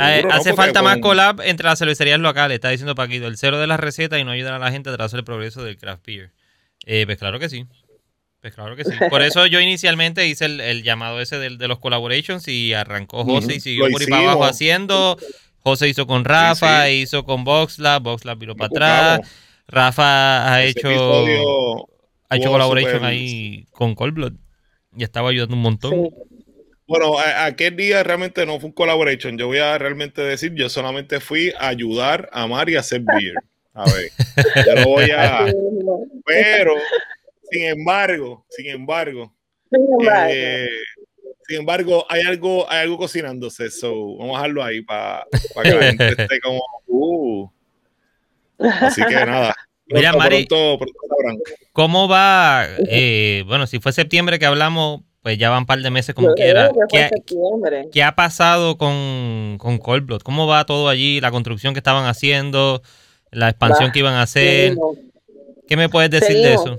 Ah, 0.00 0.20
hace 0.30 0.54
falta 0.54 0.82
más 0.82 0.98
collab 0.98 1.40
entre 1.42 1.66
las 1.66 1.78
cervecerías 1.78 2.20
locales, 2.20 2.56
está 2.56 2.70
diciendo 2.70 2.94
Paquito. 2.94 3.26
El 3.26 3.36
cero 3.36 3.58
de 3.58 3.66
la 3.66 3.76
receta 3.76 4.18
y 4.18 4.24
no 4.24 4.30
ayudar 4.30 4.54
a 4.54 4.58
la 4.58 4.70
gente 4.70 4.90
a 4.90 4.96
trazar 4.96 5.18
el 5.18 5.24
progreso 5.24 5.62
del 5.62 5.78
craft 5.78 6.06
beer. 6.06 6.32
Eh, 6.86 7.04
pues 7.06 7.18
claro 7.18 7.38
que 7.38 7.48
sí. 7.48 7.66
Pues 8.40 8.54
claro 8.54 8.76
que 8.76 8.84
sí. 8.84 8.92
Por 9.10 9.22
eso 9.22 9.46
yo 9.46 9.60
inicialmente 9.60 10.26
hice 10.26 10.44
el, 10.44 10.82
llamado 10.82 11.20
ese 11.20 11.38
de, 11.38 11.56
de, 11.56 11.68
los 11.68 11.78
collaborations 11.78 12.46
y 12.48 12.72
arrancó 12.72 13.24
José 13.24 13.56
y 13.56 13.60
siguió 13.60 13.88
por 13.90 14.00
ahí 14.00 14.06
para 14.06 14.22
abajo 14.22 14.44
haciendo. 14.44 15.16
José 15.58 15.88
hizo 15.88 16.06
con 16.06 16.24
Rafa, 16.24 16.88
hizo 16.90 17.24
con 17.24 17.44
Voxlab, 17.44 18.02
Voxlab 18.02 18.38
viró 18.38 18.54
para 18.54 18.66
atrás. 18.66 19.20
Rafa 19.66 20.52
ha 20.52 20.64
hecho 20.64 21.88
ha 22.30 22.36
hecho 22.36 22.50
collaboration 22.50 23.04
ahí 23.04 23.66
con 23.70 23.94
Coldblood 23.94 24.34
y 24.96 25.02
estaba 25.02 25.30
ayudando 25.30 25.56
un 25.56 25.62
montón. 25.62 26.10
Bueno, 26.88 27.16
aquel 27.18 27.76
día 27.76 28.02
realmente 28.02 28.46
no 28.46 28.58
fue 28.58 28.70
un 28.70 28.72
collaboration. 28.72 29.36
Yo 29.36 29.46
voy 29.46 29.58
a 29.58 29.76
realmente 29.76 30.22
decir, 30.22 30.54
yo 30.54 30.70
solamente 30.70 31.20
fui 31.20 31.52
a 31.58 31.68
ayudar 31.68 32.30
a 32.32 32.46
Mari 32.46 32.76
a 32.76 32.80
hacer 32.80 33.02
beer. 33.02 33.34
A 33.74 33.84
ver, 33.84 34.10
yo 34.66 34.74
lo 34.74 34.84
voy 34.86 35.10
a. 35.10 35.44
Pero, 36.24 36.76
sin 37.50 37.64
embargo, 37.64 38.46
sin 38.48 38.70
embargo, 38.70 39.34
eh, 40.30 40.66
sin 41.46 41.58
embargo, 41.58 42.06
hay 42.08 42.22
algo, 42.22 42.68
hay 42.70 42.80
algo 42.80 42.96
cocinándose. 42.96 43.66
eso 43.66 44.16
vamos 44.16 44.36
a 44.36 44.38
dejarlo 44.38 44.64
ahí 44.64 44.80
para 44.80 45.26
que 45.62 45.70
la 45.70 45.82
gente 45.82 46.08
esté 46.22 46.40
como. 46.40 46.62
Uh. 46.86 47.50
Así 48.58 49.02
que 49.04 49.14
nada. 49.14 49.54
Mira, 49.90 50.14
Mari, 50.14 50.46
¿cómo 51.72 52.08
va? 52.08 52.66
Eh, 52.88 53.44
bueno, 53.46 53.66
si 53.66 53.78
fue 53.78 53.92
septiembre 53.92 54.38
que 54.38 54.46
hablamos, 54.46 55.02
pues 55.28 55.36
ya 55.36 55.50
van 55.50 55.58
un 55.58 55.66
par 55.66 55.78
de 55.80 55.90
meses 55.90 56.14
como 56.14 56.32
quiera. 56.32 56.70
¿Qué, 57.92 58.02
ha 58.02 58.14
pasado 58.14 58.78
con, 58.78 59.58
con 59.58 59.76
Cold 59.76 60.22
¿Cómo 60.22 60.46
va 60.46 60.64
todo 60.64 60.88
allí? 60.88 61.20
La 61.20 61.30
construcción 61.30 61.74
que 61.74 61.80
estaban 61.80 62.06
haciendo, 62.06 62.80
la 63.30 63.50
expansión 63.50 63.92
que 63.92 63.98
iban 63.98 64.14
a 64.14 64.22
hacer. 64.22 64.74
¿Qué 65.68 65.76
me 65.76 65.90
puedes 65.90 66.10
decir 66.10 66.34
de 66.34 66.54
eso? 66.54 66.78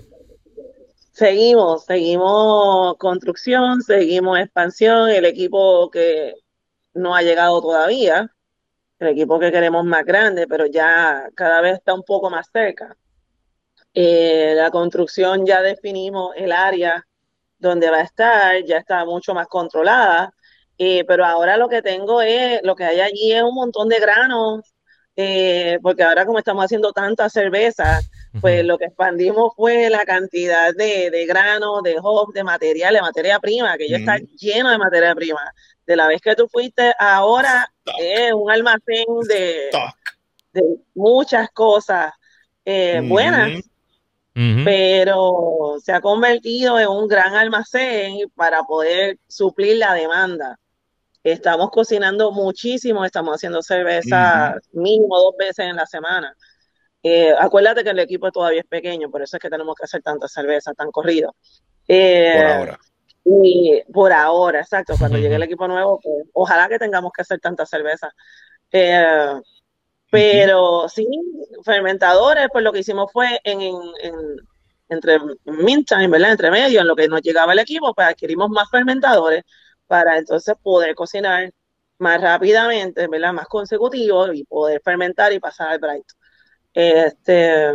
Seguimos, 1.11 1.85
seguimos 1.85 2.97
construcción, 2.97 3.83
seguimos 3.83 4.39
expansión, 4.39 5.11
el 5.11 5.25
equipo 5.25 5.91
que 5.91 6.33
no 6.95 7.15
ha 7.15 7.21
llegado 7.21 7.61
todavía, 7.61 8.33
el 8.97 9.09
equipo 9.09 9.39
que 9.39 9.51
queremos 9.51 9.85
más 9.85 10.03
grande, 10.05 10.47
pero 10.47 10.65
ya 10.65 11.29
cada 11.35 11.61
vez 11.61 11.75
está 11.75 11.93
un 11.93 12.01
poco 12.01 12.31
más 12.31 12.49
cerca. 12.51 12.97
Eh, 13.93 14.53
la 14.55 14.71
construcción 14.71 15.45
ya 15.45 15.61
definimos 15.61 16.33
el 16.35 16.51
área 16.51 17.05
donde 17.59 17.89
va 17.89 17.97
a 17.97 18.03
estar, 18.03 18.63
ya 18.65 18.77
está 18.77 19.05
mucho 19.05 19.33
más 19.33 19.47
controlada, 19.47 20.33
eh, 20.77 21.03
pero 21.05 21.25
ahora 21.25 21.57
lo 21.57 21.67
que 21.67 21.81
tengo 21.81 22.21
es, 22.21 22.61
lo 22.63 22.75
que 22.75 22.85
hay 22.85 23.01
allí 23.01 23.33
es 23.33 23.43
un 23.43 23.53
montón 23.53 23.89
de 23.89 23.99
granos, 23.99 24.73
eh, 25.15 25.77
porque 25.81 26.03
ahora 26.03 26.25
como 26.25 26.39
estamos 26.39 26.63
haciendo 26.63 26.93
tanta 26.93 27.29
cerveza, 27.29 27.99
pues 28.39 28.63
lo 28.63 28.77
que 28.77 28.85
expandimos 28.85 29.53
fue 29.55 29.89
la 29.89 30.05
cantidad 30.05 30.73
de, 30.73 31.09
de 31.09 31.25
granos, 31.25 31.83
de 31.83 31.97
hop, 32.01 32.31
de 32.31 32.43
material, 32.43 32.93
de 32.93 33.01
materia 33.01 33.39
prima, 33.39 33.77
que 33.77 33.89
ya 33.89 33.97
está 33.97 34.17
lleno 34.37 34.69
de 34.69 34.77
materia 34.77 35.13
prima. 35.13 35.41
De 35.85 35.95
la 35.95 36.07
vez 36.07 36.21
que 36.21 36.35
tú 36.35 36.47
fuiste, 36.47 36.93
ahora 36.97 37.69
es 37.99 38.31
un 38.31 38.49
almacén 38.49 39.05
de, 39.27 39.69
de 40.53 40.63
muchas 40.93 41.49
cosas 41.49 42.13
eh, 42.63 43.01
buenas 43.03 43.59
pero 44.63 45.75
se 45.83 45.91
ha 45.91 46.01
convertido 46.01 46.79
en 46.79 46.87
un 46.87 47.07
gran 47.07 47.35
almacén 47.35 48.17
para 48.35 48.63
poder 48.63 49.17
suplir 49.27 49.77
la 49.77 49.93
demanda. 49.93 50.57
Estamos 51.23 51.69
cocinando 51.71 52.31
muchísimo, 52.31 53.03
estamos 53.03 53.35
haciendo 53.35 53.61
cerveza 53.61 54.55
mínimo 54.71 55.17
dos 55.17 55.35
veces 55.37 55.65
en 55.65 55.75
la 55.75 55.85
semana. 55.85 56.35
Eh, 57.03 57.33
acuérdate 57.37 57.83
que 57.83 57.89
el 57.89 57.99
equipo 57.99 58.31
todavía 58.31 58.61
es 58.61 58.67
pequeño, 58.67 59.09
por 59.09 59.21
eso 59.21 59.37
es 59.37 59.41
que 59.41 59.49
tenemos 59.49 59.75
que 59.75 59.85
hacer 59.85 60.01
tanta 60.01 60.27
cerveza 60.27 60.73
tan 60.73 60.91
corrido. 60.91 61.35
Eh, 61.87 62.33
por 62.37 62.45
ahora. 62.45 62.79
Y 63.25 63.83
por 63.91 64.13
ahora, 64.13 64.61
exacto. 64.61 64.95
Cuando 64.97 65.17
llegue 65.17 65.35
el 65.35 65.43
equipo 65.43 65.67
nuevo, 65.67 65.99
pues, 66.01 66.25
ojalá 66.33 66.67
que 66.67 66.79
tengamos 66.79 67.11
que 67.11 67.21
hacer 67.21 67.39
tanta 67.39 67.65
cerveza. 67.65 68.09
Eh, 68.71 69.33
pero 70.09 70.87
sí, 70.89 71.07
fermentadores, 71.63 72.47
pues 72.51 72.63
lo 72.63 72.71
que 72.71 72.79
hicimos 72.79 73.11
fue 73.11 73.39
en, 73.43 73.61
en, 73.61 73.75
en 74.01 74.15
entre 74.89 75.19
meantime, 75.45 76.07
¿verdad? 76.07 76.31
Entre 76.31 76.51
medio, 76.51 76.81
en 76.81 76.87
lo 76.87 76.95
que 76.95 77.07
nos 77.07 77.21
llegaba 77.21 77.53
el 77.53 77.59
equipo, 77.59 77.93
pues 77.93 78.07
adquirimos 78.07 78.49
más 78.49 78.69
fermentadores 78.69 79.43
para 79.87 80.17
entonces 80.17 80.55
poder 80.61 80.95
cocinar 80.95 81.51
más 81.99 82.21
rápidamente, 82.21 83.07
¿verdad? 83.07 83.33
Más 83.33 83.47
consecutivo 83.47 84.33
y 84.33 84.43
poder 84.45 84.81
fermentar 84.83 85.31
y 85.31 85.39
pasar 85.39 85.69
al 85.69 85.79
bright. 85.79 86.05
Este, 86.73 87.67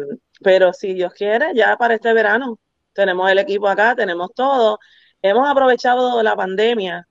pero 0.43 0.73
si 0.73 0.94
Dios 0.94 1.12
quiere, 1.15 1.55
ya 1.55 1.77
para 1.77 1.94
este 1.94 2.12
verano 2.12 2.59
tenemos 2.93 3.31
el 3.31 3.39
equipo 3.39 3.69
acá, 3.69 3.94
tenemos 3.94 4.32
todo. 4.35 4.78
Hemos 5.23 5.48
aprovechado 5.48 6.23
la 6.23 6.36
pandemia 6.36 7.06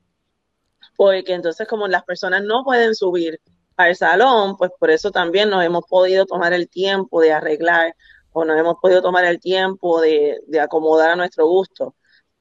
porque 0.97 1.33
entonces 1.33 1.67
como 1.67 1.87
las 1.87 2.03
personas 2.03 2.43
no 2.43 2.63
pueden 2.63 2.93
subir 2.93 3.39
al 3.77 3.95
salón, 3.95 4.57
pues 4.57 4.71
por 4.79 4.89
eso 4.89 5.11
también 5.11 5.49
nos 5.49 5.63
hemos 5.63 5.85
podido 5.85 6.25
tomar 6.25 6.53
el 6.53 6.69
tiempo 6.69 7.21
de 7.21 7.33
arreglar 7.33 7.95
o 8.31 8.45
nos 8.45 8.59
hemos 8.59 8.75
podido 8.81 9.01
tomar 9.01 9.25
el 9.25 9.39
tiempo 9.39 10.01
de, 10.01 10.39
acomodar 10.61 11.11
a 11.11 11.15
nuestro 11.15 11.47
gusto. 11.47 11.95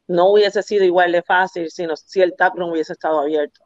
No 0.08 0.30
hubiese 0.30 0.62
sido 0.62 0.84
igual 0.84 1.12
de 1.12 1.22
fácil 1.22 1.70
si, 1.70 1.86
si 2.04 2.20
el 2.20 2.34
taproom 2.34 2.72
hubiese 2.72 2.92
estado 2.92 3.20
abierto. 3.20 3.60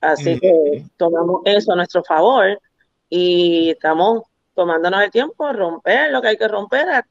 Así 0.00 0.38
que 0.38 0.84
tomamos 0.96 1.40
eso 1.46 1.72
a 1.72 1.76
nuestro 1.76 2.04
favor 2.04 2.60
y 3.08 3.70
estamos 3.70 4.24
tomándonos 4.54 5.02
el 5.02 5.10
tiempo 5.10 5.46
a 5.46 5.52
romper 5.52 6.10
lo 6.10 6.20
que 6.20 6.28
hay 6.28 6.36
que 6.36 6.48
romper, 6.48 7.04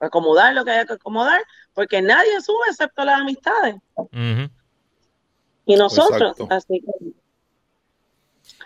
acomodar 0.00 0.54
lo 0.54 0.64
que 0.64 0.70
hay 0.70 0.86
que 0.86 0.94
acomodar, 0.94 1.42
porque 1.74 2.00
nadie 2.00 2.40
sube 2.40 2.70
excepto 2.70 3.04
las 3.04 3.20
amistades. 3.20 3.76
Y 5.66 5.76
nosotros, 5.76 6.36
así 6.48 6.80
que 6.80 7.12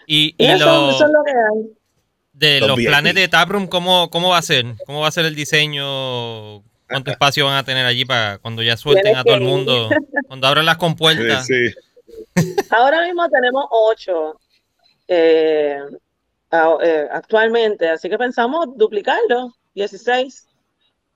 y, 0.06 0.34
eso, 0.38 0.90
es 0.90 1.00
lo 1.00 1.24
que 1.24 1.32
hay. 1.32 1.76
De 2.32 2.60
los, 2.60 2.76
planes 2.76 3.14
de 3.14 3.28
Taproom, 3.28 3.66
¿cómo, 3.66 4.10
¿cómo 4.10 4.30
va 4.30 4.38
a 4.38 4.42
ser? 4.42 4.64
¿Cómo 4.86 5.00
va 5.00 5.08
a 5.08 5.12
ser 5.12 5.26
el 5.26 5.34
diseño? 5.34 6.62
¿Cuánto 6.88 7.10
espacio 7.10 7.46
van 7.46 7.56
a 7.56 7.64
tener 7.64 7.86
allí 7.86 8.04
para 8.04 8.38
cuando 8.38 8.62
ya 8.62 8.76
suelten 8.76 9.16
a 9.16 9.24
todo 9.24 9.36
el 9.36 9.42
mundo? 9.42 9.88
Cuando 10.28 10.46
abran 10.46 10.66
las 10.66 10.76
compuertas. 10.76 11.46
Ahora 12.70 13.02
mismo 13.06 13.28
tenemos 13.28 13.66
ocho 13.70 14.38
eh, 15.08 15.78
eh, 16.50 17.08
actualmente, 17.10 17.88
así 17.88 18.08
que 18.08 18.18
pensamos 18.18 18.66
duplicarlo, 18.76 19.54
16. 19.74 20.48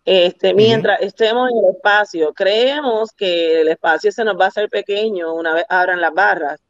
Este, 0.05 0.55
mientras 0.55 1.01
estemos 1.01 1.51
en 1.51 1.59
el 1.59 1.75
espacio, 1.75 2.33
creemos 2.33 3.13
que 3.13 3.61
el 3.61 3.69
espacio 3.69 4.13
se 4.13 4.25
nos 4.25 4.39
va 4.39 4.47
a 4.47 4.49
hacer 4.49 4.69
pequeño 4.69 5.35
una 5.35 5.53
vez 5.53 5.65
abran 5.69 6.01
las 6.01 6.15
barras. 6.15 6.61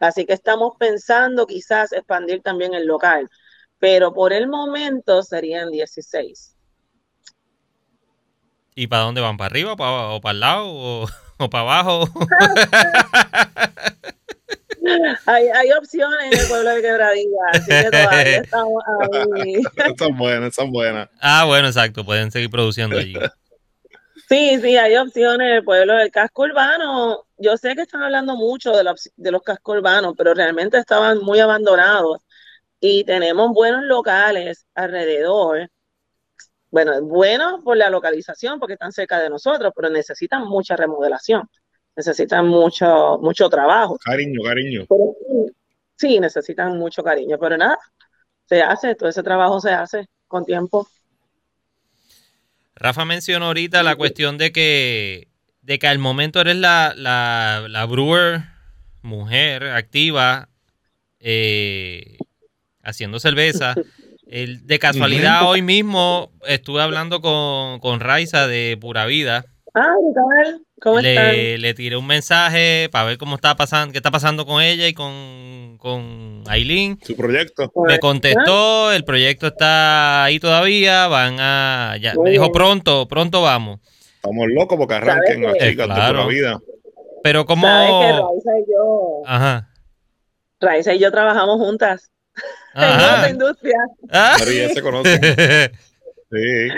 Así 0.00 0.26
que 0.26 0.32
estamos 0.32 0.74
pensando 0.78 1.46
quizás 1.46 1.92
expandir 1.92 2.42
también 2.42 2.74
el 2.74 2.86
local, 2.86 3.28
pero 3.78 4.12
por 4.12 4.32
el 4.32 4.48
momento 4.48 5.22
serían 5.22 5.70
16. 5.70 6.56
¿Y 8.74 8.86
para 8.86 9.02
dónde 9.02 9.20
van? 9.20 9.36
¿Para 9.36 9.46
arriba 9.46 9.72
o 9.72 10.20
para, 10.20 10.32
el 10.32 10.40
lado 10.40 10.68
o, 10.68 11.06
para 11.50 11.62
abajo? 11.62 12.08
hay, 15.26 15.48
hay 15.48 15.72
opciones 15.72 16.32
en 16.32 16.38
el 16.38 16.46
pueblo 16.46 16.70
de 16.70 16.82
Quebradilla, 16.82 17.40
así 17.52 17.68
que 17.68 17.90
todavía 17.90 18.38
estamos 18.38 18.82
ahí. 19.34 19.54
están 19.90 20.16
buenas, 20.16 20.50
están 20.50 20.70
buenas. 20.70 21.08
Ah, 21.20 21.44
bueno, 21.44 21.66
exacto, 21.66 22.04
pueden 22.04 22.30
seguir 22.30 22.50
produciendo 22.50 22.96
allí. 22.96 23.16
Sí, 24.28 24.60
sí, 24.60 24.76
hay 24.76 24.94
opciones 24.96 25.48
en 25.48 25.54
el 25.54 25.64
pueblo 25.64 25.94
del 25.94 26.10
casco 26.10 26.42
urbano. 26.42 27.24
Yo 27.38 27.56
sé 27.56 27.74
que 27.74 27.82
están 27.82 28.02
hablando 28.02 28.36
mucho 28.36 28.72
de, 28.72 28.84
de 29.16 29.30
los 29.30 29.42
cascos 29.42 29.78
urbanos, 29.78 30.14
pero 30.18 30.34
realmente 30.34 30.76
estaban 30.76 31.20
muy 31.20 31.40
abandonados 31.40 32.18
y 32.78 33.04
tenemos 33.04 33.52
buenos 33.54 33.84
locales 33.84 34.66
alrededor. 34.74 35.70
Bueno, 36.70 37.00
buenos 37.02 37.62
por 37.64 37.78
la 37.78 37.88
localización, 37.88 38.60
porque 38.60 38.74
están 38.74 38.92
cerca 38.92 39.18
de 39.18 39.30
nosotros, 39.30 39.72
pero 39.74 39.88
necesitan 39.88 40.44
mucha 40.46 40.76
remodelación, 40.76 41.48
necesitan 41.96 42.46
mucho, 42.46 43.18
mucho 43.22 43.48
trabajo. 43.48 43.96
Cariño, 44.04 44.42
cariño. 44.42 44.86
sí, 45.96 46.20
necesitan 46.20 46.76
mucho 46.76 47.02
cariño, 47.02 47.38
pero 47.38 47.56
nada, 47.56 47.78
se 48.44 48.60
hace, 48.60 48.94
todo 48.94 49.08
ese 49.08 49.22
trabajo 49.22 49.58
se 49.60 49.70
hace 49.70 50.06
con 50.26 50.44
tiempo. 50.44 50.86
Rafa 52.78 53.04
mencionó 53.04 53.46
ahorita 53.46 53.82
la 53.82 53.96
cuestión 53.96 54.38
de 54.38 54.52
que, 54.52 55.28
de 55.62 55.78
que 55.78 55.88
al 55.88 55.98
momento 55.98 56.40
eres 56.40 56.56
la, 56.56 56.94
la, 56.96 57.66
la 57.68 57.84
brewer 57.86 58.42
mujer 59.02 59.64
activa 59.64 60.48
eh, 61.18 62.18
haciendo 62.82 63.18
cerveza. 63.18 63.74
El, 64.26 64.66
de 64.66 64.78
casualidad, 64.78 65.48
hoy 65.48 65.62
mismo 65.62 66.30
estuve 66.46 66.82
hablando 66.82 67.20
con, 67.20 67.80
con 67.80 68.00
Raiza 68.00 68.46
de 68.46 68.76
Pura 68.80 69.06
Vida. 69.06 69.44
Ah, 69.74 69.94
¿Cómo 70.80 71.00
le, 71.00 71.58
le 71.58 71.74
tiré 71.74 71.96
un 71.96 72.06
mensaje 72.06 72.88
para 72.90 73.04
ver 73.06 73.18
cómo 73.18 73.34
está 73.34 73.56
pasando, 73.56 73.92
qué 73.92 73.98
está 73.98 74.10
pasando 74.10 74.46
con 74.46 74.62
ella 74.62 74.86
y 74.86 74.94
con, 74.94 75.76
con 75.78 76.42
Aileen. 76.46 76.98
Su 77.02 77.16
proyecto. 77.16 77.72
Me 77.86 77.98
contestó, 77.98 78.92
el 78.92 79.04
proyecto 79.04 79.48
está 79.48 80.24
ahí 80.24 80.38
todavía, 80.38 81.08
van 81.08 81.36
a, 81.40 81.96
ya, 82.00 82.14
me 82.14 82.30
dijo 82.30 82.52
pronto, 82.52 83.08
pronto 83.08 83.42
vamos. 83.42 83.80
Estamos 84.16 84.46
locos 84.48 84.78
porque 84.78 84.94
arranquen 84.94 85.42
las 85.42 85.54
chicas 85.54 85.88
de 85.88 85.94
Pura 85.94 86.26
Vida. 86.26 86.58
Pero 87.22 87.44
como... 87.44 87.66
Raiza 87.66 88.58
y 88.58 88.70
yo... 88.70 89.22
Ajá. 89.26 89.68
Raiza 90.60 90.94
y 90.94 90.98
yo 90.98 91.10
trabajamos 91.10 91.58
juntas 91.58 92.10
en 92.74 92.94
otra 92.94 93.30
industria. 93.30 93.78
Ah. 94.10 94.36
ya 94.38 94.68
se 94.68 94.82
conoce. 94.82 95.18
sí. 96.30 96.68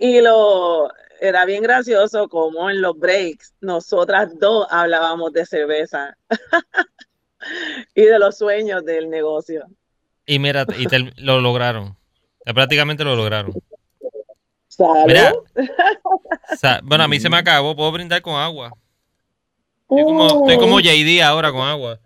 Y, 0.00 0.20
lo 0.20 0.88
era 1.24 1.46
bien 1.46 1.62
gracioso 1.62 2.28
como 2.28 2.68
en 2.68 2.82
los 2.82 2.98
breaks 2.98 3.54
nosotras 3.60 4.38
dos 4.38 4.66
hablábamos 4.70 5.32
de 5.32 5.46
cerveza 5.46 6.16
y 7.94 8.02
de 8.02 8.18
los 8.18 8.36
sueños 8.36 8.84
del 8.84 9.08
negocio. 9.08 9.66
Y 10.26 10.38
mira, 10.38 10.66
y 10.78 10.86
lo 11.22 11.40
lograron. 11.40 11.96
Prácticamente 12.44 13.04
lo 13.04 13.16
lograron. 13.16 13.54
bueno, 16.82 17.04
a 17.04 17.08
mí 17.08 17.20
se 17.20 17.30
me 17.30 17.38
acabó. 17.38 17.74
Puedo 17.74 17.92
brindar 17.92 18.20
con 18.20 18.34
agua. 18.34 18.72
Estoy 19.82 20.04
como, 20.04 20.26
estoy 20.26 20.58
como 20.58 20.80
JD 20.80 21.22
ahora 21.22 21.52
con 21.52 21.62
agua. 21.62 22.00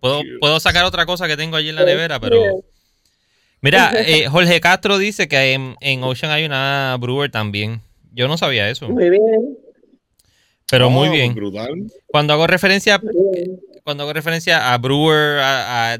Puedo, 0.00 0.60
sacar 0.60 0.84
otra 0.84 1.04
cosa 1.04 1.26
que 1.26 1.36
tengo 1.36 1.56
allí 1.56 1.70
en 1.70 1.76
la 1.76 1.84
nevera, 1.84 2.20
pero. 2.20 2.62
Mira, 3.60 3.92
eh, 4.06 4.26
Jorge 4.26 4.60
Castro 4.60 4.98
dice 4.98 5.28
que 5.28 5.52
en, 5.52 6.04
Ocean 6.04 6.32
hay 6.32 6.44
una 6.44 6.96
brewer 6.98 7.30
también. 7.30 7.82
Yo 8.12 8.28
no 8.28 8.36
sabía 8.36 8.68
eso. 8.68 8.88
Muy 8.88 9.10
bien. 9.10 9.58
Pero 10.70 10.88
muy 10.88 11.08
oh, 11.08 11.12
bien. 11.12 11.34
Cuando 12.06 12.32
hago 12.32 12.46
referencia, 12.46 13.00
cuando 13.82 14.04
hago 14.04 14.12
referencia 14.12 14.72
a 14.72 14.78
brewer 14.78 15.40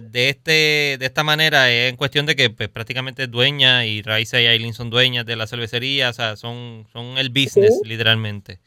de 0.00 0.28
este, 0.28 0.96
de 0.98 1.06
esta 1.06 1.24
manera, 1.24 1.70
es 1.72 1.90
en 1.90 1.96
cuestión 1.96 2.24
de 2.24 2.36
que 2.36 2.50
pues, 2.50 2.68
prácticamente 2.68 3.24
es 3.24 3.30
dueña 3.30 3.84
y 3.84 4.02
Raisa 4.02 4.40
y 4.40 4.46
Aileen 4.46 4.74
son 4.74 4.90
dueñas 4.90 5.26
de 5.26 5.34
la 5.34 5.48
cervecería, 5.48 6.10
o 6.10 6.12
sea, 6.12 6.36
son, 6.36 6.86
son 6.92 7.18
el 7.18 7.30
business, 7.30 7.80
literalmente. 7.84 8.60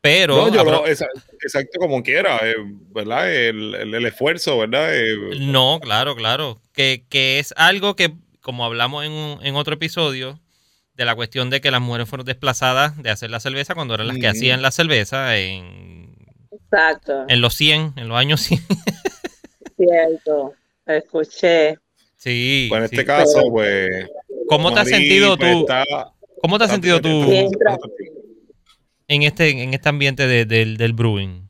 Pero. 0.00 0.86
exacto 0.86 1.78
como 1.78 2.02
quiera, 2.02 2.38
eh, 2.42 2.54
¿verdad? 2.90 3.32
El, 3.32 4.06
esfuerzo, 4.06 4.58
¿verdad? 4.58 4.94
Eh, 4.94 5.16
no, 5.40 5.80
claro, 5.80 6.14
claro. 6.14 6.60
Que, 6.72 7.04
es 7.10 7.52
algo 7.56 7.96
que, 7.96 8.12
como 8.40 8.64
hablamos 8.64 9.04
en, 9.04 9.38
en, 9.42 9.56
otro 9.56 9.74
episodio, 9.74 10.38
de 10.94 11.04
la 11.04 11.14
cuestión 11.14 11.50
de 11.50 11.60
que 11.60 11.70
las 11.70 11.80
mujeres 11.80 12.08
fueron 12.08 12.26
desplazadas 12.26 13.00
de 13.02 13.10
hacer 13.10 13.30
la 13.30 13.40
cerveza 13.40 13.74
cuando 13.74 13.94
eran 13.94 14.08
las 14.08 14.18
que 14.18 14.28
hacían 14.28 14.62
la 14.62 14.70
cerveza 14.70 15.36
en. 15.36 16.14
Exacto. 16.50 17.24
En 17.28 17.40
los 17.40 17.54
100, 17.54 17.94
en 17.96 18.08
los 18.08 18.18
años 18.18 18.40
100. 18.42 18.60
Cierto, 19.76 20.54
escuché. 20.86 21.78
Sí. 22.16 22.66
Pues 22.68 22.78
en 22.78 22.84
este 22.84 23.04
caso, 23.04 23.42
pues. 23.50 24.08
¿Cómo 24.48 24.72
te 24.72 24.80
has 24.80 24.88
sentido 24.88 25.36
pues, 25.36 25.52
tú? 25.52 25.66
¿Cómo 26.40 26.58
te 26.58 26.64
has 26.64 26.70
sentido 26.70 27.00
tú? 27.00 27.08
En 29.08 29.22
este, 29.22 29.50
en 29.62 29.74
este 29.74 29.88
ambiente 29.88 30.26
del, 30.26 30.76
del 30.76 30.92
brewing? 30.92 31.48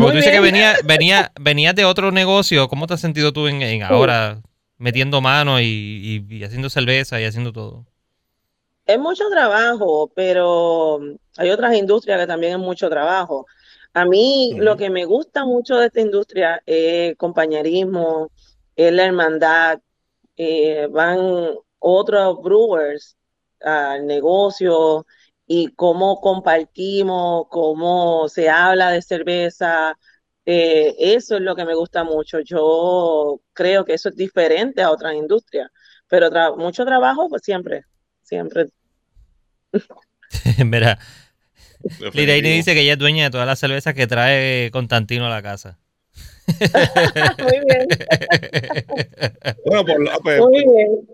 Porque 0.00 0.12
tú 0.12 0.16
dices 0.16 0.32
que 0.32 0.40
venía, 0.40 0.76
venía, 0.84 1.32
venías 1.40 1.74
de 1.74 1.84
otro 1.84 2.10
negocio. 2.10 2.68
¿Cómo 2.68 2.86
te 2.86 2.94
has 2.94 3.00
sentido 3.00 3.32
tú 3.32 3.46
en, 3.46 3.82
ahora 3.82 4.42
metiendo 4.78 5.20
mano 5.20 5.60
y, 5.60 6.42
haciendo 6.44 6.70
cerveza 6.70 7.20
y 7.20 7.24
haciendo 7.24 7.52
todo? 7.52 7.86
Es 8.86 8.98
mucho 8.98 9.24
trabajo, 9.30 10.10
pero 10.14 11.00
hay 11.36 11.50
otras 11.50 11.74
industrias 11.74 12.20
que 12.20 12.26
también 12.26 12.54
es 12.54 12.58
mucho 12.58 12.90
trabajo. 12.90 13.46
A 13.94 14.04
mí 14.04 14.54
lo 14.58 14.76
que 14.76 14.90
me 14.90 15.04
gusta 15.04 15.44
mucho 15.44 15.76
de 15.76 15.86
esta 15.86 16.00
industria 16.00 16.60
es 16.66 17.10
el 17.10 17.16
compañerismo, 17.16 18.30
es 18.76 18.92
la 18.92 19.04
hermandad. 19.04 19.78
Eh, 20.36 20.88
van 20.90 21.54
otros 21.78 22.42
brewers 22.42 23.16
al 23.62 24.06
negocio, 24.06 25.06
y 25.56 25.68
cómo 25.68 26.20
compartimos, 26.20 27.46
cómo 27.48 28.28
se 28.28 28.48
habla 28.48 28.90
de 28.90 29.02
cerveza. 29.02 29.96
Eh, 30.44 30.96
eso 30.98 31.36
es 31.36 31.42
lo 31.42 31.54
que 31.54 31.64
me 31.64 31.76
gusta 31.76 32.02
mucho. 32.02 32.40
Yo 32.40 33.40
creo 33.52 33.84
que 33.84 33.94
eso 33.94 34.08
es 34.08 34.16
diferente 34.16 34.82
a 34.82 34.90
otras 34.90 35.14
industrias, 35.14 35.70
pero 36.08 36.28
mucho 36.56 36.84
trabajo, 36.84 37.28
pues 37.28 37.42
siempre, 37.44 37.82
siempre. 38.22 38.70
Mira, 40.64 40.98
Liraine 42.12 42.48
dice 42.48 42.74
que 42.74 42.80
ella 42.80 42.94
es 42.94 42.98
dueña 42.98 43.24
de 43.24 43.30
todas 43.30 43.46
las 43.46 43.60
cervezas 43.60 43.94
que 43.94 44.08
trae 44.08 44.72
Constantino 44.72 45.26
a 45.26 45.30
la 45.30 45.42
casa. 45.42 45.78
Muy 47.38 47.60
bien. 47.64 47.86
bueno, 49.66 49.84
por, 49.84 50.22
pues, 50.22 50.40
Muy 50.40 50.64
bien. 50.64 51.08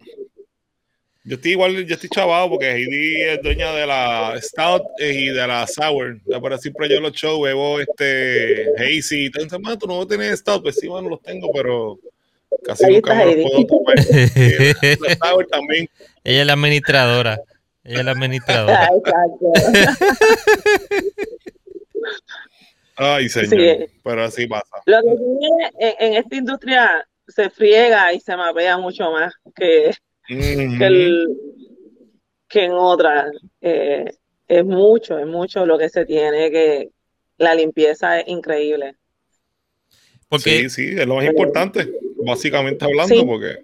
Yo 1.31 1.37
estoy 1.37 1.53
igual, 1.53 1.87
yo 1.87 1.95
estoy 1.95 2.11
chavado 2.11 2.51
porque 2.51 2.73
Heidi 2.73 3.23
es 3.23 3.41
dueña 3.41 3.71
de 3.71 3.87
la 3.87 4.35
Stout 4.43 4.83
y 4.99 5.27
de 5.27 5.47
la 5.47 5.65
Sour. 5.65 6.19
Pero 6.27 6.59
siempre 6.59 6.89
yo 6.89 6.99
los 7.01 7.13
shows 7.13 7.41
bebo 7.41 7.79
este 7.79 8.67
Hazy. 8.77 9.27
Entonces, 9.27 9.61
más 9.61 9.79
tú 9.79 9.87
no 9.87 10.05
tienes 10.09 10.41
Stout, 10.41 10.65
pues 10.65 10.75
sí, 10.81 10.89
bueno, 10.89 11.09
los 11.09 11.23
tengo, 11.23 11.53
pero 11.53 12.01
casi 12.65 12.85
nunca 12.95 13.15
me 13.15 13.27
los 13.27 13.49
puedo 13.49 13.65
tomar. 13.65 13.95
la 15.09 15.15
Sour 15.25 15.47
también. 15.47 15.89
Ella 16.25 16.41
es 16.41 16.47
la 16.47 16.55
administradora. 16.55 17.41
Ella 17.85 17.99
es 18.01 18.05
la 18.05 18.11
administradora. 18.11 18.89
Ay, 22.97 23.29
señor. 23.29 23.89
Pero 24.03 24.25
así 24.25 24.49
pasa. 24.49 24.83
Lo 24.85 25.01
que 25.01 25.17
tiene 25.39 25.71
en, 25.79 25.95
en 26.01 26.15
esta 26.15 26.35
industria 26.35 27.07
se 27.29 27.51
friega 27.51 28.13
y 28.13 28.19
se 28.19 28.37
mapea 28.37 28.79
mucho 28.79 29.13
más 29.13 29.33
que 29.55 29.93
que, 32.49 32.65
en 32.65 32.73
otras. 32.73 33.33
Eh, 33.61 34.05
es 34.49 34.65
mucho, 34.65 35.19
es 35.19 35.27
mucho 35.27 35.65
lo 35.65 35.79
que 35.79 35.89
se 35.89 36.05
tiene, 36.05 36.51
que 36.51 36.91
la 37.39 37.55
limpieza 37.55 38.19
es 38.19 38.29
increíble. 38.29 38.97
Porque, 40.29 40.69
sí, 40.69 40.71
sí, 40.71 40.95
es 40.99 41.07
lo 41.07 41.17
más 41.17 41.25
importante, 41.25 41.89
básicamente 42.25 42.85
hablando, 42.85 43.27
porque 43.27 43.59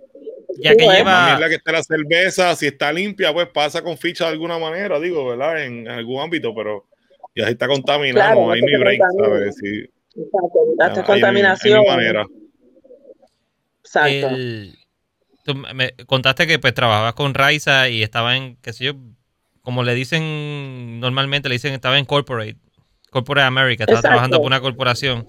ya 0.59 0.74
que 0.74 0.86
lleva 0.86 1.38
la 1.38 1.48
que 1.48 1.56
está 1.56 1.72
la 1.72 1.82
cerveza, 1.82 2.55
si 2.56 2.66
está 2.66 2.93
limpia, 2.93 3.32
pues 3.32 3.48
pasa 3.48 3.82
con 3.82 3.98
ficha 3.98 4.26
de 4.26 4.32
alguna 4.32 4.59
manera, 4.59 4.98
digo, 5.01 5.26
¿verdad? 5.26 5.64
En, 5.64 5.88
algún 5.88 6.20
ámbito, 6.20 6.55
pero 6.55 6.86
ya 7.34 7.47
si 7.47 7.52
está 7.52 7.66
contaminado, 7.66 8.47
no 8.47 8.52
hay 8.52 8.62
ni 8.62 8.76
break, 8.76 9.01
¿sabes? 9.18 9.56
Sí. 9.56 9.84
Exacto, 10.16 11.05
contaminación. 11.05 11.84
manera. 11.86 12.26
Exacto. 13.80 14.28
El, 14.28 14.74
Tú 15.47 15.55
me 15.55 15.93
contaste 16.06 16.48
que 16.48 16.59
pues 16.59 16.74
trabajabas 16.74 17.14
con 17.14 17.32
Raiza 17.32 17.89
y 17.89 18.02
estaba 18.02 18.36
en, 18.36 18.56
qué 18.56 18.73
sé 18.73 18.86
yo, 18.86 18.94
como 19.62 19.85
le 19.85 19.94
dicen 19.94 20.98
normalmente, 20.98 21.48
le 21.48 21.55
dicen 21.55 21.73
estaba 21.73 21.98
en 21.98 22.05
Corporate, 22.05 22.56
Corporate 23.10 23.47
America, 23.47 23.85
estaba 23.85 24.02
trabajando 24.02 24.39
por 24.39 24.47
una 24.47 24.60
corporación. 24.60 25.24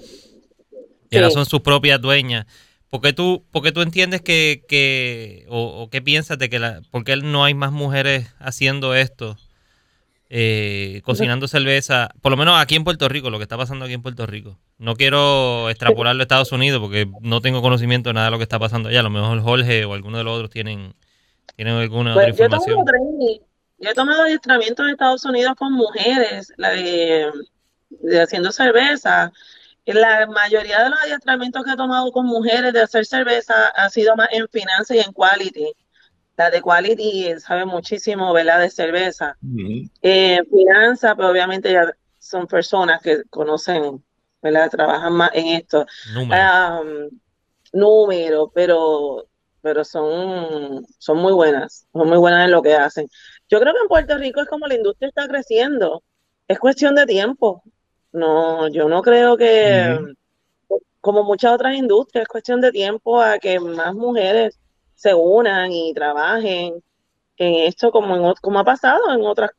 Y 1.12 1.18
ahora 1.18 1.30
son 1.30 1.46
sus 1.46 1.62
propias 1.62 2.02
dueñas. 2.02 2.48
¿Por 2.90 3.02
qué 3.02 3.14
tú, 3.14 3.46
por 3.52 3.62
qué 3.62 3.72
tú 3.72 3.84
entiendes 3.84 4.22
que, 4.22 4.64
que 4.68 5.46
o, 5.50 5.84
o 5.84 5.90
qué 5.92 6.02
piensas 6.02 6.40
de 6.40 6.50
que 6.50 6.58
la, 6.58 6.82
por 6.90 7.04
qué 7.04 7.16
no 7.18 7.44
hay 7.44 7.54
más 7.54 7.72
mujeres 7.72 8.34
haciendo 8.40 8.96
esto? 8.96 9.38
Eh, 10.30 11.02
cocinando 11.06 11.48
cerveza, 11.48 12.10
por 12.22 12.32
lo 12.32 12.38
menos 12.38 12.60
aquí 12.60 12.76
en 12.76 12.84
Puerto 12.84 13.08
Rico, 13.08 13.30
lo 13.30 13.38
que 13.38 13.44
está 13.44 13.58
pasando 13.58 13.86
aquí 13.86 13.94
en 13.94 14.02
Puerto 14.02 14.26
Rico. 14.26 14.58
No 14.78 14.96
quiero 14.96 15.70
extrapolarlo 15.70 16.22
a 16.22 16.24
Estados 16.24 16.52
Unidos 16.52 16.82
porque 16.82 17.10
no 17.22 17.42
tengo 17.42 17.62
conocimiento 17.62 18.10
de 18.10 18.16
nada 18.16 18.28
de 18.28 18.32
lo 18.32 18.38
que 18.38 18.44
está 18.44 18.60
pasando 18.60 18.90
allá. 18.90 19.00
A 19.00 19.04
lo 19.04 19.10
mejor 19.10 19.42
Jorge 19.42 19.86
o 19.86 19.94
alguno 19.94 20.18
de 20.18 20.24
los 20.24 20.34
otros 20.36 20.50
tienen, 20.50 20.94
tienen 21.56 21.76
alguna 21.76 22.14
Pues 22.14 22.34
otra 22.34 22.46
información. 22.46 22.86
training, 22.86 23.40
yo 23.80 23.90
he 23.90 23.94
tomado 23.94 24.24
adiestramiento 24.24 24.84
en 24.84 24.90
Estados 24.90 25.24
Unidos 25.24 25.54
con 25.58 25.72
mujeres 25.74 26.52
la 26.58 26.72
de, 26.72 27.32
de 27.90 28.22
haciendo 28.22 28.52
cerveza. 28.52 29.32
La 29.86 30.28
mayoría 30.28 30.84
de 30.84 30.90
los 30.90 31.00
adiestramientos 31.02 31.64
que 31.64 31.72
he 31.72 31.78
tomado 31.78 32.12
con 32.12 32.26
mujeres 32.26 32.74
de 32.74 32.82
hacer 32.82 33.06
cerveza 33.06 33.70
ha 33.70 33.90
sido 33.90 34.18
más 34.18 34.28
en 34.32 34.46
finanzas 34.50 34.98
y 34.98 35.00
en 35.00 35.14
quality. 35.14 35.72
La 36.38 36.52
de 36.52 36.62
quality 36.62 37.40
sabe 37.40 37.66
muchísimo, 37.66 38.32
¿verdad? 38.32 38.60
De 38.60 38.70
cerveza. 38.70 39.36
Eh, 40.02 40.40
finanzas, 40.50 41.16
pero 41.16 41.30
obviamente 41.30 41.72
ya 41.72 41.92
son 42.20 42.46
personas 42.46 43.02
que 43.02 43.24
conocen, 43.30 44.04
¿verdad? 44.42 44.70
Trabajan 44.70 45.14
más 45.14 45.32
en 45.34 45.48
esto. 45.48 45.86
Números. 46.14 46.40
Am, 46.40 47.10
números, 47.74 48.50
pero, 48.54 49.28
pero 49.62 49.84
son, 49.84 50.86
son 51.00 51.18
muy 51.18 51.34
buenas, 51.34 51.88
son 51.92 52.08
muy 52.08 52.18
buenas 52.18 52.46
en 52.46 52.52
lo 52.52 52.62
que 52.62 52.76
hacen. 52.76 53.08
Yo 53.50 53.60
creo 53.60 53.74
que 53.74 53.80
en 53.82 53.88
Puerto 53.88 54.18
Rico 54.18 54.42
es 54.42 54.48
como 54.48 54.68
la 54.68 54.76
industria 54.76 55.10
está 55.10 55.28
creciendo, 55.28 56.04
es 56.48 56.60
cuestión 56.60 56.96
de 56.96 57.06
tiempo. 57.06 57.64
No, 58.12 58.68
yo 58.70 58.88
no 58.88 59.02
creo 59.02 59.38
que, 59.38 59.98
como 61.02 61.24
muchas 61.24 61.54
otras 61.54 61.76
industrias, 61.76 62.24
es 62.24 62.28
cuestión 62.28 62.62
de 62.62 62.72
tiempo 62.72 63.22
a 63.22 63.38
que 63.40 63.60
más 63.60 63.94
mujeres 63.94 64.60
se 64.98 65.14
unan 65.14 65.72
y 65.72 65.94
trabajen 65.94 66.74
en 67.38 67.56
esto 67.68 67.92
como, 67.92 68.16
en, 68.16 68.34
como 68.42 68.60
ha 68.60 68.64
pasado 68.66 69.14
en 69.14 69.22
otras, 69.22 69.52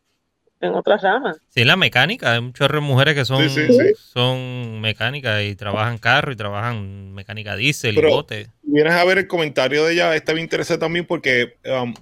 en 0.61 0.75
otras 0.75 1.01
ramas. 1.01 1.39
Sí, 1.49 1.65
la 1.65 1.77
mecánica. 1.77 2.33
Hay 2.33 2.39
un 2.41 2.53
chorro 2.53 2.81
de 2.81 2.87
mujeres 2.87 3.15
que 3.15 3.25
son, 3.25 3.49
Sí, 3.49 3.67
sí, 3.67 3.73
sí. 3.73 3.95
son 3.97 4.81
mecánicas 4.81 5.43
y 5.45 5.55
trabajan 5.55 5.97
carro 5.99 6.33
y 6.33 6.37
trabajan 6.37 7.15
mecánica 7.15 7.55
diésel 7.55 7.97
y 7.97 8.03
bote. 8.03 8.49
vienes 8.63 8.93
a 8.95 9.05
ver 9.05 9.19
el 9.19 9.29
comentario 9.29 9.85
de 9.85 9.93
ella, 9.95 10.15
está 10.17 10.33
bien 10.33 10.45
interesante 10.45 10.81
también 10.81 11.07
porque 11.07 11.55
um, 11.65 11.95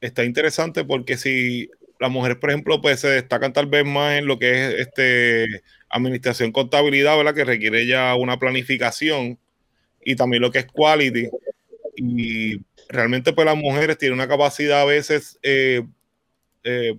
está 0.00 0.24
interesante 0.24 0.84
porque 0.84 1.16
si 1.16 1.70
las 2.00 2.10
mujeres, 2.10 2.38
por 2.38 2.50
ejemplo, 2.50 2.80
pues 2.80 2.98
se 2.98 3.08
destacan 3.08 3.52
tal 3.52 3.66
vez 3.66 3.84
más 3.84 4.18
en 4.18 4.26
lo 4.26 4.38
que 4.38 4.50
es 4.50 4.74
este 4.88 5.62
administración, 5.90 6.50
contabilidad, 6.50 7.16
¿verdad? 7.16 7.34
Que 7.34 7.44
requiere 7.44 7.86
ya 7.86 8.14
una 8.16 8.36
planificación 8.38 9.38
y 10.04 10.16
también 10.16 10.40
lo 10.42 10.50
que 10.50 10.60
es 10.60 10.66
quality. 10.66 11.28
Y 11.96 12.58
realmente 12.90 13.32
pues 13.32 13.46
las 13.46 13.56
mujeres 13.56 13.98
tienen 13.98 14.18
una 14.18 14.28
capacidad 14.28 14.82
a 14.82 14.84
veces 14.84 15.38
eh, 15.42 15.82
eh, 16.64 16.94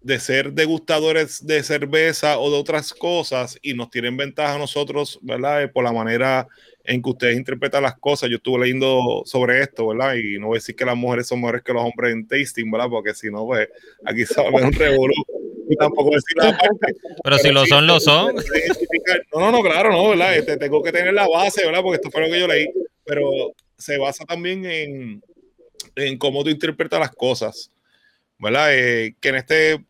de 0.00 0.18
ser 0.18 0.52
degustadores 0.52 1.46
de 1.46 1.62
cerveza 1.62 2.38
o 2.38 2.50
de 2.50 2.56
otras 2.56 2.92
cosas 2.92 3.58
y 3.62 3.74
nos 3.74 3.88
tienen 3.90 4.16
ventaja 4.16 4.54
a 4.54 4.58
nosotros, 4.58 5.18
¿verdad? 5.22 5.62
Eh, 5.62 5.68
por 5.68 5.84
la 5.84 5.92
manera 5.92 6.48
en 6.84 7.00
que 7.00 7.10
ustedes 7.10 7.36
interpretan 7.36 7.84
las 7.84 7.96
cosas. 7.98 8.28
Yo 8.28 8.36
estuve 8.36 8.60
leyendo 8.60 9.22
sobre 9.24 9.60
esto, 9.60 9.86
¿verdad? 9.88 10.16
Y 10.16 10.40
no 10.40 10.48
voy 10.48 10.56
a 10.56 10.58
decir 10.58 10.74
que 10.74 10.84
las 10.84 10.96
mujeres 10.96 11.28
son 11.28 11.40
mejores 11.40 11.62
que 11.62 11.72
los 11.72 11.84
hombres 11.84 12.12
en 12.12 12.26
tasting, 12.26 12.68
¿verdad? 12.68 12.88
Porque 12.90 13.14
si 13.14 13.30
no, 13.30 13.46
pues 13.46 13.68
aquí 14.04 14.26
se 14.26 14.42
va 14.42 14.48
a 14.48 14.50
ver 14.50 14.64
un 14.64 14.72
revolú. 14.72 15.14
Y 15.68 15.76
tampoco 15.76 16.10
decir 16.10 16.36
la 16.36 16.50
parte. 16.58 16.94
Pero 17.22 17.38
si 17.38 17.50
lo 17.52 17.62
sí, 17.62 17.68
son, 17.68 17.86
lo 17.86 18.00
son. 18.00 18.34
No, 19.32 19.40
no, 19.40 19.52
no, 19.52 19.62
claro, 19.62 19.92
no, 19.92 20.08
¿verdad? 20.10 20.36
Este, 20.36 20.56
tengo 20.56 20.82
que 20.82 20.90
tener 20.90 21.14
la 21.14 21.28
base, 21.28 21.64
¿verdad? 21.64 21.80
Porque 21.80 21.96
esto 21.96 22.10
fue 22.10 22.22
lo 22.22 22.32
que 22.32 22.40
yo 22.40 22.48
leí. 22.48 22.66
Pero 23.04 23.30
se 23.82 23.98
basa 23.98 24.24
también 24.24 24.64
en, 24.64 25.22
en 25.96 26.18
cómo 26.18 26.44
tú 26.44 26.50
interpretas 26.50 27.00
las 27.00 27.10
cosas, 27.10 27.70
¿verdad? 28.38 28.74
Eh, 28.74 29.16
que 29.20 29.28
en 29.30 29.34
este 29.36 29.84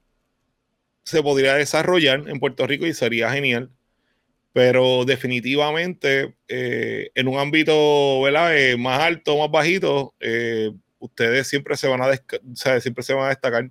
se 1.05 1.23
podría 1.23 1.55
desarrollar 1.55 2.29
en 2.29 2.39
Puerto 2.39 2.67
Rico 2.67 2.87
y 2.87 2.95
sería 2.95 3.31
genial, 3.33 3.71
pero 4.53 5.05
definitivamente 5.05 6.35
eh, 6.49 7.11
en 7.15 7.29
un 7.29 7.39
ámbito, 7.39 8.23
¿verdad? 8.23 8.57
Eh, 8.57 8.77
más 8.77 9.01
alto, 9.01 9.39
más 9.39 9.51
bajito, 9.51 10.15
eh, 10.21 10.71
ustedes 10.99 11.49
siempre 11.49 11.77
se 11.77 11.89
van 11.89 12.03
a 12.03 12.07
o 12.09 12.57
sea, 12.57 12.81
siempre 12.81 13.03
se 13.03 13.15
van 13.15 13.27
a 13.27 13.31
destacar. 13.31 13.71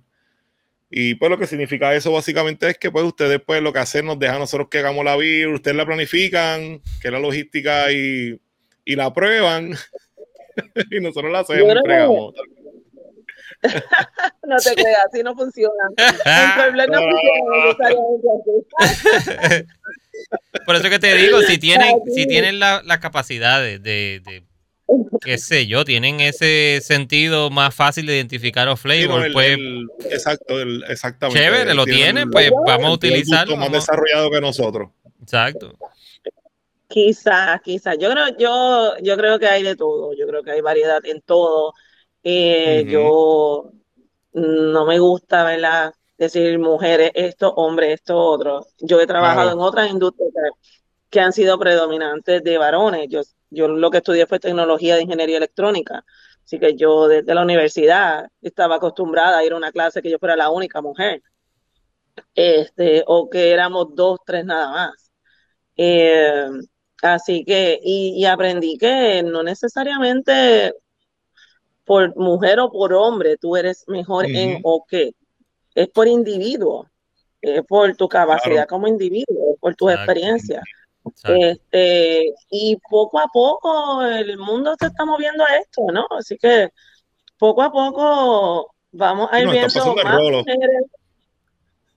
Y 0.90 1.14
pues 1.14 1.30
lo 1.30 1.38
que 1.38 1.46
significa 1.46 1.94
eso 1.94 2.12
básicamente 2.12 2.68
es 2.68 2.76
que 2.76 2.90
pues 2.90 3.04
ustedes 3.04 3.40
pues 3.46 3.62
lo 3.62 3.72
que 3.72 3.78
hacen 3.78 4.04
nos 4.04 4.18
dejan 4.18 4.36
a 4.36 4.40
nosotros 4.40 4.68
que 4.70 4.78
hagamos 4.78 5.04
la 5.04 5.16
vir, 5.16 5.48
ustedes 5.48 5.76
la 5.76 5.86
planifican, 5.86 6.82
que 7.00 7.10
la 7.10 7.18
logística 7.18 7.90
y, 7.90 8.38
y 8.84 8.96
la 8.96 9.12
prueban 9.14 9.74
y 10.90 11.00
nosotros 11.00 11.30
la 11.32 11.40
hacemos 11.40 11.76
entregamos. 11.76 12.34
No 14.44 14.56
te 14.58 14.74
creas, 14.74 15.04
así 15.08 15.22
no 15.22 15.34
funciona. 15.36 15.72
En 15.96 16.54
Puebla 16.56 16.86
no 16.86 16.98
funciona. 17.00 17.22
Por 20.66 20.76
eso 20.76 20.90
que 20.90 20.98
te 20.98 21.14
digo, 21.16 21.40
si 21.42 21.58
tienen, 21.58 21.96
si 22.14 22.26
tienen 22.26 22.58
la, 22.58 22.82
la 22.84 23.00
capacidad 23.00 23.60
de, 23.60 23.78
de, 23.78 24.44
qué 25.20 25.38
sé 25.38 25.66
yo, 25.66 25.84
tienen 25.84 26.20
ese 26.20 26.80
sentido 26.82 27.50
más 27.50 27.74
fácil 27.74 28.06
de 28.06 28.16
identificar 28.16 28.66
los 28.66 28.80
Sí, 28.80 28.88
no, 28.88 28.94
flavors, 28.94 29.26
el- 29.26 29.32
pues 29.32 29.48
el- 29.50 29.86
exacto, 30.10 30.60
el- 30.60 30.84
exactamente. 30.88 31.40
chévere, 31.40 31.74
lo 31.74 31.84
Tienen 31.84 32.02
tienen, 32.04 32.22
el- 32.24 32.30
pues 32.30 32.50
vamos 32.50 32.70
a 32.70 32.88
gusto 32.90 33.06
más 33.06 33.48
vamos- 33.48 33.72
desarrollado 33.72 34.30
que 34.30 34.40
nosotros. 34.40 34.90
Exacto. 35.22 35.76
Quizás, 36.92 37.60
quizás. 37.62 37.96
Yo 37.98 38.10
creo, 38.10 38.36
yo, 38.38 38.96
yo 39.02 39.16
creo 39.16 39.38
que 39.38 39.46
hay 39.46 39.62
de 39.62 39.76
todo. 39.76 40.12
Yo 40.14 40.26
creo 40.26 40.42
que 40.42 40.50
hay 40.52 40.60
variedad 40.60 41.00
en 41.06 41.22
todo. 41.22 41.72
Eh. 42.22 42.84
Yo 42.86 43.72
no 44.34 44.84
me 44.86 44.98
gusta, 44.98 45.44
¿verdad? 45.44 45.94
Decir 46.18 46.58
mujeres 46.58 47.10
esto, 47.14 47.52
hombres 47.54 47.94
esto, 47.94 48.18
otro. 48.18 48.66
Yo 48.78 49.00
he 49.00 49.06
trabajado 49.06 49.50
Claro. 49.50 49.52
en 49.52 49.60
otras 49.60 49.90
industrias 49.90 50.30
que, 50.34 50.40
que 51.10 51.20
han 51.20 51.32
sido 51.32 51.58
predominantes 51.58 52.42
de 52.44 52.58
varones. 52.58 53.08
Yo, 53.08 53.22
yo 53.50 53.68
lo 53.68 53.90
que 53.90 53.98
estudié 53.98 54.26
fue 54.26 54.38
tecnología 54.40 54.96
de 54.96 55.02
ingeniería 55.02 55.38
electrónica. 55.38 56.04
Así 56.44 56.58
que 56.58 56.76
yo 56.76 57.08
desde 57.08 57.34
la 57.34 57.42
universidad 57.42 58.26
estaba 58.42 58.76
acostumbrada 58.76 59.38
a 59.38 59.44
ir 59.44 59.52
a 59.52 59.56
una 59.56 59.72
clase 59.72 60.02
que 60.02 60.10
yo 60.10 60.18
fuera 60.18 60.36
la 60.36 60.50
única 60.50 60.82
mujer. 60.82 61.22
Este, 62.34 63.02
o 63.06 63.28
que 63.30 63.50
éramos 63.50 63.94
dos, 63.94 64.18
tres 64.26 64.44
nada 64.44 64.70
más. 64.70 65.10
Eh, 65.76 66.46
así 67.02 67.44
que, 67.44 67.78
y, 67.82 68.14
y 68.16 68.24
aprendí 68.24 68.78
que 68.78 69.22
no 69.22 69.42
necesariamente 69.42 70.74
por 71.84 72.16
mujer 72.16 72.60
o 72.60 72.70
por 72.70 72.92
hombre 72.94 73.36
tú 73.36 73.56
eres 73.56 73.84
mejor 73.88 74.26
en 74.26 74.60
o 74.62 74.84
qué. 74.88 75.12
Es 75.74 75.88
por 75.88 76.06
individuo, 76.06 76.86
es 77.40 77.62
por 77.66 77.96
tu 77.96 78.08
capacidad 78.08 78.54
Claro. 78.54 78.68
como 78.68 78.86
individuo, 78.88 79.56
por 79.60 79.74
tus 79.74 79.90
Exacto. 79.90 80.12
experiencias. 80.12 80.62
exacto. 81.04 81.34
Este, 81.44 82.32
y 82.50 82.76
poco 82.88 83.18
a 83.18 83.26
poco 83.32 84.02
el 84.04 84.38
mundo 84.38 84.74
se 84.78 84.86
está 84.86 85.04
moviendo 85.04 85.44
a 85.44 85.56
esto, 85.56 85.82
¿no? 85.92 86.06
Así 86.16 86.38
que 86.38 86.68
poco 87.36 87.62
a 87.62 87.72
poco 87.72 88.72
vamos 88.92 89.28
a 89.32 89.40
ir 89.40 89.48
viendo 89.48 89.94
más 89.96 90.20
mujeres, 90.20 90.84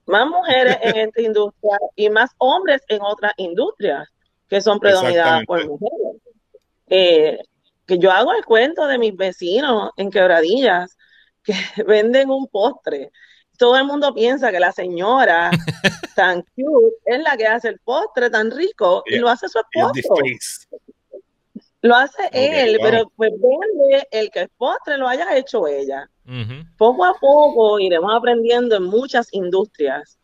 más 0.06 0.26
mujeres 0.26 0.78
en 0.82 0.96
esta 0.96 1.20
industria 1.22 1.78
y 1.94 2.10
más 2.10 2.30
hombres 2.38 2.82
en 2.88 3.02
otras 3.02 3.32
industrias 3.36 4.08
que 4.48 4.60
son 4.60 4.78
predominadas 4.78 5.44
por 5.46 5.66
mujeres. 5.66 6.22
Eh, 6.88 7.38
que 7.86 7.98
yo 7.98 8.10
hago 8.10 8.32
el 8.32 8.44
cuento 8.44 8.86
de 8.86 8.98
mis 8.98 9.16
vecinos 9.16 9.90
en 9.96 10.10
Quebradillas 10.10 10.96
que 11.42 11.54
venden 11.86 12.30
un 12.30 12.46
postre. 12.48 13.12
Todo 13.58 13.76
el 13.76 13.84
mundo 13.84 14.14
piensa 14.14 14.50
que 14.50 14.60
la 14.60 14.72
señora 14.72 15.50
tan 16.16 16.42
cute 16.42 16.96
es 17.06 17.20
la 17.22 17.36
que 17.36 17.46
hace 17.46 17.68
el 17.68 17.78
postre 17.80 18.28
tan 18.28 18.50
rico 18.50 19.02
y 19.06 19.16
lo 19.16 19.28
hace 19.28 19.48
su 19.48 19.58
esposo. 19.58 20.14
Lo 21.82 21.94
hace 21.94 22.28
él, 22.32 22.76
wow. 22.78 22.86
pero 22.86 23.12
pues 23.16 23.30
vende 23.30 24.08
el 24.10 24.30
que 24.30 24.40
el 24.40 24.48
postre 24.48 24.98
lo 24.98 25.08
haya 25.08 25.36
hecho 25.36 25.66
ella. 25.66 26.10
Poco 26.76 27.04
a 27.04 27.14
poco 27.14 27.78
iremos 27.78 28.12
aprendiendo 28.12 28.74
en 28.74 28.82
muchas 28.82 29.32
industrias 29.32 30.18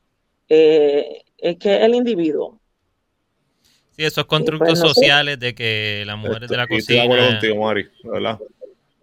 eh, 0.48 1.22
es 1.38 1.58
que 1.58 1.84
el 1.84 1.94
individuo. 1.94 2.60
Sí, 3.96 4.04
esos 4.04 4.24
constructos 4.26 4.68
pues, 4.68 4.80
no 4.80 4.88
sé. 4.88 4.94
sociales 4.94 5.38
de 5.38 5.54
que 5.54 6.04
las 6.06 6.16
mujeres 6.16 6.48
de 6.48 6.56
la 6.56 6.66
Y 6.68 6.76
estoy 6.76 6.96
de 6.96 7.02
acuerdo 7.02 7.24
cocina. 7.24 7.40
contigo, 7.40 7.64
Mari, 7.64 7.88
la 8.04 8.10
¿verdad? 8.12 8.38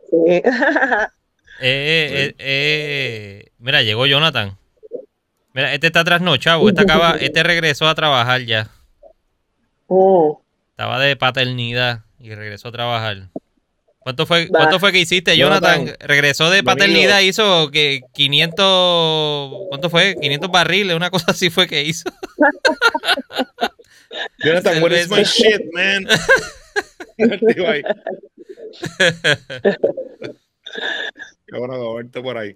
Sí. 0.09 0.41
Eh, 1.61 2.07
eh, 2.11 2.35
eh, 2.39 3.51
mira, 3.57 3.81
llegó 3.81 4.05
Jonathan. 4.05 4.57
Mira, 5.53 5.73
este 5.73 5.87
está 5.87 6.05
trasnochado. 6.05 6.69
Este 6.69 6.83
acaba, 6.83 7.17
este 7.19 7.43
regresó 7.43 7.89
a 7.89 7.95
trabajar 7.95 8.43
ya. 8.43 8.69
Mm. 9.89 10.31
Estaba 10.71 10.99
de 10.99 11.17
paternidad 11.17 12.05
y 12.17 12.33
regresó 12.33 12.69
a 12.69 12.71
trabajar. 12.71 13.27
¿Cuánto 13.99 14.25
fue, 14.25 14.45
Va. 14.45 14.59
cuánto 14.59 14.79
fue 14.79 14.93
que 14.93 14.99
hiciste, 14.99 15.35
Jonathan? 15.35 15.79
Jonathan, 15.87 16.07
regresó 16.07 16.49
de 16.49 16.63
paternidad, 16.63 17.19
hizo 17.19 17.69
que 17.71 18.01
500, 18.13 19.67
¿cuánto 19.67 19.89
fue? 19.89 20.15
500 20.19 20.49
barriles, 20.49 20.95
una 20.95 21.09
cosa 21.09 21.25
así 21.31 21.49
fue 21.49 21.67
que 21.67 21.83
hizo. 21.83 22.09
Jonathan, 24.43 24.81
what 24.81 24.91
is 24.91 25.09
my 25.09 25.23
shit, 25.23 25.61
man? 25.73 26.07
Qué 31.47 31.57
bueno 31.57 31.93
verte 31.95 32.21
por 32.21 32.37
ahí. 32.37 32.55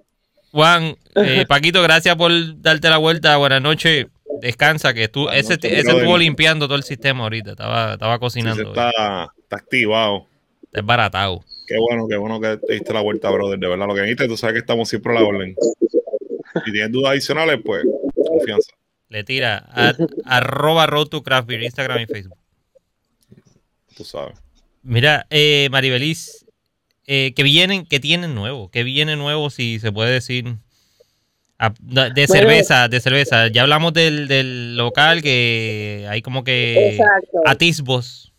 Juan, 0.51 0.95
eh, 1.15 1.45
Paquito, 1.47 1.81
gracias 1.81 2.15
por 2.15 2.31
darte 2.61 2.89
la 2.89 2.97
vuelta. 2.97 3.37
Buenas 3.37 3.61
noches. 3.61 4.05
Descansa, 4.41 4.93
que 4.93 5.07
tú, 5.07 5.29
ese, 5.29 5.53
estuvo 5.61 6.17
limpiando 6.17 6.67
todo 6.67 6.77
el 6.77 6.83
sistema 6.83 7.23
ahorita. 7.23 7.51
Estaba, 7.51 7.93
estaba 7.93 8.15
Sí, 8.15 8.19
cocinando. 8.19 8.55
se 8.63 8.69
está, 8.69 8.91
está 9.41 9.55
activado. 9.57 10.27
Está 10.63 10.81
desbaratado. 10.81 11.43
Qué 11.67 11.77
bueno, 11.77 12.07
qué 12.07 12.17
bueno 12.17 12.39
que 12.41 12.57
te 12.57 12.73
diste 12.73 12.93
la 12.93 13.01
vuelta, 13.01 13.29
brother. 13.31 13.57
De 13.57 13.67
verdad, 13.67 13.87
lo 13.87 13.95
que 13.95 14.01
necesites, 14.01 14.27
tú 14.27 14.37
sabes 14.37 14.53
que 14.53 14.59
estamos 14.59 14.89
siempre 14.89 15.15
a 15.15 15.21
la 15.21 15.25
orden. 15.27 15.55
Si 16.65 16.71
tienes 16.71 16.91
dudas 16.91 17.11
adicionales, 17.13 17.59
pues 17.63 17.83
confianza. 18.27 18.71
Le 19.09 19.23
tira 19.23 19.65
a, 19.69 19.93
arroba 20.25 20.85
road 20.87 21.07
to 21.07 21.21
craft 21.23 21.47
beer, 21.47 21.63
Instagram 21.63 22.01
y 22.01 22.05
Facebook. 22.07 22.37
Tú 23.95 24.03
sabes. 24.03 24.37
Mira, 24.81 25.27
eh, 25.29 25.69
Maribelis, 25.71 26.45
eh, 27.05 27.33
que 27.35 27.43
vienen, 27.43 27.85
que 27.85 27.99
tienen 27.99 28.33
nuevo, 28.35 28.69
que 28.69 28.83
viene 28.83 29.15
nuevo, 29.15 29.49
si 29.49 29.79
se 29.79 29.91
puede 29.91 30.11
decir, 30.11 30.55
a- 31.59 31.73
de 31.79 32.27
cerveza, 32.27 32.87
de 32.87 32.99
cerveza. 32.99 33.47
Ya 33.47 33.61
hablamos 33.61 33.93
del, 33.93 34.27
del 34.27 34.75
local 34.75 35.21
que 35.21 36.05
hay 36.09 36.21
como 36.21 36.43
que 36.43 36.89
Exacto. 36.97 37.41
atisbos 37.45 38.33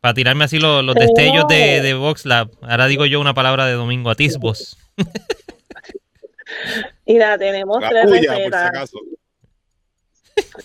para 0.00 0.12
tirarme 0.14 0.44
así 0.44 0.58
los, 0.58 0.84
los 0.84 0.94
destellos 0.94 1.48
de, 1.48 1.80
de 1.80 1.94
VoxLab. 1.94 2.50
Ahora 2.60 2.86
digo 2.86 3.06
yo 3.06 3.20
una 3.20 3.32
palabra 3.32 3.64
de 3.66 3.72
domingo, 3.72 4.10
atisbos. 4.10 4.76
Mira, 7.06 7.38
tenemos 7.38 7.80
La 7.80 7.88
tres 7.90 8.04
tuya, 8.06 8.20
por 8.20 8.36
si 8.36 8.38
recetas, 8.38 8.64
acaso. 8.68 8.98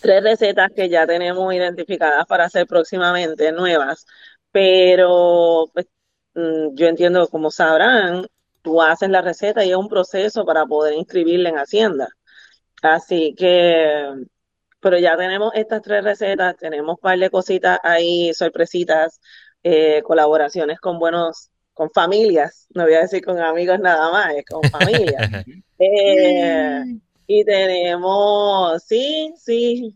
Tres 0.01 0.23
recetas 0.23 0.69
que 0.75 0.89
ya 0.89 1.05
tenemos 1.07 1.53
identificadas 1.53 2.25
para 2.25 2.45
hacer 2.45 2.67
próximamente, 2.67 3.51
nuevas. 3.51 4.05
Pero 4.51 5.69
pues, 5.73 5.87
mm, 6.35 6.75
yo 6.75 6.87
entiendo, 6.87 7.27
como 7.27 7.51
sabrán, 7.51 8.25
tú 8.61 8.81
haces 8.81 9.09
la 9.09 9.21
receta 9.21 9.63
y 9.65 9.71
es 9.71 9.77
un 9.77 9.89
proceso 9.89 10.45
para 10.45 10.65
poder 10.65 10.95
inscribirla 10.95 11.49
en 11.49 11.57
Hacienda. 11.57 12.09
Así 12.81 13.35
que, 13.37 14.09
pero 14.79 14.97
ya 14.97 15.17
tenemos 15.17 15.51
estas 15.55 15.81
tres 15.81 16.03
recetas, 16.03 16.55
tenemos 16.57 16.95
un 16.95 17.01
par 17.01 17.19
de 17.19 17.29
cositas 17.29 17.79
ahí, 17.83 18.33
sorpresitas, 18.33 19.19
eh, 19.63 20.01
colaboraciones 20.03 20.79
con 20.79 20.99
buenos, 20.99 21.49
con 21.73 21.89
familias, 21.91 22.67
no 22.73 22.83
voy 22.83 22.93
a 22.93 23.01
decir 23.01 23.23
con 23.23 23.39
amigos 23.39 23.79
nada 23.79 24.11
más, 24.11 24.33
es 24.35 24.45
con 24.45 24.63
familias. 24.69 25.45
Eh, 25.81 26.83
y 27.31 27.45
tenemos, 27.45 28.81
sí, 28.83 29.31
sí, 29.37 29.95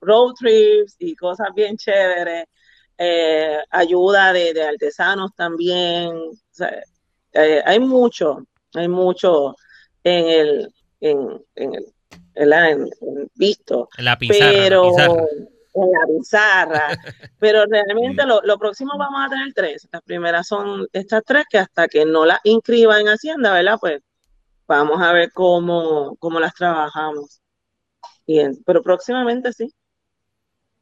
road 0.00 0.32
trips 0.32 0.96
y 0.98 1.14
cosas 1.14 1.48
bien 1.54 1.76
chéveres, 1.76 2.46
eh, 2.96 3.58
ayuda 3.68 4.32
de, 4.32 4.54
de 4.54 4.62
artesanos 4.62 5.30
también. 5.36 6.08
o 6.16 6.32
sea, 6.50 6.82
eh, 7.34 7.60
hay 7.66 7.80
mucho, 7.80 8.46
hay 8.72 8.88
mucho 8.88 9.54
en 10.04 10.26
el, 10.26 10.74
en, 11.00 11.44
en 11.56 11.74
el, 11.74 12.52
en, 12.54 12.88
en 13.02 13.30
visto, 13.34 13.90
En 13.98 14.06
la 14.06 14.16
pizarra, 14.16 14.50
pero 14.50 14.84
la 14.84 14.90
pizarra. 14.90 15.26
en 15.74 15.90
la 15.92 16.06
pizarra. 16.18 16.88
Pero 17.38 17.66
realmente 17.66 18.24
lo, 18.24 18.40
lo 18.42 18.58
próximo 18.58 18.92
vamos 18.98 19.20
a 19.26 19.28
tener 19.28 19.52
tres. 19.54 19.86
Las 19.92 20.00
primeras 20.02 20.46
son 20.46 20.86
estas 20.94 21.22
tres 21.26 21.44
que 21.50 21.58
hasta 21.58 21.88
que 21.88 22.06
no 22.06 22.24
las 22.24 22.40
inscriba 22.44 22.98
en 22.98 23.08
Hacienda, 23.08 23.52
¿verdad? 23.52 23.76
Pues 23.78 24.00
vamos 24.78 25.00
a 25.02 25.12
ver 25.12 25.32
cómo, 25.32 26.16
cómo 26.18 26.38
las 26.40 26.54
trabajamos. 26.54 27.40
Y 28.26 28.38
en- 28.40 28.62
pero 28.64 28.82
próximamente 28.82 29.52
sí. 29.52 29.72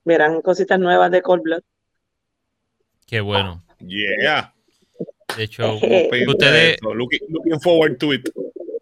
Verán 0.04 0.40
cositas 0.42 0.78
nuevas 0.78 1.10
de 1.10 1.22
Cold 1.22 1.42
Blood. 1.42 1.62
Qué 3.06 3.20
bueno. 3.20 3.62
Yeah. 3.78 4.52
De 5.36 5.44
hecho, 5.44 5.74
Eh, 5.82 6.08
Pendiente 6.10 6.26
Ustedes-. 6.30 6.76
Looking, 6.82 7.20
looking 7.28 7.60
forward 7.60 7.96
to 7.98 8.12
it. 8.12 8.28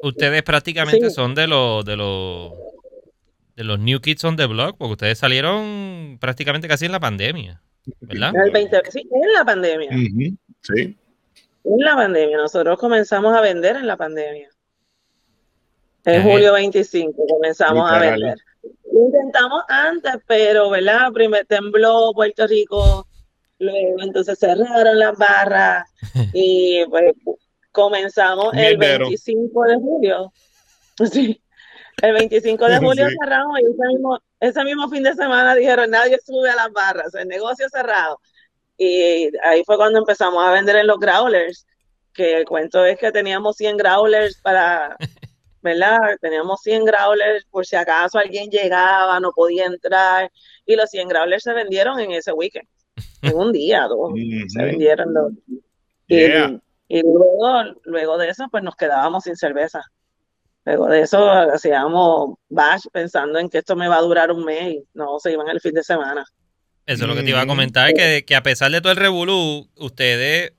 ustedes 0.00 0.42
prácticamente 0.42 1.08
Sí. 1.10 1.14
son 1.14 1.34
de 1.34 1.46
los 1.46 1.84
de 1.84 1.96
los 1.96 2.52
de 3.56 3.64
los 3.64 3.78
New 3.78 4.00
Kids 4.00 4.22
on 4.24 4.36
the 4.36 4.46
Block, 4.46 4.76
porque 4.76 4.92
ustedes 4.92 5.18
salieron 5.18 6.18
prácticamente 6.20 6.68
casi 6.68 6.84
en 6.86 6.92
la 6.92 7.00
pandemia, 7.00 7.62
¿verdad? 8.00 8.32
El 8.44 8.50
20, 8.50 8.82
sí, 8.90 9.08
en 9.10 9.32
la 9.32 9.44
pandemia. 9.44 9.90
Sí. 10.62 10.96
En 11.64 11.78
la 11.78 11.94
pandemia. 11.96 12.36
Nosotros 12.36 12.78
comenzamos 12.78 13.34
a 13.34 13.40
vender 13.40 13.76
en 13.76 13.86
la 13.86 13.96
pandemia. 13.96 14.50
En 16.06 16.20
Ajá. 16.20 16.30
julio 16.30 16.52
25 16.54 17.26
comenzamos 17.26 17.90
a 17.90 17.98
vender. 17.98 18.38
Intentamos 18.92 19.62
antes, 19.68 20.14
pero, 20.26 20.70
¿verdad? 20.70 21.12
Primero 21.12 21.44
tembló 21.46 22.12
Puerto 22.14 22.46
Rico, 22.46 23.06
luego 23.58 24.00
entonces 24.02 24.38
cerraron 24.38 24.98
las 24.98 25.18
barras 25.18 25.84
y 26.32 26.84
pues 26.88 27.12
comenzamos 27.72 28.54
el 28.54 28.78
Mierdero. 28.78 29.06
25 29.06 29.62
de 29.64 29.74
julio. 29.76 30.32
Sí. 31.12 31.42
El 32.00 32.12
25 32.14 32.66
de 32.66 32.78
julio 32.78 33.06
Sí. 33.08 33.16
cerramos 33.22 33.58
y 33.60 33.64
ese 33.64 33.86
mismo, 33.88 34.18
ese 34.40 34.64
mismo 34.64 34.88
fin 34.88 35.02
de 35.02 35.12
semana 35.14 35.54
dijeron 35.54 35.90
nadie 35.90 36.18
sube 36.24 36.48
a 36.48 36.56
las 36.56 36.72
barras, 36.72 37.14
el 37.14 37.28
negocio 37.28 37.68
cerrado. 37.68 38.18
Y 38.78 39.28
ahí 39.44 39.62
fue 39.66 39.76
cuando 39.76 39.98
empezamos 39.98 40.42
a 40.46 40.52
vender 40.52 40.76
en 40.76 40.86
los 40.86 40.98
growlers, 40.98 41.66
que 42.14 42.38
el 42.38 42.44
cuento 42.46 42.84
es 42.86 42.96
que 42.98 43.12
teníamos 43.12 43.56
100 43.56 43.76
growlers 43.76 44.40
para, 44.40 44.96
¿verdad? 45.66 45.98
Teníamos 46.20 46.60
100 46.62 46.84
growlers 46.84 47.44
por 47.50 47.66
si 47.66 47.74
acaso 47.76 48.18
alguien 48.18 48.48
llegaba, 48.48 49.18
no 49.20 49.32
podía 49.32 49.66
entrar, 49.66 50.30
y 50.64 50.76
los 50.76 50.88
100 50.90 51.08
growlers 51.08 51.42
se 51.42 51.52
vendieron 51.52 51.98
en 51.98 52.12
ese 52.12 52.32
weekend, 52.32 52.68
en 53.22 53.36
un 53.36 53.52
día, 53.52 53.86
dos, 53.88 54.12
se 54.48 54.62
vendieron 54.62 55.12
los. 55.12 55.32
Y, 55.48 55.60
Yeah. 56.08 56.60
y 56.86 57.02
luego, 57.02 57.74
luego 57.82 58.16
de 58.16 58.28
eso, 58.28 58.46
pues 58.48 58.62
nos 58.62 58.76
quedábamos 58.76 59.24
sin 59.24 59.34
cerveza. 59.34 59.82
Luego 60.64 60.86
de 60.86 61.00
eso 61.00 61.28
hacíamos 61.30 62.36
bash 62.48 62.84
pensando 62.92 63.40
en 63.40 63.48
que 63.48 63.58
esto 63.58 63.74
me 63.74 63.88
va 63.88 63.96
a 63.96 64.02
durar 64.02 64.30
un 64.30 64.44
mes 64.44 64.74
y 64.74 64.84
no 64.94 65.18
se 65.18 65.32
iban 65.32 65.48
el 65.48 65.60
fin 65.60 65.74
de 65.74 65.82
semana. 65.82 66.24
Eso 66.86 67.02
es 67.02 67.08
lo 67.08 67.16
que 67.16 67.24
te 67.24 67.30
iba 67.30 67.40
a 67.40 67.46
comentar, 67.46 67.92
que, 67.92 68.24
que 68.24 68.36
a 68.36 68.42
pesar 68.44 68.70
de 68.70 68.80
todo 68.80 68.92
el 68.92 68.98
revolú, 68.98 69.68
ustedes 69.74 70.52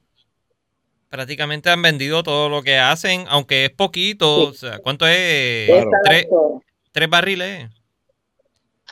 prácticamente 1.10 1.70
han 1.70 1.82
vendido 1.82 2.24
todo 2.24 2.50
lo 2.50 2.62
que 2.64 2.78
hacen, 2.78 3.26
aunque 3.30 3.66
es 3.66 3.72
poquito. 3.72 4.42
Sí. 4.42 4.48
O 4.50 4.54
sea, 4.54 4.80
¿cuánto 4.80 5.06
es? 5.08 5.68
Claro. 5.70 6.62
Tres, 6.92 7.10
barriles, 7.10 7.70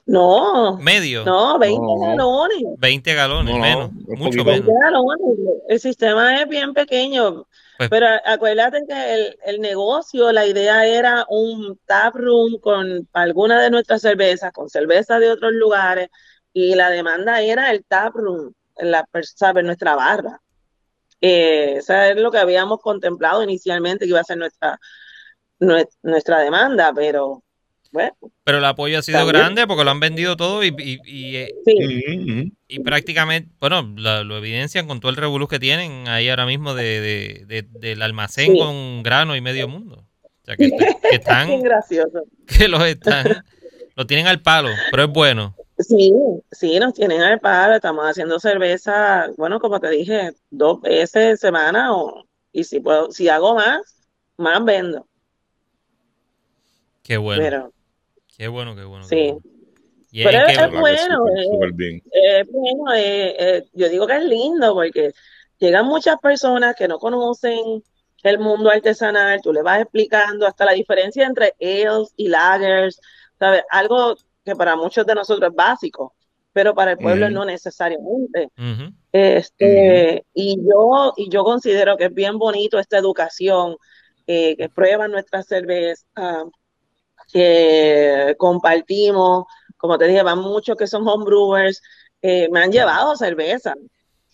No, 0.08 0.78
medio, 0.78 1.26
no, 1.26 1.58
20 1.58 1.80
No. 1.82 2.00
galones. 2.00 2.64
20 2.78 3.14
galones, 3.16 3.52
No, 3.56 3.58
no, 3.60 3.64
menos, 3.66 3.92
mucho 3.92 4.44
poquito. 4.44 4.46
menos. 4.46 4.66
20 4.68 4.74
galones. 4.84 5.22
El 5.68 5.80
sistema 5.80 6.40
es 6.40 6.48
bien 6.48 6.74
pequeño, 6.76 7.48
Pues- 7.80 7.90
pero 7.90 8.06
acuérdate 8.24 8.82
que 8.88 9.14
el, 9.16 9.38
el 9.48 9.60
negocio, 9.62 10.32
la 10.32 10.46
idea 10.46 10.86
era 10.86 11.26
un 11.28 11.80
tap 11.88 12.14
room 12.16 12.60
con 12.60 13.08
alguna 13.14 13.60
de 13.64 13.72
nuestras 13.72 14.02
cervezas, 14.02 14.52
con 14.54 14.70
cervezas 14.70 15.20
de 15.20 15.32
otros 15.32 15.54
lugares, 15.54 16.10
y 16.54 16.76
la 16.76 16.92
demanda 16.92 17.42
era 17.42 17.72
el 17.72 17.84
tap 17.84 18.14
room, 18.14 18.54
la, 18.78 19.08
¿sabes? 19.24 19.66
nuestra 19.66 19.96
barra. 19.96 20.40
Eh, 21.28 21.78
eso 21.78 21.94
es 21.96 22.16
lo 22.18 22.30
que 22.32 22.38
habíamos 22.38 22.80
contemplado 22.82 23.42
inicialmente 23.44 24.06
que 24.06 24.10
iba 24.10 24.20
a 24.20 24.24
ser 24.24 24.38
nuestra, 24.38 24.80
nue- 25.60 25.90
nuestra 26.04 26.40
demanda, 26.42 26.92
pero 26.96 27.42
bueno, 27.92 28.12
Pero 28.44 28.58
el 28.60 28.66
apoyo 28.66 29.00
ha 29.00 29.02
sido 29.02 29.20
También. 29.20 29.38
grande 29.38 29.66
porque 29.68 29.84
lo 29.86 29.92
han 29.92 30.00
vendido 30.02 30.36
todo 30.38 30.64
y, 30.64 30.68
y- 30.78 31.00
y, 31.06 31.36
eh, 31.38 31.56
sí, 31.66 32.52
y 32.68 32.80
prácticamente, 32.80 33.50
bueno, 33.60 33.82
lo 33.96 34.38
evidencian 34.38 34.86
con 34.86 35.00
todo 35.00 35.10
el 35.10 35.16
revolú 35.16 35.48
que 35.48 35.60
tienen 35.60 36.08
ahí 36.10 36.30
ahora 36.30 36.46
mismo 36.46 36.74
de, 36.76 37.00
de- 37.02 37.44
de- 37.48 37.68
del 37.80 38.02
almacén 38.02 38.52
Sí. 38.52 38.60
con 38.60 39.02
grano 39.02 39.36
y 39.36 39.42
medio 39.42 39.68
mundo. 39.68 40.06
O 40.24 40.46
sea, 40.46 40.58
que, 40.58 40.70
que 40.70 41.16
están, 41.16 41.48
que 42.48 42.68
los 42.68 42.84
están, 42.86 43.44
lo 43.96 44.06
tienen 44.06 44.28
al 44.28 44.42
palo, 44.42 44.70
pero 44.92 45.04
es 45.06 45.10
bueno. 45.10 45.56
Sí, 45.78 46.14
sí, 46.52 46.80
nos 46.80 46.94
tienen 46.94 47.22
al 47.22 47.40
paro, 47.40 47.76
estamos 47.76 48.06
haciendo 48.06 48.40
cerveza, 48.40 49.28
bueno, 49.38 49.60
como 49.60 49.80
te 49.82 49.90
dije, 49.90 50.32
dos 50.50 50.80
veces 50.82 51.16
en 51.32 51.38
semana 51.38 51.94
o, 51.94 52.24
y 52.54 52.64
si 52.64 52.80
puedo, 52.80 53.12
si 53.12 53.28
hago 53.28 53.56
más, 53.56 53.82
más 54.38 54.64
vendo, 54.64 55.06
Qué 57.04 57.18
bueno, 57.18 57.50
pero 57.50 57.72
qué 58.38 58.48
bueno, 58.50 58.76
qué 58.76 58.86
bueno. 58.86 59.10
qué 59.10 59.16
sí, 59.18 59.18
bueno. 59.18 59.42
Pero 60.22 60.40
es- 60.48 60.56
es 60.58 60.74
bueno, 60.76 61.20
Súper, 61.38 61.74
eh. 61.80 62.02
eh, 62.12 62.46
bueno, 62.52 62.94
eh, 62.96 63.36
eh, 63.60 63.64
yo 63.74 63.90
digo 63.90 64.08
que 64.08 64.18
es 64.18 64.26
lindo 64.26 64.74
porque 64.76 65.14
llegan 65.60 65.86
muchas 65.88 66.18
personas 66.22 66.76
que 66.78 66.88
no 66.88 67.00
conocen 67.00 67.84
el 68.24 68.40
mundo 68.40 68.70
artesanal, 68.72 69.42
tú 69.42 69.54
le 69.54 69.64
vas 69.64 69.82
explicando 69.82 70.48
hasta 70.48 70.66
la 70.66 70.74
diferencia 70.74 71.26
entre 71.28 71.56
ales 71.62 72.14
y 72.18 72.30
lagers, 72.30 73.00
¿sabes? 73.40 73.64
Algo 73.72 74.16
que 74.46 74.56
para 74.56 74.76
muchos 74.76 75.06
de 75.06 75.16
nosotros 75.16 75.50
es 75.50 75.56
básico, 75.56 76.14
pero 76.54 76.74
para 76.74 76.92
el 76.92 76.98
pueblo 76.98 77.30
no 77.30 77.44
necesariamente. 77.44 78.50
Ujú. 78.58 78.94
Este, 79.12 80.24
y 80.34 80.58
yo, 80.58 81.14
y 81.18 81.30
yo 81.30 81.44
considero 81.44 81.98
que 81.98 82.06
es 82.06 82.14
bien 82.14 82.38
bonito 82.38 82.80
esta 82.80 82.98
educación, 82.98 83.76
eh, 84.28 84.56
que 84.56 84.70
prueban 84.70 85.12
nuestras 85.12 85.48
cervezas, 85.48 86.06
que 87.32 88.36
compartimos, 88.38 89.46
como 89.78 89.98
te 89.98 90.08
dije, 90.08 90.24
van 90.24 90.40
muchos 90.40 90.78
que 90.78 90.88
son 90.88 91.08
homebrewers, 91.08 91.82
eh, 92.22 92.48
me 92.52 92.62
han 92.62 92.72
llevado 92.72 93.16
cerveza 93.16 93.74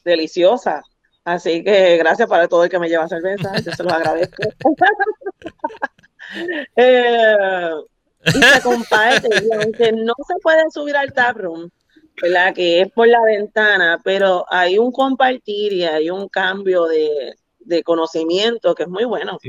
deliciosa. 0.03 0.81
Así 1.23 1.63
que 1.63 1.97
gracias 1.97 2.27
para 2.27 2.47
todo 2.47 2.63
el 2.63 2.69
que 2.69 2.79
me 2.79 2.89
lleva 2.89 3.07
cerveza, 3.07 3.57
yo 3.59 3.71
se 3.71 3.83
los 3.83 3.93
agradezco. 3.93 4.43
Eh, 6.77 7.73
y 8.26 8.31
se 8.31 8.61
comparte, 8.61 9.30
y 9.30 9.53
aunque 9.53 9.91
no 9.91 10.14
se 10.27 10.35
puede 10.41 10.64
subir 10.72 10.95
al 10.95 11.14
taproom, 11.14 11.69
¿verdad? 12.22 12.53
Que 12.53 12.81
es 12.81 12.91
por 12.91 13.07
la 13.07 13.22
ventana, 13.22 13.99
pero 14.03 14.45
hay 14.49 14.77
un 14.77 14.91
compartir 14.91 15.73
y 15.73 15.84
hay 15.85 16.10
un 16.10 16.27
cambio 16.30 16.85
de, 16.85 17.35
de 17.60 17.84
conocimiento 17.84 18.76
que 18.76 18.84
es 18.84 18.89
muy 18.89 19.06
bueno. 19.06 19.39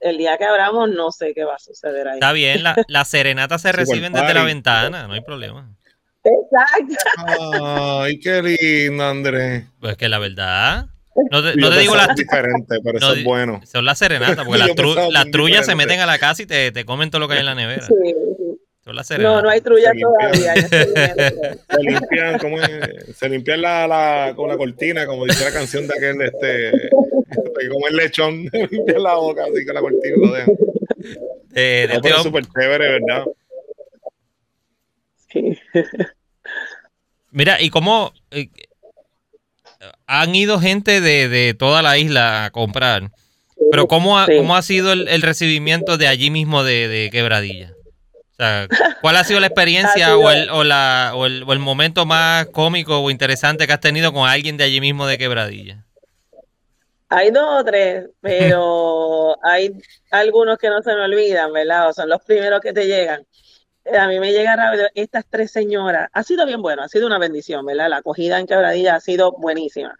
El 0.00 0.18
día 0.18 0.36
que 0.38 0.44
abramos 0.44 0.90
no 0.90 1.10
sé 1.10 1.32
qué 1.34 1.44
va 1.44 1.56
a 1.56 1.58
suceder 1.58 2.08
ahí. 2.08 2.14
Está 2.14 2.32
bien, 2.32 2.62
las 2.62 2.76
la 2.88 3.04
serenatas 3.04 3.62
se 3.62 3.72
reciben 3.72 4.12
desde 4.12 4.34
la 4.34 4.44
ventana, 4.44 5.06
no 5.06 5.14
hay 5.14 5.20
problema. 5.20 5.70
Exacto. 6.24 6.96
Ay, 8.02 8.18
qué 8.18 8.42
lindo, 8.42 9.04
Andrés. 9.04 9.64
Pues 9.78 9.96
que 9.96 10.08
la 10.08 10.18
verdad. 10.18 10.86
No 11.30 11.42
te, 11.42 11.56
no 11.56 11.70
te 11.70 11.78
digo 11.78 11.94
las 11.94 12.16
diferente, 12.16 12.78
pero 12.82 12.98
eso 12.98 13.14
es 13.14 13.24
bueno. 13.24 13.60
Son 13.64 13.84
las 13.84 13.98
serenatas, 13.98 14.44
porque 14.44 14.58
las, 14.66 14.74
tru, 14.74 14.94
las 15.10 15.30
trullas 15.30 15.66
se 15.66 15.74
meten 15.74 16.00
a 16.00 16.06
la 16.06 16.18
casa 16.18 16.42
y 16.42 16.46
te, 16.46 16.72
te 16.72 16.84
comen 16.84 17.10
todo 17.10 17.20
lo 17.20 17.28
que 17.28 17.34
hay 17.34 17.40
en 17.40 17.46
la 17.46 17.54
nevera. 17.54 17.86
Sí, 17.86 18.14
Son 18.84 18.96
las 18.96 19.06
serenatas. 19.06 19.36
No, 19.36 19.42
no 19.42 19.50
hay 19.50 19.60
trullas 19.60 19.92
todavía. 20.00 20.54
se 20.56 21.82
limpian, 21.82 22.38
como 22.38 22.56
se 23.14 23.28
limpian 23.28 23.62
la, 23.62 23.86
la, 23.86 24.32
con 24.34 24.48
la 24.48 24.56
cortina, 24.56 25.06
como 25.06 25.24
dice 25.24 25.44
la 25.44 25.52
canción 25.52 25.86
de 25.86 25.94
aquel, 25.94 26.20
este, 26.22 26.90
como 27.68 27.88
el 27.88 27.96
lechón, 27.96 28.44
limpian 28.70 29.02
la 29.02 29.14
boca, 29.14 29.44
así 29.44 29.64
que 29.64 29.72
la 29.72 29.80
cortina 29.80 30.16
lo 30.16 30.32
dejan. 30.32 30.56
Eh, 31.54 31.88
es 32.02 32.22
súper 32.22 32.44
chévere, 32.46 32.98
¿verdad? 32.98 33.24
Sí. 35.28 35.58
Mira, 37.30 37.60
¿y 37.60 37.68
cómo 37.70 38.12
eh, 38.30 38.48
han 40.06 40.34
ido 40.34 40.60
gente 40.60 41.00
de, 41.00 41.28
de, 41.28 41.54
toda 41.54 41.82
la 41.82 41.98
isla 41.98 42.44
a 42.44 42.50
comprar? 42.50 43.10
Pero 43.70 43.86
¿cómo 43.86 44.18
ha, 44.18 44.26
cómo 44.26 44.56
ha 44.56 44.62
sido 44.62 44.92
el, 44.92 45.08
el, 45.08 45.22
recibimiento 45.22 45.96
de 45.96 46.08
allí 46.08 46.30
mismo 46.30 46.64
de, 46.64 46.88
de, 46.88 47.10
Quebradilla? 47.10 47.72
O 48.32 48.36
sea, 48.36 48.68
¿cuál 49.00 49.16
ha 49.16 49.24
sido 49.24 49.40
la 49.40 49.46
experiencia 49.46 50.16
o, 50.18 50.30
el, 50.30 50.50
o, 50.50 50.64
la, 50.64 51.12
o, 51.14 51.26
el, 51.26 51.44
o 51.44 51.52
el 51.52 51.58
momento 51.60 52.04
más 52.04 52.46
cómico 52.46 52.98
o 52.98 53.10
interesante 53.10 53.66
que 53.66 53.72
has 53.72 53.80
tenido 53.80 54.12
con 54.12 54.28
alguien 54.28 54.56
de 54.56 54.64
allí 54.64 54.80
mismo 54.80 55.06
de 55.06 55.18
Quebradilla? 55.18 55.84
Hay 57.08 57.30
dos 57.30 57.60
o 57.60 57.64
tres, 57.64 58.06
pero 58.20 59.36
hay 59.44 59.70
algunos 60.10 60.58
que 60.58 60.68
no 60.68 60.82
se 60.82 60.94
me 60.94 61.02
olvidan, 61.02 61.52
¿verdad? 61.52 61.88
O 61.88 61.92
son 61.92 62.08
los 62.08 62.22
primeros 62.22 62.60
que 62.60 62.72
te 62.72 62.86
llegan. 62.86 63.24
Eh, 63.84 63.98
a 63.98 64.08
mí 64.08 64.18
me 64.18 64.32
llegan 64.32 64.58
estas 64.94 65.26
tres 65.28 65.50
señoras. 65.50 66.08
Ha 66.12 66.22
sido 66.22 66.46
bien 66.46 66.62
bueno, 66.62 66.82
ha 66.82 66.88
sido 66.88 67.06
una 67.06 67.18
bendición, 67.18 67.64
¿verdad? 67.66 67.90
La 67.90 67.98
acogida 67.98 68.38
en 68.38 68.46
Quebradilla 68.46 68.96
ha 68.96 69.00
sido 69.00 69.32
buenísima. 69.32 69.96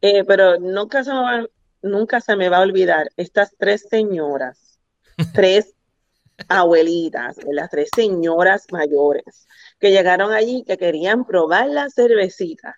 Eh, 0.00 0.24
pero 0.24 0.58
nunca 0.58 1.04
se, 1.04 1.12
me 1.12 1.20
va, 1.20 1.46
nunca 1.82 2.20
se 2.20 2.36
me 2.36 2.48
va 2.48 2.58
a 2.58 2.62
olvidar 2.62 3.10
estas 3.16 3.54
tres 3.58 3.86
señoras, 3.88 4.78
tres 5.34 5.74
abuelitas, 6.48 7.36
las 7.50 7.70
tres 7.70 7.90
señoras 7.94 8.66
mayores 8.72 9.46
que 9.78 9.90
llegaron 9.90 10.32
allí 10.32 10.64
que 10.66 10.78
querían 10.78 11.24
probar 11.24 11.68
la 11.68 11.90
cervecita. 11.90 12.76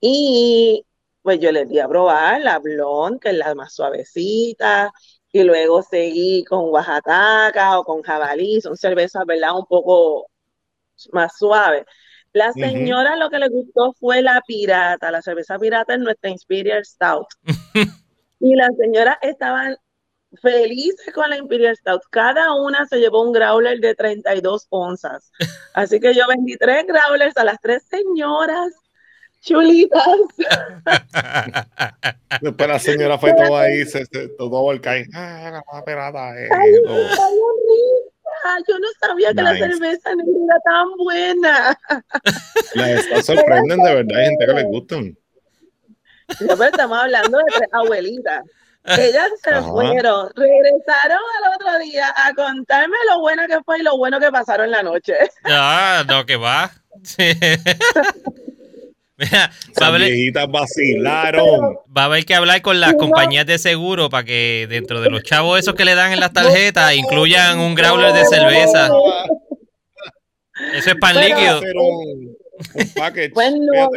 Y 0.00 0.86
pues 1.22 1.40
yo 1.40 1.52
les 1.52 1.68
di 1.68 1.78
a 1.78 1.88
probar 1.88 2.40
la 2.40 2.58
blonde, 2.58 3.20
que 3.20 3.30
es 3.30 3.36
la 3.36 3.54
más 3.54 3.74
suavecita, 3.74 4.92
y 5.32 5.42
luego 5.44 5.82
seguí 5.82 6.44
con 6.44 6.70
Oaxaca 6.70 7.78
o 7.78 7.84
con 7.84 8.02
jabalí, 8.02 8.60
son 8.60 8.76
cervezas, 8.76 9.24
¿verdad? 9.26 9.56
Un 9.56 9.66
poco 9.66 10.26
más 11.12 11.36
suaves. 11.38 11.84
La 12.32 12.52
señora 12.52 13.16
lo 13.16 13.28
que 13.28 13.38
le 13.38 13.48
gustó 13.48 13.92
fue 13.94 14.22
la 14.22 14.40
pirata, 14.46 15.10
la 15.10 15.22
cerveza 15.22 15.58
pirata 15.58 15.94
es 15.94 16.00
nuestra 16.00 16.30
Imperial 16.30 16.84
Stout. 16.84 17.26
y 18.40 18.54
las 18.54 18.70
señoras 18.76 19.16
estaban 19.22 19.76
felices 20.40 21.12
con 21.12 21.28
la 21.28 21.38
Imperial 21.38 21.76
Stout. 21.76 22.02
Cada 22.10 22.54
una 22.54 22.86
se 22.86 22.98
llevó 22.98 23.22
un 23.22 23.32
growler 23.32 23.80
de 23.80 23.94
32 23.94 24.66
onzas. 24.70 25.32
Así 25.74 25.98
que 25.98 26.14
yo 26.14 26.26
vendí 26.28 26.56
tres 26.56 26.86
growlers 26.86 27.36
a 27.36 27.44
las 27.44 27.60
tres 27.60 27.84
señoras 27.88 28.72
chulitas. 29.40 30.06
Después 32.40 32.68
la 32.68 32.78
señora 32.78 33.18
fue 33.18 33.32
todo 33.34 33.56
ahí, 33.56 33.84
se, 33.84 34.06
se 34.06 34.28
todo 34.28 34.70
el. 34.72 34.80
Ah, 35.14 35.62
la 35.72 35.84
perada, 35.84 36.40
eh, 36.40 36.48
Ay, 38.42 38.62
yo 38.66 38.78
no 38.78 38.88
sabía 39.00 39.34
que 39.34 39.42
la 39.42 39.54
cerveza 39.56 40.14
negra 40.14 40.32
era 40.44 40.60
tan 40.64 40.96
buena. 40.96 41.78
Las 42.74 43.26
sorprenden 43.26 43.82
de 43.82 43.94
verdad, 43.96 44.18
hay 44.18 44.26
gente 44.26 44.46
que 44.46 44.52
les 44.52 44.64
gustan. 44.64 45.18
No, 46.40 46.56
pero 46.56 46.64
estamos 46.64 46.98
hablando 46.98 47.38
de 47.38 47.44
tres 47.56 47.68
abuelitas. 47.72 48.44
Ellas 48.84 49.30
se 49.42 49.50
Ajá. 49.50 49.68
fueron, 49.68 50.30
regresaron 50.34 51.18
al 51.18 51.54
otro 51.54 51.78
día 51.80 52.14
a 52.16 52.32
contarme 52.34 52.96
lo 53.10 53.20
bueno 53.20 53.42
que 53.46 53.62
fue 53.62 53.80
y 53.80 53.82
lo 53.82 53.98
bueno 53.98 54.18
que 54.18 54.30
pasaron 54.30 54.66
en 54.66 54.72
la 54.72 54.82
noche. 54.82 55.14
Ah, 55.44 56.02
no, 56.08 56.24
que 56.24 56.36
va. 56.36 56.70
Sí. 57.02 57.32
Mira, 59.20 59.50
va 59.80 59.86
a 59.86 59.98
viejitas 59.98 60.50
vacilaron. 60.50 61.76
Va 61.96 62.02
a 62.02 62.04
haber 62.06 62.24
que 62.24 62.34
hablar 62.34 62.62
con 62.62 62.80
las 62.80 62.94
compañías 62.94 63.44
de 63.44 63.58
seguro 63.58 64.08
para 64.08 64.24
que 64.24 64.66
dentro 64.68 65.02
de 65.02 65.10
los 65.10 65.22
chavos 65.22 65.58
esos 65.58 65.74
que 65.74 65.84
le 65.84 65.94
dan 65.94 66.12
en 66.12 66.20
las 66.20 66.32
tarjetas 66.32 66.94
incluyan 66.94 67.58
un 67.58 67.74
growler 67.74 68.14
de 68.14 68.24
cerveza. 68.24 68.90
Eso 70.72 70.90
es 70.90 70.96
pan 70.96 71.16
Pero, 71.16 71.36
líquido. 71.36 71.60
Un, 71.60 72.36
un 72.74 72.94
package. 72.94 73.30
Bueno, 73.34 73.90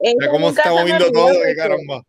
Fíjate, 0.00 0.28
cómo 0.30 0.52
se 0.52 0.60
está 0.60 0.70
moviendo 0.70 1.10
todo, 1.12 1.32
que 1.42 1.54
caramba. 1.54 2.02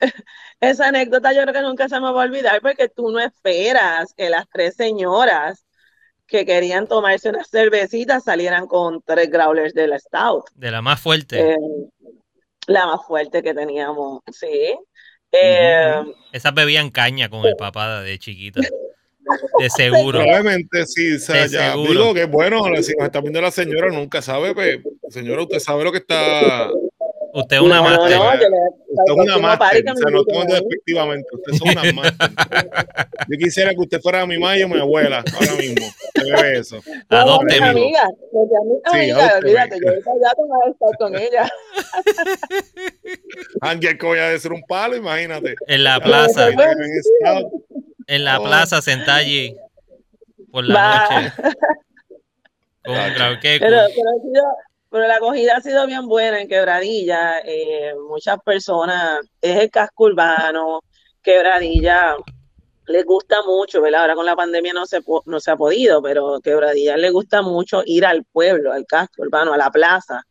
Esa 0.60 0.88
anécdota 0.88 1.32
yo 1.32 1.42
creo 1.42 1.54
que 1.54 1.62
nunca 1.62 1.88
se 1.88 1.94
me 2.00 2.12
va 2.12 2.22
a 2.22 2.26
olvidar 2.26 2.60
porque 2.60 2.88
tú 2.88 3.10
no 3.10 3.20
esperas 3.20 4.12
que 4.14 4.28
las 4.28 4.46
tres 4.52 4.74
señoras 4.74 5.64
que 6.28 6.44
querían 6.44 6.86
tomarse 6.86 7.30
una 7.30 7.42
cervecita 7.44 8.20
salieran 8.20 8.66
con 8.66 9.02
tres 9.02 9.30
growlers 9.30 9.72
de 9.72 9.88
la 9.88 9.98
Stout. 9.98 10.44
De 10.54 10.70
la 10.70 10.82
más 10.82 11.00
fuerte. 11.00 11.52
Eh, 11.52 11.56
la 12.66 12.86
más 12.86 13.00
fuerte 13.06 13.42
que 13.42 13.54
teníamos, 13.54 14.20
sí. 14.30 14.76
Eh, 15.32 16.02
Esas 16.32 16.54
bebían 16.54 16.90
caña 16.90 17.28
con 17.30 17.44
el 17.46 17.56
papá 17.56 18.02
de 18.02 18.18
chiquita. 18.18 18.60
De 18.60 19.70
seguro. 19.70 20.20
Probablemente 20.20 20.86
sí, 20.86 21.14
o 21.14 21.18
sea, 21.18 21.46
ya 21.46 21.72
seguro. 21.72 21.90
digo 21.90 22.14
que 22.14 22.24
bueno, 22.26 22.62
si 22.82 22.92
nos 22.92 23.06
está 23.06 23.20
viendo 23.22 23.40
la 23.40 23.50
señora, 23.50 23.88
nunca 23.88 24.20
sabe, 24.20 24.54
pues, 24.54 24.80
señora, 25.08 25.42
usted 25.42 25.58
sabe 25.60 25.84
lo 25.84 25.92
que 25.92 25.98
está 25.98 26.70
Usted 27.34 27.56
es 27.56 27.62
una 27.62 27.76
no, 27.76 27.82
máster. 27.82 28.18
No, 28.18 28.30
usted 28.30 29.04
es 29.06 29.12
una 29.12 29.38
máster. 29.38 29.84
O 29.90 29.96
sea, 29.96 30.10
no 30.10 30.24
tomo 30.24 30.44
despectivamente. 30.44 31.28
Usted 31.32 31.52
es 31.52 31.60
una 31.60 31.92
máster. 31.92 32.30
Yo 33.28 33.38
quisiera 33.38 33.70
que 33.72 33.80
usted 33.80 34.00
fuera 34.00 34.26
mi 34.26 34.38
madre 34.38 34.64
o 34.64 34.68
mi 34.68 34.78
abuela 34.80 35.22
ahora 35.34 35.52
mismo. 35.56 35.86
Usted 35.86 36.42
ve 36.42 36.58
eso. 36.58 36.80
Adópteme. 37.08 37.68
amiga. 37.68 38.08
Sí, 38.92 39.12
olvídate. 39.12 39.78
Yo 39.84 39.92
ya 39.92 40.34
tomaba 40.36 40.70
estar 40.70 40.98
con 40.98 41.16
ella. 41.16 41.48
Ángel, 43.60 43.98
que 43.98 44.06
voy 44.06 44.18
a 44.18 44.30
decir 44.30 44.52
un 44.52 44.62
palo, 44.62 44.96
imagínate. 44.96 45.54
En 45.66 45.84
la 45.84 46.00
plaza. 46.00 46.48
En 48.06 48.24
la 48.24 48.40
plaza, 48.40 48.80
sentada 48.80 49.18
allí. 49.18 49.54
Por 50.50 50.64
la 50.64 50.74
Va. 50.74 51.20
noche. 51.20 51.32
Con 52.84 52.96
un 52.96 53.02
pero, 53.42 53.60
pero, 53.60 54.42
pero 54.90 55.06
la 55.06 55.16
acogida 55.16 55.56
ha 55.56 55.60
sido 55.60 55.86
bien 55.86 56.06
buena 56.06 56.40
en 56.40 56.48
Quebradilla. 56.48 57.40
Eh, 57.44 57.92
muchas 58.08 58.38
personas, 58.42 59.20
es 59.40 59.56
el 59.56 59.70
casco 59.70 60.04
urbano, 60.04 60.80
Quebradilla 61.22 62.16
les 62.88 63.04
gusta 63.04 63.42
mucho, 63.46 63.82
¿verdad? 63.82 64.02
Ahora 64.02 64.14
con 64.14 64.26
la 64.26 64.34
pandemia 64.34 64.72
no 64.72 64.86
se, 64.86 65.00
no 65.26 65.40
se 65.40 65.50
ha 65.50 65.56
podido, 65.56 66.02
pero 66.02 66.40
Quebradilla 66.40 66.96
les 66.96 67.12
gusta 67.12 67.42
mucho 67.42 67.82
ir 67.84 68.04
al 68.04 68.24
pueblo, 68.24 68.72
al 68.72 68.86
casco 68.86 69.22
urbano, 69.22 69.52
a 69.52 69.56
la 69.56 69.70
plaza. 69.70 70.22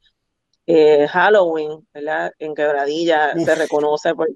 Eh, 0.66 1.08
Halloween, 1.08 1.88
¿verdad? 1.94 2.34
En 2.40 2.54
Quebradilla 2.54 3.32
Uf. 3.36 3.46
se 3.46 3.56
reconoce 3.56 4.14
porque, 4.16 4.34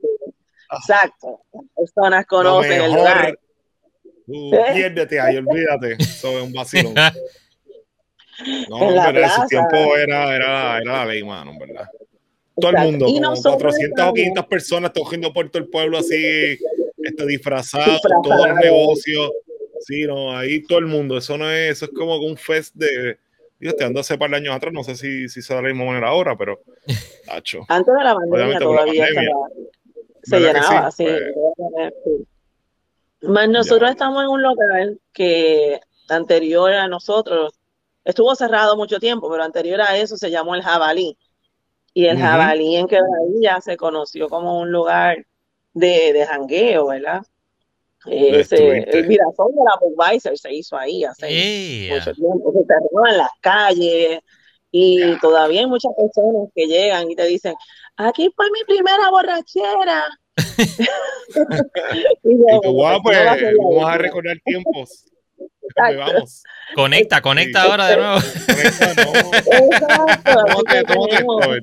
ah. 0.69 0.77
exacto, 0.77 1.41
las 1.52 1.65
personas 1.76 2.26
conocen 2.26 2.81
el 2.84 2.93
lugar. 2.93 3.38
Uh, 4.27 4.52
piérdete 4.73 5.19
ahí, 5.19 5.38
olvídate, 5.38 6.02
sobre 6.03 6.41
un 6.41 6.53
vacilón. 6.53 6.93
No, 8.69 8.80
pero 8.80 9.19
en 9.19 9.26
ese 9.26 9.47
tiempo 9.49 9.95
era, 9.97 10.35
era, 10.35 10.77
era 10.77 10.93
la 10.93 11.05
ley, 11.05 11.23
mano, 11.23 11.57
¿verdad? 11.59 11.88
Todo 12.59 12.72
Exacto. 12.72 12.88
el 12.88 12.91
mundo, 12.91 13.05
como 13.05 13.41
400 13.41 14.05
o 14.05 14.13
500 14.13 14.45
personas 14.45 14.91
cogiendo 14.91 15.34
por 15.34 15.49
todo 15.49 15.63
el 15.63 15.69
pueblo 15.69 15.97
así, 15.97 16.57
este, 16.97 17.26
disfrazado, 17.26 17.91
disfrazado, 17.91 18.22
todos 18.22 18.47
los 18.47 18.57
negocios. 18.57 19.31
Sí, 19.80 20.03
no, 20.05 20.38
ahí 20.38 20.61
todo 20.63 20.80
el 20.80 20.85
mundo. 20.85 21.18
Eso 21.18 21.38
no 21.38 21.49
es, 21.49 21.72
eso 21.72 21.85
es 21.85 21.91
como 21.91 22.18
un 22.18 22.38
fest 22.38 22.76
de. 22.76 23.18
Dios, 23.59 23.76
te 23.76 23.84
ando 23.84 23.99
hace 23.99 24.18
par 24.18 24.30
de 24.31 24.38
años 24.38 24.55
atrás, 24.55 24.73
no 24.73 24.84
sé 24.84 24.95
si, 24.95 25.30
si 25.30 25.41
se 25.41 25.53
da 25.53 25.61
la 25.61 25.69
misma 25.69 25.85
manera 25.85 26.09
ahora, 26.09 26.35
pero. 26.38 26.61
Tacho. 27.26 27.65
Antes 27.68 27.93
de 27.93 28.03
la 28.03 28.15
pandemia 28.15 28.59
todavía 28.59 29.05
la 29.05 29.13
pandemia, 29.13 29.31
se, 30.23 30.30
se 30.30 30.39
llenaba, 30.39 30.91
sí. 30.91 31.05
Pues, 31.05 31.93
sí. 32.03 33.27
Más 33.27 33.49
nosotros 33.49 33.88
ya. 33.88 33.91
estamos 33.91 34.23
en 34.23 34.30
un 34.30 34.41
local 34.41 34.99
que 35.13 35.80
anterior 36.09 36.73
a 36.73 36.88
nosotros 36.88 37.53
Estuvo 38.03 38.35
cerrado 38.35 38.75
mucho 38.77 38.99
tiempo, 38.99 39.29
pero 39.29 39.43
anterior 39.43 39.81
a 39.81 39.97
eso 39.97 40.17
se 40.17 40.31
llamó 40.31 40.55
el 40.55 40.63
jabalí. 40.63 41.17
Y 41.93 42.05
el 42.07 42.17
Ujú. 42.17 42.25
jabalí 42.25 42.75
en 42.77 42.87
Quebradilla 42.87 43.61
se 43.61 43.77
conoció 43.77 44.29
como 44.29 44.59
un 44.59 44.71
lugar 44.71 45.25
de, 45.73 46.13
de 46.13 46.25
jangueo, 46.25 46.87
¿verdad? 46.87 47.21
Eh, 48.07 48.39
ese- 48.39 48.79
el 48.79 49.07
Mirasol 49.07 49.51
de 49.53 49.63
la 49.63 49.77
Budweiser 49.79 50.37
se 50.37 50.53
hizo 50.53 50.75
ahí 50.77 51.03
hace 51.03 51.27
mucho 51.89 52.13
tiempo, 52.13 52.51
se 52.53 52.65
cerró 52.65 53.07
en 53.07 53.17
las 53.17 53.29
calles 53.41 54.19
y 54.71 55.17
todavía 55.19 55.61
hay 55.61 55.67
muchas 55.67 55.91
personas 55.95 56.49
que 56.55 56.65
llegan 56.65 57.11
y 57.11 57.15
te 57.15 57.25
dicen, 57.25 57.53
aquí 57.97 58.31
fue 58.35 58.47
mi 58.51 58.63
primera 58.65 59.09
borrachera. 59.11 60.05
y 62.23 62.37
yo, 62.37 62.57
Y 62.57 62.61
tú, 62.61 62.71
guau, 62.73 63.01
"Pues, 63.03 63.17
pues, 63.17 63.17
no 63.19 63.25
va 63.25 63.31
a 63.31 63.35
ser 63.37 63.53
la 63.53 63.63
vamos 63.63 63.83
a 63.85 63.91
última". 63.91 63.97
recordar 63.97 64.37
tiempos. 64.45 65.05
Vamos. 65.98 66.43
Conecta, 66.76 67.22
conecta 67.22 67.64
Sí. 67.64 67.68
ahora 67.69 67.88
de 67.88 67.98
nuevo. 67.98 68.19
no. 70.26 71.52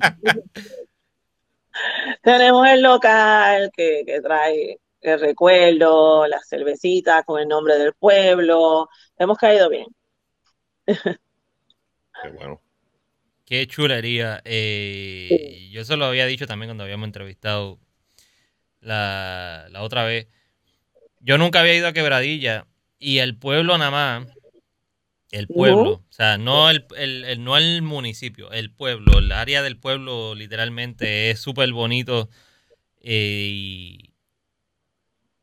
Tenemos 2.21 2.67
el 2.67 2.81
local 2.81 3.71
que, 3.75 4.03
que 4.05 4.21
trae 4.21 4.79
el 5.01 5.19
recuerdo, 5.19 6.27
las 6.27 6.47
cervecitas 6.47 7.23
con 7.25 7.39
el 7.41 7.47
nombre 7.47 7.77
del 7.77 7.93
pueblo. 7.93 8.89
Hemos 9.17 9.37
caído 9.37 9.69
bien. 9.69 9.85
Qué 10.85 12.29
bueno. 12.33 12.61
Qué 13.45 13.65
chulería. 13.67 14.41
Eh, 14.45 15.69
yo 15.71 15.83
se 15.85 15.95
lo 15.95 16.05
había 16.05 16.25
dicho 16.25 16.47
también 16.47 16.69
cuando 16.69 16.83
habíamos 16.83 17.07
entrevistado 17.07 17.79
la, 18.81 19.67
la 19.71 19.81
otra 19.81 20.03
vez. 20.03 20.27
Yo 21.21 21.37
nunca 21.37 21.61
había 21.61 21.75
ido 21.75 21.87
a 21.87 21.93
Quebradilla 21.93 22.65
y 22.99 23.19
el 23.19 23.35
pueblo 23.37 23.77
nada 23.77 23.91
más, 23.91 24.27
el 25.31 25.47
pueblo, 25.47 25.91
o 25.91 26.03
sea, 26.11 26.37
no 26.37 26.69
el, 26.69 26.85
el- 26.97 27.23
el- 27.23 27.43
no 27.43 27.55
el 27.57 27.81
municipio, 27.81 28.51
el 28.51 28.71
pueblo, 28.71 29.19
el 29.19 29.31
área 29.31 29.61
del 29.61 29.77
pueblo 29.77 30.35
literalmente 30.35 31.29
es 31.31 31.39
súper 31.39 31.71
bonito 31.71 32.29
eh, 33.01 33.47
y, 33.51 34.13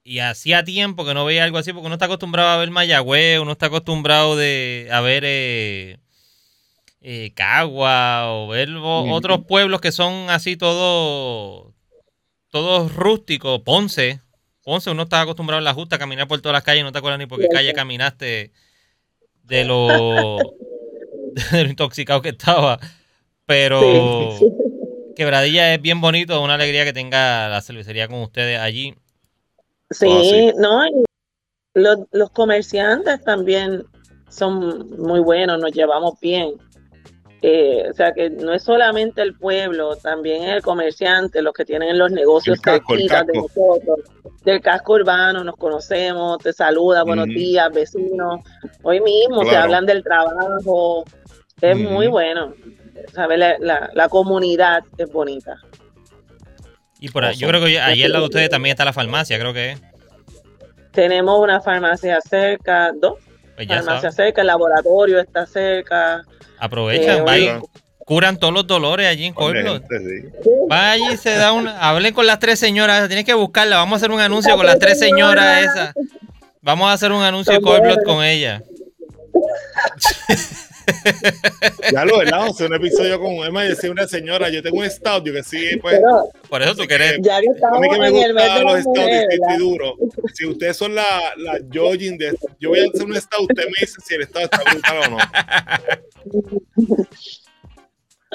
y 0.04 0.18
hacía 0.20 0.64
tiempo 0.64 1.04
que 1.04 1.14
no 1.14 1.24
veía 1.24 1.44
algo 1.44 1.58
así 1.58 1.72
porque 1.72 1.86
uno 1.86 1.94
está 1.94 2.04
acostumbrado 2.06 2.48
a 2.50 2.56
ver 2.58 2.70
Mayagüez, 2.70 3.38
uno 3.40 3.52
está 3.52 3.66
acostumbrado 3.66 4.36
de, 4.36 4.88
a 4.92 5.00
ver 5.00 5.22
eh, 5.26 5.98
eh, 7.00 7.32
Cagua 7.34 8.24
o 8.32 8.48
ver 8.48 8.70
o- 8.70 9.14
otros 9.14 9.44
pueblos 9.46 9.80
que 9.80 9.92
son 9.92 10.30
así 10.30 10.56
todos 10.56 11.72
todos 12.50 12.92
rústicos, 12.94 13.60
Ponce. 13.62 14.20
Ponce, 14.66 14.90
uno 14.90 15.04
está 15.04 15.20
acostumbrado 15.20 15.60
en 15.60 15.64
la 15.64 15.74
justa 15.74 15.94
a 15.94 15.98
caminar 16.00 16.26
por 16.26 16.40
todas 16.40 16.54
las 16.54 16.64
calles, 16.64 16.82
no 16.82 16.90
te 16.90 16.98
acuerdas 16.98 17.20
ni 17.20 17.26
por 17.26 17.38
qué 17.38 17.48
calle 17.48 17.72
caminaste 17.72 18.50
de 19.44 19.64
lo, 19.64 19.76
de 21.52 21.62
lo 21.62 21.70
intoxicado 21.70 22.20
que 22.20 22.30
estaba. 22.30 22.80
Pero 23.46 23.80
Sí. 24.40 24.44
Quebradilla 25.14 25.72
es 25.72 25.80
bien 25.80 26.00
bonito, 26.00 26.42
una 26.42 26.54
alegría 26.54 26.84
que 26.84 26.92
tenga 26.92 27.48
la 27.48 27.62
cervecería 27.62 28.08
con 28.08 28.22
ustedes 28.22 28.58
allí. 28.58 28.96
Sí, 29.88 30.08
Ah, 30.10 30.20
sí. 30.24 30.52
no, 30.58 30.84
y 30.84 31.04
los, 31.74 31.98
los 32.10 32.30
comerciantes 32.30 33.22
también 33.22 33.84
son 34.28 34.90
muy 34.98 35.20
buenos, 35.20 35.60
nos 35.60 35.70
llevamos 35.70 36.18
bien. 36.20 36.54
Eh, 37.48 37.84
o 37.88 37.94
sea 37.94 38.10
que 38.12 38.28
no 38.28 38.52
es 38.54 38.64
solamente 38.64 39.22
el 39.22 39.34
pueblo, 39.38 39.94
también 39.94 40.42
el 40.42 40.62
comerciante, 40.62 41.42
los 41.42 41.52
que 41.54 41.64
tienen 41.64 41.96
los 41.96 42.10
negocios 42.10 42.60
casco, 42.60 42.94
cerquitas 42.94 43.24
de 43.24 43.34
nosotros, 43.34 44.00
del 44.44 44.60
casco 44.60 44.94
urbano, 44.94 45.44
nos 45.44 45.54
conocemos, 45.54 46.38
te 46.38 46.52
saluda, 46.52 47.04
buenos 47.04 47.26
días, 47.28 47.70
vecinos. 47.72 48.40
Hoy 48.82 49.00
mismo 49.00 49.44
se 49.44 49.50
Claro. 49.50 49.62
hablan 49.62 49.86
del 49.86 50.02
trabajo, 50.02 51.04
es 51.60 51.76
muy 51.76 52.08
bueno. 52.08 52.52
¿Sabe? 53.12 53.36
La, 53.36 53.56
la, 53.60 53.90
la 53.94 54.08
comunidad 54.08 54.80
es 54.98 55.08
bonita. 55.12 55.54
Y 56.98 57.10
por 57.10 57.24
ahí, 57.24 57.36
yo 57.36 57.46
creo 57.46 57.64
que 57.64 57.78
ahí 57.78 58.02
al 58.02 58.10
lado 58.10 58.24
de 58.24 58.28
ustedes 58.30 58.50
también 58.50 58.72
está 58.72 58.84
la 58.84 58.92
farmacia, 58.92 59.38
creo 59.38 59.52
que. 59.52 59.76
Tenemos 60.90 61.38
una 61.38 61.60
farmacia 61.60 62.18
cerca, 62.22 62.90
dos 62.92 63.18
Pues 63.54 63.68
ya 63.68 63.76
farmacia 63.76 64.10
saben, 64.10 64.26
cerca, 64.30 64.40
el 64.40 64.46
laboratorio 64.48 65.20
está 65.20 65.46
cerca. 65.46 66.24
Aprovechan, 66.58 67.18
Eh, 67.18 67.22
vayan, 67.22 67.62
curan 67.98 68.38
todos 68.38 68.54
los 68.54 68.66
dolores 68.66 69.06
allí 69.06 69.26
en 69.26 69.34
gente, 69.34 69.98
sí. 69.98 70.28
Vaya 70.68 71.12
y 71.12 71.16
se 71.16 71.36
da 71.36 71.52
un. 71.52 71.68
Hablen 71.68 72.14
con 72.14 72.26
las 72.26 72.38
tres 72.38 72.58
señoras. 72.58 73.06
Tienes 73.08 73.24
que 73.24 73.34
buscarla. 73.34 73.76
Vamos 73.76 73.94
a 73.94 73.96
hacer 73.96 74.10
un 74.10 74.20
anuncio 74.20 74.56
con 74.56 74.66
las 74.66 74.78
tres 74.78 74.98
señoras 74.98 75.64
esas. 75.64 75.94
Vamos 76.62 76.88
a 76.88 76.92
hacer 76.92 77.12
un 77.12 77.22
anuncio 77.22 77.54
de 77.54 77.60
Coldblood 77.60 78.02
con 78.04 78.24
ella. 78.24 78.62
Ya 81.92 82.04
lo 82.04 82.20
hacer 82.20 82.68
un 82.68 82.74
episodio 82.74 83.20
con 83.20 83.34
Emma 83.44 83.64
y 83.64 83.68
decía 83.68 83.90
una 83.90 84.06
señora, 84.06 84.48
yo 84.50 84.62
tengo 84.62 84.78
un 84.78 84.90
stout, 84.90 85.24
yo 85.24 85.32
que 85.32 85.42
sí, 85.42 85.76
pues. 85.80 85.96
Pero 85.96 86.28
Por 86.48 86.62
eso 86.62 86.74
tú 86.74 86.86
querés. 86.86 87.18
ya 87.22 87.40
que 87.40 87.48
A 87.48 87.52
estamos 87.52 87.80
mí 87.80 87.88
que 87.88 87.98
me 87.98 88.10
gustan 88.10 88.34
la 88.34 88.58
los 88.60 88.80
stouts 88.80 89.26
estoy 89.30 89.56
duro. 89.58 89.96
Si 90.34 90.46
ustedes 90.46 90.76
son 90.76 90.94
la, 90.94 91.04
la 91.36 91.58
Jojin 91.72 92.16
de 92.18 92.36
yo 92.60 92.70
voy 92.70 92.80
a 92.80 92.84
hacer 92.92 93.04
un 93.04 93.16
stout, 93.16 93.42
usted 93.50 93.64
me 93.64 93.72
dice 93.80 93.94
si 94.04 94.14
el 94.14 94.24
stout 94.26 94.44
está 94.44 94.62
brutal 94.70 94.98
o 94.98 95.10
no. 95.10 95.18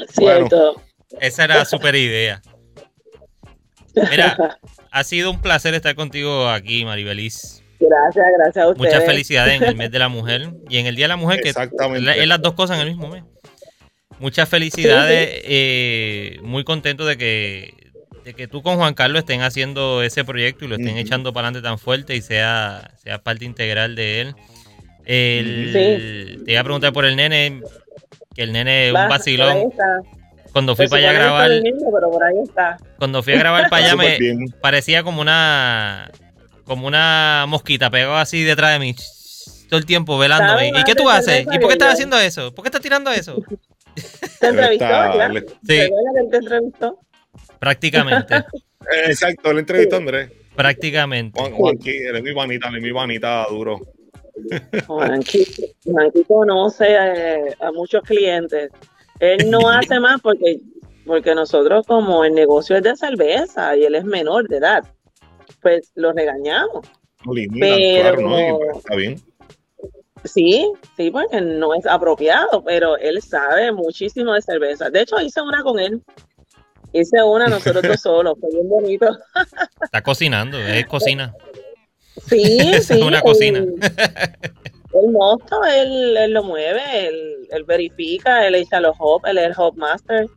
Cierto. 0.10 0.82
Esa 1.20 1.44
era 1.44 1.66
súper 1.66 1.96
idea. 1.96 2.42
Mira, 4.10 4.58
ha 4.92 5.04
sido 5.04 5.32
un 5.32 5.42
placer 5.42 5.74
estar 5.74 5.96
contigo 5.96 6.48
aquí, 6.50 6.86
Maribelis. 6.86 7.61
Gracias, 7.82 8.26
gracias 8.38 8.64
a 8.66 8.70
ustedes. 8.70 8.88
Muchas 8.92 9.06
felicidades 9.06 9.62
en 9.62 9.68
el 9.68 9.76
mes 9.76 9.92
de 9.92 10.00
la 10.00 10.08
mujer 10.10 10.50
y 10.70 10.78
en 10.78 10.86
el 10.86 10.96
Día 10.96 11.06
de 11.06 11.10
la 11.10 11.18
Mujer, 11.18 11.42
que 11.42 11.50
es 11.50 11.56
Exactamente. 11.58 12.02
la- 12.02 12.16
es 12.16 12.28
las 12.28 12.42
dos 12.42 12.54
cosas 12.54 12.78
en 12.80 12.84
el 12.88 12.90
mismo 12.96 13.08
mes. 13.10 13.24
Muchas 14.20 14.48
felicidades. 14.48 15.42
eh, 15.46 16.38
muy 16.44 16.64
contento 16.64 17.06
de 17.06 17.18
que, 17.18 17.74
de 18.24 18.34
que 18.36 18.48
tú 18.48 18.62
con 18.62 18.76
Juan 18.78 18.94
Carlos 18.94 19.20
estén 19.22 19.42
haciendo 19.42 20.04
ese 20.04 20.24
proyecto 20.24 20.64
y 20.66 20.68
lo 20.68 20.76
estén 20.76 20.96
echando 20.98 21.34
para 21.34 21.48
adelante 21.48 21.68
tan 21.68 21.80
fuerte 21.80 22.16
y 22.16 22.22
sea, 22.22 22.92
sea 23.04 23.18
parte 23.18 23.46
integral 23.46 23.96
de 23.96 24.22
él. 24.22 24.36
El- 25.06 26.44
Te 26.46 26.52
iba 26.52 26.62
a 26.62 26.64
preguntar 26.64 26.94
por 26.94 27.06
el 27.06 27.16
nene, 27.16 27.62
que 28.36 28.44
el 28.44 28.52
nene 28.54 28.88
es 28.88 28.92
un 28.92 28.94
por 28.96 29.02
ahí 29.04 29.10
vacilón. 29.10 29.58
está. 29.72 30.02
Cuando 30.54 30.76
fui 30.76 30.88
para 30.88 31.00
allá 31.00 31.10
a 31.10 31.14
grabar, 31.14 31.50
pero 31.64 32.12
por 32.12 32.24
ahí 32.24 32.36
está. 32.44 32.78
cuando 32.98 33.24
fui 33.24 33.34
a 33.34 33.38
grabar 33.38 33.70
para 33.70 33.86
allá 33.86 33.96
me 33.96 34.18
parecía 34.62 35.02
como 35.02 35.22
una 35.22 36.12
como 36.72 36.88
una 36.88 37.44
mosquita 37.50 37.90
pegada 37.90 38.22
así 38.22 38.46
detrás 38.46 38.72
de 38.72 38.80
mí 38.80 38.96
todo 39.68 39.78
el 39.78 39.86
tiempo 39.86 40.18
velándome. 40.18 40.70
¿Sabe 40.70 40.80
¿Y 40.80 40.84
qué 40.86 40.96
tú 40.96 41.10
haces? 41.10 41.42
¿Y 41.52 41.60
por 41.60 41.68
qué 41.68 41.74
estás 41.74 41.96
haciendo 41.96 42.18
eso? 42.18 42.56
¿Por 42.56 42.64
qué 42.64 42.70
estás 42.70 42.82
tirando 42.82 43.12
eso? 43.12 43.44
¿Te 44.40 44.48
entrevistó? 44.48 44.86
Él 45.22 45.46
te 45.68 46.38
entrevistó? 46.38 46.98
prácticamente, 47.60 48.36
eh, 48.38 49.08
Exacto, 49.08 49.52
le 49.52 49.60
entrevistó 49.60 49.96
a 49.96 50.00
Andrés. 50.00 50.32
prácticamente. 50.56 51.38
Juan, 51.38 51.52
Juanqui, 51.52 51.90
él 51.90 52.16
es 52.16 52.24
mi 52.24 52.34
panita, 52.34 52.70
él 52.70 52.78
es 52.78 52.82
mi 52.84 52.94
panita 52.94 53.46
duro. 53.50 53.82
Juanqui, 54.88 55.46
Juanqui 55.84 56.24
conoce 56.24 56.86
eh, 56.90 57.54
a 57.60 57.72
muchos 57.74 58.02
clientes. 58.04 58.72
Él 59.20 59.52
no 59.52 59.70
hace 59.70 60.00
más 60.00 60.22
porque, 60.22 60.62
porque 61.06 61.36
nosotros 61.36 61.86
como 61.86 62.24
el 62.24 62.34
negocio 62.34 62.78
es 62.78 62.84
de 62.84 62.96
cerveza 62.96 63.76
y 63.76 63.84
él 63.84 63.96
es 63.96 64.06
menor 64.06 64.48
de 64.48 64.56
edad, 64.56 64.86
pues 65.62 65.92
lo 65.96 66.12
regañamos. 66.14 66.86
Pero- 67.60 68.02
claro, 68.02 68.22
¿no? 68.22 68.40
Y, 68.40 68.52
pues, 68.52 68.78
está 68.78 68.96
bien. 68.96 69.22
Sí, 70.24 70.72
sí, 70.96 71.10
porque 71.10 71.42
no 71.42 71.74
es 71.74 71.86
apropiado, 71.88 72.64
pero 72.64 72.96
él 72.98 73.22
sabe 73.22 73.72
muchísimo 73.72 74.34
de 74.34 74.42
cerveza. 74.42 74.90
De 74.90 75.02
hecho, 75.02 75.20
hice 75.20 75.42
una 75.42 75.64
con 75.64 75.80
él. 75.80 76.02
Hice 76.94 77.24
una 77.24 77.48
nosotros 77.48 77.82
dos 77.84 78.00
solos, 78.02 78.36
fue 78.40 78.50
bien 78.52 78.70
bonito. 78.70 79.18
Está 79.82 80.02
cocinando, 80.04 80.60
es 80.60 80.86
cocina. 80.86 81.34
Sí, 82.28 82.58
Es 82.74 82.88
sí. 82.88 83.02
una 83.02 83.22
cocina. 83.22 83.60
El, 84.94 85.06
el 85.06 85.12
mosto, 85.14 85.64
él, 85.64 86.18
él 86.18 86.34
lo 86.34 86.44
mueve, 86.44 86.82
él, 87.08 87.48
él 87.50 87.64
verifica, 87.64 88.46
él 88.46 88.56
echa 88.56 88.82
los 88.82 88.94
hop, 89.00 89.26
él 89.26 89.38
es 89.38 89.46
el 89.46 89.54
hop 89.58 89.78
master. 89.78 90.28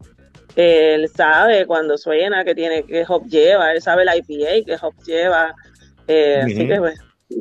Él 0.57 1.09
sabe 1.15 1.67
cuando 1.67 1.99
suena 1.99 2.45
que 2.45 2.55
tiene 2.55 2.85
qué 2.85 3.05
hop 3.09 3.27
lleva, 3.29 3.73
él 3.73 3.83
sabe 3.83 4.05
la 4.05 4.17
IPA 4.17 4.65
que 4.67 4.77
hop 4.81 4.95
lleva. 5.07 5.55
Eh, 6.07 6.41
Así 6.45 6.67
que 6.69 6.77
pues, 6.77 6.99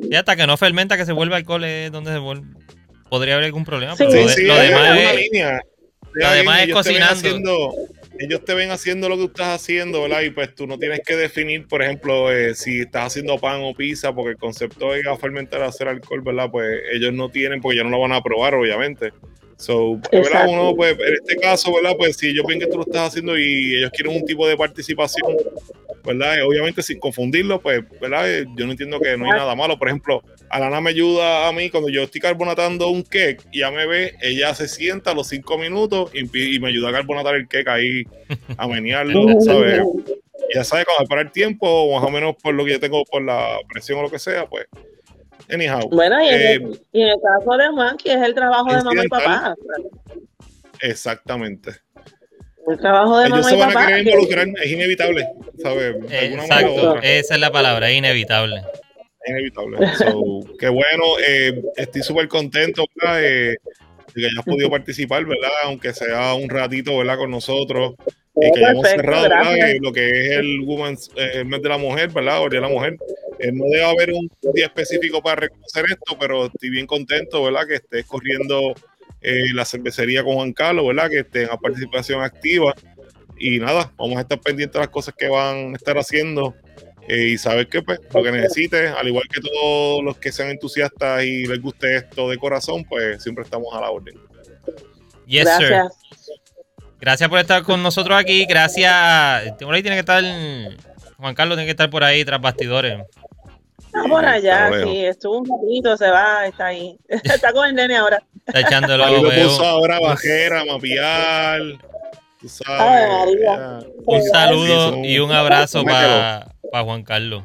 Y 0.09 0.15
hasta 0.15 0.35
que 0.35 0.47
no 0.47 0.57
fermenta, 0.57 0.97
que 0.97 1.05
se 1.05 1.11
vuelve 1.11 1.35
alcohol, 1.35 1.63
es 1.63 1.91
donde 1.91 2.11
se 2.11 2.17
vuelve. 2.17 2.45
Podría 3.09 3.35
haber 3.35 3.45
algún 3.45 3.65
problema, 3.65 3.95
Sí. 3.95 4.05
pero 4.09 4.21
lo, 4.23 4.29
Sí, 4.29 4.43
lo 4.43 4.55
demás 4.55 4.81
una 4.91 5.11
es. 5.13 5.19
línea. 5.21 5.61
lo 6.15 6.31
demás 6.31 6.59
es 6.61 6.65
ellos 6.69 6.83
te 6.83 6.91
ven 6.93 7.01
cocinando. 7.01 7.13
haciendo- 7.13 7.73
ellos 8.19 8.45
te 8.45 8.53
ven 8.53 8.69
haciendo 8.71 9.09
lo 9.09 9.15
que 9.15 9.21
tú 9.23 9.27
estás 9.29 9.55
haciendo, 9.61 10.03
¿verdad? 10.03 10.21
Y 10.21 10.29
pues 10.29 10.53
tú 10.53 10.67
no 10.67 10.77
tienes 10.77 11.01
que 11.05 11.15
definir, 11.15 11.67
por 11.67 11.81
ejemplo, 11.81 12.31
eh, 12.31 12.53
si 12.53 12.81
estás 12.81 13.07
haciendo 13.07 13.37
pan 13.39 13.61
o 13.63 13.73
pizza, 13.73 14.13
porque 14.13 14.31
el 14.31 14.37
concepto 14.37 14.91
de 14.93 15.01
a 15.09 15.17
fermentar 15.17 15.61
hacer 15.63 15.87
alcohol, 15.87 16.21
¿verdad? 16.21 16.49
Pues 16.51 16.67
ellos 16.93 17.11
no 17.13 17.29
tienen, 17.29 17.61
porque 17.61 17.77
ya 17.77 17.83
no 17.83 17.89
lo 17.89 17.99
van 17.99 18.13
a 18.13 18.21
probar, 18.21 18.53
obviamente. 18.53 19.11
So, 19.57 19.99
¿verdad? 20.11 20.47
Uno, 20.49 20.75
pues, 20.75 20.97
en 20.99 21.13
este 21.13 21.37
caso, 21.37 21.73
¿verdad? 21.73 21.95
Pues 21.97 22.17
si 22.17 22.29
ellos 22.29 22.45
ven 22.47 22.59
que 22.59 22.67
tú 22.67 22.77
lo 22.77 22.83
estás 22.83 23.09
haciendo 23.09 23.37
y 23.37 23.75
ellos 23.77 23.91
quieren 23.91 24.15
un 24.15 24.25
tipo 24.25 24.47
de 24.47 24.57
participación, 24.57 25.35
¿verdad? 26.03 26.39
Eh, 26.39 26.41
Obviamente 26.41 26.81
sin 26.81 26.99
confundirlo, 26.99 27.61
pues, 27.61 27.83
¿verdad? 28.01 28.29
Eh, 28.29 28.45
Yo 28.55 28.65
no 28.65 28.71
entiendo 28.71 28.99
que 28.99 29.17
no 29.17 29.25
hay 29.25 29.31
nada 29.31 29.55
malo. 29.55 29.77
Por 29.77 29.87
ejemplo, 29.87 30.23
Alana 30.49 30.81
me 30.81 30.91
ayuda 30.91 31.47
a 31.47 31.51
mí 31.51 31.69
cuando 31.69 31.89
yo 31.89 32.03
estoy 32.03 32.21
carbonatando 32.21 32.89
un 32.89 33.03
cake 33.03 33.41
y 33.51 33.59
ya 33.59 33.71
me 33.71 33.87
ve, 33.87 34.15
ella 34.21 34.53
se 34.53 34.67
sienta 34.67 35.11
a 35.11 35.15
los 35.15 35.27
cinco 35.27 35.57
minutos 35.57 36.11
y, 36.13 36.59
me 36.59 36.69
ayuda 36.69 36.89
a 36.89 36.93
carbonatar 36.93 37.35
el 37.35 37.47
cake 37.47 37.67
ahí, 37.67 38.03
a 38.57 38.67
menearlo, 38.67 39.25
¿sabes? 39.41 39.81
Ya 40.53 40.63
sabe, 40.63 40.85
cuando 40.85 41.07
para 41.07 41.21
el 41.21 41.31
tiempo, 41.31 41.91
más 41.95 42.03
o 42.03 42.11
menos 42.11 42.35
por 42.41 42.53
lo 42.53 42.65
que 42.65 42.71
yo 42.71 42.79
tengo, 42.79 43.03
por 43.05 43.23
la 43.23 43.57
presión 43.71 43.99
o 43.99 44.03
lo 44.03 44.11
que 44.11 44.19
sea, 44.19 44.45
pues. 44.45 44.67
Anyhow. 45.49 45.89
Bueno, 45.89 46.21
y, 46.23 46.27
en, 46.27 46.33
el, 46.33 46.73
eh, 46.73 46.79
y 46.91 47.01
en 47.01 47.07
el 47.09 47.17
caso 47.21 47.57
de 47.57 47.67
Juan, 47.69 47.97
que 47.97 48.13
es 48.13 48.21
el 48.21 48.33
trabajo 48.33 48.73
de 48.73 48.83
mamá 48.83 49.03
y 49.03 49.07
papá. 49.07 49.55
Exactamente. 50.81 51.71
El 52.67 52.77
trabajo 52.77 53.19
de 53.19 53.29
mamá 53.29 53.51
y 53.51 53.57
papá. 53.57 53.99
es 53.99 54.71
inevitable, 54.71 55.27
¿sabes? 55.61 55.95
Exacto, 56.09 56.97
esa 57.01 57.33
es 57.33 57.39
la 57.39 57.51
palabra, 57.51 57.89
es 57.89 57.97
inevitable 57.97 58.63
inevitable. 59.25 59.77
qué 60.59 60.69
bueno, 60.69 61.03
eh, 61.25 61.61
estoy 61.75 62.01
súper 62.03 62.27
contento 62.27 62.85
de 63.01 63.57
que 64.13 64.25
hayas 64.25 64.45
podido 64.45 64.69
participar, 64.71 65.25
¿verdad? 65.25 65.51
Aunque 65.63 65.93
sea 65.93 66.33
un 66.33 66.49
ratito, 66.49 66.97
¿verdad? 66.97 67.17
Con 67.17 67.31
nosotros. 67.31 67.95
Y 68.35 68.51
que 68.51 68.65
hayamos 68.65 68.87
cerrado 68.87 69.55
eh, 69.55 69.77
lo 69.79 69.93
que 69.93 70.09
es 70.09 70.31
el 70.37 70.61
Women's, 70.61 71.11
eh, 71.15 71.43
mes 71.43 71.61
de 71.61 71.69
la 71.69 71.77
mujer, 71.77 72.09
¿verdad? 72.09 72.41
O 72.41 72.49
de 72.49 72.59
la 72.59 72.67
mujer. 72.67 72.97
no 73.53 73.65
debe 73.65 73.83
haber 73.83 74.11
un 74.11 74.29
día 74.53 74.65
específico 74.65 75.21
para 75.21 75.41
reconocer 75.41 75.85
esto, 75.85 76.17
pero 76.19 76.47
estoy 76.47 76.69
bien 76.69 76.87
contento, 76.87 77.43
¿verdad? 77.43 77.67
Que 77.67 77.75
estés 77.75 78.05
corriendo 78.05 78.73
la 79.53 79.63
cervecería 79.63 80.21
con 80.21 80.33
Juan 80.33 80.51
Carlos, 80.51 80.85
¿verdad? 80.87 81.09
Que 81.09 81.19
estés 81.19 81.49
en 81.49 81.57
participación 81.57 82.21
activa. 82.21 82.73
Y 83.37 83.59
nada, 83.59 83.91
vamos 83.97 84.17
a 84.17 84.21
estar 84.21 84.39
pendientes 84.39 84.73
de 84.73 84.79
las 84.79 84.89
cosas 84.89 85.15
que 85.17 85.27
van 85.27 85.73
a 85.73 85.75
estar 85.75 85.97
haciendo 85.97 86.53
eh, 87.07 87.31
y 87.33 87.37
sabes 87.37 87.67
que 87.67 87.81
pues, 87.81 87.99
lo 88.13 88.23
que 88.23 88.31
necesites, 88.31 88.91
al 88.91 89.07
igual 89.07 89.25
que 89.27 89.41
todos 89.41 90.03
los 90.03 90.17
que 90.17 90.31
sean 90.31 90.49
entusiastas 90.49 91.23
y 91.23 91.45
les 91.45 91.61
guste 91.61 91.97
esto 91.97 92.29
de 92.29 92.37
corazón, 92.37 92.85
pues 92.85 93.21
siempre 93.21 93.43
estamos 93.43 93.73
a 93.73 93.81
la 93.81 93.91
orden. 93.91 94.15
Yes, 95.25 95.43
Gracias. 95.43 95.97
Gracias 97.03 97.27
por 97.27 97.37
estar 97.37 97.63
con 97.63 97.83
nosotros 97.83 98.17
aquí. 98.17 98.45
Gracias. 98.45 99.51
Por 99.59 99.75
ahí 99.75 99.81
tiene 99.81 99.97
que 99.97 99.99
estar. 99.99 100.23
Juan 101.17 101.35
Carlos 101.35 101.57
tiene 101.57 101.65
que 101.65 101.71
estar 101.71 101.89
por 101.89 102.01
ahí 102.01 102.23
tras 102.23 102.39
bastidores. 102.39 102.97
Está 103.77 104.03
por 104.07 104.25
allá, 104.25 104.71
sí, 104.81 105.05
estuvo 105.05 105.39
un 105.39 105.45
ratito, 105.45 105.97
se 105.97 106.09
va, 106.09 106.47
está 106.47 106.67
ahí. 106.67 106.97
está 107.09 107.51
con 107.51 107.67
el 107.67 107.75
nene 107.75 107.97
ahora. 107.97 108.23
Está 108.47 108.61
echándolo. 108.61 109.21
lo 109.21 109.29
puso 109.29 109.65
ahora 109.65 109.99
bajera, 109.99 110.63
mapiar. 110.63 111.61
Tú 112.39 112.47
sabes, 112.47 113.85
un 114.05 114.23
saludo 114.23 115.03
y 115.03 115.19
un 115.19 115.33
abrazo 115.33 115.83
para 115.83 116.55
para 116.71 116.85
Juan 116.85 117.03
Carlos. 117.03 117.43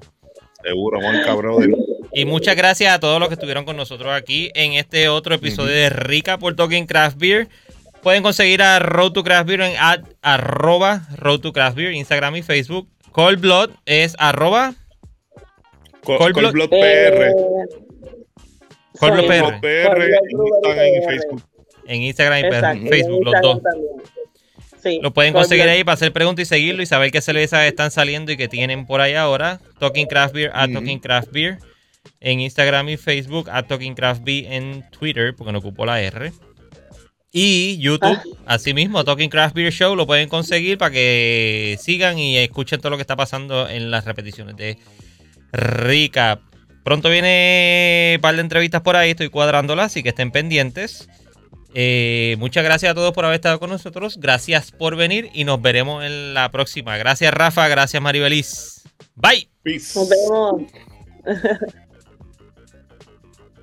Seguro, 0.63 1.01
Juan 1.01 1.25
Cabrón. 1.25 1.75
Y 2.13 2.25
muchas 2.27 2.55
gracias 2.55 2.95
a 2.95 3.01
todos 3.01 3.19
los 3.19 3.29
que 3.29 3.35
estuvieron 3.35 3.65
con 3.65 3.77
nosotros 3.77 4.13
aquí 4.15 4.53
en 4.55 4.75
este 4.75 5.09
otro 5.09 5.35
episodio 5.35 5.75
de 5.75 5.91
Rica 5.91 6.39
por 6.39 6.55
Talking 6.55 6.87
Craft 6.87 7.19
Beer. 7.19 7.49
Pueden 8.03 8.23
conseguir 8.23 8.63
a 8.63 8.79
Road 8.79 9.13
to 9.13 9.25
Craft 9.25 9.49
Beer 9.49 9.61
en 9.61 9.75
arroba 10.23 11.07
Road 11.17 11.41
to 11.41 11.53
Craft 11.53 11.77
Beer, 11.77 11.93
Instagram 11.93 12.37
y 12.37 12.43
Facebook. 12.43 12.89
Cold 13.13 13.41
Blood 13.41 13.71
es 13.87 14.15
arroba 14.19 14.75
Cold, 16.03 16.35
Blood, 16.35 16.71
PR. 16.71 17.33
Cold 18.99 19.13
Blood 19.15 19.61
PR. 19.61 20.05
en 20.77 21.05
Facebook. 21.05 21.43
En 21.87 22.03
Instagram 22.03 22.39
y 22.77 22.89
Facebook, 22.89 23.25
los 23.25 23.35
dos 23.43 23.61
lo 25.03 25.13
pueden 25.13 25.33
conseguir 25.33 25.65
ahí 25.69 25.85
para 25.85 25.95
hacer 25.95 26.13
preguntas 26.13 26.43
y 26.43 26.47
seguirlo 26.47 26.83
y 26.83 26.87
saber 26.87 27.11
qué 27.11 27.21
cervezas 27.21 27.67
están 27.67 27.91
saliendo 27.91 28.33
y 28.33 28.37
que 28.37 28.49
tienen 28.49 28.87
por 28.87 29.01
ahí 29.01 29.15
ahora. 29.15 29.61
Talking 29.79 30.07
Craft 30.07 30.35
Beer 30.35 30.51
a 30.55 30.69
Talking 30.69 30.99
Craft 31.01 31.31
Beer 31.33 31.59
en 32.21 32.41
Instagram 32.41 32.89
y 32.89 32.97
Facebook, 32.97 33.51
a 33.51 33.63
Talking 33.63 33.95
Craft 33.95 34.23
Beer 34.25 34.53
en 34.53 34.89
Twitter, 34.91 35.35
porque 35.37 35.53
no 35.53 35.59
ocupo 35.59 35.85
la 35.85 36.01
R. 36.01 36.33
Y 37.31 37.79
YouTube, 37.79 38.17
ah. 38.17 38.55
asimismo, 38.55 39.05
Talking 39.05 39.29
Craft 39.29 39.55
Beer 39.55 39.73
Show, 39.73 39.95
lo 39.95 40.07
pueden 40.07 40.29
conseguir 40.29 40.79
para 40.79 40.91
que 40.91 41.79
sigan 41.81 42.19
y 42.19 42.39
escuchen 42.39 42.81
todo 42.81 42.91
lo 42.91 42.97
que 42.97 43.03
está 43.03 43.17
pasando 43.17 43.69
en 43.69 43.91
las 43.91 44.05
repeticiones 44.07 44.57
de 44.57 44.79
Recap. 45.53 46.41
Pronto 46.85 47.11
viene 47.11 48.15
un 48.17 48.23
par 48.23 48.35
de 48.35 48.41
entrevistas 48.41 48.81
por 48.81 48.97
ahí, 48.97 49.11
estoy 49.11 49.29
cuadrándolas, 49.29 49.87
así 49.87 50.03
que 50.03 50.09
estén 50.11 50.31
pendientes. 50.31 51.09
Eh, 51.75 52.37
muchas 52.39 52.65
gracias 52.65 52.93
a 52.93 52.95
todos 52.95 53.13
por 53.13 53.27
haber 53.27 53.37
estado 53.37 53.61
con 53.61 53.69
nosotros. 53.69 54.19
Gracias 54.19 54.73
por 54.73 54.97
venir 54.97 55.29
y 55.35 55.45
nos 55.45 55.61
veremos 55.61 56.05
en 56.05 56.33
la 56.33 56.51
próxima. 56.51 56.97
Gracias, 56.97 57.33
Rafa. 57.33 57.69
Gracias, 57.69 58.03
Maribelis. 58.03 58.83
Bye. 59.15 59.51
Peace. 59.63 59.99
Nos 59.99 60.09
vemos. 60.09 60.63